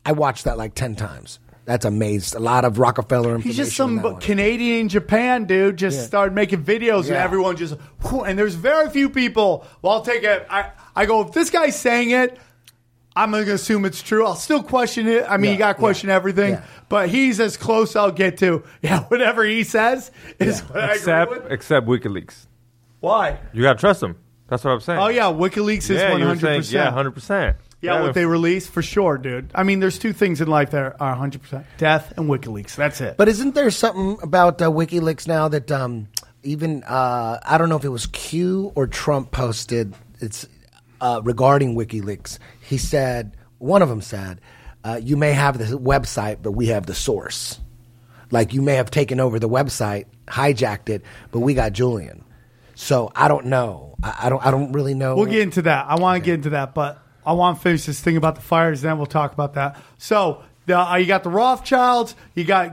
I 0.05 0.11
watched 0.11 0.43
that 0.45 0.57
like 0.57 0.75
ten 0.75 0.95
times. 0.95 1.39
That's 1.63 1.85
amazing. 1.85 2.37
A 2.37 2.43
lot 2.43 2.65
of 2.65 2.79
Rockefeller. 2.79 3.37
He's 3.37 3.55
just 3.55 3.79
information 3.79 4.05
in 4.05 4.11
some. 4.13 4.19
Canadian 4.19 4.89
Japan 4.89 5.45
dude. 5.45 5.77
Just 5.77 5.97
Yeah. 5.99 6.05
started 6.05 6.33
making 6.35 6.63
videos, 6.63 7.05
and 7.05 7.11
everyone 7.15 7.55
just. 7.55 7.75
and 8.25 8.37
there's 8.37 8.55
very 8.55 8.89
few 8.89 9.09
people. 9.09 9.65
Well, 9.81 9.93
I'll 9.93 10.01
take 10.01 10.23
it. 10.23 10.45
I 10.49 10.71
I 10.95 11.05
go 11.05 11.21
if 11.21 11.31
this 11.31 11.49
guy's 11.49 11.79
saying 11.79 12.11
it. 12.11 12.37
I'm 13.15 13.31
going 13.31 13.45
to 13.45 13.53
assume 13.53 13.83
it's 13.85 14.01
true. 14.01 14.25
I'll 14.25 14.35
still 14.35 14.63
question 14.63 15.07
it. 15.07 15.25
I 15.27 15.37
mean, 15.37 15.45
Yeah, 15.45 15.51
you 15.51 15.57
got 15.57 15.73
to 15.73 15.79
question 15.79 16.09
yeah, 16.09 16.15
everything, 16.15 16.53
yeah. 16.53 16.63
but 16.87 17.09
he's 17.09 17.39
as 17.39 17.57
close 17.57 17.95
I'll 17.95 18.11
get 18.11 18.37
to. 18.37 18.63
Yeah, 18.81 19.01
whatever 19.05 19.43
he 19.43 19.63
says 19.63 20.11
is 20.39 20.61
what 20.61 20.77
I 20.79 20.83
agree 20.85 20.95
except 20.95 21.31
with. 21.31 21.51
except 21.51 21.87
WikiLeaks. 21.87 22.47
Why? 22.99 23.39
You 23.53 23.63
gotta 23.63 23.79
trust 23.79 24.01
him. 24.03 24.15
That's 24.47 24.63
what 24.63 24.71
I'm 24.71 24.79
saying. 24.81 24.99
Oh 24.99 25.07
yeah, 25.07 25.23
WikiLeaks 25.23 25.89
is 25.89 25.91
yeah, 25.91 26.11
one 26.11 26.19
you 26.19 26.25
were 26.25 26.29
hundred 26.29 26.41
saying 26.41 26.59
percent. 26.61 26.73
yeah, 26.85 26.91
hundred 26.91 27.11
percent. 27.11 27.57
Yeah, 27.81 28.01
what 28.01 28.13
they 28.13 28.25
release 28.27 28.67
for 28.67 28.83
sure, 28.83 29.17
dude. 29.17 29.49
I 29.55 29.63
mean, 29.63 29.79
there's 29.79 29.97
two 29.97 30.13
things 30.13 30.39
in 30.39 30.47
life 30.47 30.69
that 30.71 30.97
are 30.99 31.09
100 31.09 31.41
percent: 31.41 31.65
death 31.77 32.13
and 32.17 32.29
WikiLeaks. 32.29 32.75
That's 32.75 33.01
it. 33.01 33.17
But 33.17 33.27
isn't 33.27 33.55
there 33.55 33.71
something 33.71 34.19
about 34.21 34.61
uh, 34.61 34.69
WikiLeaks 34.69 35.27
now 35.27 35.47
that 35.47 35.71
um, 35.71 36.07
even 36.43 36.83
uh, 36.83 37.39
I 37.43 37.57
don't 37.57 37.69
know 37.69 37.77
if 37.77 37.85
it 37.85 37.89
was 37.89 38.05
Q 38.07 38.71
or 38.75 38.85
Trump 38.87 39.31
posted 39.31 39.95
it's 40.19 40.47
uh, 40.99 41.21
regarding 41.23 41.75
WikiLeaks. 41.75 42.37
He 42.71 42.77
said 42.77 43.35
one 43.57 43.81
of 43.81 43.89
them 43.89 43.99
said, 43.99 44.39
uh, 44.85 44.97
"You 45.03 45.17
may 45.17 45.33
have 45.33 45.57
the 45.57 45.77
website, 45.77 46.37
but 46.41 46.53
we 46.53 46.67
have 46.67 46.85
the 46.85 46.95
source. 46.95 47.59
Like 48.31 48.53
you 48.53 48.61
may 48.61 48.75
have 48.75 48.89
taken 48.89 49.19
over 49.19 49.39
the 49.39 49.49
website, 49.49 50.05
hijacked 50.27 50.87
it, 50.87 51.03
but 51.31 51.41
we 51.41 51.53
got 51.53 51.73
Julian. 51.73 52.23
So 52.75 53.11
I 53.13 53.27
don't 53.27 53.47
know. 53.47 53.95
I, 54.01 54.19
I 54.23 54.29
don't. 54.29 54.45
I 54.45 54.51
don't 54.51 54.71
really 54.71 54.93
know. 54.93 55.17
We'll 55.17 55.25
get 55.25 55.41
into 55.41 55.63
that. 55.63 55.85
I 55.89 55.99
want 55.99 56.23
to 56.23 56.25
get 56.25 56.35
into 56.35 56.51
that, 56.51 56.73
but 56.73 57.03
I 57.25 57.33
want 57.33 57.57
to 57.57 57.61
finish 57.61 57.85
this 57.85 57.99
thing 57.99 58.15
about 58.15 58.35
the 58.35 58.41
fires. 58.41 58.81
Then 58.81 58.97
we'll 58.97 59.05
talk 59.05 59.33
about 59.33 59.55
that. 59.55 59.75
So 59.97 60.41
the, 60.65 60.79
uh, 60.79 60.95
you 60.95 61.07
got 61.07 61.23
the 61.23 61.29
Rothschilds. 61.29 62.15
You 62.35 62.45
got 62.45 62.71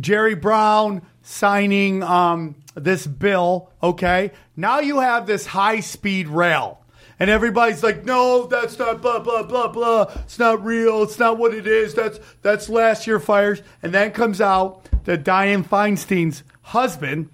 Jerry 0.00 0.34
Brown 0.34 1.02
signing 1.22 2.02
um, 2.02 2.56
this 2.74 3.06
bill. 3.06 3.70
Okay, 3.84 4.32
now 4.56 4.80
you 4.80 4.98
have 4.98 5.28
this 5.28 5.46
high 5.46 5.78
speed 5.78 6.26
rail. 6.26 6.82
And 7.20 7.30
everybody's 7.30 7.82
like, 7.82 8.04
no, 8.04 8.46
that's 8.46 8.78
not 8.78 9.02
blah 9.02 9.18
blah 9.18 9.42
blah 9.42 9.68
blah. 9.68 10.12
It's 10.16 10.38
not 10.38 10.64
real. 10.64 11.02
It's 11.02 11.18
not 11.18 11.36
what 11.36 11.52
it 11.52 11.66
is. 11.66 11.94
That's 11.94 12.20
that's 12.42 12.68
last 12.68 13.06
year 13.06 13.18
fires. 13.18 13.62
And 13.82 13.92
then 13.92 14.12
comes 14.12 14.40
out 14.40 14.88
that 15.04 15.24
Dianne 15.24 15.66
Feinstein's 15.66 16.44
husband 16.62 17.30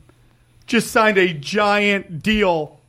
just 0.67 0.91
signed 0.91 1.19
a 1.19 1.35
giant 1.35 2.23
deal 2.23 2.81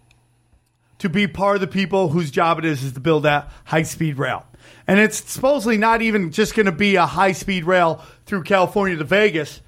to 0.99 1.09
be 1.09 1.27
part 1.27 1.55
of 1.55 1.61
the 1.61 1.67
people 1.67 2.09
whose 2.09 2.31
job 2.31 2.59
it 2.59 2.65
is 2.65 2.83
is 2.83 2.93
to 2.93 2.99
build 2.99 3.23
that 3.23 3.51
high 3.65 3.83
speed 3.83 4.17
rail. 4.17 4.45
And 4.87 4.99
it's 4.99 5.31
supposedly 5.31 5.77
not 5.77 6.01
even 6.01 6.31
just 6.31 6.55
going 6.55 6.67
to 6.67 6.71
be 6.71 6.95
a 6.95 7.05
high 7.05 7.31
speed 7.33 7.65
rail 7.65 8.01
through 8.25 8.43
California 8.43 8.97
to 8.97 9.03
Vegas. 9.03 9.61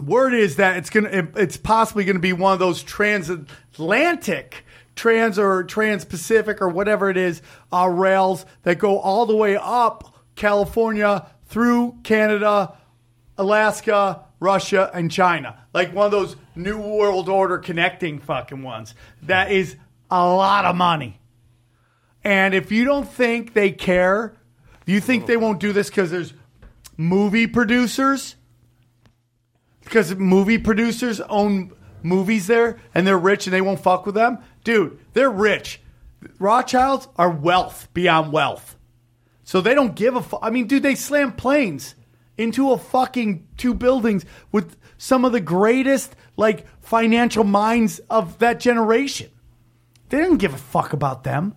Word 0.00 0.34
is 0.34 0.56
that 0.56 0.76
it's 0.76 0.90
going 0.90 1.04
to 1.04 1.28
it's 1.40 1.56
possibly 1.56 2.04
going 2.04 2.16
to 2.16 2.20
be 2.20 2.32
one 2.32 2.52
of 2.52 2.58
those 2.58 2.82
transatlantic 2.82 4.64
trans 4.96 5.38
or 5.38 5.64
trans-Pacific 5.64 6.60
or 6.60 6.68
whatever 6.68 7.10
it 7.10 7.16
is 7.16 7.42
uh, 7.72 7.88
rails 7.88 8.44
that 8.62 8.78
go 8.78 8.98
all 8.98 9.26
the 9.26 9.36
way 9.36 9.56
up 9.56 10.14
California 10.36 11.26
through 11.46 11.98
Canada, 12.02 12.76
Alaska, 13.36 14.24
Russia, 14.38 14.90
and 14.94 15.10
China. 15.10 15.58
Like 15.72 15.94
one 15.94 16.06
of 16.06 16.12
those 16.12 16.36
New 16.54 16.78
World 16.78 17.28
Order 17.28 17.58
connecting 17.58 18.18
fucking 18.18 18.62
ones. 18.62 18.94
That 19.22 19.50
is 19.50 19.76
a 20.10 20.26
lot 20.26 20.64
of 20.64 20.76
money. 20.76 21.20
And 22.22 22.54
if 22.54 22.70
you 22.70 22.84
don't 22.84 23.08
think 23.08 23.54
they 23.54 23.70
care, 23.70 24.36
you 24.86 25.00
think 25.00 25.26
they 25.26 25.36
won't 25.36 25.60
do 25.60 25.72
this 25.72 25.88
because 25.88 26.10
there's 26.10 26.34
movie 26.96 27.46
producers? 27.46 28.36
Because 29.84 30.14
movie 30.14 30.58
producers 30.58 31.20
own 31.22 31.72
movies 32.02 32.46
there 32.46 32.78
and 32.94 33.06
they're 33.06 33.18
rich 33.18 33.46
and 33.46 33.54
they 33.54 33.60
won't 33.60 33.80
fuck 33.80 34.06
with 34.06 34.14
them? 34.14 34.38
Dude, 34.64 34.98
they're 35.12 35.30
rich. 35.30 35.80
Rothschilds 36.38 37.08
are 37.16 37.30
wealth 37.30 37.88
beyond 37.94 38.32
wealth. 38.32 38.76
So 39.44 39.60
they 39.60 39.74
don't 39.74 39.94
give 39.94 40.16
a 40.16 40.22
fuck. 40.22 40.40
I 40.42 40.50
mean, 40.50 40.66
dude, 40.66 40.82
they 40.82 40.94
slam 40.94 41.32
planes 41.32 41.94
into 42.36 42.70
a 42.72 42.78
fucking 42.78 43.46
two 43.56 43.74
buildings 43.74 44.24
with 44.52 44.76
some 44.96 45.24
of 45.24 45.32
the 45.32 45.40
greatest 45.40 46.14
like 46.36 46.66
financial 46.80 47.44
minds 47.44 48.00
of 48.10 48.38
that 48.38 48.60
generation. 48.60 49.30
They 50.08 50.18
didn't 50.18 50.38
give 50.38 50.54
a 50.54 50.58
fuck 50.58 50.92
about 50.92 51.24
them. 51.24 51.54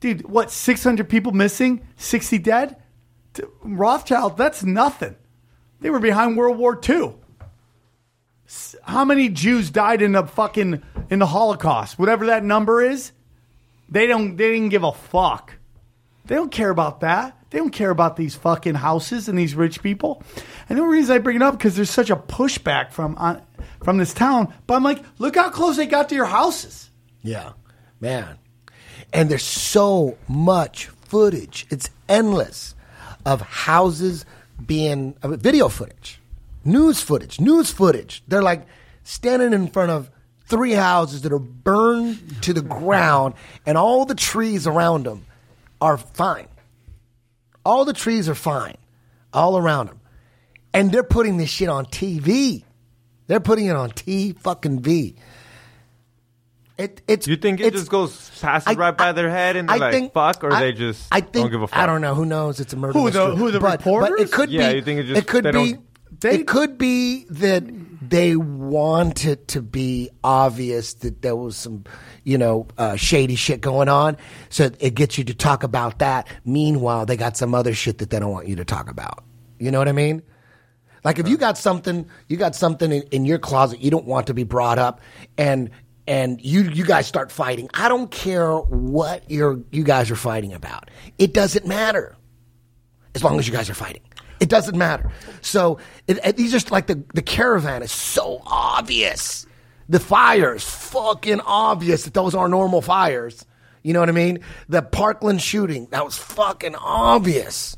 Dude, 0.00 0.28
what, 0.28 0.50
600 0.50 1.08
people 1.08 1.32
missing? 1.32 1.86
60 1.96 2.38
dead? 2.38 2.76
Rothschild, 3.62 4.36
that's 4.36 4.62
nothing. 4.62 5.16
They 5.80 5.90
were 5.90 6.00
behind 6.00 6.36
World 6.36 6.58
War 6.58 6.78
II. 6.88 7.14
How 8.82 9.04
many 9.04 9.28
Jews 9.28 9.70
died 9.70 10.00
in 10.00 10.14
a 10.14 10.26
fucking 10.26 10.82
in 11.10 11.18
the 11.18 11.26
Holocaust? 11.26 11.98
Whatever 11.98 12.26
that 12.26 12.44
number 12.44 12.82
is, 12.82 13.12
they 13.88 14.06
don't 14.06 14.36
they 14.36 14.52
didn't 14.52 14.68
give 14.70 14.84
a 14.84 14.92
fuck. 14.92 15.54
They 16.26 16.34
don't 16.34 16.50
care 16.50 16.70
about 16.70 17.00
that. 17.00 17.38
They 17.50 17.58
don't 17.58 17.70
care 17.70 17.90
about 17.90 18.16
these 18.16 18.34
fucking 18.34 18.74
houses 18.74 19.28
and 19.28 19.38
these 19.38 19.54
rich 19.54 19.82
people. 19.82 20.22
And 20.68 20.78
the 20.78 20.82
reason 20.82 21.14
I 21.14 21.18
bring 21.18 21.36
it 21.36 21.42
up 21.42 21.56
because 21.56 21.76
there's 21.76 21.90
such 21.90 22.10
a 22.10 22.16
pushback 22.16 22.92
from 22.92 23.16
uh, 23.18 23.40
from 23.82 23.96
this 23.96 24.12
town. 24.12 24.52
But 24.66 24.74
I'm 24.74 24.82
like, 24.82 25.02
look 25.18 25.36
how 25.36 25.50
close 25.50 25.76
they 25.76 25.86
got 25.86 26.10
to 26.10 26.14
your 26.14 26.26
houses. 26.26 26.90
Yeah, 27.22 27.52
man. 28.00 28.38
And 29.12 29.30
there's 29.30 29.44
so 29.44 30.18
much 30.28 30.86
footage. 30.86 31.66
It's 31.70 31.88
endless 32.08 32.74
of 33.24 33.40
houses 33.40 34.26
being 34.64 35.16
uh, 35.22 35.28
video 35.28 35.68
footage, 35.68 36.20
news 36.64 37.00
footage, 37.00 37.40
news 37.40 37.70
footage. 37.70 38.22
They're 38.28 38.42
like 38.42 38.66
standing 39.04 39.54
in 39.54 39.68
front 39.68 39.90
of 39.90 40.10
three 40.48 40.72
houses 40.72 41.22
that 41.22 41.32
are 41.32 41.38
burned 41.38 42.42
to 42.42 42.52
the 42.52 42.62
ground, 42.62 43.34
and 43.66 43.76
all 43.78 44.04
the 44.04 44.14
trees 44.14 44.66
around 44.66 45.04
them 45.04 45.24
are 45.80 45.96
fine. 45.98 46.48
All 47.64 47.84
the 47.84 47.92
trees 47.92 48.28
are 48.28 48.34
fine, 48.34 48.76
all 49.32 49.58
around 49.58 49.88
them, 49.88 50.00
and 50.72 50.90
they're 50.90 51.02
putting 51.02 51.36
this 51.36 51.50
shit 51.50 51.68
on 51.68 51.84
TV. 51.86 52.64
They're 53.26 53.40
putting 53.40 53.66
it 53.66 53.76
on 53.76 53.90
T 53.90 54.32
fucking 54.32 54.80
V. 54.80 55.16
It, 56.78 57.02
it's 57.08 57.26
You 57.26 57.36
think 57.36 57.58
it 57.60 57.66
it's- 57.66 57.80
just 57.82 57.90
goes 57.90 58.30
passes 58.40 58.68
I- 58.68 58.74
right 58.74 58.96
by 58.96 59.08
I- 59.08 59.12
their 59.12 59.28
head 59.28 59.56
and 59.56 59.68
they're 59.68 59.76
I 59.76 59.78
like 59.80 59.92
think- 59.92 60.12
fuck, 60.12 60.44
or 60.44 60.52
I- 60.52 60.60
they 60.60 60.72
just 60.72 61.08
I 61.10 61.20
think, 61.20 61.32
don't 61.32 61.50
give 61.50 61.62
a 61.62 61.66
fuck? 61.66 61.76
I 61.78 61.86
don't 61.86 62.00
know. 62.00 62.14
Who 62.14 62.24
knows? 62.24 62.60
It's 62.60 62.72
a 62.72 62.76
murder. 62.76 62.92
Who, 62.98 63.10
the- 63.10 63.34
who, 63.34 63.50
the 63.50 63.58
but, 63.58 63.80
But 63.84 63.84
reporters? 63.84 64.20
it 64.20 64.32
could 64.32 64.48
Yeah, 64.50 64.70
be. 64.70 64.76
you 64.76 64.82
think 64.82 65.00
it 65.00 65.04
just- 65.04 65.26
could 65.26 65.44
they 65.44 65.50
be. 65.50 65.72
don't- 65.72 65.84
They- 66.20 66.34
it 66.36 66.46
could 66.46 66.78
be 66.78 67.24
that 67.30 67.64
they 68.00 68.36
want 68.36 69.24
it 69.24 69.48
to 69.48 69.62
be 69.62 70.10
obvious 70.22 70.94
that 70.94 71.22
there 71.22 71.36
was 71.36 71.56
some, 71.56 71.84
you 72.24 72.38
know, 72.38 72.68
uh, 72.78 72.96
shady 72.96 73.34
shit 73.34 73.60
going 73.60 73.88
on, 73.88 74.16
so 74.50 74.70
it 74.78 74.94
gets 74.94 75.18
you 75.18 75.24
to 75.24 75.34
talk 75.34 75.62
about 75.62 75.98
that. 75.98 76.28
Meanwhile, 76.44 77.06
they 77.06 77.16
got 77.16 77.36
some 77.36 77.54
other 77.54 77.74
shit 77.74 77.98
that 77.98 78.10
they 78.10 78.18
don't 78.18 78.30
want 78.30 78.46
you 78.46 78.56
to 78.56 78.64
talk 78.64 78.90
about. 78.90 79.24
You 79.58 79.70
know 79.70 79.78
what 79.78 79.88
I 79.88 79.92
mean? 79.92 80.22
Like 81.04 81.18
if 81.18 81.28
you 81.28 81.36
got 81.36 81.58
something, 81.58 82.08
you 82.28 82.36
got 82.36 82.54
something 82.54 82.92
in, 82.92 83.02
in 83.10 83.24
your 83.24 83.38
closet 83.38 83.80
you 83.80 83.90
don't 83.90 84.06
want 84.06 84.26
to 84.28 84.34
be 84.34 84.44
brought 84.44 84.78
up, 84.78 85.00
and 85.36 85.70
and 86.06 86.40
you 86.40 86.62
you 86.62 86.84
guys 86.84 87.06
start 87.06 87.30
fighting. 87.30 87.68
I 87.74 87.88
don't 87.88 88.10
care 88.10 88.56
what 88.56 89.30
you're 89.30 89.60
you 89.70 89.84
guys 89.84 90.10
are 90.10 90.16
fighting 90.16 90.52
about. 90.52 90.90
It 91.18 91.32
doesn't 91.32 91.66
matter 91.66 92.16
as 93.14 93.24
long 93.24 93.38
as 93.38 93.46
you 93.46 93.52
guys 93.52 93.70
are 93.70 93.74
fighting. 93.74 94.02
It 94.40 94.48
doesn't 94.48 94.76
matter. 94.76 95.10
So 95.40 95.78
it, 96.06 96.18
it, 96.24 96.36
these 96.36 96.54
are 96.54 96.68
like 96.70 96.86
the 96.86 97.02
the 97.14 97.22
caravan 97.22 97.82
is 97.82 97.92
so 97.92 98.42
obvious. 98.46 99.46
The 99.88 100.00
fires 100.00 100.64
fucking 100.64 101.40
obvious 101.40 102.04
that 102.04 102.14
those 102.14 102.34
are 102.34 102.48
normal 102.48 102.82
fires. 102.82 103.44
You 103.82 103.94
know 103.94 104.00
what 104.00 104.08
I 104.08 104.12
mean? 104.12 104.40
The 104.68 104.82
Parkland 104.82 105.40
shooting 105.40 105.86
that 105.90 106.04
was 106.04 106.16
fucking 106.18 106.74
obvious 106.76 107.76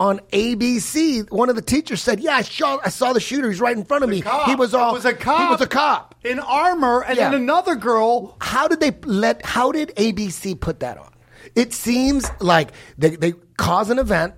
on 0.00 0.20
ABC, 0.32 1.28
one 1.32 1.50
of 1.50 1.56
the 1.56 1.62
teachers 1.62 2.00
said, 2.00 2.20
"Yeah, 2.20 2.36
I 2.36 2.42
saw, 2.42 2.78
I 2.84 2.88
saw 2.88 3.12
the 3.12 3.18
shooter. 3.20 3.48
He's 3.50 3.60
right 3.60 3.76
in 3.76 3.84
front 3.84 4.04
of 4.04 4.10
me. 4.10 4.20
Cop. 4.20 4.48
He 4.48 4.54
was 4.54 4.72
all 4.74 4.90
It 4.90 4.94
was 4.94 5.04
a 5.04 5.12
cop. 5.12 5.40
He 5.40 5.46
was 5.48 5.60
a 5.60 5.66
cop. 5.66 6.14
in 6.22 6.38
armor, 6.38 7.02
and 7.02 7.16
Yeah. 7.16 7.30
then 7.30 7.40
another 7.42 7.74
girl. 7.74 8.36
How 8.40 8.68
did 8.68 8.78
they 8.78 8.92
let? 9.04 9.44
How 9.44 9.72
did 9.72 9.92
ABC 9.96 10.54
put 10.54 10.80
that 10.80 10.98
on? 10.98 11.10
It 11.56 11.72
seems 11.72 12.30
like 12.40 12.70
they 12.96 13.16
they 13.16 13.32
cause 13.56 13.90
an 13.90 13.98
event." 13.98 14.34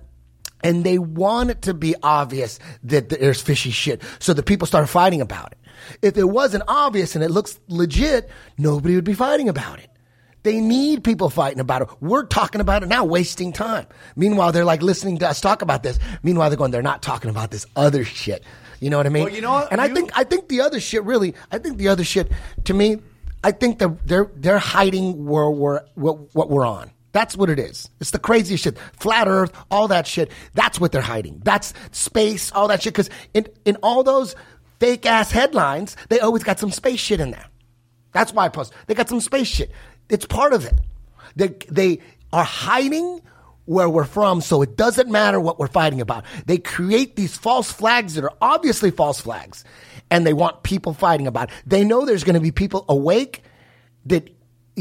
And 0.63 0.83
they 0.83 0.97
want 0.97 1.49
it 1.49 1.61
to 1.63 1.73
be 1.73 1.95
obvious 2.03 2.59
that 2.83 3.09
there's 3.09 3.41
fishy 3.41 3.71
shit. 3.71 4.01
So 4.19 4.33
the 4.33 4.43
people 4.43 4.67
start 4.67 4.87
fighting 4.89 5.21
about 5.21 5.51
it. 5.53 5.57
If 6.01 6.17
it 6.17 6.25
wasn't 6.25 6.63
obvious 6.67 7.15
and 7.15 7.23
it 7.23 7.31
looks 7.31 7.59
legit, 7.67 8.29
nobody 8.57 8.95
would 8.95 9.03
be 9.03 9.13
fighting 9.13 9.49
about 9.49 9.79
it. 9.79 9.89
They 10.43 10.59
need 10.59 11.03
people 11.03 11.29
fighting 11.29 11.59
about 11.59 11.83
it. 11.83 11.89
We're 11.99 12.25
talking 12.25 12.61
about 12.61 12.81
it 12.81 12.87
now, 12.87 13.05
wasting 13.05 13.53
time. 13.53 13.85
Meanwhile, 14.15 14.51
they're 14.51 14.65
like 14.65 14.81
listening 14.81 15.19
to 15.19 15.29
us 15.29 15.39
talk 15.39 15.61
about 15.61 15.83
this. 15.83 15.99
Meanwhile, 16.23 16.49
they're 16.49 16.57
going, 16.57 16.71
they're 16.71 16.81
not 16.81 17.03
talking 17.03 17.29
about 17.29 17.51
this 17.51 17.65
other 17.75 18.03
shit. 18.03 18.43
You 18.79 18.89
know 18.89 18.97
what 18.97 19.05
I 19.05 19.09
mean? 19.09 19.25
Well, 19.25 19.33
you 19.33 19.41
know 19.41 19.51
what? 19.51 19.71
And 19.71 19.79
I 19.79 19.87
think 19.87 20.11
I 20.15 20.23
think 20.23 20.49
the 20.49 20.61
other 20.61 20.79
shit 20.79 21.03
really. 21.03 21.35
I 21.51 21.59
think 21.59 21.77
the 21.77 21.87
other 21.89 22.03
shit 22.03 22.31
to 22.65 22.73
me. 22.73 22.97
I 23.43 23.51
think 23.51 23.77
they're 23.77 23.95
they're 24.05 24.31
they're 24.35 24.59
hiding 24.59 25.25
where 25.25 25.49
we're 25.49 25.81
what, 25.93 26.33
what 26.33 26.49
we're 26.49 26.65
on. 26.65 26.89
That's 27.11 27.35
what 27.35 27.49
it 27.49 27.59
is. 27.59 27.89
It's 27.99 28.11
the 28.11 28.19
craziest 28.19 28.63
shit. 28.63 28.77
Flat 28.99 29.27
Earth, 29.27 29.51
all 29.69 29.87
that 29.89 30.07
shit. 30.07 30.31
That's 30.53 30.79
what 30.79 30.91
they're 30.91 31.01
hiding. 31.01 31.41
That's 31.43 31.73
space, 31.91 32.51
all 32.51 32.67
that 32.69 32.83
shit. 32.83 32.93
Because 32.93 33.09
in 33.33 33.47
in 33.65 33.77
all 33.77 34.03
those 34.03 34.35
fake 34.79 35.05
ass 35.05 35.31
headlines, 35.31 35.97
they 36.09 36.19
always 36.19 36.43
got 36.43 36.59
some 36.59 36.71
space 36.71 36.99
shit 36.99 37.19
in 37.19 37.31
there. 37.31 37.45
That's 38.13 38.33
why 38.33 38.45
I 38.45 38.49
post. 38.49 38.73
They 38.87 38.93
got 38.93 39.09
some 39.09 39.21
space 39.21 39.47
shit. 39.47 39.71
It's 40.09 40.25
part 40.25 40.53
of 40.53 40.65
it. 40.65 40.73
They 41.35 41.49
they 41.69 41.99
are 42.31 42.43
hiding 42.43 43.21
where 43.65 43.89
we're 43.89 44.05
from, 44.05 44.41
so 44.41 44.61
it 44.61 44.75
doesn't 44.75 45.09
matter 45.09 45.39
what 45.39 45.59
we're 45.59 45.67
fighting 45.67 46.01
about. 46.01 46.25
They 46.45 46.57
create 46.57 47.15
these 47.15 47.37
false 47.37 47.71
flags 47.71 48.15
that 48.15 48.23
are 48.23 48.33
obviously 48.41 48.91
false 48.91 49.19
flags, 49.19 49.63
and 50.09 50.25
they 50.25 50.33
want 50.33 50.63
people 50.63 50.93
fighting 50.93 51.27
about. 51.27 51.49
It. 51.49 51.55
They 51.65 51.83
know 51.83 52.05
there's 52.05 52.23
going 52.23 52.35
to 52.35 52.41
be 52.41 52.51
people 52.51 52.85
awake 52.89 53.43
that 54.05 54.29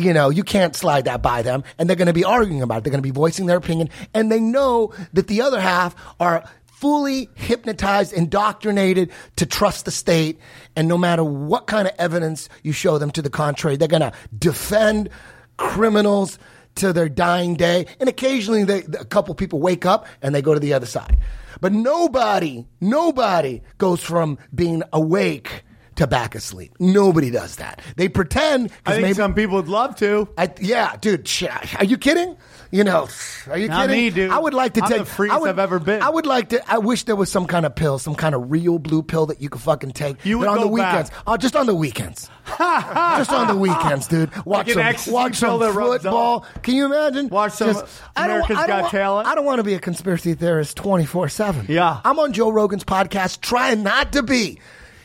you 0.00 0.12
know 0.12 0.30
you 0.30 0.42
can't 0.42 0.74
slide 0.74 1.04
that 1.04 1.22
by 1.22 1.42
them, 1.42 1.64
and 1.78 1.88
they're 1.88 1.96
going 1.96 2.06
to 2.06 2.12
be 2.12 2.24
arguing 2.24 2.62
about 2.62 2.78
it. 2.78 2.84
They're 2.84 2.90
going 2.90 3.02
to 3.02 3.06
be 3.06 3.10
voicing 3.10 3.46
their 3.46 3.56
opinion, 3.56 3.90
and 4.14 4.30
they 4.30 4.40
know 4.40 4.92
that 5.12 5.28
the 5.28 5.42
other 5.42 5.60
half 5.60 5.94
are 6.18 6.44
fully 6.80 7.28
hypnotized, 7.34 8.12
indoctrinated 8.12 9.12
to 9.36 9.44
trust 9.44 9.84
the 9.84 9.90
state. 9.90 10.38
And 10.74 10.88
no 10.88 10.96
matter 10.96 11.22
what 11.22 11.66
kind 11.66 11.86
of 11.86 11.94
evidence 11.98 12.48
you 12.62 12.72
show 12.72 12.96
them 12.96 13.10
to 13.10 13.22
the 13.22 13.28
contrary, 13.28 13.76
they're 13.76 13.86
going 13.86 14.00
to 14.00 14.12
defend 14.38 15.10
criminals 15.58 16.38
to 16.76 16.94
their 16.94 17.10
dying 17.10 17.54
day. 17.54 17.86
And 18.00 18.08
occasionally 18.08 18.64
they, 18.64 18.78
a 18.98 19.04
couple 19.04 19.34
people 19.34 19.60
wake 19.60 19.84
up 19.84 20.06
and 20.22 20.34
they 20.34 20.40
go 20.40 20.54
to 20.54 20.60
the 20.60 20.72
other 20.72 20.86
side. 20.86 21.18
But 21.60 21.72
nobody, 21.72 22.66
nobody 22.80 23.60
goes 23.76 24.02
from 24.02 24.38
being 24.54 24.82
awake 24.90 25.64
to 26.00 26.06
back 26.06 26.34
asleep. 26.34 26.74
Nobody 26.80 27.30
does 27.30 27.56
that. 27.56 27.80
They 27.96 28.08
pretend. 28.08 28.70
I 28.84 28.92
think 28.92 29.02
maybe, 29.02 29.14
some 29.14 29.34
people 29.34 29.56
would 29.56 29.68
love 29.68 29.96
to. 29.96 30.28
I, 30.36 30.52
yeah, 30.60 30.96
dude. 30.96 31.26
Shit, 31.28 31.50
are 31.78 31.84
you 31.84 31.96
kidding? 31.96 32.36
You 32.72 32.84
know, 32.84 33.08
are 33.48 33.58
you 33.58 33.66
Not 33.68 33.88
kidding? 33.88 33.96
me, 34.04 34.10
dude. 34.10 34.30
I 34.30 34.38
would 34.38 34.54
like 34.54 34.74
to 34.74 34.82
I'm 34.84 34.88
take 34.88 34.98
the 35.00 35.04
freest 35.04 35.34
I 35.34 35.38
would, 35.38 35.50
I've 35.50 35.58
ever 35.58 35.80
been. 35.80 36.02
I 36.02 36.08
would 36.08 36.24
like 36.26 36.50
to. 36.50 36.70
I 36.72 36.78
wish 36.78 37.02
there 37.02 37.16
was 37.16 37.30
some 37.30 37.46
kind 37.46 37.66
of 37.66 37.74
pill, 37.74 37.98
some 37.98 38.14
kind 38.14 38.32
of 38.32 38.50
real 38.50 38.78
blue 38.78 39.02
pill 39.02 39.26
that 39.26 39.40
you 39.40 39.48
could 39.48 39.60
fucking 39.60 39.90
take. 39.90 40.24
You 40.24 40.38
would 40.38 40.46
on 40.46 40.56
go 40.58 40.62
the 40.62 40.68
weekends. 40.68 41.10
back. 41.10 41.18
Oh, 41.26 41.36
just 41.36 41.56
on 41.56 41.66
the 41.66 41.74
weekends. 41.74 42.30
just 42.58 43.30
on 43.32 43.48
the 43.48 43.56
weekends, 43.56 44.06
dude. 44.06 44.30
Watch 44.46 44.68
an 44.70 44.96
some, 44.98 45.12
watch 45.12 45.34
some 45.36 45.60
football. 45.60 46.46
Can 46.62 46.74
you 46.76 46.86
imagine? 46.86 47.28
Watch 47.28 47.52
some 47.54 47.70
I 48.16 48.28
don't- 48.28 48.48
I 48.50 48.66
don't 48.66 48.82
Got 48.82 48.90
Talent. 48.92 49.26
I 49.28 49.34
don't 49.34 49.44
want 49.44 49.58
to 49.58 49.64
be 49.64 49.74
a 49.74 49.80
conspiracy 49.80 50.34
theorist 50.34 50.76
twenty 50.76 51.06
four 51.06 51.28
seven. 51.28 51.66
Yeah. 51.68 52.00
I'm 52.04 52.18
on 52.20 52.32
Joe 52.32 52.50
Rogan's 52.50 52.84
podcast, 52.84 53.40
trying 53.40 53.82
not 53.82 54.12
to 54.12 54.22
be. 54.22 54.60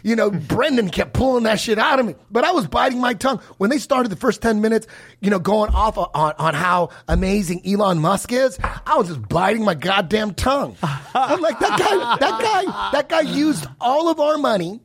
You 0.06 0.16
know, 0.16 0.30
Brendan 0.30 0.92
kept 0.92 1.14
pulling 1.14 1.46
that 1.46 1.60
shit 1.60 1.80
out 1.80 2.00
of 2.00 2.06
me, 2.06 2.14
but 2.30 2.44
I 2.44 2.52
was 2.52 2.68
biting 2.68 3.02
my 3.02 3.16
tongue 3.16 3.40
when 3.58 3.72
they 3.72 3.80
started 3.80 4.10
the 4.10 4.16
first 4.16 4.40
ten 4.40 4.62
minutes. 4.62 4.86
You 5.20 5.32
know, 5.32 5.40
going 5.40 5.74
off 5.74 5.98
on 5.98 6.10
on 6.14 6.54
how 6.54 6.90
amazing 7.08 7.66
Elon 7.66 7.98
Musk 7.98 8.32
is. 8.32 8.60
I 8.86 8.98
was 9.00 9.08
just 9.08 9.28
biting 9.28 9.64
my 9.66 9.74
goddamn 9.74 10.36
tongue. 10.36 10.78
I'm 10.84 11.42
like 11.42 11.58
that 11.58 11.80
guy. 11.80 12.18
That 12.20 12.40
guy. 12.40 12.90
That 12.92 13.10
guy 13.10 13.22
used 13.22 13.66
all 13.82 14.08
of 14.08 14.20
our 14.20 14.38
money 14.38 14.80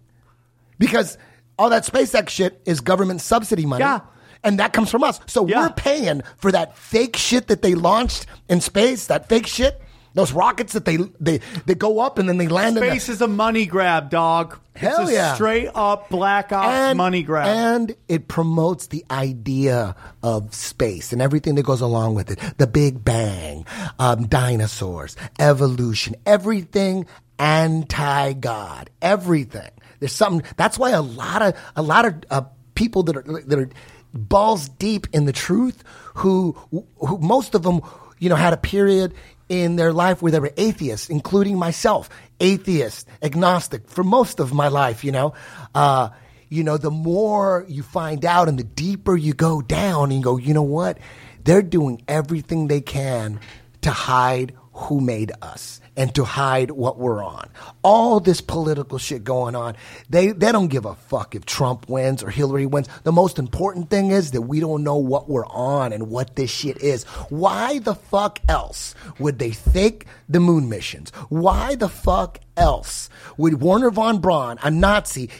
because 0.79 1.19
all 1.59 1.69
that 1.69 1.85
SpaceX 1.85 2.31
shit 2.31 2.63
is 2.65 2.81
government 2.81 3.21
subsidy 3.21 3.67
money. 3.67 3.81
Yeah. 3.83 4.01
And 4.43 4.59
that 4.59 4.73
comes 4.73 4.91
from 4.91 5.05
us. 5.05 5.21
So 5.27 5.47
Yeah. 5.47 5.61
we're 5.67 5.75
paying 5.75 6.23
for 6.39 6.51
that 6.51 6.79
fake 6.79 7.17
shit 7.17 7.49
that 7.49 7.61
they 7.61 7.75
launched 7.75 8.25
in 8.49 8.63
space, 8.63 9.07
that 9.09 9.29
fake 9.29 9.47
shit, 9.47 9.83
those 10.15 10.33
rockets 10.33 10.73
that 10.73 10.85
they 10.85 10.97
they, 11.19 11.41
they 11.67 11.75
go 11.75 12.01
up 12.01 12.19
and 12.19 12.29
then 12.29 12.39
they 12.39 12.49
land 12.49 12.77
in. 12.77 12.83
Space 12.83 13.09
in 13.09 13.15
is 13.15 13.21
a 13.21 13.29
money 13.29 13.67
grab, 13.67 14.11
dog. 14.11 14.59
Hell 14.75 15.03
it's 15.03 15.11
a 15.11 15.15
yeah. 15.15 15.35
straight 15.35 15.69
up 15.75 16.09
black 16.09 16.53
ops 16.53 16.69
and, 16.69 16.97
money 16.97 17.23
grab. 17.23 17.47
And 17.47 17.95
it 18.09 18.29
promotes 18.29 18.87
the 18.87 19.05
idea 19.11 19.95
of 20.23 20.55
space 20.55 21.13
and 21.13 21.21
everything 21.21 21.55
that 21.57 21.65
goes 21.65 21.81
along 21.81 22.15
with 22.15 22.31
it. 22.31 22.41
The 22.57 22.67
Big 22.67 23.05
Bang, 23.05 23.67
um, 23.99 24.27
dinosaurs, 24.27 25.17
evolution, 25.39 26.17
everything 26.25 27.07
anti 27.39 28.33
God, 28.35 28.91
everything. 29.03 29.71
There's 29.99 30.13
something. 30.13 30.49
That's 30.57 30.79
why 30.79 30.91
a 30.91 31.03
lot 31.03 31.43
of 31.43 31.55
a 31.77 31.83
lot 31.83 32.05
of 32.05 32.15
uh, 32.31 32.43
people 32.75 33.03
that 33.05 33.17
are 33.17 33.23
that 33.23 33.59
are 33.59 33.69
balls 34.15 34.69
deep 34.69 35.07
in 35.13 35.25
the 35.25 35.33
truth, 35.33 35.83
who 36.15 36.57
who 36.71 37.19
most 37.19 37.55
of 37.55 37.63
them, 37.63 37.81
you 38.19 38.29
know, 38.29 38.37
had 38.37 38.53
a 38.53 38.59
period 38.59 39.15
in 39.51 39.75
their 39.77 39.93
life 39.93 40.23
where 40.23 40.33
they 40.33 40.41
were 40.41 40.53
atheists, 40.57 41.11
including 41.11 41.59
myself, 41.59 42.09
atheist, 42.39 43.07
agnostic 43.21 43.91
for 43.91 44.05
most 44.05 44.41
of 44.41 44.55
my 44.55 44.69
life. 44.69 45.05
You 45.05 45.13
know, 45.13 45.35
uh, 45.75 46.09
you 46.49 46.65
know, 46.65 46.79
the 46.79 46.91
more 46.91 47.67
you 47.69 47.83
find 47.83 48.25
out 48.25 48.49
and 48.49 48.59
the 48.59 48.65
deeper 48.65 49.17
you 49.17 49.35
go 49.35 49.61
down, 49.61 50.05
and 50.05 50.15
you 50.15 50.23
go, 50.23 50.39
you 50.39 50.55
know 50.55 50.63
what, 50.63 50.99
they're 51.45 51.63
doing 51.63 52.03
everything 52.09 52.69
they 52.69 52.81
can 52.81 53.41
to 53.83 53.91
hide 53.91 54.55
who 54.73 55.01
made 55.01 55.33
us 55.43 55.81
and 55.97 56.15
to 56.15 56.25
hide 56.25 56.71
what 56.71 56.99
we're 56.99 57.23
on. 57.25 57.49
All 57.83 58.21
this 58.21 58.41
political 58.41 58.99
shit 58.99 59.25
going 59.25 59.55
on, 59.55 59.77
they, 60.09 60.29
they 60.29 60.53
don't 60.53 60.69
give 60.69 60.85
a 60.85 60.95
fuck 60.95 61.35
if 61.35 61.45
Trump 61.47 61.89
wins 61.89 62.23
or 62.23 62.31
Hillary 62.31 62.67
wins. 62.67 62.89
The 63.03 63.13
most 63.13 63.39
important 63.39 63.91
thing 63.91 64.11
is 64.11 64.31
that 64.33 64.43
we 64.43 64.61
don't 64.61 64.83
know 64.85 64.97
what 64.97 65.29
we're 65.29 65.47
on 65.47 65.93
and 65.93 66.09
what 66.09 66.37
this 66.37 66.51
shit 66.51 66.79
is. 66.83 67.05
Why 67.29 67.79
the 67.81 67.95
fuck 67.95 68.39
else 68.49 68.95
would 69.19 69.39
they 69.39 69.51
fake 69.51 70.07
the 70.29 70.41
moon 70.41 70.69
missions? 70.69 71.11
Why 71.29 71.75
the 71.75 71.89
fuck 71.89 72.39
else 72.57 73.09
would 73.39 73.61
Wernher 73.63 73.91
von 73.91 74.19
Braun, 74.19 74.59
a 74.63 74.71
Nazi, 74.71 75.31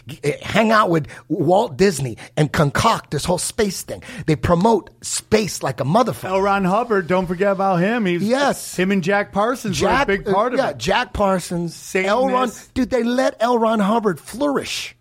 hang 0.43 0.71
out 0.71 0.89
with 0.91 1.07
Walt 1.29 1.77
Disney 1.77 2.17
and 2.37 2.51
concoct 2.51 3.11
this 3.11 3.25
whole 3.25 3.39
space 3.39 3.83
thing? 3.83 4.03
They 4.27 4.37
promote 4.37 4.91
space 5.05 5.63
like 5.63 5.81
a 5.81 5.85
motherfucker. 5.85 6.31
L. 6.31 6.41
Ron 6.41 6.65
Hubbard, 6.65 7.07
don't 7.09 7.27
forget 7.27 7.53
about 7.53 7.77
him. 7.77 8.07
He's 8.07 8.23
Yes. 8.23 8.77
him 8.77 8.91
and 8.91 9.03
Jack 9.03 9.33
Parsons 9.33 9.81
were 9.81 9.89
a 9.89 10.07
big 10.07 10.27
uh, 10.29 10.33
part 10.41 10.55
of 10.55 10.59
yeah, 10.59 10.71
it. 10.71 10.79
Jack 10.79 11.13
Parsons, 11.13 11.75
Satanist. 11.75 12.11
L. 12.11 12.29
Ron, 12.29 12.51
dude, 12.75 12.91
they 12.91 13.03
let 13.03 13.37
L. 13.41 13.59
Ron 13.59 13.81
Hubbard 13.81 14.19
flourish. 14.19 14.97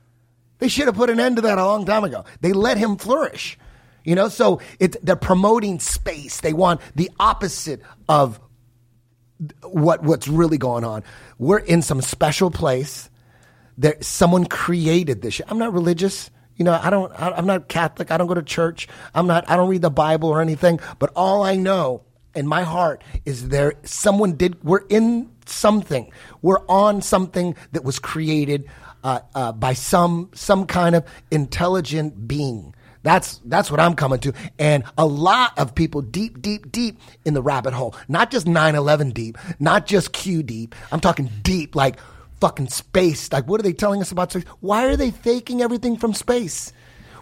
They 0.60 0.68
should 0.68 0.88
have 0.88 0.96
put 0.96 1.10
an 1.10 1.20
end 1.20 1.38
to 1.38 1.42
that 1.44 1.58
a 1.58 1.66
long 1.66 1.86
time 1.86 2.04
ago. 2.04 2.26
They 2.42 2.54
let 2.54 2.78
him 2.78 2.98
flourish. 2.98 3.58
You 4.04 4.16
know, 4.16 4.30
so 4.30 4.62
it, 4.80 4.96
they're 5.06 5.16
promoting 5.16 5.80
space. 5.80 6.42
They 6.42 6.54
want 6.54 6.82
the 6.96 7.12
opposite 7.20 7.82
of 8.08 8.40
what 9.64 10.04
what's 10.04 10.28
really 10.28 10.58
going 10.58 10.84
on. 10.84 11.04
We're 11.38 11.60
in 11.60 11.82
some 11.82 12.02
special 12.02 12.52
place. 12.52 13.10
There, 13.78 13.96
someone 14.02 14.46
created 14.46 15.22
this. 15.22 15.42
I'm 15.48 15.58
not 15.58 15.74
religious. 15.74 16.30
You 16.56 16.66
know, 16.66 16.78
I 16.82 16.90
don't. 16.90 17.12
I, 17.14 17.32
I'm 17.32 17.46
not 17.46 17.70
Catholic. 17.70 18.12
I 18.12 18.18
don't 18.18 18.28
go 18.28 18.34
to 18.34 18.44
church. 18.44 18.88
I'm 19.14 19.28
not. 19.28 19.50
I 19.50 19.56
don't 19.56 19.70
read 19.70 19.82
the 19.82 19.90
Bible 19.90 20.30
or 20.30 20.42
anything. 20.42 20.80
But 20.98 21.12
all 21.16 21.44
I 21.44 21.56
know 21.56 22.04
in 22.36 22.47
my 22.47 22.63
heart 22.63 23.03
is 23.25 23.49
there. 23.49 23.73
Someone 23.84 24.34
did. 24.34 24.63
We're 24.63 24.86
in 24.89 25.30
something. 25.45 26.11
We're 26.41 26.65
on 26.67 27.01
something 27.01 27.55
that 27.71 27.84
was 27.84 27.99
created 27.99 28.69
uh, 29.03 29.21
uh, 29.36 29.51
by 29.51 29.73
some 29.73 30.30
some 30.34 30.65
kind 30.65 30.95
of 30.95 31.05
intelligent 31.32 32.27
being. 32.27 32.73
That's 33.01 33.39
that's 33.45 33.71
what 33.71 33.80
I'm 33.80 33.95
coming 33.95 34.19
to. 34.19 34.34
And 34.57 34.84
a 34.97 35.05
lot 35.05 35.57
of 35.57 35.73
people 35.73 36.01
deep, 36.01 36.41
deep, 36.41 36.71
deep 36.71 36.99
in 37.25 37.34
the 37.34 37.41
rabbit 37.41 37.73
hole. 37.73 37.95
Not 38.07 38.30
just 38.30 38.45
9-11 38.45 39.13
deep, 39.13 39.38
not 39.59 39.86
just 39.86 40.11
Q 40.11 40.43
deep. 40.43 40.75
I'm 40.91 40.99
talking 40.99 41.30
deep, 41.41 41.75
like 41.75 41.97
fucking 42.41 42.67
space. 42.67 43.32
Like 43.32 43.47
what 43.47 43.59
are 43.59 43.63
they 43.63 43.73
telling 43.73 44.01
us 44.01 44.11
about 44.11 44.32
space? 44.32 44.43
Why 44.59 44.86
are 44.86 44.97
they 44.97 45.11
faking 45.11 45.61
everything 45.61 45.95
from 45.97 46.13
space? 46.13 46.73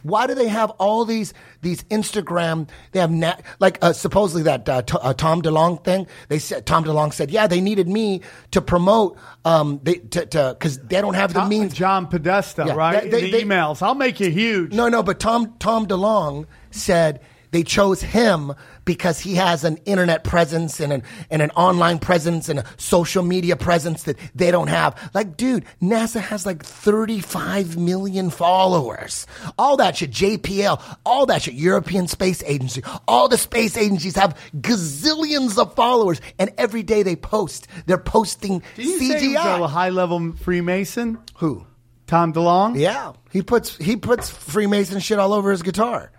Why 0.07 0.25
do 0.27 0.33
they 0.35 0.47
have 0.47 0.71
all 0.71 1.05
these 1.05 1.33
these 1.61 1.83
Instagram? 1.83 2.67
They 2.91 2.99
have 2.99 3.11
na- 3.11 3.35
like 3.59 3.77
uh, 3.81 3.93
supposedly 3.93 4.43
that 4.43 4.67
uh, 4.67 4.81
t- 4.81 4.97
uh, 5.01 5.13
Tom 5.13 5.41
DeLonge 5.41 5.83
thing. 5.83 6.07
They 6.29 6.39
said 6.39 6.65
Tom 6.65 6.83
DeLonge 6.83 7.13
said, 7.13 7.29
yeah, 7.31 7.47
they 7.47 7.61
needed 7.61 7.87
me 7.87 8.21
to 8.51 8.61
promote 8.61 9.17
um 9.45 9.79
they 9.83 9.95
to 9.95 10.55
because 10.57 10.79
they 10.79 11.01
don't 11.01 11.13
have 11.15 11.33
the 11.33 11.39
Tom- 11.41 11.49
means. 11.49 11.73
John 11.73 12.07
Podesta, 12.07 12.63
Yeah, 12.67 12.73
right? 12.73 13.03
they- 13.03 13.09
they- 13.09 13.21
the 13.21 13.31
they- 13.31 13.43
emails. 13.43 13.81
I'll 13.81 13.95
make 13.95 14.19
you 14.19 14.29
huge. 14.29 14.73
No, 14.73 14.89
no, 14.89 15.03
but 15.03 15.19
Tom 15.19 15.53
Tom 15.59 15.85
DeLonge 15.87 16.45
said 16.71 17.19
they 17.51 17.63
chose 17.63 18.01
him 18.01 18.53
because 18.85 19.19
he 19.19 19.35
has 19.35 19.63
an 19.63 19.77
internet 19.85 20.23
presence 20.23 20.79
and 20.79 20.93
an 20.93 21.03
and 21.29 21.41
an 21.41 21.51
online 21.51 21.99
presence 21.99 22.49
and 22.49 22.59
a 22.59 22.65
social 22.77 23.23
media 23.23 23.55
presence 23.55 24.03
that 24.03 24.17
they 24.33 24.51
don't 24.51 24.67
have. 24.67 25.11
Like, 25.13 25.37
dude, 25.37 25.65
NASA 25.81 26.21
has 26.21 26.45
like 26.45 26.63
35 26.63 27.77
million 27.77 28.29
followers. 28.29 29.27
All 29.57 29.77
that 29.77 29.97
shit, 29.97 30.11
JPL, 30.11 30.81
all 31.05 31.25
that 31.27 31.43
shit, 31.43 31.53
European 31.53 32.07
Space 32.07 32.41
Agency, 32.43 32.81
all 33.07 33.27
the 33.27 33.37
space 33.37 33.77
agencies 33.77 34.15
have 34.15 34.39
gazillions 34.55 35.57
of 35.57 35.75
followers, 35.75 36.21
and 36.39 36.51
every 36.57 36.83
day 36.83 37.03
they 37.03 37.15
post. 37.15 37.67
They're 37.85 37.97
posting 37.97 38.63
Did 38.75 38.85
you 38.85 38.99
say 38.99 39.35
a 39.35 39.67
high 39.67 39.89
level 39.89 40.33
Freemason? 40.33 41.19
Who? 41.35 41.65
Tom 42.07 42.31
DeLonge? 42.33 42.79
Yeah, 42.79 43.13
he 43.31 43.41
puts 43.41 43.75
he 43.77 43.97
puts 43.97 44.29
Freemason 44.29 44.99
shit 45.01 45.19
all 45.19 45.33
over 45.33 45.51
his 45.51 45.61
guitar. 45.61 46.11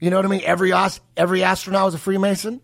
You 0.00 0.10
know 0.10 0.16
what 0.16 0.24
I 0.24 0.28
mean? 0.28 0.42
Every 0.44 0.72
os- 0.72 1.00
every 1.16 1.42
astronaut 1.42 1.86
was 1.86 1.94
a 1.94 1.98
Freemason. 1.98 2.60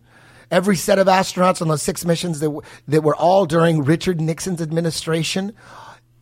Every 0.51 0.75
set 0.75 0.99
of 0.99 1.07
astronauts 1.07 1.61
on 1.61 1.67
those 1.69 1.81
six 1.81 2.05
missions 2.05 2.39
that 2.39 2.45
w- 2.47 2.61
that 2.87 3.01
were 3.01 3.15
all 3.15 3.45
during 3.45 3.83
Richard 3.83 4.21
Nixon's 4.21 4.61
administration 4.61 5.53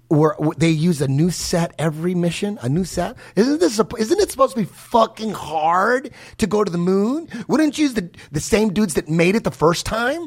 were 0.09 0.37
they 0.57 0.69
use 0.69 1.01
a 1.01 1.07
new 1.07 1.29
set 1.29 1.73
every 1.77 2.15
mission, 2.15 2.57
a 2.61 2.69
new 2.69 2.85
set. 2.85 3.17
Isn't 3.35 3.59
this 3.59 3.79
a, 3.79 3.87
isn't 3.97 4.19
it 4.21 4.31
supposed 4.31 4.55
to 4.55 4.61
be 4.61 4.65
fucking 4.67 5.31
hard 5.31 6.11
to 6.37 6.47
go 6.47 6.63
to 6.63 6.71
the 6.71 6.77
moon? 6.77 7.27
Wouldn't 7.47 7.77
you 7.77 7.83
use 7.83 7.95
the 7.95 8.09
the 8.31 8.39
same 8.39 8.71
dudes 8.73 8.93
that 8.93 9.09
made 9.09 9.35
it 9.35 9.43
the 9.43 9.51
first 9.51 9.85
time? 9.85 10.25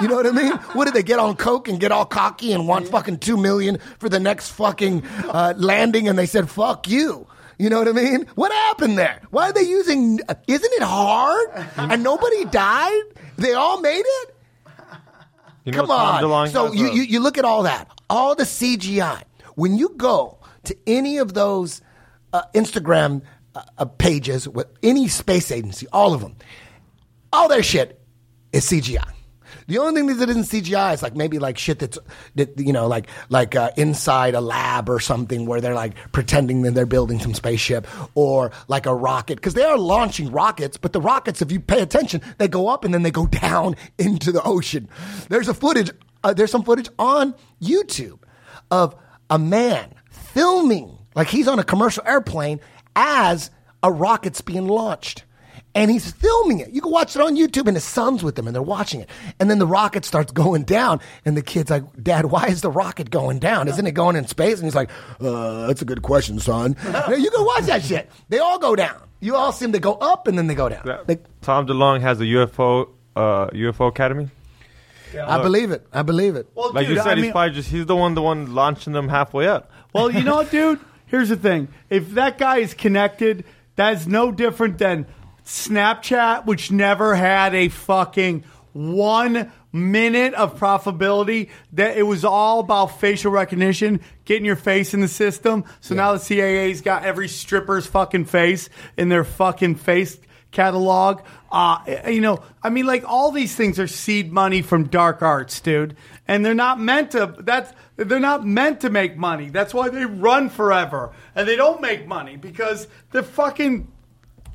You 0.00 0.06
know 0.08 0.16
what 0.16 0.26
I 0.26 0.30
mean? 0.32 0.52
What 0.74 0.84
did 0.84 0.94
they 0.94 1.02
get 1.02 1.18
on 1.18 1.34
coke 1.34 1.66
and 1.68 1.80
get 1.80 1.90
all 1.90 2.04
cocky 2.04 2.52
and 2.52 2.68
want 2.68 2.86
fucking 2.88 3.18
two 3.18 3.36
million 3.36 3.78
for 3.98 4.08
the 4.08 4.20
next 4.20 4.50
fucking 4.50 5.04
uh, 5.24 5.54
landing? 5.56 6.06
And 6.06 6.18
they 6.18 6.26
said, 6.26 6.48
"Fuck 6.50 6.86
you." 6.88 7.26
You 7.58 7.68
know 7.70 7.78
what 7.78 7.88
I 7.88 7.92
mean? 7.92 8.26
What 8.36 8.52
happened 8.52 8.96
there? 8.96 9.20
Why 9.30 9.48
are 9.50 9.52
they 9.52 9.62
using? 9.62 10.20
Isn't 10.46 10.72
it 10.74 10.82
hard? 10.82 11.48
And 11.76 12.02
nobody 12.02 12.44
died. 12.44 13.02
They 13.36 13.54
all 13.54 13.80
made 13.80 14.04
it. 14.04 14.34
You 15.64 15.72
know, 15.72 15.80
Come 15.80 15.90
on. 15.90 16.48
So 16.50 16.72
you, 16.72 16.90
you 16.92 17.02
you 17.02 17.20
look 17.20 17.36
at 17.36 17.44
all 17.44 17.64
that, 17.64 17.90
all 18.08 18.34
the 18.34 18.44
CGI. 18.44 19.22
When 19.54 19.76
you 19.76 19.90
go 19.96 20.38
to 20.64 20.76
any 20.86 21.18
of 21.18 21.34
those 21.34 21.82
uh, 22.32 22.42
Instagram 22.54 23.22
uh, 23.54 23.62
uh, 23.76 23.84
pages 23.84 24.48
with 24.48 24.68
any 24.82 25.08
space 25.08 25.50
agency, 25.50 25.86
all 25.92 26.14
of 26.14 26.20
them, 26.20 26.36
all 27.32 27.48
their 27.48 27.62
shit 27.62 28.00
is 28.52 28.64
CGI. 28.70 29.10
The 29.66 29.78
only 29.78 30.00
thing 30.00 30.18
that 30.18 30.28
isn't 30.28 30.44
CGI 30.44 30.94
is 30.94 31.02
like 31.02 31.16
maybe 31.16 31.38
like 31.38 31.58
shit 31.58 31.78
that's 31.78 31.98
that 32.36 32.58
you 32.58 32.72
know 32.72 32.86
like 32.86 33.08
like 33.28 33.54
uh, 33.54 33.70
inside 33.76 34.34
a 34.34 34.40
lab 34.40 34.88
or 34.88 35.00
something 35.00 35.46
where 35.46 35.60
they're 35.60 35.74
like 35.74 35.94
pretending 36.12 36.62
that 36.62 36.72
they're 36.72 36.86
building 36.86 37.18
some 37.18 37.34
spaceship 37.34 37.86
or 38.14 38.50
like 38.68 38.86
a 38.86 38.94
rocket 38.94 39.36
because 39.36 39.54
they 39.54 39.64
are 39.64 39.78
launching 39.78 40.30
rockets, 40.30 40.76
but 40.76 40.92
the 40.92 41.00
rockets, 41.00 41.42
if 41.42 41.52
you 41.52 41.60
pay 41.60 41.80
attention, 41.80 42.20
they 42.38 42.48
go 42.48 42.68
up 42.68 42.84
and 42.84 42.92
then 42.92 43.02
they 43.02 43.10
go 43.10 43.26
down 43.26 43.76
into 43.98 44.32
the 44.32 44.42
ocean. 44.42 44.88
There's 45.28 45.48
a 45.48 45.54
footage. 45.54 45.90
Uh, 46.24 46.32
there's 46.34 46.50
some 46.50 46.64
footage 46.64 46.88
on 46.98 47.34
YouTube 47.62 48.18
of 48.70 48.96
a 49.30 49.38
man 49.38 49.94
filming 50.10 50.98
like 51.14 51.28
he's 51.28 51.48
on 51.48 51.58
a 51.58 51.64
commercial 51.64 52.02
airplane 52.06 52.60
as 52.94 53.50
a 53.82 53.90
rocket's 53.92 54.40
being 54.40 54.66
launched 54.66 55.24
and 55.74 55.90
he's 55.90 56.10
filming 56.12 56.60
it. 56.60 56.70
You 56.70 56.80
can 56.80 56.90
watch 56.90 57.14
it 57.14 57.22
on 57.22 57.36
YouTube, 57.36 57.66
and 57.68 57.76
his 57.76 57.84
son's 57.84 58.22
with 58.22 58.38
him, 58.38 58.46
and 58.46 58.54
they're 58.54 58.62
watching 58.62 59.00
it. 59.00 59.08
And 59.38 59.48
then 59.50 59.58
the 59.58 59.66
rocket 59.66 60.04
starts 60.04 60.32
going 60.32 60.64
down, 60.64 61.00
and 61.24 61.36
the 61.36 61.42
kid's 61.42 61.70
like, 61.70 61.84
"Dad, 62.02 62.26
why 62.26 62.46
is 62.46 62.60
the 62.62 62.70
rocket 62.70 63.10
going 63.10 63.38
down? 63.38 63.68
Isn't 63.68 63.86
it 63.86 63.92
going 63.92 64.16
in 64.16 64.26
space?" 64.26 64.56
And 64.56 64.64
he's 64.64 64.74
like, 64.74 64.90
uh, 65.20 65.66
"That's 65.66 65.82
a 65.82 65.84
good 65.84 66.02
question, 66.02 66.38
son." 66.40 66.76
Now, 66.84 67.08
you 67.12 67.30
can 67.30 67.44
watch 67.44 67.64
that 67.64 67.82
shit. 67.84 68.10
They 68.28 68.38
all 68.38 68.58
go 68.58 68.74
down. 68.76 69.00
You 69.20 69.36
all 69.36 69.52
seem 69.52 69.72
to 69.72 69.78
go 69.80 69.94
up, 69.94 70.26
and 70.28 70.36
then 70.38 70.46
they 70.46 70.54
go 70.54 70.68
down. 70.68 70.82
that- 70.86 71.08
Like, 71.08 71.24
Tom 71.42 71.66
DeLonge 71.66 72.00
has 72.02 72.20
a 72.20 72.24
UFO 72.24 72.88
uh, 73.16 73.48
UFO 73.48 73.88
Academy. 73.88 74.28
I 75.26 75.42
believe 75.42 75.70
it. 75.70 75.86
I 75.92 76.02
believe 76.02 76.36
it. 76.36 76.46
Well, 76.54 76.72
Like 76.72 76.86
dude, 76.86 76.96
you 76.96 77.02
said, 77.02 77.12
I 77.12 77.14
he's 77.16 77.22
mean- 77.22 77.32
probably 77.32 77.54
just 77.54 77.70
he's 77.70 77.86
the 77.86 77.96
one 77.96 78.14
the 78.14 78.22
one 78.22 78.54
launching 78.54 78.92
them 78.92 79.08
halfway 79.08 79.46
up. 79.48 79.70
Well, 79.94 80.10
you 80.10 80.22
know 80.22 80.36
what, 80.36 80.50
dude? 80.50 80.80
Here's 81.06 81.30
the 81.30 81.36
thing. 81.36 81.68
If 81.88 82.10
that 82.12 82.36
guy 82.36 82.58
is 82.58 82.74
connected, 82.74 83.44
that's 83.74 84.06
no 84.06 84.30
different 84.30 84.76
than 84.78 85.06
Snapchat, 85.48 86.44
which 86.44 86.70
never 86.70 87.14
had 87.14 87.54
a 87.54 87.68
fucking 87.68 88.44
one 88.74 89.50
minute 89.72 90.34
of 90.34 90.58
profitability. 90.58 91.48
That 91.72 91.96
it 91.96 92.02
was 92.02 92.22
all 92.22 92.60
about 92.60 93.00
facial 93.00 93.32
recognition, 93.32 94.02
getting 94.26 94.44
your 94.44 94.56
face 94.56 94.92
in 94.92 95.00
the 95.00 95.08
system. 95.08 95.64
So 95.80 95.94
now 95.94 96.12
the 96.12 96.18
CAA's 96.18 96.82
got 96.82 97.04
every 97.04 97.28
stripper's 97.28 97.86
fucking 97.86 98.26
face 98.26 98.68
in 98.98 99.08
their 99.08 99.24
fucking 99.24 99.76
face 99.76 100.18
catalog. 100.50 101.22
Uh, 101.50 101.78
you 102.06 102.20
know, 102.20 102.42
I 102.62 102.68
mean, 102.68 102.84
like 102.84 103.04
all 103.06 103.32
these 103.32 103.56
things 103.56 103.78
are 103.78 103.86
seed 103.86 104.30
money 104.30 104.60
from 104.60 104.88
dark 104.88 105.22
arts, 105.22 105.60
dude, 105.60 105.96
and 106.26 106.44
they're 106.44 106.52
not 106.52 106.78
meant 106.78 107.12
to. 107.12 107.34
That's 107.38 107.72
they're 107.96 108.20
not 108.20 108.46
meant 108.46 108.82
to 108.82 108.90
make 108.90 109.16
money. 109.16 109.48
That's 109.48 109.72
why 109.72 109.88
they 109.88 110.04
run 110.04 110.50
forever, 110.50 111.12
and 111.34 111.48
they 111.48 111.56
don't 111.56 111.80
make 111.80 112.06
money 112.06 112.36
because 112.36 112.86
they're 113.12 113.22
fucking. 113.22 113.92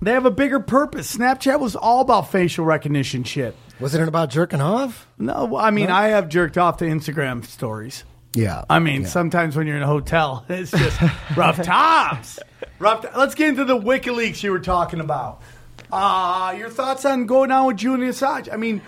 They 0.04 0.12
have 0.12 0.26
a 0.26 0.32
bigger 0.32 0.60
purpose. 0.60 1.16
Snapchat 1.16 1.60
was 1.60 1.76
all 1.76 2.01
about 2.01 2.32
facial 2.32 2.66
recognition 2.66 3.24
shit. 3.24 3.56
Wasn't 3.80 4.01
it 4.01 4.08
about 4.08 4.30
jerking 4.30 4.62
off? 4.62 5.08
No, 5.18 5.56
I 5.58 5.72
mean, 5.72 5.89
I 5.89 6.10
have 6.10 6.30
jerked 6.30 6.58
off 6.58 6.78
to 6.78 6.86
Instagram 6.86 7.45
stories. 7.45 8.04
Yeah. 8.36 8.64
I 8.70 8.80
mean, 8.80 9.06
sometimes 9.06 9.56
when 9.56 9.68
you're 9.68 9.78
in 9.78 9.84
a 9.84 9.88
hotel, 9.88 10.45
it's 10.49 10.72
just 10.72 10.99
rough 11.38 11.62
times. 11.64 12.39
Rough. 12.80 13.01
T- 13.04 13.08
Let's 13.16 13.36
get 13.36 13.49
into 13.49 13.66
the 13.66 13.78
WikiLeaks 13.80 14.43
you 14.43 14.51
were 14.51 14.60
talking 14.60 14.99
about. 14.99 15.41
Uh, 15.91 16.56
your 16.58 16.70
thoughts 16.70 17.06
on 17.06 17.26
going 17.26 17.51
on 17.51 17.68
with 17.68 17.78
Julian 17.78 18.10
Assange? 18.12 18.51
I 18.51 18.58
mean, 18.58 18.82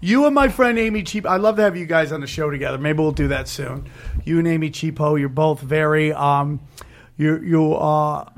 you 0.00 0.24
and 0.26 0.34
my 0.34 0.48
friend 0.48 0.78
Amy 0.78 1.02
Cheap. 1.02 1.26
I'd 1.26 1.40
love 1.40 1.56
to 1.56 1.62
have 1.62 1.76
you 1.76 1.84
guys 1.86 2.12
on 2.12 2.20
the 2.20 2.26
show 2.26 2.50
together. 2.50 2.78
Maybe 2.78 3.00
we'll 3.00 3.12
do 3.12 3.28
that 3.28 3.48
soon. 3.48 3.90
You 4.24 4.38
and 4.38 4.48
Amy 4.48 4.70
Cheapo, 4.70 5.18
you're 5.20 5.28
both 5.28 5.60
very. 5.60 6.12
Um, 6.12 6.60
you 7.16 7.38
you 7.40 7.74
uh, 7.74 8.30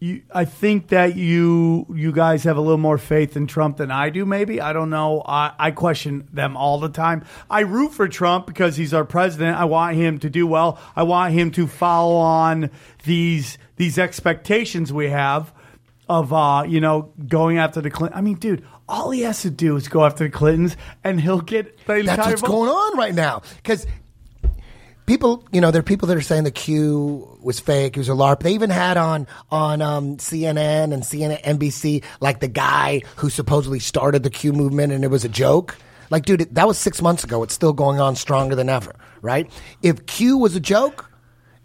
you, 0.00 0.22
I 0.34 0.46
think 0.46 0.88
that 0.88 1.14
you 1.14 1.86
you 1.94 2.10
guys 2.10 2.44
have 2.44 2.56
a 2.56 2.60
little 2.60 2.78
more 2.78 2.96
faith 2.96 3.36
in 3.36 3.46
Trump 3.46 3.76
than 3.76 3.90
I 3.90 4.08
do. 4.08 4.24
Maybe 4.24 4.58
I 4.60 4.72
don't 4.72 4.88
know. 4.88 5.22
I, 5.26 5.52
I 5.58 5.70
question 5.72 6.26
them 6.32 6.56
all 6.56 6.80
the 6.80 6.88
time. 6.88 7.24
I 7.50 7.60
root 7.60 7.92
for 7.92 8.08
Trump 8.08 8.46
because 8.46 8.76
he's 8.76 8.94
our 8.94 9.04
president. 9.04 9.58
I 9.58 9.66
want 9.66 9.96
him 9.96 10.18
to 10.20 10.30
do 10.30 10.46
well. 10.46 10.80
I 10.96 11.02
want 11.02 11.34
him 11.34 11.50
to 11.52 11.66
follow 11.66 12.16
on 12.16 12.70
these 13.04 13.58
these 13.76 13.98
expectations 13.98 14.90
we 14.90 15.10
have 15.10 15.52
of 16.08 16.32
uh, 16.32 16.64
you 16.66 16.80
know 16.80 17.12
going 17.28 17.58
after 17.58 17.82
the 17.82 17.90
Clinton. 17.90 18.16
I 18.18 18.22
mean, 18.22 18.36
dude, 18.36 18.64
all 18.88 19.10
he 19.10 19.20
has 19.20 19.42
to 19.42 19.50
do 19.50 19.76
is 19.76 19.86
go 19.88 20.04
after 20.06 20.24
the 20.24 20.30
Clintons, 20.30 20.78
and 21.04 21.20
he'll 21.20 21.42
get 21.42 21.76
the 21.86 22.02
That's 22.02 22.08
entire 22.08 22.28
what's 22.30 22.40
vote. 22.40 22.48
going 22.48 22.70
on 22.70 22.96
right 22.96 23.14
now. 23.14 23.42
Because 23.56 23.86
people, 25.10 25.44
you 25.50 25.60
know, 25.60 25.72
there 25.72 25.80
are 25.80 25.82
people 25.82 26.06
that 26.06 26.16
are 26.16 26.20
saying 26.20 26.44
the 26.44 26.52
Q 26.52 27.36
was 27.42 27.58
fake. 27.58 27.96
It 27.96 27.98
was 27.98 28.08
a 28.08 28.12
LARP. 28.12 28.44
They 28.44 28.52
even 28.54 28.70
had 28.70 28.96
on 28.96 29.26
on 29.50 29.82
um, 29.82 30.18
CNN 30.18 30.94
and 30.94 31.02
CNN, 31.02 31.42
NBC, 31.42 32.04
like 32.20 32.38
the 32.38 32.46
guy 32.46 33.02
who 33.16 33.28
supposedly 33.28 33.80
started 33.80 34.22
the 34.22 34.30
Q 34.30 34.52
movement, 34.52 34.92
and 34.92 35.02
it 35.02 35.08
was 35.08 35.24
a 35.24 35.28
joke. 35.28 35.76
Like, 36.10 36.26
dude, 36.26 36.42
it- 36.42 36.54
that 36.54 36.68
was 36.68 36.78
six 36.78 37.02
months 37.02 37.24
ago. 37.24 37.42
It's 37.42 37.52
still 37.52 37.72
going 37.72 37.98
on 37.98 38.14
stronger 38.14 38.54
than 38.54 38.68
ever, 38.68 38.94
right? 39.20 39.50
If 39.82 40.06
Q 40.06 40.38
was 40.38 40.54
a 40.54 40.60
joke, 40.60 41.10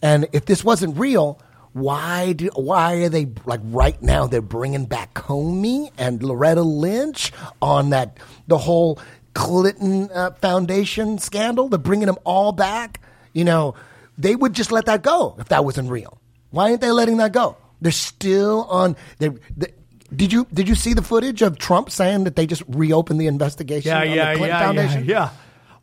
and 0.01 0.27
if 0.33 0.45
this 0.47 0.63
wasn't 0.63 0.97
real, 0.97 1.39
why 1.73 2.33
do 2.33 2.49
why 2.55 2.95
are 3.03 3.09
they 3.09 3.27
like 3.45 3.61
right 3.65 4.01
now? 4.01 4.25
They're 4.25 4.41
bringing 4.41 4.85
back 4.87 5.13
Comey 5.13 5.91
and 5.99 6.23
Loretta 6.23 6.63
Lynch 6.63 7.31
on 7.61 7.91
that 7.91 8.17
the 8.47 8.57
whole 8.57 8.99
Clinton 9.35 10.09
uh, 10.11 10.31
Foundation 10.41 11.19
scandal. 11.19 11.69
They're 11.69 11.77
bringing 11.77 12.07
them 12.07 12.17
all 12.23 12.51
back. 12.51 13.01
You 13.35 13.43
know, 13.43 13.75
they 14.17 14.35
would 14.35 14.53
just 14.53 14.71
let 14.71 14.85
that 14.85 15.03
go 15.03 15.35
if 15.37 15.49
that 15.49 15.63
wasn't 15.63 15.91
real. 15.91 16.19
Why 16.49 16.69
aren't 16.69 16.81
they 16.81 16.91
letting 16.91 17.17
that 17.17 17.33
go? 17.33 17.57
They're 17.81 17.91
still 17.91 18.63
on. 18.63 18.95
They, 19.19 19.29
they, 19.55 19.67
did 20.15 20.31
you 20.31 20.47
did 20.53 20.69
you 20.69 20.75
see 20.75 20.93
the 20.93 21.01
footage 21.01 21.41
of 21.41 21.57
Trump 21.57 21.91
saying 21.91 22.23
that 22.23 22.37
they 22.37 22.47
just 22.47 22.63
reopened 22.67 23.19
the 23.19 23.27
investigation? 23.27 23.89
Yeah, 23.89 23.99
on 23.99 24.09
yeah, 24.09 24.31
the 24.31 24.37
Clinton 24.37 24.75
yeah, 24.75 24.93
yeah, 24.93 24.99
yeah. 24.99 25.29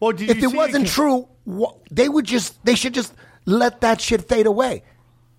Well, 0.00 0.12
did 0.12 0.30
if 0.30 0.38
you 0.38 0.48
it 0.48 0.50
see 0.52 0.56
wasn't 0.56 0.86
it? 0.86 0.90
true, 0.90 1.28
they 1.90 2.08
would 2.08 2.24
just 2.24 2.64
they 2.64 2.74
should 2.74 2.94
just 2.94 3.14
let 3.44 3.82
that 3.82 4.00
shit 4.00 4.26
fade 4.28 4.46
away. 4.46 4.82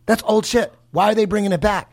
That's 0.05 0.21
old 0.23 0.45
shit. 0.45 0.71
Why 0.91 1.11
are 1.11 1.15
they 1.15 1.25
bringing 1.25 1.51
it 1.51 1.61
back? 1.61 1.91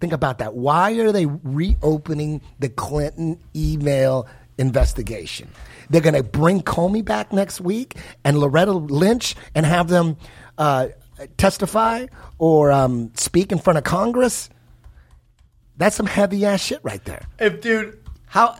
Think 0.00 0.12
about 0.12 0.38
that. 0.38 0.54
Why 0.54 0.92
are 0.98 1.12
they 1.12 1.26
reopening 1.26 2.42
the 2.58 2.68
Clinton 2.68 3.38
email 3.56 4.26
investigation? 4.58 5.48
They're 5.90 6.00
going 6.00 6.14
to 6.14 6.22
bring 6.22 6.62
Comey 6.62 7.04
back 7.04 7.32
next 7.32 7.60
week 7.60 7.96
and 8.24 8.38
Loretta 8.38 8.72
Lynch 8.72 9.34
and 9.54 9.64
have 9.66 9.88
them 9.88 10.16
uh, 10.58 10.88
testify 11.36 12.06
or 12.38 12.72
um, 12.72 13.12
speak 13.14 13.52
in 13.52 13.58
front 13.58 13.78
of 13.78 13.84
Congress. 13.84 14.50
That's 15.76 15.96
some 15.96 16.06
heavy 16.06 16.44
ass 16.44 16.62
shit 16.62 16.80
right 16.82 17.04
there. 17.04 17.26
If 17.38 17.60
dude, 17.60 17.98
How? 18.26 18.56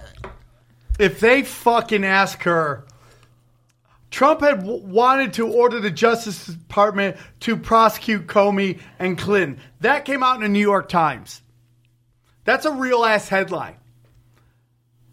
if 0.99 1.21
they 1.21 1.43
fucking 1.43 2.05
ask 2.05 2.43
her, 2.43 2.87
Trump 4.11 4.41
had 4.41 4.61
w- 4.61 4.85
wanted 4.85 5.33
to 5.35 5.49
order 5.49 5.81
the 5.81 5.91
Justice 5.91 6.47
Department 6.47 7.17
to 7.41 7.57
prosecute 7.57 8.27
Comey 8.27 8.81
and 8.99 9.17
Clinton. 9.17 9.59
That 9.81 10.05
came 10.05 10.23
out 10.23 10.37
in 10.37 10.43
the 10.43 10.49
New 10.49 10.59
York 10.61 10.89
Times. 10.89 11.43
That's 12.45 12.67
a 12.67 12.73
real 12.73 13.05
ass 13.05 13.29
headline. 13.29 13.77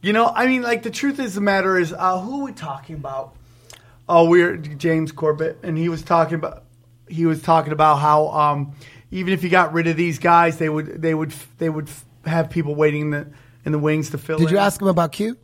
You 0.02 0.14
know, 0.14 0.28
I 0.28 0.48
mean, 0.48 0.62
like 0.62 0.84
the 0.84 0.92
truth 0.92 1.20
is 1.20 1.36
the 1.36 1.42
matter 1.42 1.78
is, 1.78 1.92
uh, 1.92 2.20
who 2.20 2.42
are 2.42 2.44
we 2.46 2.52
talking 2.54 2.96
about? 2.96 3.36
Oh, 4.08 4.30
we're 4.30 4.56
James 4.58 5.12
Corbett, 5.12 5.60
and 5.62 5.78
he 5.78 5.90
was 5.90 6.02
talking 6.02 6.36
about 6.36 6.64
he 7.08 7.26
was 7.26 7.42
talking 7.42 7.74
about 7.74 7.98
how 7.98 8.30
um, 8.30 8.74
even 9.12 9.34
if 9.34 9.44
you 9.44 9.50
got 9.50 9.74
rid 9.74 9.88
of 9.88 9.98
these 9.98 10.20
guys, 10.20 10.58
they 10.58 10.70
would 10.70 11.02
they 11.02 11.14
would 11.14 11.34
they 11.58 11.70
would 11.70 11.90
have 12.26 12.50
people 12.50 12.76
waiting 12.76 13.02
in 13.02 13.10
the 13.12 13.28
in 13.66 13.72
the 13.72 13.80
wings 13.80 14.12
to 14.12 14.18
fill. 14.18 14.40
Did 14.40 14.52
you 14.52 14.58
ask 14.58 14.82
him 14.82 14.88
about 14.88 15.12
Q? 15.12 15.38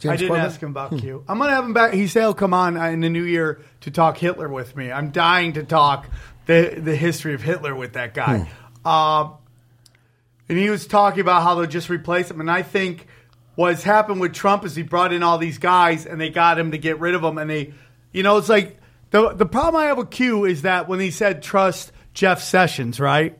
James 0.00 0.12
I 0.12 0.16
didn't 0.16 0.28
Corbett? 0.28 0.44
ask 0.44 0.60
him 0.60 0.70
about 0.70 0.98
Q. 0.98 1.24
I'm 1.28 1.38
gonna 1.38 1.52
have 1.52 1.64
him 1.64 1.72
back. 1.72 1.94
He 1.94 2.08
said 2.08 2.22
he'll 2.22 2.34
come 2.34 2.52
on 2.52 2.76
uh, 2.76 2.86
in 2.86 3.00
the 3.00 3.08
new 3.08 3.22
year 3.22 3.60
to 3.82 3.90
talk 3.92 4.18
Hitler 4.18 4.48
with 4.48 4.76
me. 4.76 4.90
I'm 4.90 5.10
dying 5.10 5.52
to 5.52 5.62
talk 5.62 6.08
the 6.46 6.74
the 6.76 6.96
history 6.96 7.32
of 7.32 7.42
Hitler 7.42 7.74
with 7.74 7.92
that 7.92 8.12
guy. 8.12 8.50
Um, 8.84 9.34
and 10.48 10.58
he 10.58 10.68
was 10.68 10.86
talking 10.86 11.20
about 11.20 11.42
how 11.42 11.54
they'll 11.54 11.66
just 11.66 11.88
replace 11.88 12.30
him. 12.30 12.40
And 12.40 12.50
I 12.50 12.62
think 12.62 13.06
what's 13.54 13.82
happened 13.82 14.20
with 14.20 14.34
Trump 14.34 14.64
is 14.64 14.74
he 14.74 14.82
brought 14.82 15.12
in 15.12 15.22
all 15.22 15.38
these 15.38 15.58
guys 15.58 16.06
and 16.06 16.20
they 16.20 16.30
got 16.30 16.58
him 16.58 16.72
to 16.72 16.78
get 16.78 16.98
rid 17.00 17.14
of 17.14 17.22
them. 17.22 17.38
And 17.38 17.48
they, 17.50 17.74
you 18.12 18.22
know, 18.22 18.36
it's 18.38 18.48
like 18.48 18.78
the 19.10 19.32
the 19.34 19.46
problem 19.46 19.82
I 19.82 19.86
have 19.86 19.98
with 19.98 20.10
Q 20.10 20.44
is 20.44 20.62
that 20.62 20.88
when 20.88 21.00
he 21.00 21.10
said 21.10 21.42
trust 21.42 21.92
Jeff 22.14 22.42
Sessions, 22.42 22.98
right? 23.00 23.36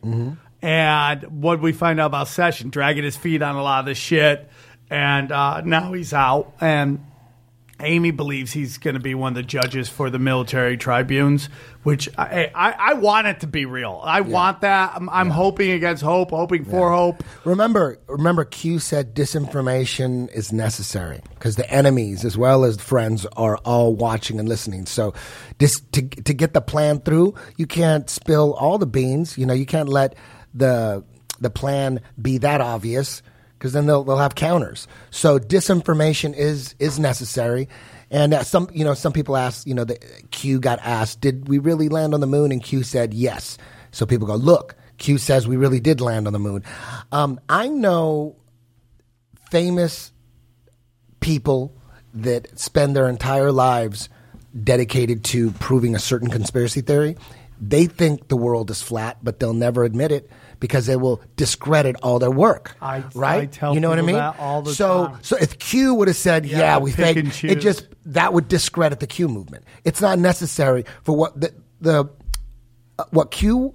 And 0.63 1.43
what 1.43 1.61
we 1.61 1.73
find 1.73 2.01
out 2.01 2.07
about 2.07 2.29
Sessions 2.29 2.71
dragging 2.73 3.05
his 3.05 3.17
feet 3.17 3.43
on 3.43 3.55
a 3.57 3.63
lot 3.63 3.81
of 3.81 3.87
this 3.87 3.99
shit, 3.99 4.49
and 4.89 5.31
uh, 5.31 5.61
now 5.63 5.93
he's 5.93 6.13
out 6.13 6.55
and. 6.61 7.05
Amy 7.85 8.11
believes 8.11 8.53
he's 8.53 8.79
going 8.79 8.95
to 8.95 9.01
be 9.01 9.15
one 9.15 9.33
of 9.33 9.35
the 9.37 9.43
judges 9.43 9.89
for 9.89 10.11
the 10.11 10.19
military 10.19 10.77
tribunes, 10.77 11.49
which 11.83 12.09
I, 12.19 12.51
I, 12.55 12.73
I 12.73 12.95
want 12.95 13.27
it 13.27 13.41
to 13.41 13.47
be 13.47 13.67
real. 13.67 14.01
I 14.03 14.23
want 14.23 14.63
that. 14.63 14.93
I'm, 14.95 15.09
I'm 15.11 15.31
hoping 15.31 15.71
against 15.71 16.03
hope, 16.03 16.31
hoping 16.31 16.65
for 16.65 16.91
hope. 16.91 17.23
Remember, 17.45 17.99
remember, 18.09 18.45
Q 18.45 18.79
said 18.79 19.15
disinformation 19.15 20.31
is 20.33 20.53
necessary 20.53 21.21
because 21.35 21.57
the 21.57 21.71
enemies 21.71 22.25
as 22.25 22.37
well 22.37 22.65
as 22.65 22.81
friends 22.81 23.27
are 23.37 23.59
all 23.59 23.95
watching 23.95 24.41
and 24.41 24.49
listening. 24.49 24.87
So, 24.87 25.15
this 25.59 25.81
to 25.93 26.03
to 26.03 26.35
get 26.35 26.55
the 26.55 26.61
plan 26.61 27.01
through, 27.01 27.35
you 27.57 27.67
can't 27.67 28.09
spill 28.09 28.55
all 28.55 28.79
the 28.79 28.87
beans. 28.87 29.39
You 29.39 29.47
know, 29.47 29.55
you 29.55 29.67
can't 29.67 29.89
let 29.89 30.17
the 30.55 31.05
the 31.41 31.51
plan 31.51 32.01
be 32.21 32.39
that 32.39 32.61
obvious 32.61 33.23
because 33.65 33.73
then 33.73 33.87
they'll 33.87 34.05
they'll 34.05 34.19
have 34.19 34.35
counters. 34.35 34.87
So, 35.11 35.39
disinformation 35.39 36.37
is 36.37 36.75
is 36.79 36.99
necessary. 36.99 37.67
And 38.11 38.35
uh, 38.35 38.43
some, 38.43 38.69
you 38.75 38.85
know, 38.85 38.93
some 38.93 39.15
people 39.15 39.39
ask, 39.39 39.67
you 39.67 39.73
know, 39.73 39.85
the 39.85 39.97
Q 40.31 40.61
got 40.61 40.81
asked, 40.81 41.23
did 41.23 41.49
we 41.49 41.57
really 41.57 41.89
land 41.89 42.13
on 42.13 42.21
the 42.21 42.27
moon? 42.27 42.53
And 42.53 42.63
Q 42.63 42.83
said 42.83 43.15
yes. 43.15 43.57
So 43.91 44.05
people 44.05 44.27
go, 44.27 44.35
look, 44.35 44.77
Q 44.99 45.17
says 45.17 45.49
we 45.49 45.57
really 45.57 45.81
did 45.81 46.03
land 46.03 46.27
on 46.27 46.35
the 46.35 46.39
moon. 46.39 46.63
Um, 47.11 47.41
I 47.49 47.69
know 47.69 48.37
famous 49.51 50.13
people 51.21 51.75
that 52.13 52.59
spend 52.59 52.95
their 52.95 53.09
entire 53.09 53.51
lives 53.51 54.11
dedicated 54.63 55.25
to 55.25 55.53
proving 55.53 55.95
a 55.95 55.99
certain 55.99 56.29
conspiracy 56.29 56.83
theory. 56.83 57.17
They 57.59 57.87
think 57.87 58.29
the 58.29 58.37
world 58.37 58.71
is 58.71 58.83
flat, 58.83 59.17
but 59.23 59.41
they'll 59.41 59.55
never 59.55 59.85
admit 59.85 60.13
it 60.13 60.31
because 60.61 60.87
they 60.87 60.97
will 60.97 61.21
discredit 61.37 61.97
all 62.03 62.19
their 62.19 62.31
work. 62.31 62.77
I- 62.81 63.05
right? 63.15 63.43
I 63.43 63.47
tell 63.47 63.75
you 63.75 63.81
know 63.81 63.89
what 63.89 63.99
I 63.99 64.03
mean? 64.03 64.17
all 64.17 64.63
the 64.63 64.75
so, 64.75 65.07
time. 65.09 65.19
so 65.23 65.37
if 65.37 65.59
Q 65.59 65.95
would 65.95 66.09
have 66.09 66.17
said, 66.17 66.47
Yeah, 66.47 66.59
"Yeah, 66.59 66.79
we 66.79 66.91
think," 66.93 67.45
it 67.45 67.57
just 67.57 67.87
that 68.07 68.33
would 68.33 68.49
discredit 68.49 69.01
the 69.01 69.07
Q 69.07 69.29
movement. 69.29 69.65
It's 69.85 70.01
not 70.01 70.19
necessary 70.19 70.85
for 71.03 71.17
what 71.17 71.41
the 71.41 71.53
the 71.81 72.09
uh, 72.99 73.05
what 73.11 73.31
Q 73.31 73.75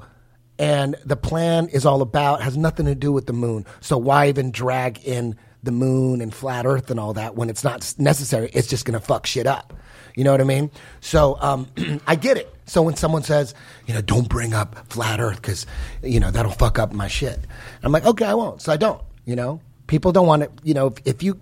and 0.57 0.95
the 1.05 1.15
plan 1.15 1.69
is 1.69 1.85
all 1.85 2.01
about 2.01 2.41
has 2.41 2.57
nothing 2.57 2.85
to 2.85 2.95
do 2.95 3.11
with 3.11 3.27
the 3.27 3.33
moon. 3.33 3.65
So 3.79 3.97
why 3.97 4.27
even 4.27 4.51
drag 4.51 4.99
in 5.05 5.37
the 5.63 5.71
moon 5.71 6.21
and 6.21 6.33
flat 6.33 6.65
Earth 6.65 6.89
and 6.91 6.99
all 6.99 7.13
that 7.13 7.35
when 7.35 7.49
it's 7.49 7.63
not 7.63 7.93
necessary? 7.97 8.49
It's 8.53 8.67
just 8.67 8.85
going 8.85 8.99
to 8.99 9.05
fuck 9.05 9.25
shit 9.25 9.47
up. 9.47 9.73
You 10.15 10.25
know 10.25 10.31
what 10.31 10.41
I 10.41 10.45
mean? 10.45 10.69
So 10.99 11.37
um, 11.39 11.67
I 12.07 12.15
get 12.15 12.37
it. 12.37 12.53
So 12.69 12.81
when 12.81 12.95
someone 12.95 13.23
says, 13.23 13.53
you 13.87 13.93
know, 13.93 14.01
don't 14.01 14.29
bring 14.29 14.53
up 14.53 14.91
flat 14.91 15.19
Earth 15.19 15.41
because 15.41 15.65
you 16.03 16.19
know 16.19 16.31
that'll 16.31 16.51
fuck 16.51 16.79
up 16.79 16.93
my 16.93 17.07
shit, 17.07 17.39
I'm 17.83 17.91
like, 17.91 18.05
okay, 18.05 18.25
I 18.25 18.33
won't. 18.33 18.61
So 18.61 18.71
I 18.71 18.77
don't. 18.77 19.01
You 19.25 19.35
know, 19.35 19.61
people 19.87 20.11
don't 20.11 20.27
want 20.27 20.43
to. 20.43 20.51
You 20.63 20.73
know, 20.73 20.87
if, 20.87 20.93
if 21.05 21.23
you. 21.23 21.39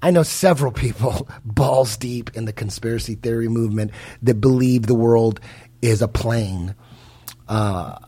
I 0.00 0.12
know 0.12 0.22
several 0.22 0.70
people 0.70 1.28
balls 1.44 1.96
deep 1.96 2.36
in 2.36 2.44
the 2.44 2.52
conspiracy 2.52 3.16
theory 3.16 3.48
movement 3.48 3.90
that 4.22 4.34
believe 4.34 4.86
the 4.86 4.94
world 4.94 5.40
is 5.82 6.02
a 6.02 6.08
plane 6.08 6.76
uh, 7.48 7.98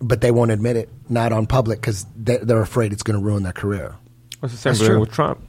but 0.00 0.20
they 0.20 0.30
won't 0.30 0.50
admit 0.50 0.76
it, 0.76 0.88
not 1.08 1.32
on 1.32 1.46
public, 1.46 1.80
because 1.80 2.06
they, 2.16 2.38
they're 2.38 2.62
afraid 2.62 2.92
it's 2.92 3.02
going 3.02 3.18
to 3.18 3.24
ruin 3.24 3.42
their 3.42 3.52
career. 3.52 3.96
What's 4.40 4.54
the 4.54 4.60
same 4.60 4.70
That's 4.70 4.80
thing 4.80 4.88
true. 4.88 5.00
with 5.00 5.12
Trump? 5.12 5.40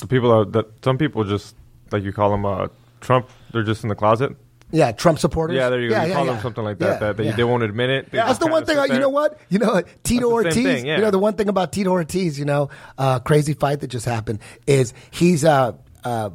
The 0.00 0.06
people 0.06 0.30
are, 0.30 0.44
that 0.46 0.66
some 0.84 0.98
people 0.98 1.24
just 1.24 1.54
like 1.90 2.02
you 2.02 2.12
call 2.12 2.30
them 2.30 2.44
uh, 2.44 2.68
Trump. 3.00 3.28
They're 3.52 3.62
just 3.62 3.82
in 3.82 3.88
the 3.88 3.94
closet. 3.94 4.36
Yeah, 4.72 4.92
Trump 4.92 5.18
supporters. 5.18 5.56
Yeah, 5.56 5.68
there 5.68 5.80
you 5.80 5.90
go. 5.90 5.96
Yeah, 5.96 6.02
you 6.04 6.08
yeah, 6.08 6.14
call 6.16 6.26
yeah. 6.26 6.32
them 6.32 6.42
something 6.42 6.64
like 6.64 6.78
Yeah, 6.80 6.86
that. 6.88 7.00
that 7.00 7.16
they, 7.18 7.24
yeah. 7.26 7.36
they 7.36 7.44
won't 7.44 7.62
admit 7.62 7.90
it. 7.90 8.10
They 8.10 8.18
That's 8.18 8.38
the 8.38 8.46
one 8.46 8.64
thing. 8.64 8.78
I, 8.78 8.86
you 8.86 8.98
know 8.98 9.10
what? 9.10 9.38
You 9.50 9.58
know 9.58 9.82
Tito 10.02 10.42
That's 10.42 10.54
the 10.56 10.60
same 10.60 10.64
Ortiz. 10.64 10.64
thing, 10.80 10.86
yeah. 10.86 10.96
You 10.96 11.02
know 11.02 11.10
the 11.10 11.18
one 11.18 11.34
thing 11.34 11.48
about 11.48 11.72
Tito 11.72 11.90
Ortiz. 11.90 12.38
You 12.38 12.44
know, 12.46 12.70
uh, 12.98 13.18
crazy 13.20 13.52
fight 13.54 13.80
that 13.80 13.88
just 13.88 14.06
happened 14.06 14.38
is 14.66 14.94
he's 15.10 15.44
uh, 15.44 15.72
uh, 16.04 16.30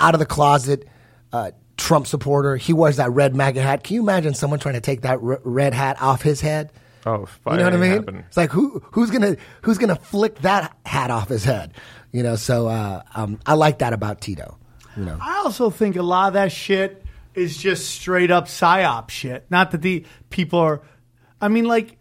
out 0.00 0.14
of 0.14 0.18
the 0.20 0.26
closet. 0.26 0.88
Uh, 1.32 1.50
Trump 1.78 2.06
supporter. 2.06 2.56
He 2.56 2.72
wears 2.72 2.96
that 2.98 3.10
red 3.10 3.34
MAGA 3.34 3.60
hat. 3.60 3.82
Can 3.82 3.94
you 3.96 4.02
imagine 4.02 4.34
someone 4.34 4.60
trying 4.60 4.74
to 4.74 4.80
take 4.80 5.00
that 5.02 5.18
r- 5.22 5.40
red 5.42 5.74
hat 5.74 6.00
off 6.00 6.22
his 6.22 6.40
head? 6.40 6.70
Oh, 7.04 7.26
You 7.50 7.56
know 7.56 7.64
what 7.64 7.72
I 7.74 7.76
mean? 7.76 7.90
happening. 7.92 8.24
It's 8.28 8.36
like 8.36 8.50
who 8.52 8.80
who's 8.92 9.10
gonna 9.10 9.36
who's 9.62 9.78
gonna 9.78 9.96
flick 9.96 10.36
that 10.42 10.76
hat 10.86 11.10
off 11.10 11.28
his 11.28 11.42
head? 11.44 11.72
You 12.12 12.22
know. 12.22 12.36
So 12.36 12.68
uh, 12.68 13.02
um, 13.16 13.40
I 13.46 13.54
like 13.54 13.78
that 13.80 13.92
about 13.92 14.20
Tito. 14.20 14.56
You 14.96 15.04
know. 15.06 15.18
I 15.20 15.38
also 15.38 15.70
think 15.70 15.96
a 15.96 16.02
lot 16.02 16.28
of 16.28 16.34
that 16.34 16.52
shit 16.52 17.01
is 17.34 17.56
just 17.56 17.88
straight 17.88 18.30
up 18.30 18.46
psyop 18.46 19.10
shit. 19.10 19.46
Not 19.50 19.70
that 19.72 19.82
the 19.82 20.04
people 20.30 20.58
are. 20.58 20.82
I 21.40 21.48
mean, 21.48 21.64
like, 21.64 21.98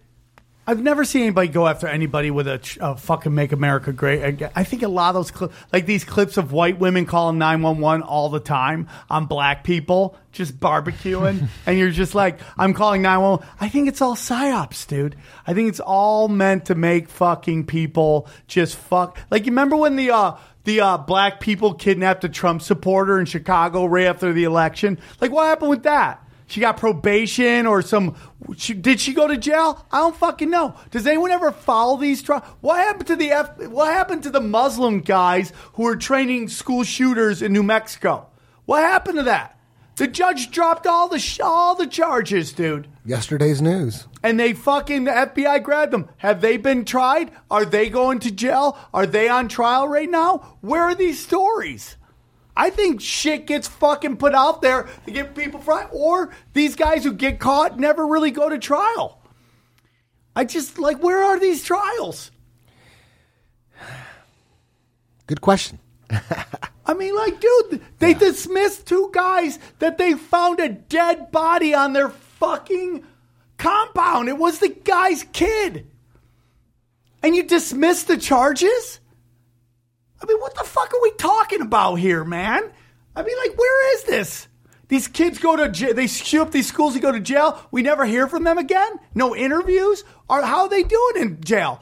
I've 0.68 0.82
never 0.82 1.04
seen 1.04 1.24
anybody 1.24 1.48
go 1.48 1.68
after 1.68 1.88
anybody 1.88 2.30
with 2.30 2.48
a, 2.48 2.62
a 2.80 2.96
fucking 2.96 3.34
"Make 3.34 3.52
America 3.52 3.92
Great." 3.92 4.24
Again. 4.24 4.52
I 4.56 4.64
think 4.64 4.84
a 4.84 4.88
lot 4.88 5.16
of 5.16 5.32
those, 5.32 5.50
like 5.74 5.88
these 5.88 6.04
clips 6.04 6.38
of 6.38 6.52
white 6.52 6.80
women 6.80 7.06
calling 7.06 7.40
nine 7.40 7.62
one 7.62 7.80
one 7.80 8.04
all 8.04 8.30
the 8.30 8.40
time 8.40 8.88
on 9.10 9.26
black 9.26 9.64
people 9.64 10.16
just 10.32 10.60
barbecuing, 10.60 11.48
and 11.66 11.78
you're 11.80 11.90
just 11.90 12.14
like, 12.14 12.40
"I'm 12.58 12.74
calling 12.74 13.02
nine 13.02 13.22
one 13.22 13.40
one." 13.40 13.48
I 13.60 13.70
think 13.70 13.88
it's 13.88 14.02
all 14.02 14.16
psyops, 14.16 14.86
dude. 14.88 15.16
I 15.48 15.56
think 15.56 15.68
it's 15.68 15.80
all 15.80 16.28
meant 16.28 16.66
to 16.66 16.76
make 16.76 17.10
fucking 17.10 17.66
people 17.66 18.30
just 18.48 18.76
fuck. 18.76 19.18
Like, 19.32 19.46
you 19.46 19.52
remember 19.52 19.76
when 19.76 19.96
the 19.96 20.12
uh, 20.12 20.38
the 20.64 20.82
uh, 20.82 20.98
black 20.98 21.40
people 21.40 21.74
kidnapped 21.74 22.24
a 22.24 22.30
Trump 22.30 22.62
supporter 22.62 23.20
in 23.20 23.26
Chicago 23.26 23.86
right 23.86 24.06
after 24.06 24.34
the 24.34 24.44
election? 24.44 25.00
Like, 25.20 25.32
what 25.32 25.46
happened 25.46 25.70
with 25.70 25.84
that? 25.84 26.28
She 26.52 26.60
got 26.60 26.76
probation 26.76 27.66
or 27.66 27.82
some. 27.82 28.18
She, 28.58 28.74
did 28.74 29.00
she 29.00 29.14
go 29.14 29.26
to 29.26 29.38
jail? 29.38 29.86
I 29.90 30.00
don't 30.00 30.16
fucking 30.16 30.50
know. 30.50 30.76
Does 30.92 31.08
anyone 31.08 31.32
ever 31.32 31.54
follow 31.54 31.96
these 31.96 32.22
trials? 32.22 32.44
What 32.60 32.78
happened 32.78 33.08
to 33.08 33.16
the 33.16 33.32
F, 33.32 33.58
What 33.70 33.94
happened 33.94 34.24
to 34.24 34.30
the 34.30 34.42
Muslim 34.42 35.00
guys 35.00 35.54
who 35.74 35.84
were 35.84 35.96
training 35.96 36.50
school 36.50 36.84
shooters 36.84 37.42
in 37.42 37.54
New 37.54 37.64
Mexico? 37.64 38.28
What 38.66 38.84
happened 38.84 39.20
to 39.20 39.24
that? 39.24 39.58
The 39.96 40.08
judge 40.08 40.52
dropped 40.52 40.88
all 40.88 41.08
the 41.08 41.40
all 41.42 41.76
the 41.76 41.88
charges, 41.88 42.52
dude. 42.52 42.90
Yesterday's 43.06 43.62
news. 43.62 44.08
And 44.24 44.40
they 44.40 44.54
fucking 44.54 45.06
the 45.06 45.12
FBI 45.12 45.64
grabbed 45.64 45.94
them. 45.94 46.10
Have 46.18 46.42
they 46.42 46.58
been 46.58 46.86
tried? 46.86 47.32
Are 47.50 47.66
they 47.66 47.90
going 47.90 48.20
to 48.20 48.32
jail? 48.32 48.78
Are 48.94 49.08
they 49.08 49.28
on 49.30 49.48
trial 49.48 49.88
right 49.88 50.10
now? 50.10 50.58
Where 50.62 50.84
are 50.84 50.96
these 50.96 51.20
stories? 51.20 51.98
I 52.56 52.70
think 52.70 53.02
shit 53.02 53.48
gets 53.48 53.68
fucking 53.68 54.18
put 54.18 54.36
out 54.36 54.62
there 54.62 54.88
to 55.06 55.12
get 55.12 55.36
people 55.36 55.60
fried, 55.60 55.88
or 55.92 56.34
these 56.54 56.76
guys 56.76 57.04
who 57.04 57.14
get 57.14 57.40
caught 57.40 57.80
never 57.80 58.06
really 58.06 58.32
go 58.32 58.50
to 58.50 58.60
trial. 58.60 59.22
I 60.36 60.46
just 60.46 60.78
like, 60.78 61.02
where 61.02 61.24
are 61.24 61.40
these 61.40 61.64
trials? 61.64 62.32
Good 65.28 65.42
question. 65.42 65.80
I 66.86 66.94
mean, 66.94 67.16
like, 67.16 67.40
dude, 67.40 67.82
they 68.00 68.14
dismissed 68.14 68.86
two 68.86 69.10
guys 69.14 69.60
that 69.80 69.98
they 69.98 70.14
found 70.14 70.60
a 70.60 70.68
dead 70.70 71.32
body 71.32 71.74
on 71.74 71.94
their 71.94 72.10
fucking 72.10 73.06
compound. 73.62 74.28
It 74.28 74.38
was 74.38 74.60
the 74.60 74.70
guy's 74.70 75.24
kid. 75.32 75.88
And 77.24 77.36
you 77.36 77.44
dismissed 77.44 78.08
the 78.08 78.18
charges? 78.18 79.00
I 80.22 80.26
mean, 80.26 80.40
what 80.40 80.56
the 80.56 80.64
fuck 80.64 80.94
are 80.94 81.02
we 81.02 81.12
talking 81.12 81.62
about 81.62 81.96
here, 81.96 82.24
man? 82.24 82.64
I 83.16 83.24
mean, 83.24 83.38
like, 83.38 83.58
where 83.58 83.96
is 83.96 84.04
this? 84.04 84.48
These 84.88 85.08
kids 85.08 85.38
go 85.38 85.56
to 85.56 85.70
jail. 85.70 85.94
They 85.94 86.08
shoot 86.08 86.42
up 86.42 86.52
these 86.52 86.68
schools. 86.68 86.96
They 86.96 87.00
go 87.00 87.12
to 87.12 87.20
jail. 87.20 87.60
We 87.72 87.82
never 87.82 88.06
hear 88.06 88.28
from 88.28 88.44
them 88.44 88.58
again. 88.58 88.92
No 89.14 89.36
interviews. 89.36 90.04
Or 90.30 90.42
how 90.42 90.64
are 90.64 90.70
they 90.70 90.84
doing 90.84 91.16
in 91.18 91.42
jail? 91.44 91.82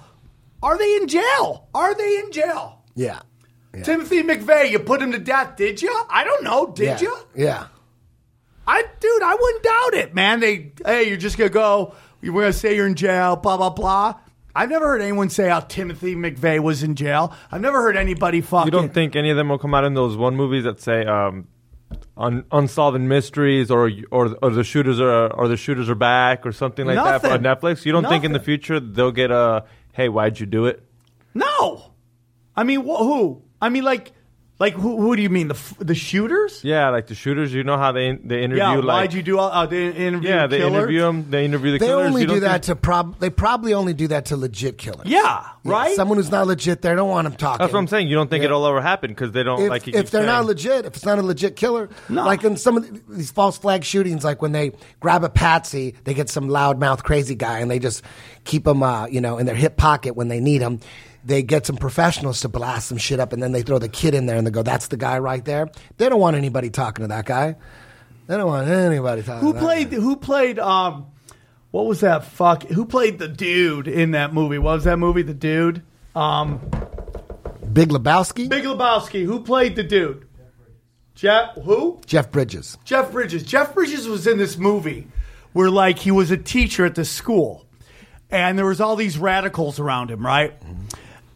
Are 0.61 0.77
they 0.77 0.97
in 0.97 1.07
jail? 1.07 1.67
Are 1.73 1.95
they 1.95 2.19
in 2.19 2.32
jail? 2.32 2.84
Yeah. 2.95 3.21
Timothy 3.84 4.23
McVeigh, 4.23 4.71
you 4.71 4.80
put 4.80 5.01
him 5.01 5.11
to 5.13 5.19
death, 5.19 5.55
did 5.55 5.82
you? 5.82 6.03
I 6.09 6.23
don't 6.23 6.43
know. 6.43 6.67
Did 6.67 6.84
yeah. 6.84 7.01
you? 7.01 7.17
Yeah. 7.36 7.67
I, 8.72 8.84
dude, 8.99 9.24
I 9.24 9.36
wouldn't 9.36 9.63
doubt 9.63 9.93
it, 9.95 10.13
man. 10.13 10.39
They, 10.41 10.74
hey, 10.86 11.07
you're 11.07 11.17
just 11.17 11.38
gonna 11.38 11.49
go. 11.49 11.95
We're 12.22 12.32
gonna 12.34 12.53
say 12.53 12.76
you're 12.76 12.86
in 12.86 12.93
jail. 12.95 13.36
Blah 13.36 13.57
blah 13.57 13.72
blah. 13.72 14.20
I've 14.55 14.70
never 14.70 14.86
heard 14.88 15.01
anyone 15.01 15.30
say 15.30 15.49
how 15.49 15.61
Timothy 15.61 16.15
McVeigh 16.15 16.59
was 16.59 16.84
in 16.84 16.95
jail. 16.95 17.34
I've 17.51 17.61
never 17.61 17.82
heard 17.82 17.97
anybody 17.97 18.41
fucking. 18.41 18.67
You 18.67 18.72
don't 18.72 18.93
think 18.93 19.15
any 19.15 19.30
of 19.32 19.38
them 19.38 19.49
will 19.49 19.57
come 19.57 19.74
out 19.74 19.86
in 19.86 19.93
those 19.95 20.17
one 20.17 20.36
movies 20.36 20.65
that 20.65 20.80
say 20.82 21.05
um, 21.05 21.47
un- 22.17 22.43
unsolved 22.51 22.99
mysteries 23.01 23.72
or 23.72 23.89
or 24.11 24.36
or 24.41 24.51
the 24.51 24.63
shooters 24.63 24.99
are 24.99 25.34
or 25.34 25.47
the 25.47 25.57
shooters 25.57 25.89
are 25.89 25.95
back 25.95 26.45
or 26.45 26.51
something 26.51 26.86
like 26.86 26.95
that 26.95 27.26
on 27.26 27.41
Netflix? 27.41 27.86
You 27.86 27.91
don't 27.91 28.07
think 28.07 28.24
in 28.24 28.34
the 28.34 28.39
future 28.39 28.80
they'll 28.80 29.11
get 29.11 29.32
a 29.32 29.65
hey, 29.93 30.09
why'd 30.09 30.39
you 30.39 30.45
do 30.45 30.65
it? 30.65 30.84
No. 31.34 31.91
I 32.55 32.63
mean, 32.63 32.82
wh- 32.82 32.99
who? 32.99 33.41
I 33.61 33.70
mean, 33.70 33.84
like, 33.84 34.11
like 34.60 34.74
who? 34.74 34.99
Who 35.01 35.16
do 35.16 35.22
you 35.22 35.30
mean? 35.30 35.47
The 35.47 35.55
f- 35.55 35.74
the 35.80 35.95
shooters? 35.95 36.62
Yeah, 36.64 36.89
like 36.89 37.07
the 37.07 37.16
shooters. 37.16 37.53
You 37.53 37.64
know 37.64 37.78
how 37.78 37.91
they 37.93 38.12
they 38.24 38.43
interview 38.43 38.57
Yeah. 38.64 38.74
like 38.76 38.84
why'd 38.86 39.14
you 39.14 39.24
do? 39.24 39.39
all- 39.39 39.49
Uh, 39.51 39.66
they 39.66 39.88
interview. 39.88 40.30
yeah 40.30 40.47
they 40.47 40.57
killer? 40.60 40.80
interview 40.80 40.99
them. 41.01 41.30
They 41.30 41.45
interview 41.45 41.72
the 41.72 41.80
They 41.80 41.86
killers. 41.88 42.07
only 42.07 42.22
You 42.22 42.28
don't 42.28 42.39
that 42.41 42.66
think- 42.66 42.78
to 42.78 42.82
prob. 42.82 43.20
They 43.20 43.30
probably 43.30 43.74
only 43.74 43.93
do 43.93 44.07
that 44.10 44.26
to 44.26 44.38
legit 44.38 44.78
killers. 44.78 45.05
Yeah. 45.05 45.20
Yeah, 45.64 45.72
Right. 45.72 45.95
Someone 45.95 46.18
who's 46.18 46.32
not 46.32 46.47
legit, 46.47 46.82
they 46.82 46.93
don't 46.95 47.10
want 47.10 47.26
them 47.26 47.36
talking. 47.36 47.60
That's 47.64 47.74
what 47.74 47.80
I'm 47.80 47.88
saying. 47.88 48.07
You 48.07 48.16
don't 48.16 48.30
think 48.30 48.41
Yeah. 48.41 48.45
it'll 48.49 48.66
ever 48.68 48.82
happen 48.82 49.12
because 49.12 49.32
they 49.32 49.43
don't 49.43 49.62
If, 49.62 49.70
like. 49.70 49.88
you 49.88 49.93
if 49.93 50.05
keep 50.05 50.10
they're 50.12 50.26
not 50.26 50.38
saying. 50.39 50.47
legit, 50.47 50.86
if 50.86 50.95
it's 50.95 51.05
not 51.05 51.20
a 51.20 51.22
legit 51.22 51.55
killer, 51.55 51.89
No. 52.10 52.26
like 52.26 52.43
in 52.43 52.55
some 52.57 52.78
of 52.78 52.86
these 53.10 53.32
false 53.32 53.57
flag 53.57 53.84
shootings, 53.84 54.24
like 54.24 54.41
when 54.41 54.51
they 54.51 54.72
grab 54.99 55.24
a 55.24 55.30
patsy, 55.30 55.95
they 56.05 56.14
get 56.14 56.30
some 56.30 56.47
loudmouth 56.49 57.03
crazy 57.03 57.36
guy, 57.36 57.60
and 57.60 57.70
they 57.70 57.80
just 57.80 58.03
keep 58.45 58.66
him, 58.68 58.82
uh, 58.84 59.05
you 59.07 59.22
know, 59.22 59.38
in 59.38 59.45
their 59.45 59.55
hip 59.55 59.76
pocket 59.78 60.16
when 60.16 60.28
they 60.30 60.39
need 60.39 60.62
him. 60.62 60.80
They 61.30 61.43
get 61.43 61.67
some 61.67 61.77
professionals 61.77 62.41
to 62.41 62.49
blast 62.49 62.88
some 62.88 62.97
shit 62.97 63.19
up, 63.19 63.34
and 63.34 63.41
then 63.41 63.51
they 63.51 63.61
throw 63.61 63.77
the 63.77 63.88
kid 63.88 64.15
in 64.15 64.25
there, 64.25 64.36
and 64.36 64.47
they 64.47 64.51
go, 64.51 64.63
"That's 64.63 64.88
the 64.88 64.97
guy 64.97 65.19
right 65.19 65.45
there." 65.45 65.69
They 65.97 66.09
don't 66.09 66.19
want 66.19 66.36
anybody 66.36 66.71
talking 66.71 67.03
to 67.03 67.07
that 67.09 67.25
guy. 67.25 67.55
They 68.25 68.36
don't 68.36 68.47
want 68.47 68.67
anybody 68.67 69.21
talking. 69.21 69.41
Who 69.41 69.53
to 69.53 69.59
that 69.59 69.63
played? 69.63 69.91
guy. 69.91 69.97
Who 69.97 70.15
played? 70.15 70.57
Um, 70.57 71.05
what 71.69 71.86
was 71.86 71.99
that? 71.99 72.25
Fuck. 72.25 72.63
Who 72.63 72.84
played 72.84 73.19
the 73.19 73.27
dude 73.27 73.88
in 73.88 74.11
that 74.11 74.34
movie? 74.34 74.57
What 74.57 74.73
was 74.73 74.84
that 74.86 74.97
movie? 74.97 75.21
The 75.21 75.36
dude. 75.36 75.84
Um, 76.15 76.59
Big 77.71 77.89
Lebowski, 77.89 78.49
Big 78.49 78.63
Lebowski. 78.63 79.23
Who 79.25 79.43
played 79.43 79.75
the 79.75 79.84
dude? 79.84 80.27
Jeff. 81.13 81.53
Who? 81.63 82.01
Jeff 82.07 82.32
Bridges. 82.32 82.77
Jeff 82.86 83.11
Bridges. 83.11 83.43
Jeff 83.43 83.75
Bridges 83.75 84.07
was 84.07 84.25
in 84.25 84.39
this 84.39 84.57
movie 84.57 85.07
where 85.53 85.69
like 85.69 85.99
he 85.99 86.09
was 86.09 86.32
a 86.32 86.38
teacher 86.38 86.86
at 86.86 86.95
the 86.95 87.05
school, 87.05 87.67
and 88.32 88.57
there 88.57 88.65
was 88.65 88.82
all 88.82 88.95
these 88.95 89.19
radicals 89.19 89.80
around 89.80 90.09
him, 90.09 90.25
right? 90.25 90.53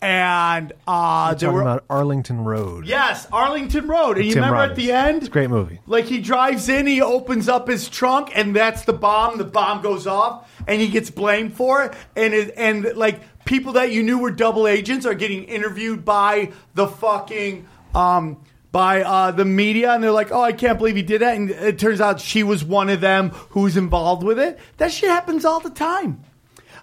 And 0.04 0.74
uh, 0.86 1.34
there 1.34 1.48
Talking 1.48 1.54
were 1.54 1.62
about 1.62 1.86
Arlington 1.90 2.44
Road. 2.44 2.86
yes, 2.86 3.26
Arlington 3.32 3.88
Road, 3.88 4.18
and 4.18 4.26
you 4.26 4.34
Tim 4.34 4.44
remember 4.44 4.64
at 4.72 4.76
the 4.76 4.92
end, 4.92 5.20
It's 5.20 5.28
a 5.28 5.32
great 5.32 5.50
movie. 5.50 5.80
Like 5.88 6.04
he 6.06 6.20
drives 6.20 6.68
in, 6.68 6.88
he 6.88 7.02
opens 7.02 7.48
up 7.48 7.70
his 7.70 7.88
trunk, 7.88 8.30
and 8.36 8.54
that's 8.54 8.84
the 8.84 8.92
bomb. 8.92 9.38
The 9.38 9.46
bomb 9.46 9.82
goes 9.82 10.06
off, 10.06 10.52
and 10.68 10.82
he 10.82 10.90
gets 10.90 11.10
blamed 11.10 11.54
for 11.54 11.86
it. 11.86 11.94
And 12.18 12.34
it, 12.34 12.54
and 12.58 12.84
like 12.98 13.22
people 13.46 13.74
that 13.74 13.94
you 13.94 14.04
knew 14.04 14.20
were 14.20 14.32
double 14.32 14.68
agents 14.68 15.06
are 15.06 15.14
getting 15.14 15.46
interviewed 15.46 16.04
by 16.04 16.52
the 16.74 16.88
fucking 16.88 17.66
um 17.96 18.44
by 18.74 19.04
uh, 19.04 19.32
the 19.32 19.46
media, 19.46 19.94
and 19.94 20.04
they're 20.04 20.12
like, 20.12 20.34
"Oh, 20.34 20.42
I 20.42 20.52
can't 20.52 20.78
believe 20.78 20.98
he 20.98 21.04
did 21.04 21.22
that." 21.22 21.38
And 21.38 21.50
it 21.50 21.80
turns 21.80 22.02
out 22.02 22.20
she 22.20 22.44
was 22.44 22.62
one 22.62 22.90
of 22.90 23.00
them 23.00 23.30
who's 23.52 23.78
involved 23.78 24.24
with 24.24 24.38
it. 24.38 24.60
That 24.78 24.92
shit 24.92 25.10
happens 25.10 25.46
all 25.46 25.62
the 25.62 25.70
time. 25.70 26.26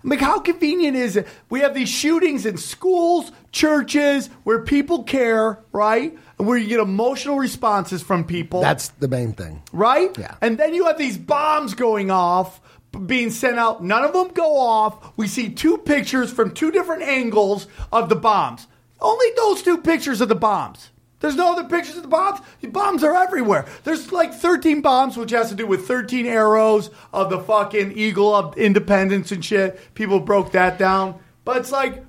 I'm 0.02 0.10
like, 0.10 0.20
how 0.20 0.40
convenient 0.40 0.96
is 0.96 1.16
it? 1.16 1.26
We 1.50 1.60
have 1.60 1.74
these 1.74 1.88
shootings 1.88 2.46
in 2.46 2.56
schools, 2.56 3.32
churches, 3.52 4.28
where 4.44 4.62
people 4.62 5.02
care, 5.02 5.58
right? 5.72 6.16
And 6.38 6.48
where 6.48 6.56
you 6.56 6.68
get 6.68 6.80
emotional 6.80 7.36
responses 7.38 8.02
from 8.02 8.24
people 8.24 8.62
That's 8.62 8.88
the 8.88 9.08
main 9.08 9.34
thing. 9.34 9.62
right? 9.72 10.16
Yeah. 10.18 10.36
And 10.40 10.56
then 10.58 10.74
you 10.74 10.86
have 10.86 10.96
these 10.96 11.18
bombs 11.18 11.74
going 11.74 12.10
off, 12.10 12.60
being 13.06 13.30
sent 13.30 13.58
out. 13.58 13.84
None 13.84 14.04
of 14.04 14.12
them 14.12 14.28
go 14.28 14.56
off. 14.56 15.12
We 15.16 15.28
see 15.28 15.50
two 15.50 15.78
pictures 15.78 16.32
from 16.32 16.52
two 16.52 16.70
different 16.70 17.02
angles 17.02 17.66
of 17.92 18.08
the 18.08 18.16
bombs. 18.16 18.66
Only 19.00 19.26
those 19.36 19.62
two 19.62 19.78
pictures 19.78 20.20
of 20.20 20.28
the 20.28 20.34
bombs. 20.34 20.90
There's 21.20 21.36
no 21.36 21.52
other 21.52 21.68
pictures 21.68 21.96
of 21.96 22.02
the 22.02 22.08
bombs. 22.08 22.40
The 22.60 22.68
bombs 22.68 23.04
are 23.04 23.14
everywhere. 23.14 23.66
There's 23.84 24.10
like 24.10 24.32
13 24.34 24.80
bombs, 24.80 25.16
which 25.16 25.30
has 25.30 25.50
to 25.50 25.54
do 25.54 25.66
with 25.66 25.86
13 25.86 26.26
arrows 26.26 26.90
of 27.12 27.30
the 27.30 27.38
fucking 27.38 27.92
Eagle 27.92 28.34
of 28.34 28.56
Independence 28.56 29.30
and 29.30 29.44
shit. 29.44 29.78
People 29.94 30.20
broke 30.20 30.52
that 30.52 30.78
down. 30.78 31.20
But 31.44 31.58
it's 31.58 31.70
like, 31.70 32.04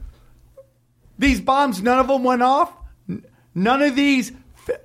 these 1.20 1.42
bombs, 1.42 1.82
none 1.82 2.00
of 2.00 2.08
them 2.08 2.24
went 2.24 2.42
off. 2.42 2.74
None 3.54 3.82
of 3.82 3.96
these. 3.96 4.32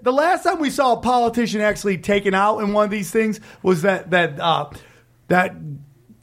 The 0.03 0.13
last 0.13 0.43
time 0.43 0.59
we 0.59 0.71
saw 0.71 0.95
a 0.95 1.01
politician 1.01 1.61
actually 1.61 1.99
taken 1.99 2.35
out 2.35 2.59
in 2.59 2.73
one 2.73 2.85
of 2.85 2.91
these 2.91 3.11
things 3.11 3.41
was 3.63 3.83
that 3.83 4.11
that 4.11 4.41
uh, 4.41 4.71
that 5.29 5.55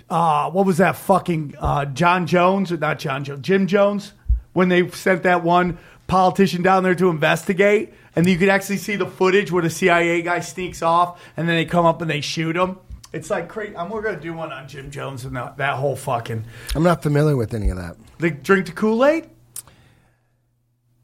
uh, 0.10 0.52
what 0.52 0.66
was 0.66 0.78
that 0.78 0.98
fucking 0.98 1.56
uh, 1.58 1.86
John 1.86 2.28
Jones 2.28 2.72
or 2.72 2.78
not 2.78 3.00
John 3.00 3.24
Jones 3.24 3.42
Jim 3.42 3.68
Jones 3.68 4.14
when 4.54 4.70
they 4.70 4.88
sent 4.90 5.24
that 5.24 5.44
one 5.44 5.78
politician 6.14 6.62
down 6.62 6.84
there 6.84 6.94
to 6.94 7.10
investigate 7.10 7.92
and 8.16 8.28
you 8.28 8.38
could 8.38 8.50
actually 8.50 8.78
see 8.78 8.96
the 8.96 9.08
footage 9.08 9.52
where 9.52 9.64
the 9.64 9.70
CIA 9.72 10.22
guy 10.22 10.42
sneaks 10.42 10.84
off 10.84 11.20
and 11.36 11.50
then 11.50 11.56
they 11.56 11.66
come 11.66 11.88
up 11.88 12.04
and 12.04 12.12
they 12.12 12.22
shoot 12.22 12.56
him. 12.56 12.78
It's 13.12 13.32
like 13.32 13.50
crazy. 13.50 13.76
I'm, 13.76 13.90
we're 13.90 14.04
gonna 14.04 14.20
do 14.20 14.32
one 14.32 14.52
on 14.54 14.68
Jim 14.68 14.92
Jones 14.92 15.26
and 15.26 15.36
that, 15.36 15.58
that 15.58 15.78
whole 15.78 15.96
fucking 15.96 16.46
I'm 16.76 16.84
not 16.84 17.02
familiar 17.02 17.36
with 17.36 17.56
any 17.56 17.70
of 17.72 17.78
that. 17.78 17.96
the 18.20 18.30
drink 18.30 18.68
the 18.68 18.74
Kool 18.74 19.04
Aid. 19.04 19.28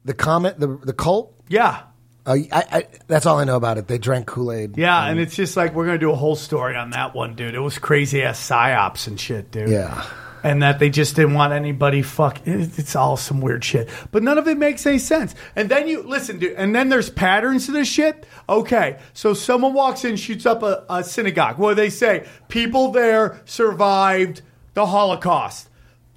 The 0.04 0.14
comet, 0.14 0.60
the 0.60 0.68
the 0.76 0.92
cult. 0.92 1.34
Yeah, 1.48 1.82
Uh, 2.24 2.36
I, 2.52 2.64
I, 2.70 2.86
that's 3.08 3.26
all 3.26 3.38
I 3.38 3.44
know 3.44 3.56
about 3.56 3.78
it. 3.78 3.88
They 3.88 3.98
drank 3.98 4.28
Kool 4.28 4.52
Aid. 4.52 4.78
Yeah, 4.78 5.06
and 5.06 5.18
it's 5.18 5.34
just 5.34 5.56
like 5.56 5.74
we're 5.74 5.86
gonna 5.86 5.98
do 5.98 6.12
a 6.12 6.16
whole 6.16 6.36
story 6.36 6.76
on 6.76 6.90
that 6.90 7.14
one, 7.16 7.34
dude. 7.34 7.54
It 7.56 7.60
was 7.60 7.78
crazy 7.78 8.22
ass 8.22 8.38
psyops 8.48 9.08
and 9.08 9.18
shit, 9.18 9.50
dude. 9.50 9.70
Yeah. 9.70 10.06
And 10.42 10.62
that 10.62 10.78
they 10.78 10.90
just 10.90 11.16
didn't 11.16 11.34
want 11.34 11.52
anybody 11.52 12.02
fuck. 12.02 12.46
it- 12.46 12.78
It's 12.78 12.94
all 12.96 13.16
some 13.16 13.40
weird 13.40 13.64
shit, 13.64 13.88
but 14.12 14.22
none 14.22 14.38
of 14.38 14.46
it 14.48 14.58
makes 14.58 14.86
any 14.86 14.98
sense. 14.98 15.34
And 15.56 15.68
then 15.68 15.88
you 15.88 16.02
listen, 16.02 16.38
dude. 16.38 16.54
And 16.56 16.74
then 16.74 16.88
there's 16.88 17.10
patterns 17.10 17.66
to 17.66 17.72
this 17.72 17.88
shit. 17.88 18.26
Okay, 18.48 18.98
so 19.12 19.34
someone 19.34 19.74
walks 19.74 20.04
in, 20.04 20.16
shoots 20.16 20.46
up 20.46 20.62
a, 20.62 20.84
a 20.90 21.04
synagogue. 21.04 21.58
What 21.58 21.70
do 21.70 21.74
they 21.76 21.90
say? 21.90 22.26
People 22.48 22.90
there 22.92 23.40
survived 23.44 24.42
the 24.74 24.86
Holocaust. 24.86 25.68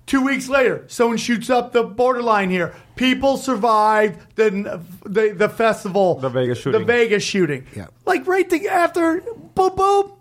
Two 0.05 0.21
weeks 0.21 0.49
later, 0.49 0.83
someone 0.87 1.15
shoots 1.17 1.49
up 1.49 1.71
the 1.71 1.81
borderline 1.83 2.49
here. 2.49 2.75
People 2.97 3.37
survived 3.37 4.19
the 4.35 4.81
the, 5.05 5.33
the 5.35 5.47
festival, 5.47 6.15
The 6.19 6.29
Vegas 6.29 6.57
shooting, 6.59 6.81
the. 6.81 6.85
Vegas 6.85 7.23
shooting. 7.23 7.65
Yeah. 7.75 7.87
Like 8.05 8.27
right 8.27 8.49
the, 8.49 8.67
after, 8.67 9.21
boom, 9.55 9.75
boom. 9.75 10.11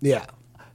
Yeah. 0.00 0.26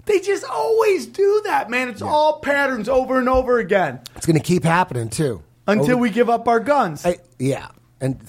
They 0.08 0.20
just 0.20 0.44
always 0.46 1.06
do 1.06 1.42
that, 1.46 1.70
man. 1.70 1.90
It's 1.90 2.02
all 2.02 2.40
patterns 2.40 2.90
over 2.90 3.20
and 3.20 3.30
over 3.30 3.60
again 3.60 4.00
It's 4.16 4.26
going 4.26 4.38
to 4.40 4.44
keep 4.44 4.64
happening 4.64 5.10
too. 5.10 5.44
until 5.68 5.92
Over- 5.92 5.98
we 5.98 6.10
give 6.10 6.30
up 6.30 6.48
our 6.48 6.60
guns. 6.60 7.06
I, 7.06 7.18
yeah. 7.38 7.68
And 8.02 8.20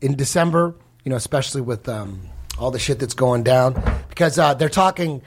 in 0.00 0.16
December, 0.16 0.74
you 1.04 1.10
know, 1.10 1.16
especially 1.16 1.60
with 1.60 1.88
um, 1.88 2.20
all 2.58 2.70
the 2.70 2.78
shit 2.78 2.98
that's 2.98 3.14
going 3.14 3.42
down, 3.42 3.74
because 4.08 4.38
uh, 4.38 4.54
they're 4.54 4.68
talking. 4.68 5.22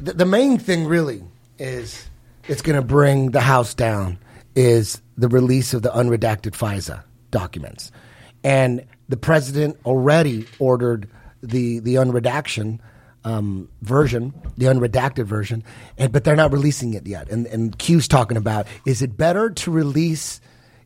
The, 0.00 0.12
the 0.14 0.24
main 0.26 0.58
thing 0.58 0.86
really 0.86 1.22
is 1.58 2.08
it's 2.48 2.62
going 2.62 2.76
to 2.76 2.82
bring 2.86 3.30
the 3.30 3.40
house 3.40 3.74
down 3.74 4.18
is 4.56 5.00
the 5.16 5.28
release 5.28 5.74
of 5.74 5.82
the 5.82 5.90
unredacted 5.90 6.52
FISA 6.52 7.02
documents, 7.30 7.92
and 8.42 8.84
the 9.08 9.16
president 9.16 9.78
already 9.84 10.46
ordered 10.58 11.08
the 11.42 11.78
the 11.80 11.96
unredaction 11.96 12.80
um, 13.24 13.68
version, 13.82 14.34
the 14.56 14.66
unredacted 14.66 15.24
version, 15.24 15.64
and 15.98 16.12
but 16.12 16.24
they're 16.24 16.36
not 16.36 16.52
releasing 16.52 16.94
it 16.94 17.06
yet. 17.06 17.28
And 17.30 17.46
and 17.46 17.76
Q's 17.78 18.08
talking 18.08 18.36
about 18.36 18.66
is 18.86 19.02
it 19.02 19.16
better 19.16 19.50
to 19.50 19.70
release 19.70 20.40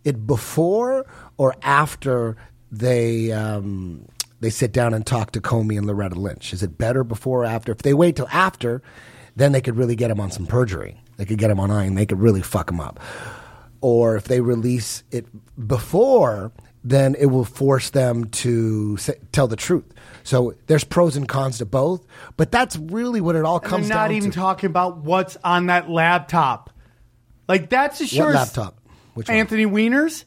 it 0.05 0.27
before 0.27 1.07
or 1.37 1.55
after 1.63 2.37
they 2.71 3.33
um, 3.33 4.07
they 4.41 4.51
sit 4.51 4.73
down 4.73 4.95
and 4.95 5.07
talk 5.07 5.33
to 5.33 5.41
Comey 5.41 5.79
and 5.79 5.87
Loretta 5.87 6.17
Lynch? 6.17 6.53
Is 6.53 6.63
it 6.63 6.79
better 6.79 7.05
before 7.05 7.43
or 7.43 7.47
after? 7.47 7.73
If 7.73 7.79
they 7.79 7.95
wait 7.95 8.17
till 8.17 8.29
after, 8.29 8.83
then 9.35 9.53
they 9.53 9.61
could 9.61 9.77
really 9.77 9.97
get 9.97 10.11
him 10.11 10.21
on 10.21 10.31
some 10.31 10.47
perjury. 10.47 11.01
They 11.17 11.25
could 11.25 11.39
get 11.39 11.51
him 11.51 11.61
on 11.61 11.71
iron. 11.71 11.95
They 11.95 12.07
could 12.07 12.21
really 12.21 12.43
fuck 12.43 12.71
him 12.71 12.81
up. 12.81 13.01
Or 13.81 14.17
if 14.17 14.25
they 14.25 14.41
release 14.41 15.03
it 15.11 15.27
before, 15.67 16.53
then 16.91 17.15
it 17.19 17.27
will 17.27 17.45
force 17.45 17.91
them 17.91 18.25
to 18.27 18.97
say, 18.97 19.15
tell 19.33 19.49
the 19.49 19.57
truth. 19.57 19.85
So 20.23 20.55
there's 20.67 20.85
pros 20.85 21.17
and 21.17 21.29
cons 21.29 21.59
to 21.59 21.67
both, 21.67 22.05
but 22.37 22.51
that's 22.51 22.77
really 22.77 23.21
what 23.21 23.37
it 23.37 23.45
all 23.45 23.57
And 23.57 23.65
they're 23.65 23.71
comes 23.71 23.89
not 23.89 24.09
down 24.09 24.13
even 24.17 24.31
to. 24.31 24.37
talking 24.39 24.67
about 24.69 24.99
what's 24.99 25.37
on 25.45 25.67
that 25.67 25.89
laptop. 25.91 26.71
Like 27.49 27.69
that's 27.71 27.99
the 28.01 28.07
sure 28.07 28.33
laptop? 28.33 28.79
Which 29.15 29.29
one? 29.29 29.37
Anthony 29.37 29.67
Weiner's. 29.67 30.25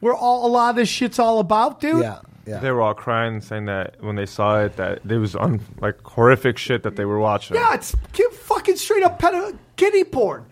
Where 0.00 0.14
all 0.14 0.46
a 0.46 0.50
lot 0.50 0.70
of 0.70 0.76
this 0.76 0.88
shit's 0.88 1.18
all 1.18 1.38
about, 1.40 1.80
dude. 1.80 2.02
Yeah, 2.02 2.18
yeah. 2.46 2.58
They 2.58 2.70
were 2.70 2.82
all 2.82 2.92
crying, 2.94 3.40
saying 3.40 3.64
that 3.64 3.96
when 4.00 4.14
they 4.16 4.26
saw 4.26 4.60
it, 4.62 4.76
that 4.76 5.00
it 5.08 5.16
was 5.18 5.34
un, 5.34 5.60
like 5.80 6.00
horrific 6.02 6.58
shit 6.58 6.82
that 6.82 6.96
they 6.96 7.04
were 7.06 7.18
watching. 7.18 7.56
Yeah, 7.56 7.74
it's 7.74 7.96
ki- 8.12 8.26
fucking 8.32 8.76
straight 8.76 9.02
up 9.02 9.18
pedo- 9.20 9.56
kitty 9.76 10.02
uh, 10.02 10.06
porn. 10.12 10.44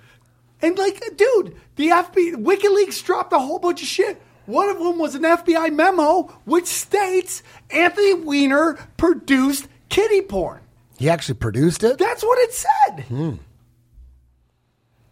And 0.63 0.79
like, 0.79 0.99
dude, 1.17 1.57
the 1.77 1.89
FBI, 1.89 2.37
WikiLeaks 2.37 3.05
dropped 3.05 3.33
a 3.35 3.39
whole 3.39 3.59
bunch 3.59 3.83
of 3.83 3.89
shit. 3.89 4.21
One 4.47 4.69
of 4.69 4.79
them 4.79 4.99
was 4.99 5.15
an 5.15 5.23
FBI 5.23 5.73
memo 5.73 6.23
which 6.45 6.67
states 6.67 7.43
Anthony 7.71 8.15
Weiner 8.15 8.75
produced 8.97 9.69
kitty 9.89 10.23
porn. 10.23 10.61
He 10.99 11.09
actually 11.09 11.37
produced 11.37 11.83
it. 11.83 11.99
That's 11.99 12.23
what 12.23 12.39
it 12.39 12.53
said. 12.53 13.05
Hmm. 13.05 13.35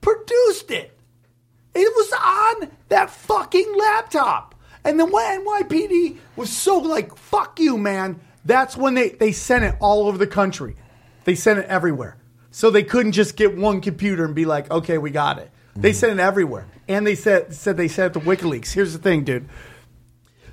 Produced 0.01 0.71
it. 0.71 0.97
It 1.75 1.93
was 1.97 2.13
on 2.13 2.71
that 2.89 3.11
fucking 3.11 3.75
laptop. 3.77 4.55
And 4.85 4.99
then 4.99 5.11
when 5.11 5.45
NYPD 5.45 6.19
was 6.37 6.51
so 6.51 6.79
like, 6.79 7.17
fuck 7.17 7.59
you, 7.59 7.79
man, 7.79 8.21
that's 8.45 8.77
when 8.77 8.95
they, 8.95 9.11
they 9.11 9.33
sent 9.33 9.65
it 9.65 9.77
all 9.81 10.07
over 10.07 10.19
the 10.19 10.27
country. 10.27 10.77
They 11.25 11.35
sent 11.35 11.61
it 11.61 11.67
everywhere. 11.67 12.17
So 12.51 12.71
they 12.71 12.83
couldn't 12.83 13.13
just 13.13 13.37
get 13.37 13.57
one 13.57 13.81
computer 13.81 14.25
and 14.25 14.35
be 14.35 14.45
like, 14.45 14.71
okay, 14.71 14.99
we 14.99 15.11
got 15.11 15.39
it. 15.39 15.51
They 15.75 15.93
sent 15.93 16.13
it 16.19 16.23
everywhere. 16.23 16.67
And 16.89 17.07
they 17.07 17.15
said, 17.15 17.55
said 17.55 17.77
they 17.77 17.89
sent 17.89 18.15
it 18.17 18.21
to 18.21 18.25
WikiLeaks. 18.27 18.73
Here's 18.73 18.93
the 18.93 18.99
thing, 18.99 19.25
dude. 19.25 19.49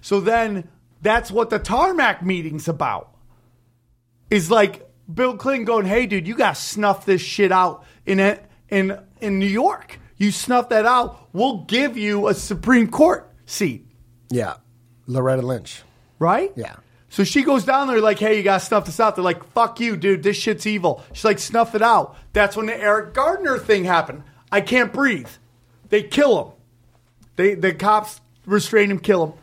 So 0.02 0.20
then 0.22 0.70
that's 1.02 1.30
what 1.32 1.50
the 1.50 1.60
tarmac 1.60 2.24
meeting's 2.24 2.68
about 2.68 3.14
is 4.30 4.50
like 4.52 4.88
Bill 5.14 5.36
Clinton 5.38 5.66
going, 5.66 5.86
"Hey, 5.86 6.06
dude, 6.06 6.28
you 6.28 6.36
got 6.36 6.56
to 6.56 6.62
snuff 6.62 7.06
this 7.06 7.22
shit 7.22 7.52
out 7.52 7.84
in 8.06 8.20
a, 8.20 8.40
in 8.70 8.98
in 9.20 9.40
New 9.40 9.46
York. 9.48 10.00
You 10.18 10.32
snuff 10.32 10.70
that 10.70 10.86
out, 10.86 11.28
we'll 11.34 11.60
give 11.64 11.98
you 11.98 12.28
a 12.28 12.34
Supreme 12.34 12.90
Court 12.90 13.30
seat, 13.46 13.88
Yeah, 14.30 14.56
Loretta 15.08 15.42
Lynch. 15.42 15.82
right? 16.20 16.52
Yeah. 16.56 16.76
So 17.10 17.24
she 17.24 17.42
goes 17.42 17.66
down 17.66 17.88
there 17.88 18.00
like, 18.02 18.20
"Hey, 18.20 18.38
you 18.38 18.44
got 18.44 18.60
to 18.60 18.66
snuff 18.66 18.86
this 18.86 19.00
out." 19.00 19.16
They're 19.16 19.24
like, 19.24 19.44
"Fuck 19.54 19.80
you, 19.80 19.98
dude. 19.98 20.22
This 20.24 20.38
shit's 20.38 20.68
evil." 20.68 21.04
She's 21.14 21.26
like, 21.26 21.40
"Snuff 21.40 21.74
it 21.76 21.82
out." 21.82 22.16
That's 22.34 22.56
when 22.56 22.68
the 22.68 22.76
Eric 22.80 23.14
Gardner 23.16 23.58
thing 23.58 23.86
happened. 23.86 24.24
I 24.52 24.62
can't 24.62 24.92
breathe. 24.94 25.30
They 25.90 26.04
kill 26.04 26.44
him. 26.44 26.54
They 27.36 27.56
the 27.56 27.74
cops 27.74 28.22
restrain 28.46 28.92
him, 28.92 29.00
kill 29.00 29.28
him. 29.28 29.34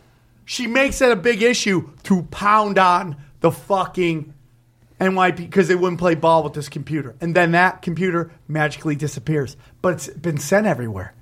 She 0.45 0.67
makes 0.67 1.01
it 1.01 1.11
a 1.11 1.17
big 1.17 1.43
issue 1.43 1.91
to 2.05 2.23
pound 2.25 2.79
on 2.79 3.17
the 3.41 3.51
fucking 3.51 4.33
NYP 5.01 5.37
because 5.37 5.69
they 5.69 5.75
wouldn't 5.75 5.99
play 5.99 6.15
ball 6.15 6.43
with 6.43 6.55
this 6.55 6.69
computer, 6.69 7.15
and 7.21 7.35
then 7.35 7.53
that 7.53 7.83
computer 7.83 8.31
magically 8.49 8.97
disappears. 8.97 9.57
But 9.83 9.95
it's 9.95 10.09
been 10.09 10.39
sent 10.39 10.67
everywhere. 10.67 11.13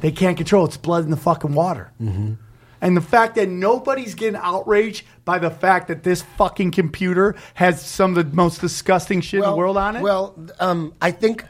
They 0.00 0.12
can't 0.12 0.36
control. 0.36 0.64
it. 0.64 0.68
It's 0.68 0.76
blood 0.76 1.04
in 1.04 1.10
the 1.10 1.16
fucking 1.16 1.52
water. 1.52 1.90
And 1.98 2.96
the 2.96 3.00
fact 3.00 3.34
that 3.34 3.48
nobody's 3.48 4.14
getting 4.14 4.38
outraged 4.40 5.04
by 5.24 5.38
the 5.40 5.50
fact 5.50 5.88
that 5.88 6.04
this 6.04 6.22
fucking 6.36 6.70
computer 6.70 7.34
has 7.54 7.84
some 7.84 8.16
of 8.16 8.30
the 8.30 8.36
most 8.36 8.60
disgusting 8.60 9.22
shit 9.22 9.42
in 9.42 9.50
the 9.50 9.56
world 9.56 9.76
on 9.76 9.96
it. 9.96 10.02
Well, 10.02 10.36
um, 10.60 10.94
I 11.02 11.10
think 11.10 11.44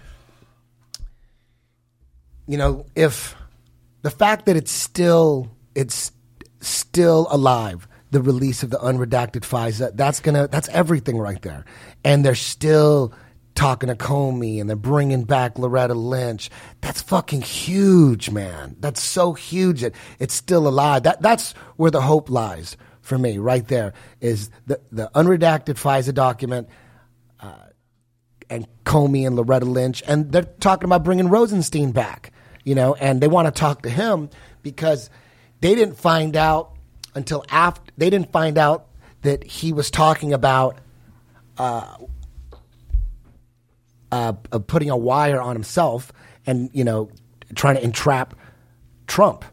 you 2.46 2.56
know 2.56 2.86
if 2.94 3.34
the 4.02 4.10
fact 4.10 4.46
that 4.46 4.56
it's 4.56 4.72
still 4.72 5.50
it's 5.74 6.12
still 6.60 7.26
alive, 7.30 7.88
the 8.10 8.22
release 8.22 8.62
of 8.62 8.70
the 8.70 8.78
unredacted 8.78 9.42
FISA, 9.42 9.96
that's 9.96 10.20
gonna 10.20 10.48
that's 10.48 10.68
everything 10.68 11.18
right 11.18 11.40
there, 11.42 11.64
and 12.04 12.24
they're 12.24 12.34
still 12.34 13.12
talking 13.56 13.88
to 13.88 13.96
Comey 13.96 14.60
and 14.60 14.68
they're 14.68 14.76
bringing 14.76 15.24
back 15.24 15.58
Loretta 15.58 15.94
Lynch. 15.94 16.50
That's 16.82 17.02
fucking 17.02 17.42
huge, 17.42 18.30
man. 18.30 18.76
That's 18.78 19.02
so 19.02 19.32
huge 19.32 19.80
that 19.80 19.94
it's 20.18 20.34
still 20.34 20.68
alive. 20.68 21.02
That 21.02 21.22
that's 21.22 21.52
where 21.76 21.90
the 21.90 22.02
hope 22.02 22.30
lies 22.30 22.76
for 23.00 23.18
me, 23.18 23.38
right 23.38 23.66
there. 23.66 23.94
Is 24.20 24.50
the 24.66 24.80
the 24.92 25.10
unredacted 25.14 25.74
FISA 25.74 26.14
document 26.14 26.68
uh, 27.40 27.66
and 28.48 28.68
Comey 28.84 29.26
and 29.26 29.34
Loretta 29.34 29.66
Lynch, 29.66 30.02
and 30.06 30.30
they're 30.30 30.44
talking 30.44 30.84
about 30.84 31.02
bringing 31.02 31.28
Rosenstein 31.28 31.90
back, 31.90 32.32
you 32.66 32.74
know, 32.74 32.94
and 32.96 33.20
they 33.20 33.28
want 33.28 33.46
to 33.46 33.58
talk 33.58 33.82
to 33.82 33.88
him 33.88 34.28
because 34.62 35.08
they 35.60 35.74
didn't 35.76 35.96
find 35.96 36.36
out 36.36 36.72
until 37.14 37.44
after 37.48 37.92
they 37.96 38.10
didn't 38.10 38.32
find 38.32 38.58
out 38.58 38.88
that 39.22 39.44
he 39.44 39.72
was 39.72 39.88
talking 39.88 40.32
about 40.32 40.76
uh, 41.58 41.96
uh, 44.10 44.32
putting 44.32 44.90
a 44.90 44.96
wire 44.96 45.40
on 45.40 45.54
himself 45.54 46.12
and 46.44 46.68
you 46.72 46.82
know 46.82 47.08
trying 47.54 47.76
to 47.76 47.84
entrap 47.84 48.34
Trump. 49.06 49.44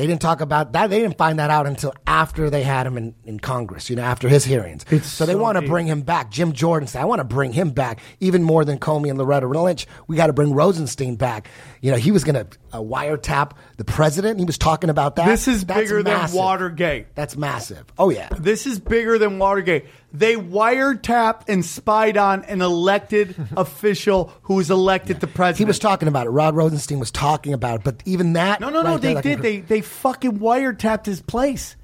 They 0.00 0.06
didn't 0.06 0.22
talk 0.22 0.40
about 0.40 0.72
that. 0.72 0.88
They 0.88 1.00
didn't 1.00 1.18
find 1.18 1.40
that 1.40 1.50
out 1.50 1.66
until 1.66 1.92
after 2.06 2.48
they 2.48 2.62
had 2.62 2.86
him 2.86 2.96
in, 2.96 3.14
in 3.26 3.38
Congress, 3.38 3.90
you 3.90 3.96
know, 3.96 4.02
after 4.02 4.30
his 4.30 4.46
hearings. 4.46 4.86
It's 4.90 5.06
so 5.06 5.26
they 5.26 5.34
so 5.34 5.38
want 5.38 5.60
to 5.60 5.66
bring 5.66 5.86
him 5.86 6.00
back. 6.00 6.30
Jim 6.30 6.54
Jordan 6.54 6.86
said, 6.86 7.02
I 7.02 7.04
want 7.04 7.18
to 7.18 7.24
bring 7.24 7.52
him 7.52 7.72
back 7.72 8.00
even 8.18 8.42
more 8.42 8.64
than 8.64 8.78
Comey 8.78 9.10
and 9.10 9.18
Loretta 9.18 9.46
Lynch. 9.46 9.86
We 10.06 10.16
got 10.16 10.28
to 10.28 10.32
bring 10.32 10.54
Rosenstein 10.54 11.16
back. 11.16 11.50
You 11.82 11.90
know, 11.90 11.98
he 11.98 12.12
was 12.12 12.24
going 12.24 12.36
to 12.36 12.46
uh, 12.72 12.80
wiretap 12.80 13.52
the 13.76 13.84
president. 13.84 14.38
He 14.38 14.46
was 14.46 14.56
talking 14.56 14.88
about 14.88 15.16
that. 15.16 15.26
this 15.26 15.46
is 15.46 15.66
That's 15.66 15.80
bigger 15.80 16.02
massive. 16.02 16.30
than 16.30 16.38
Watergate. 16.38 17.14
That's 17.14 17.36
massive. 17.36 17.84
Oh, 17.98 18.08
yeah. 18.08 18.30
This 18.38 18.66
is 18.66 18.78
bigger 18.78 19.18
than 19.18 19.38
Watergate. 19.38 19.84
They 20.12 20.34
wiretapped 20.34 21.48
and 21.48 21.64
spied 21.64 22.16
on 22.16 22.44
an 22.44 22.62
elected 22.62 23.36
official 23.56 24.32
who 24.42 24.54
was 24.54 24.70
elected 24.70 25.20
to 25.20 25.26
president. 25.26 25.58
He 25.58 25.64
was 25.66 25.78
talking 25.78 26.08
about 26.08 26.26
it. 26.26 26.30
Rod 26.30 26.56
Rosenstein 26.56 26.98
was 26.98 27.10
talking 27.10 27.52
about 27.52 27.80
it. 27.80 27.84
But 27.84 28.02
even 28.04 28.32
that. 28.32 28.60
No, 28.60 28.70
no, 28.70 28.82
no. 28.82 28.92
right 28.92 29.00
they 29.00 29.14
there, 29.14 29.22
that 29.22 29.22
did. 29.22 29.42
They 29.42 29.60
they 29.60 29.80
fucking 29.80 30.38
wiretapped 30.38 31.06
his 31.06 31.20
place. 31.22 31.76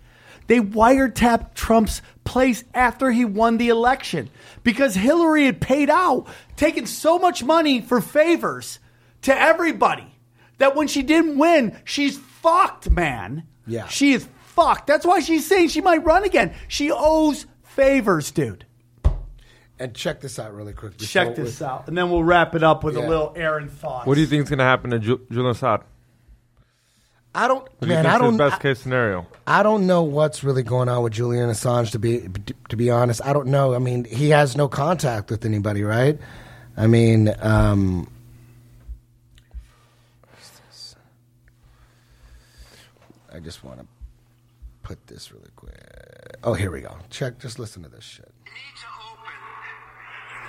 They 0.49 0.61
wiretapped 0.61 1.55
Trump's 1.55 2.03
place 2.25 2.65
after 2.75 3.11
he 3.11 3.25
won 3.25 3.59
the 3.59 3.69
election 3.69 4.31
because 4.63 4.95
Hillary 4.95 5.47
had 5.47 5.61
paid 5.61 5.91
out, 5.91 6.27
taken 6.57 6.87
so 6.87 7.19
much 7.19 7.43
money 7.43 7.81
for 7.81 8.01
favors 8.01 8.79
to 9.23 9.37
everybody 9.37 10.07
that 10.59 10.77
when 10.77 10.89
she 10.89 11.03
didn't 11.03 11.39
win, 11.39 11.77
she's 11.85 12.17
fucked, 12.17 12.91
man. 12.91 13.45
Yeah. 13.67 13.89
She 13.89 14.13
is 14.13 14.29
fucked. 14.45 14.87
That's 14.87 15.05
why 15.05 15.21
she's 15.21 15.47
saying 15.47 15.69
she 15.69 15.81
might 15.81 16.05
run 16.05 16.25
again. 16.25 16.55
She 16.69 16.91
owes 16.93 17.47
favors, 17.77 18.31
dude. 18.31 18.65
And 19.79 19.95
check 19.95 20.21
this 20.23 20.39
out 20.39 20.55
really 20.55 20.73
quick. 20.73 20.97
before 20.97 21.07
Check 21.07 21.37
we- 21.37 21.45
this 21.45 21.61
out. 21.61 21.87
And 21.87 21.97
then 21.97 22.11
we'll 22.11 22.25
wrap 22.25 22.55
it 22.55 22.63
up 22.63 22.83
with 22.83 22.97
Yeah. 22.97 23.07
a 23.07 23.09
little 23.09 23.33
Aaron 23.37 23.69
thoughts. 23.69 24.07
What 24.07 24.15
do 24.15 24.23
you 24.23 24.27
think 24.27 24.45
is 24.45 24.49
going 24.49 24.59
to 24.59 24.65
happen 24.65 24.91
to 24.91 24.99
Ju- 24.99 25.21
Julian 25.31 25.51
Assad? 25.51 25.83
I 27.35 27.47
don't, 27.49 27.61
What 27.61 27.81
do 27.83 27.87
you 27.89 27.93
man. 27.93 28.05
think's 28.05 28.15
I 28.15 28.19
don't. 28.19 28.33
his 28.33 28.39
best 28.39 28.55
I- 28.55 28.59
case 28.63 28.81
scenario? 28.81 29.27
I 29.47 29.63
don't 29.63 29.87
know 29.87 30.03
what's 30.03 30.43
really 30.43 30.63
going 30.63 30.89
on 30.89 31.03
with 31.03 31.13
Julian 31.13 31.51
Assange. 31.51 31.91
To 31.93 31.99
be 31.99 32.27
to 32.71 32.77
be 32.77 32.89
honest, 32.91 33.21
I 33.23 33.35
don't 33.35 33.49
know. 33.49 33.75
I 33.75 33.79
mean, 33.79 34.05
he 34.05 34.31
has 34.31 34.57
no 34.57 34.67
contact 34.69 35.31
with 35.31 35.45
anybody, 35.45 35.83
right? 35.83 36.19
I 36.79 36.87
mean, 36.87 37.35
um, 37.41 38.09
I 43.33 43.41
just 43.41 43.63
want 43.63 43.81
to 43.81 43.87
put 44.83 45.07
this 45.07 45.31
really 45.31 45.51
quick. 45.56 45.56
Oh, 46.47 46.55
here 46.55 46.71
we 46.71 46.79
go. 46.81 46.95
Check. 47.11 47.43
Just 47.43 47.59
listen 47.59 47.83
to 47.83 47.89
this 47.91 48.07
shit. 48.07 48.31
need 48.47 48.77
to 48.79 48.87
open 49.03 49.35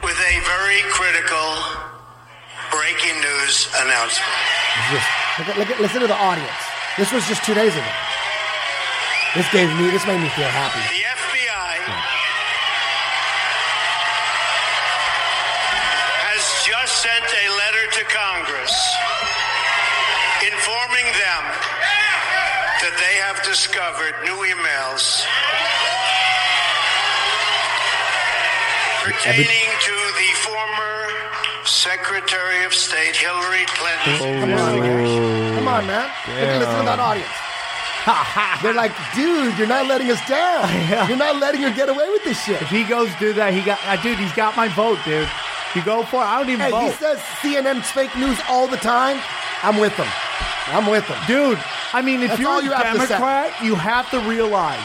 with 0.05 0.13
a 0.13 0.33
very 0.45 0.85
critical 0.93 1.49
breaking 2.69 3.17
news 3.17 3.65
announcement. 3.81 4.37
Just 4.93 5.09
look 5.41 5.49
at, 5.49 5.57
look 5.57 5.69
at, 5.73 5.81
listen 5.81 6.01
to 6.05 6.07
the 6.13 6.13
audience. 6.13 6.61
This 7.01 7.09
was 7.09 7.25
just 7.25 7.41
two 7.41 7.57
days 7.57 7.73
ago. 7.73 7.93
This 9.33 9.49
gave 9.49 9.73
me. 9.73 9.89
This 9.89 10.05
made 10.05 10.21
me 10.21 10.29
feel 10.37 10.45
happy. 10.53 10.85
The 10.85 11.01
FBI 11.01 11.73
has 16.29 16.45
just 16.61 16.93
sent 17.01 17.25
a 17.25 17.45
letter 17.57 17.85
to 17.97 18.03
Congress 18.13 18.73
informing 20.45 21.09
them 21.09 21.43
that 22.85 22.93
they 23.01 23.17
have 23.17 23.41
discovered 23.41 24.13
new 24.21 24.45
emails 24.45 25.25
pertaining 29.23 29.69
to 29.81 29.95
the 30.15 30.29
former 30.45 31.65
Secretary 31.65 32.63
of 32.65 32.73
State 32.73 33.15
Hillary 33.15 33.65
Clinton. 33.67 34.39
Come 34.41 34.53
on, 34.53 34.79
man. 34.79 35.55
Come 35.55 35.67
on, 35.67 35.87
man. 35.87 36.05
Look, 36.27 36.59
listen 36.67 36.79
to 36.79 36.85
that 36.85 36.99
audience. 36.99 37.29
They're 38.63 38.73
like, 38.73 38.93
dude, 39.15 39.57
you're 39.57 39.67
not 39.67 39.87
letting 39.87 40.09
us 40.09 40.21
down. 40.29 40.63
You're 41.09 41.17
not 41.17 41.35
letting 41.41 41.61
her 41.61 41.71
get 41.75 41.89
away 41.89 42.09
with 42.09 42.23
this 42.23 42.41
shit. 42.41 42.61
If 42.61 42.69
he 42.69 42.85
goes 42.85 43.09
do 43.19 43.33
that, 43.33 43.53
he 43.53 43.59
got 43.61 43.79
uh, 43.83 44.01
dude. 44.01 44.17
He's 44.17 44.31
got 44.31 44.55
my 44.55 44.69
vote, 44.69 44.97
dude. 45.03 45.27
You 45.75 45.83
go 45.83 46.03
for 46.05 46.23
it. 46.23 46.25
I 46.25 46.39
don't 46.39 46.47
even 46.49 46.61
Hey, 46.61 46.71
vote, 46.71 46.87
he 46.87 46.91
says 46.95 47.19
CNN's 47.43 47.91
fake 47.91 48.15
news 48.15 48.39
all 48.47 48.65
the 48.65 48.77
time. 48.79 49.19
I'm 49.61 49.75
with 49.77 49.91
him. 49.91 50.07
I'm 50.71 50.87
with 50.89 51.03
him. 51.03 51.19
dude. 51.27 51.59
I 51.91 52.01
mean, 52.01 52.21
if 52.23 52.29
That's 52.29 52.39
you're 52.39 52.49
all 52.49 52.59
a 52.59 52.63
you 52.63 52.71
have. 52.71 52.95
Democrat, 52.95 53.51
you 53.61 53.75
have 53.75 54.09
to 54.11 54.19
realize. 54.23 54.79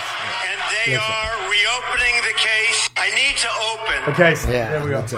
And 0.50 0.58
they 0.82 0.94
are 0.98 1.32
reopening 1.46 2.14
the 2.26 2.34
case. 2.34 2.71
I 3.02 3.10
need 3.10 3.36
to 3.38 3.48
open. 3.72 4.12
Okay, 4.14 4.34
so 4.36 4.50
Yeah, 4.50 4.70
there 4.70 4.84
we 4.84 4.90
go. 4.90 5.00
that's. 5.02 5.14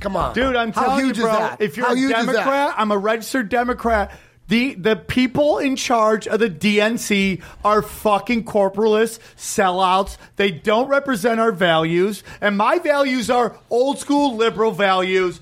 Come 0.00 0.16
on, 0.16 0.34
Dude, 0.34 0.54
I'm 0.54 0.72
How 0.72 0.82
telling 0.88 1.06
huge 1.06 1.16
you, 1.16 1.24
bro. 1.24 1.32
that? 1.32 1.60
If 1.62 1.76
you're 1.76 1.86
How 1.86 1.94
a 1.94 1.96
huge 1.96 2.10
is 2.12 2.26
that? 2.26 2.26
Democrat, 2.32 2.74
I'm 2.76 2.90
a 2.92 2.98
registered 2.98 3.48
Democrat. 3.48 4.12
The 4.48 4.74
the 4.74 4.94
people 4.94 5.58
in 5.58 5.74
charge 5.74 6.28
of 6.28 6.38
the 6.38 6.50
DNC 6.50 7.42
are 7.64 7.80
fucking 7.82 8.44
corporalists, 8.44 9.18
sellouts. 9.36 10.18
They 10.36 10.50
don't 10.52 10.88
represent 10.88 11.40
our 11.40 11.50
values, 11.50 12.22
and 12.40 12.56
my 12.56 12.78
values 12.78 13.30
are 13.30 13.56
old 13.70 13.98
school 13.98 14.36
liberal 14.36 14.70
values. 14.70 15.40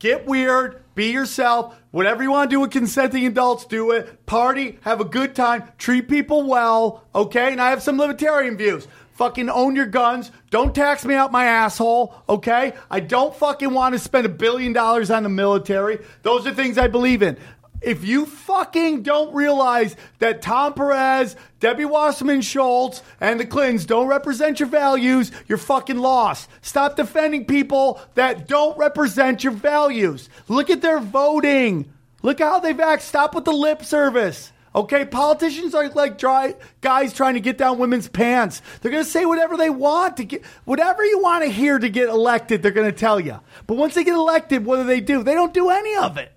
Get 0.00 0.26
weird, 0.26 0.82
be 0.96 1.12
yourself. 1.12 1.76
Whatever 1.92 2.22
you 2.22 2.30
want 2.32 2.50
to 2.50 2.56
do 2.56 2.60
with 2.60 2.70
consenting 2.72 3.26
adults, 3.26 3.66
do 3.66 3.90
it. 3.92 4.24
Party, 4.26 4.78
have 4.80 5.00
a 5.00 5.04
good 5.04 5.34
time, 5.36 5.64
treat 5.78 6.08
people 6.08 6.44
well, 6.44 7.04
okay? 7.14 7.52
And 7.52 7.60
I 7.60 7.68
have 7.70 7.82
some 7.82 7.98
libertarian 7.98 8.56
views. 8.56 8.88
Fucking 9.22 9.50
own 9.50 9.76
your 9.76 9.86
guns. 9.86 10.32
Don't 10.50 10.74
tax 10.74 11.04
me 11.04 11.14
out 11.14 11.30
my 11.30 11.44
asshole, 11.44 12.12
okay? 12.28 12.72
I 12.90 12.98
don't 12.98 13.32
fucking 13.32 13.72
want 13.72 13.92
to 13.92 14.00
spend 14.00 14.26
a 14.26 14.28
billion 14.28 14.72
dollars 14.72 15.12
on 15.12 15.22
the 15.22 15.28
military. 15.28 16.00
Those 16.22 16.44
are 16.44 16.52
things 16.52 16.76
I 16.76 16.88
believe 16.88 17.22
in. 17.22 17.36
If 17.80 18.04
you 18.04 18.26
fucking 18.26 19.04
don't 19.04 19.32
realize 19.32 19.94
that 20.18 20.42
Tom 20.42 20.74
Perez, 20.74 21.36
Debbie 21.60 21.84
Wasserman 21.84 22.40
Schultz, 22.40 23.00
and 23.20 23.38
the 23.38 23.46
Clintons 23.46 23.86
don't 23.86 24.08
represent 24.08 24.58
your 24.58 24.68
values, 24.68 25.30
you're 25.46 25.56
fucking 25.56 25.98
lost. 25.98 26.50
Stop 26.60 26.96
defending 26.96 27.44
people 27.44 28.00
that 28.14 28.48
don't 28.48 28.76
represent 28.76 29.44
your 29.44 29.52
values. 29.52 30.28
Look 30.48 30.68
at 30.68 30.82
their 30.82 30.98
voting. 30.98 31.92
Look 32.22 32.40
how 32.40 32.58
they've 32.58 32.80
acted. 32.80 33.06
Stop 33.06 33.36
with 33.36 33.44
the 33.44 33.52
lip 33.52 33.84
service. 33.84 34.50
Okay, 34.74 35.04
politicians 35.04 35.74
are 35.74 35.88
like 35.90 36.16
dry 36.16 36.54
guys 36.80 37.12
trying 37.12 37.34
to 37.34 37.40
get 37.40 37.58
down 37.58 37.78
women's 37.78 38.08
pants. 38.08 38.62
They're 38.80 38.90
going 38.90 39.04
to 39.04 39.10
say 39.10 39.26
whatever 39.26 39.56
they 39.56 39.68
want 39.68 40.16
to 40.16 40.24
get 40.24 40.44
whatever 40.64 41.04
you 41.04 41.20
want 41.20 41.44
to 41.44 41.50
hear 41.50 41.78
to 41.78 41.88
get 41.90 42.08
elected. 42.08 42.62
They're 42.62 42.72
going 42.72 42.90
to 42.90 42.96
tell 42.96 43.20
you. 43.20 43.38
But 43.66 43.76
once 43.76 43.94
they 43.94 44.04
get 44.04 44.14
elected, 44.14 44.64
what 44.64 44.76
do 44.76 44.84
they 44.84 45.00
do? 45.00 45.22
They 45.22 45.34
don't 45.34 45.52
do 45.52 45.68
any 45.68 45.94
of 45.96 46.16
it. 46.16 46.32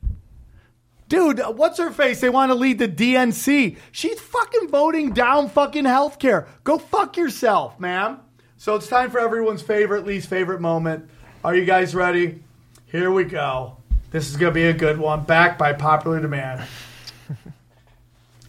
Dude, 1.07 1.39
uh, 1.39 1.51
what's 1.51 1.77
her 1.77 1.91
face? 1.91 2.19
They 2.19 2.29
want 2.29 2.49
to 2.49 2.55
lead 2.55 2.79
the 2.79 2.87
DNC. 2.87 3.77
She's 3.91 4.19
fucking 4.19 4.69
voting 4.69 5.13
down 5.13 5.49
fucking 5.49 5.83
healthcare. 5.83 6.47
Go 6.63 6.77
fuck 6.77 7.15
yourself, 7.15 7.79
ma'am. 7.79 8.19
So 8.57 8.75
it's 8.75 8.87
time 8.87 9.11
for 9.11 9.19
everyone's 9.19 9.61
favorite, 9.61 10.05
least 10.05 10.27
favorite 10.27 10.61
moment. 10.61 11.09
Are 11.43 11.55
you 11.55 11.63
guys 11.63 11.93
ready? 11.93 12.43
Here 12.87 13.11
we 13.11 13.23
go. 13.23 13.77
This 14.09 14.29
is 14.29 14.35
going 14.35 14.51
to 14.51 14.55
be 14.55 14.65
a 14.65 14.73
good 14.73 14.97
one. 14.97 15.23
Backed 15.25 15.59
by 15.59 15.73
popular 15.73 16.19
demand. 16.19 16.67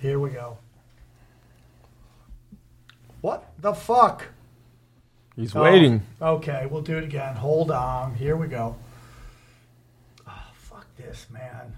Here 0.00 0.18
we 0.18 0.30
go. 0.30 0.58
What 3.20 3.44
the 3.60 3.72
fuck? 3.74 4.26
He's 5.34 5.54
Oh, 5.54 5.62
waiting. 5.62 6.02
Okay, 6.20 6.66
we'll 6.70 6.82
do 6.82 6.96
it 6.96 7.04
again. 7.04 7.34
Hold 7.36 7.70
on. 7.70 8.14
Here 8.14 8.36
we 8.36 8.46
go. 8.46 8.76
Oh, 10.26 10.32
fuck 10.54 10.86
this, 10.96 11.26
man. 11.30 11.76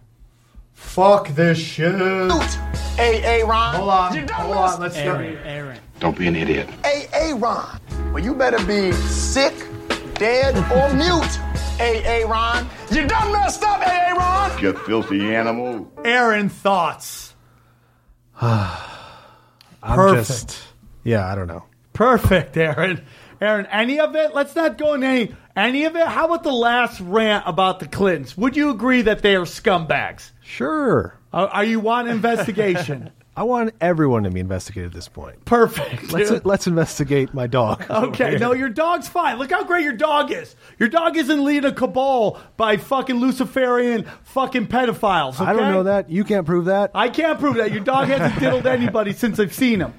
Fuck 0.74 1.28
this 1.30 1.58
shit. 1.58 1.92
Hey, 2.96 3.20
hey, 3.20 3.42
Ron. 3.44 3.74
Hold 3.76 3.88
on. 3.90 4.28
Hold 4.28 4.56
on. 4.56 4.80
Let's 4.80 4.96
Aaron, 4.96 5.34
go. 5.34 5.40
Aaron. 5.44 5.78
Don't 6.00 6.16
be 6.16 6.28
an 6.28 6.36
idiot. 6.36 6.68
Hey, 6.84 7.08
hey, 7.12 7.34
Ron. 7.34 7.80
Well, 8.12 8.22
you 8.22 8.34
better 8.34 8.64
be 8.64 8.92
sick, 8.92 9.54
dead, 10.14 10.56
or 10.72 10.94
mute. 10.94 11.24
Hey, 11.78 12.00
hey, 12.00 12.24
Ron. 12.24 12.68
You 12.90 13.06
done 13.06 13.32
messed 13.32 13.62
up, 13.64 13.82
hey, 13.82 14.06
hey, 14.06 14.12
Ron. 14.12 14.62
You 14.62 14.72
filthy 14.72 15.34
animal. 15.34 15.90
Aaron, 16.04 16.48
thoughts? 16.48 17.27
I'm 18.40 18.76
Perfect. 19.82 20.28
just, 20.28 20.58
yeah, 21.04 21.26
I 21.30 21.34
don't 21.34 21.46
know. 21.48 21.64
Perfect, 21.92 22.56
Aaron. 22.56 23.04
Aaron, 23.40 23.66
any 23.66 24.00
of 24.00 24.14
it? 24.16 24.34
Let's 24.34 24.54
not 24.54 24.78
go 24.78 24.94
in 24.94 25.02
any 25.02 25.34
any 25.56 25.84
of 25.84 25.96
it. 25.96 26.06
How 26.06 26.26
about 26.26 26.44
the 26.44 26.52
last 26.52 27.00
rant 27.00 27.44
about 27.46 27.80
the 27.80 27.88
Clintons? 27.88 28.36
Would 28.36 28.56
you 28.56 28.70
agree 28.70 29.02
that 29.02 29.22
they 29.22 29.34
are 29.34 29.44
scumbags? 29.44 30.30
Sure. 30.40 31.14
Are, 31.32 31.48
are 31.48 31.64
you 31.64 31.80
want 31.80 32.08
investigation? 32.08 33.10
I 33.38 33.44
want 33.44 33.72
everyone 33.80 34.24
to 34.24 34.30
be 34.32 34.40
investigated 34.40 34.90
at 34.90 34.94
this 34.94 35.06
point. 35.06 35.44
Perfect. 35.44 36.12
Let's 36.12 36.28
dude. 36.28 36.44
let's 36.44 36.66
investigate 36.66 37.32
my 37.32 37.46
dog. 37.46 37.84
Okay, 38.08 38.36
no, 38.36 38.52
your 38.52 38.68
dog's 38.68 39.06
fine. 39.06 39.38
Look 39.38 39.50
how 39.50 39.62
great 39.62 39.84
your 39.84 39.92
dog 39.92 40.32
is. 40.32 40.56
Your 40.78 40.88
dog 40.88 41.16
isn't 41.16 41.44
leading 41.44 41.70
a 41.70 41.74
cabal 41.74 42.40
by 42.56 42.78
fucking 42.78 43.16
Luciferian 43.16 44.06
fucking 44.24 44.66
pedophiles. 44.66 45.40
I 45.40 45.52
don't 45.52 45.72
know 45.72 45.84
that. 45.84 46.10
You 46.10 46.24
can't 46.24 46.46
prove 46.46 46.64
that. 46.64 46.90
I 46.94 47.08
can't 47.10 47.38
prove 47.38 47.56
that. 47.56 47.70
Your 47.70 47.84
dog 47.84 48.08
hasn't 48.08 48.40
diddled 48.40 48.66
anybody 48.66 49.12
since 49.12 49.38
I've 49.38 49.54
seen 49.54 49.80
him. 49.80 49.94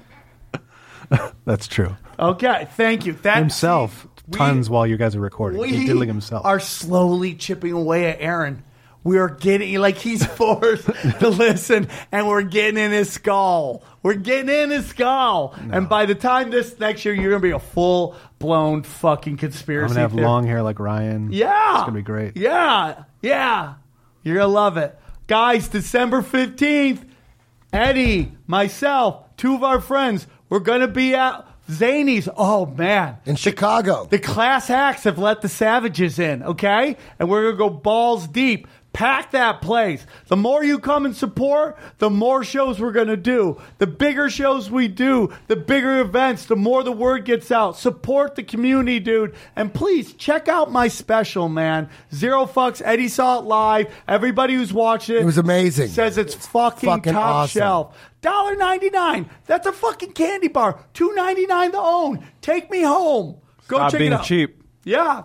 That's 1.46 1.66
true. 1.66 1.96
Okay, 2.18 2.68
thank 2.76 3.06
you. 3.06 3.14
That 3.14 3.38
Himself, 3.38 4.06
we- 4.28 4.36
tons 4.36 4.68
while 4.68 4.86
you 4.86 4.96
guys 4.98 5.16
are 5.16 5.20
recording. 5.20 5.62
He's 5.64 5.86
diddling 5.86 6.08
himself. 6.08 6.44
are 6.44 6.60
slowly 6.60 7.34
chipping 7.34 7.72
away 7.72 8.06
at 8.10 8.20
Aaron. 8.20 8.64
We're 9.02 9.28
getting 9.28 9.78
like 9.78 9.96
he's 9.96 10.24
forced 10.36 10.86
to 11.20 11.28
listen, 11.28 11.88
and 12.12 12.28
we're 12.28 12.42
getting 12.42 12.76
in 12.82 12.90
his 12.90 13.10
skull. 13.10 13.82
We're 14.02 14.14
getting 14.14 14.48
in 14.54 14.70
his 14.70 14.86
skull, 14.86 15.54
and 15.70 15.88
by 15.88 16.06
the 16.06 16.14
time 16.14 16.50
this 16.50 16.78
next 16.78 17.04
year, 17.04 17.14
you're 17.14 17.30
gonna 17.30 17.40
be 17.42 17.50
a 17.50 17.58
full 17.58 18.16
blown 18.38 18.82
fucking 18.82 19.36
conspiracy 19.38 19.38
I'm 19.38 19.48
conspiracy. 19.48 19.94
gonna 19.94 20.00
have 20.02 20.12
theory. 20.12 20.26
long 20.26 20.46
hair 20.46 20.62
like 20.62 20.78
Ryan. 20.78 21.32
Yeah. 21.32 21.74
it's 21.76 21.80
gonna 21.82 21.92
be 21.92 22.02
great. 22.02 22.36
Yeah. 22.36 23.04
Yeah. 23.22 23.74
You're 24.22 24.34
going 24.36 24.48
to 24.48 24.52
love 24.52 24.76
it. 24.76 24.98
Guys, 25.28 25.68
December 25.68 26.20
15th, 26.20 27.06
Eddie, 27.72 28.32
myself, 28.46 29.24
two 29.36 29.54
of 29.54 29.62
our 29.64 29.80
friends, 29.80 30.26
we're 30.48 30.58
going 30.58 30.80
to 30.80 30.88
be 30.88 31.14
at 31.14 31.46
Zanies. 31.70 32.28
Oh, 32.36 32.66
man. 32.66 33.16
in 33.24 33.36
Chicago. 33.36 34.06
The 34.10 34.18
class 34.18 34.68
acts 34.70 35.04
have 35.04 35.18
let 35.18 35.40
the 35.40 35.48
savages 35.48 36.18
in, 36.18 36.42
okay? 36.42 36.96
And 37.18 37.30
we're 37.30 37.42
going 37.44 37.54
to 37.54 37.58
go 37.58 37.70
balls 37.70 38.26
deep. 38.28 38.66
Pack 38.92 39.30
that 39.30 39.62
place. 39.62 40.04
The 40.26 40.36
more 40.36 40.64
you 40.64 40.78
come 40.80 41.06
and 41.06 41.14
support, 41.16 41.78
the 41.98 42.10
more 42.10 42.42
shows 42.42 42.80
we're 42.80 42.90
going 42.92 43.06
to 43.06 43.16
do. 43.16 43.60
The 43.78 43.86
bigger 43.86 44.28
shows 44.28 44.68
we 44.68 44.88
do, 44.88 45.32
the 45.46 45.54
bigger 45.54 46.00
events, 46.00 46.46
the 46.46 46.56
more 46.56 46.82
the 46.82 46.90
word 46.92 47.24
gets 47.24 47.52
out. 47.52 47.78
Support 47.78 48.34
the 48.34 48.42
community, 48.42 48.98
dude. 48.98 49.34
And 49.54 49.72
please 49.72 50.12
check 50.14 50.48
out 50.48 50.72
my 50.72 50.88
special, 50.88 51.48
man. 51.48 51.88
Zero 52.12 52.46
fucks. 52.46 52.82
Eddie 52.84 53.06
saw 53.08 53.38
it 53.38 53.44
live. 53.44 53.86
Everybody 54.08 54.54
who's 54.54 54.72
watched 54.72 55.08
it, 55.08 55.18
It 55.22 55.24
was 55.24 55.38
amazing. 55.38 55.88
Says 55.88 56.18
it's 56.18 56.34
fucking, 56.34 56.88
Fucking 56.88 57.12
top 57.12 57.34
awesome. 57.34 57.60
shelf. 57.60 57.96
Dollar 58.22 58.56
ninety 58.56 58.90
nine. 58.90 59.30
That's 59.46 59.66
a 59.66 59.72
fucking 59.72 60.12
candy 60.12 60.48
bar. 60.48 60.84
Two 60.94 61.14
ninety 61.14 61.46
nine 61.46 61.70
to 61.72 61.78
own. 61.78 62.26
Take 62.42 62.70
me 62.70 62.82
home. 62.82 63.36
Go 63.68 63.76
Stop 63.76 63.92
check 63.92 63.98
being 64.00 64.12
it 64.12 64.16
out. 64.16 64.24
cheap. 64.24 64.62
Yeah. 64.84 65.22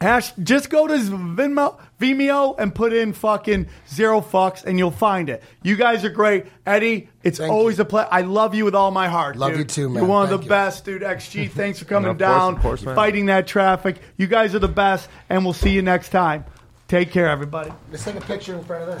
Hash, 0.00 0.32
just 0.42 0.70
go 0.70 0.86
to 0.86 0.94
Venmo, 0.94 1.78
Vimeo 2.00 2.54
and 2.58 2.74
put 2.74 2.92
in 2.92 3.12
fucking 3.12 3.66
zero 3.88 4.20
fucks 4.20 4.64
and 4.64 4.78
you'll 4.78 4.90
find 4.90 5.28
it. 5.28 5.42
You 5.62 5.76
guys 5.76 6.04
are 6.04 6.08
great. 6.10 6.46
Eddie, 6.66 7.08
it's 7.22 7.38
Thank 7.38 7.52
always 7.52 7.76
you. 7.76 7.82
a 7.82 7.84
pleasure. 7.84 8.08
I 8.10 8.22
love 8.22 8.54
you 8.54 8.64
with 8.64 8.74
all 8.74 8.90
my 8.90 9.06
heart. 9.08 9.36
Love 9.36 9.50
dude. 9.50 9.58
you 9.58 9.64
too, 9.66 9.88
man. 9.90 10.02
You're 10.02 10.10
one 10.10 10.24
of 10.24 10.30
the 10.30 10.42
you. 10.42 10.48
best, 10.48 10.84
dude. 10.84 11.02
XG, 11.02 11.50
thanks 11.52 11.78
for 11.78 11.84
coming 11.84 12.10
Of 12.10 12.18
course, 12.18 12.28
down, 12.28 12.54
of 12.56 12.60
course, 12.62 12.82
fighting 12.82 13.26
that 13.26 13.46
traffic. 13.46 13.98
You 14.16 14.26
guys 14.26 14.54
are 14.54 14.58
the 14.58 14.68
best, 14.68 15.08
and 15.28 15.44
we'll 15.44 15.52
see 15.52 15.70
you 15.70 15.82
next 15.82 16.08
time. 16.08 16.44
Take 16.88 17.12
care, 17.12 17.28
everybody. 17.28 17.70
Let's 17.92 18.02
take 18.04 18.16
a 18.16 18.20
picture 18.22 18.56
in 18.56 18.64
front 18.64 18.82
of 18.82 18.88
this. 18.88 18.98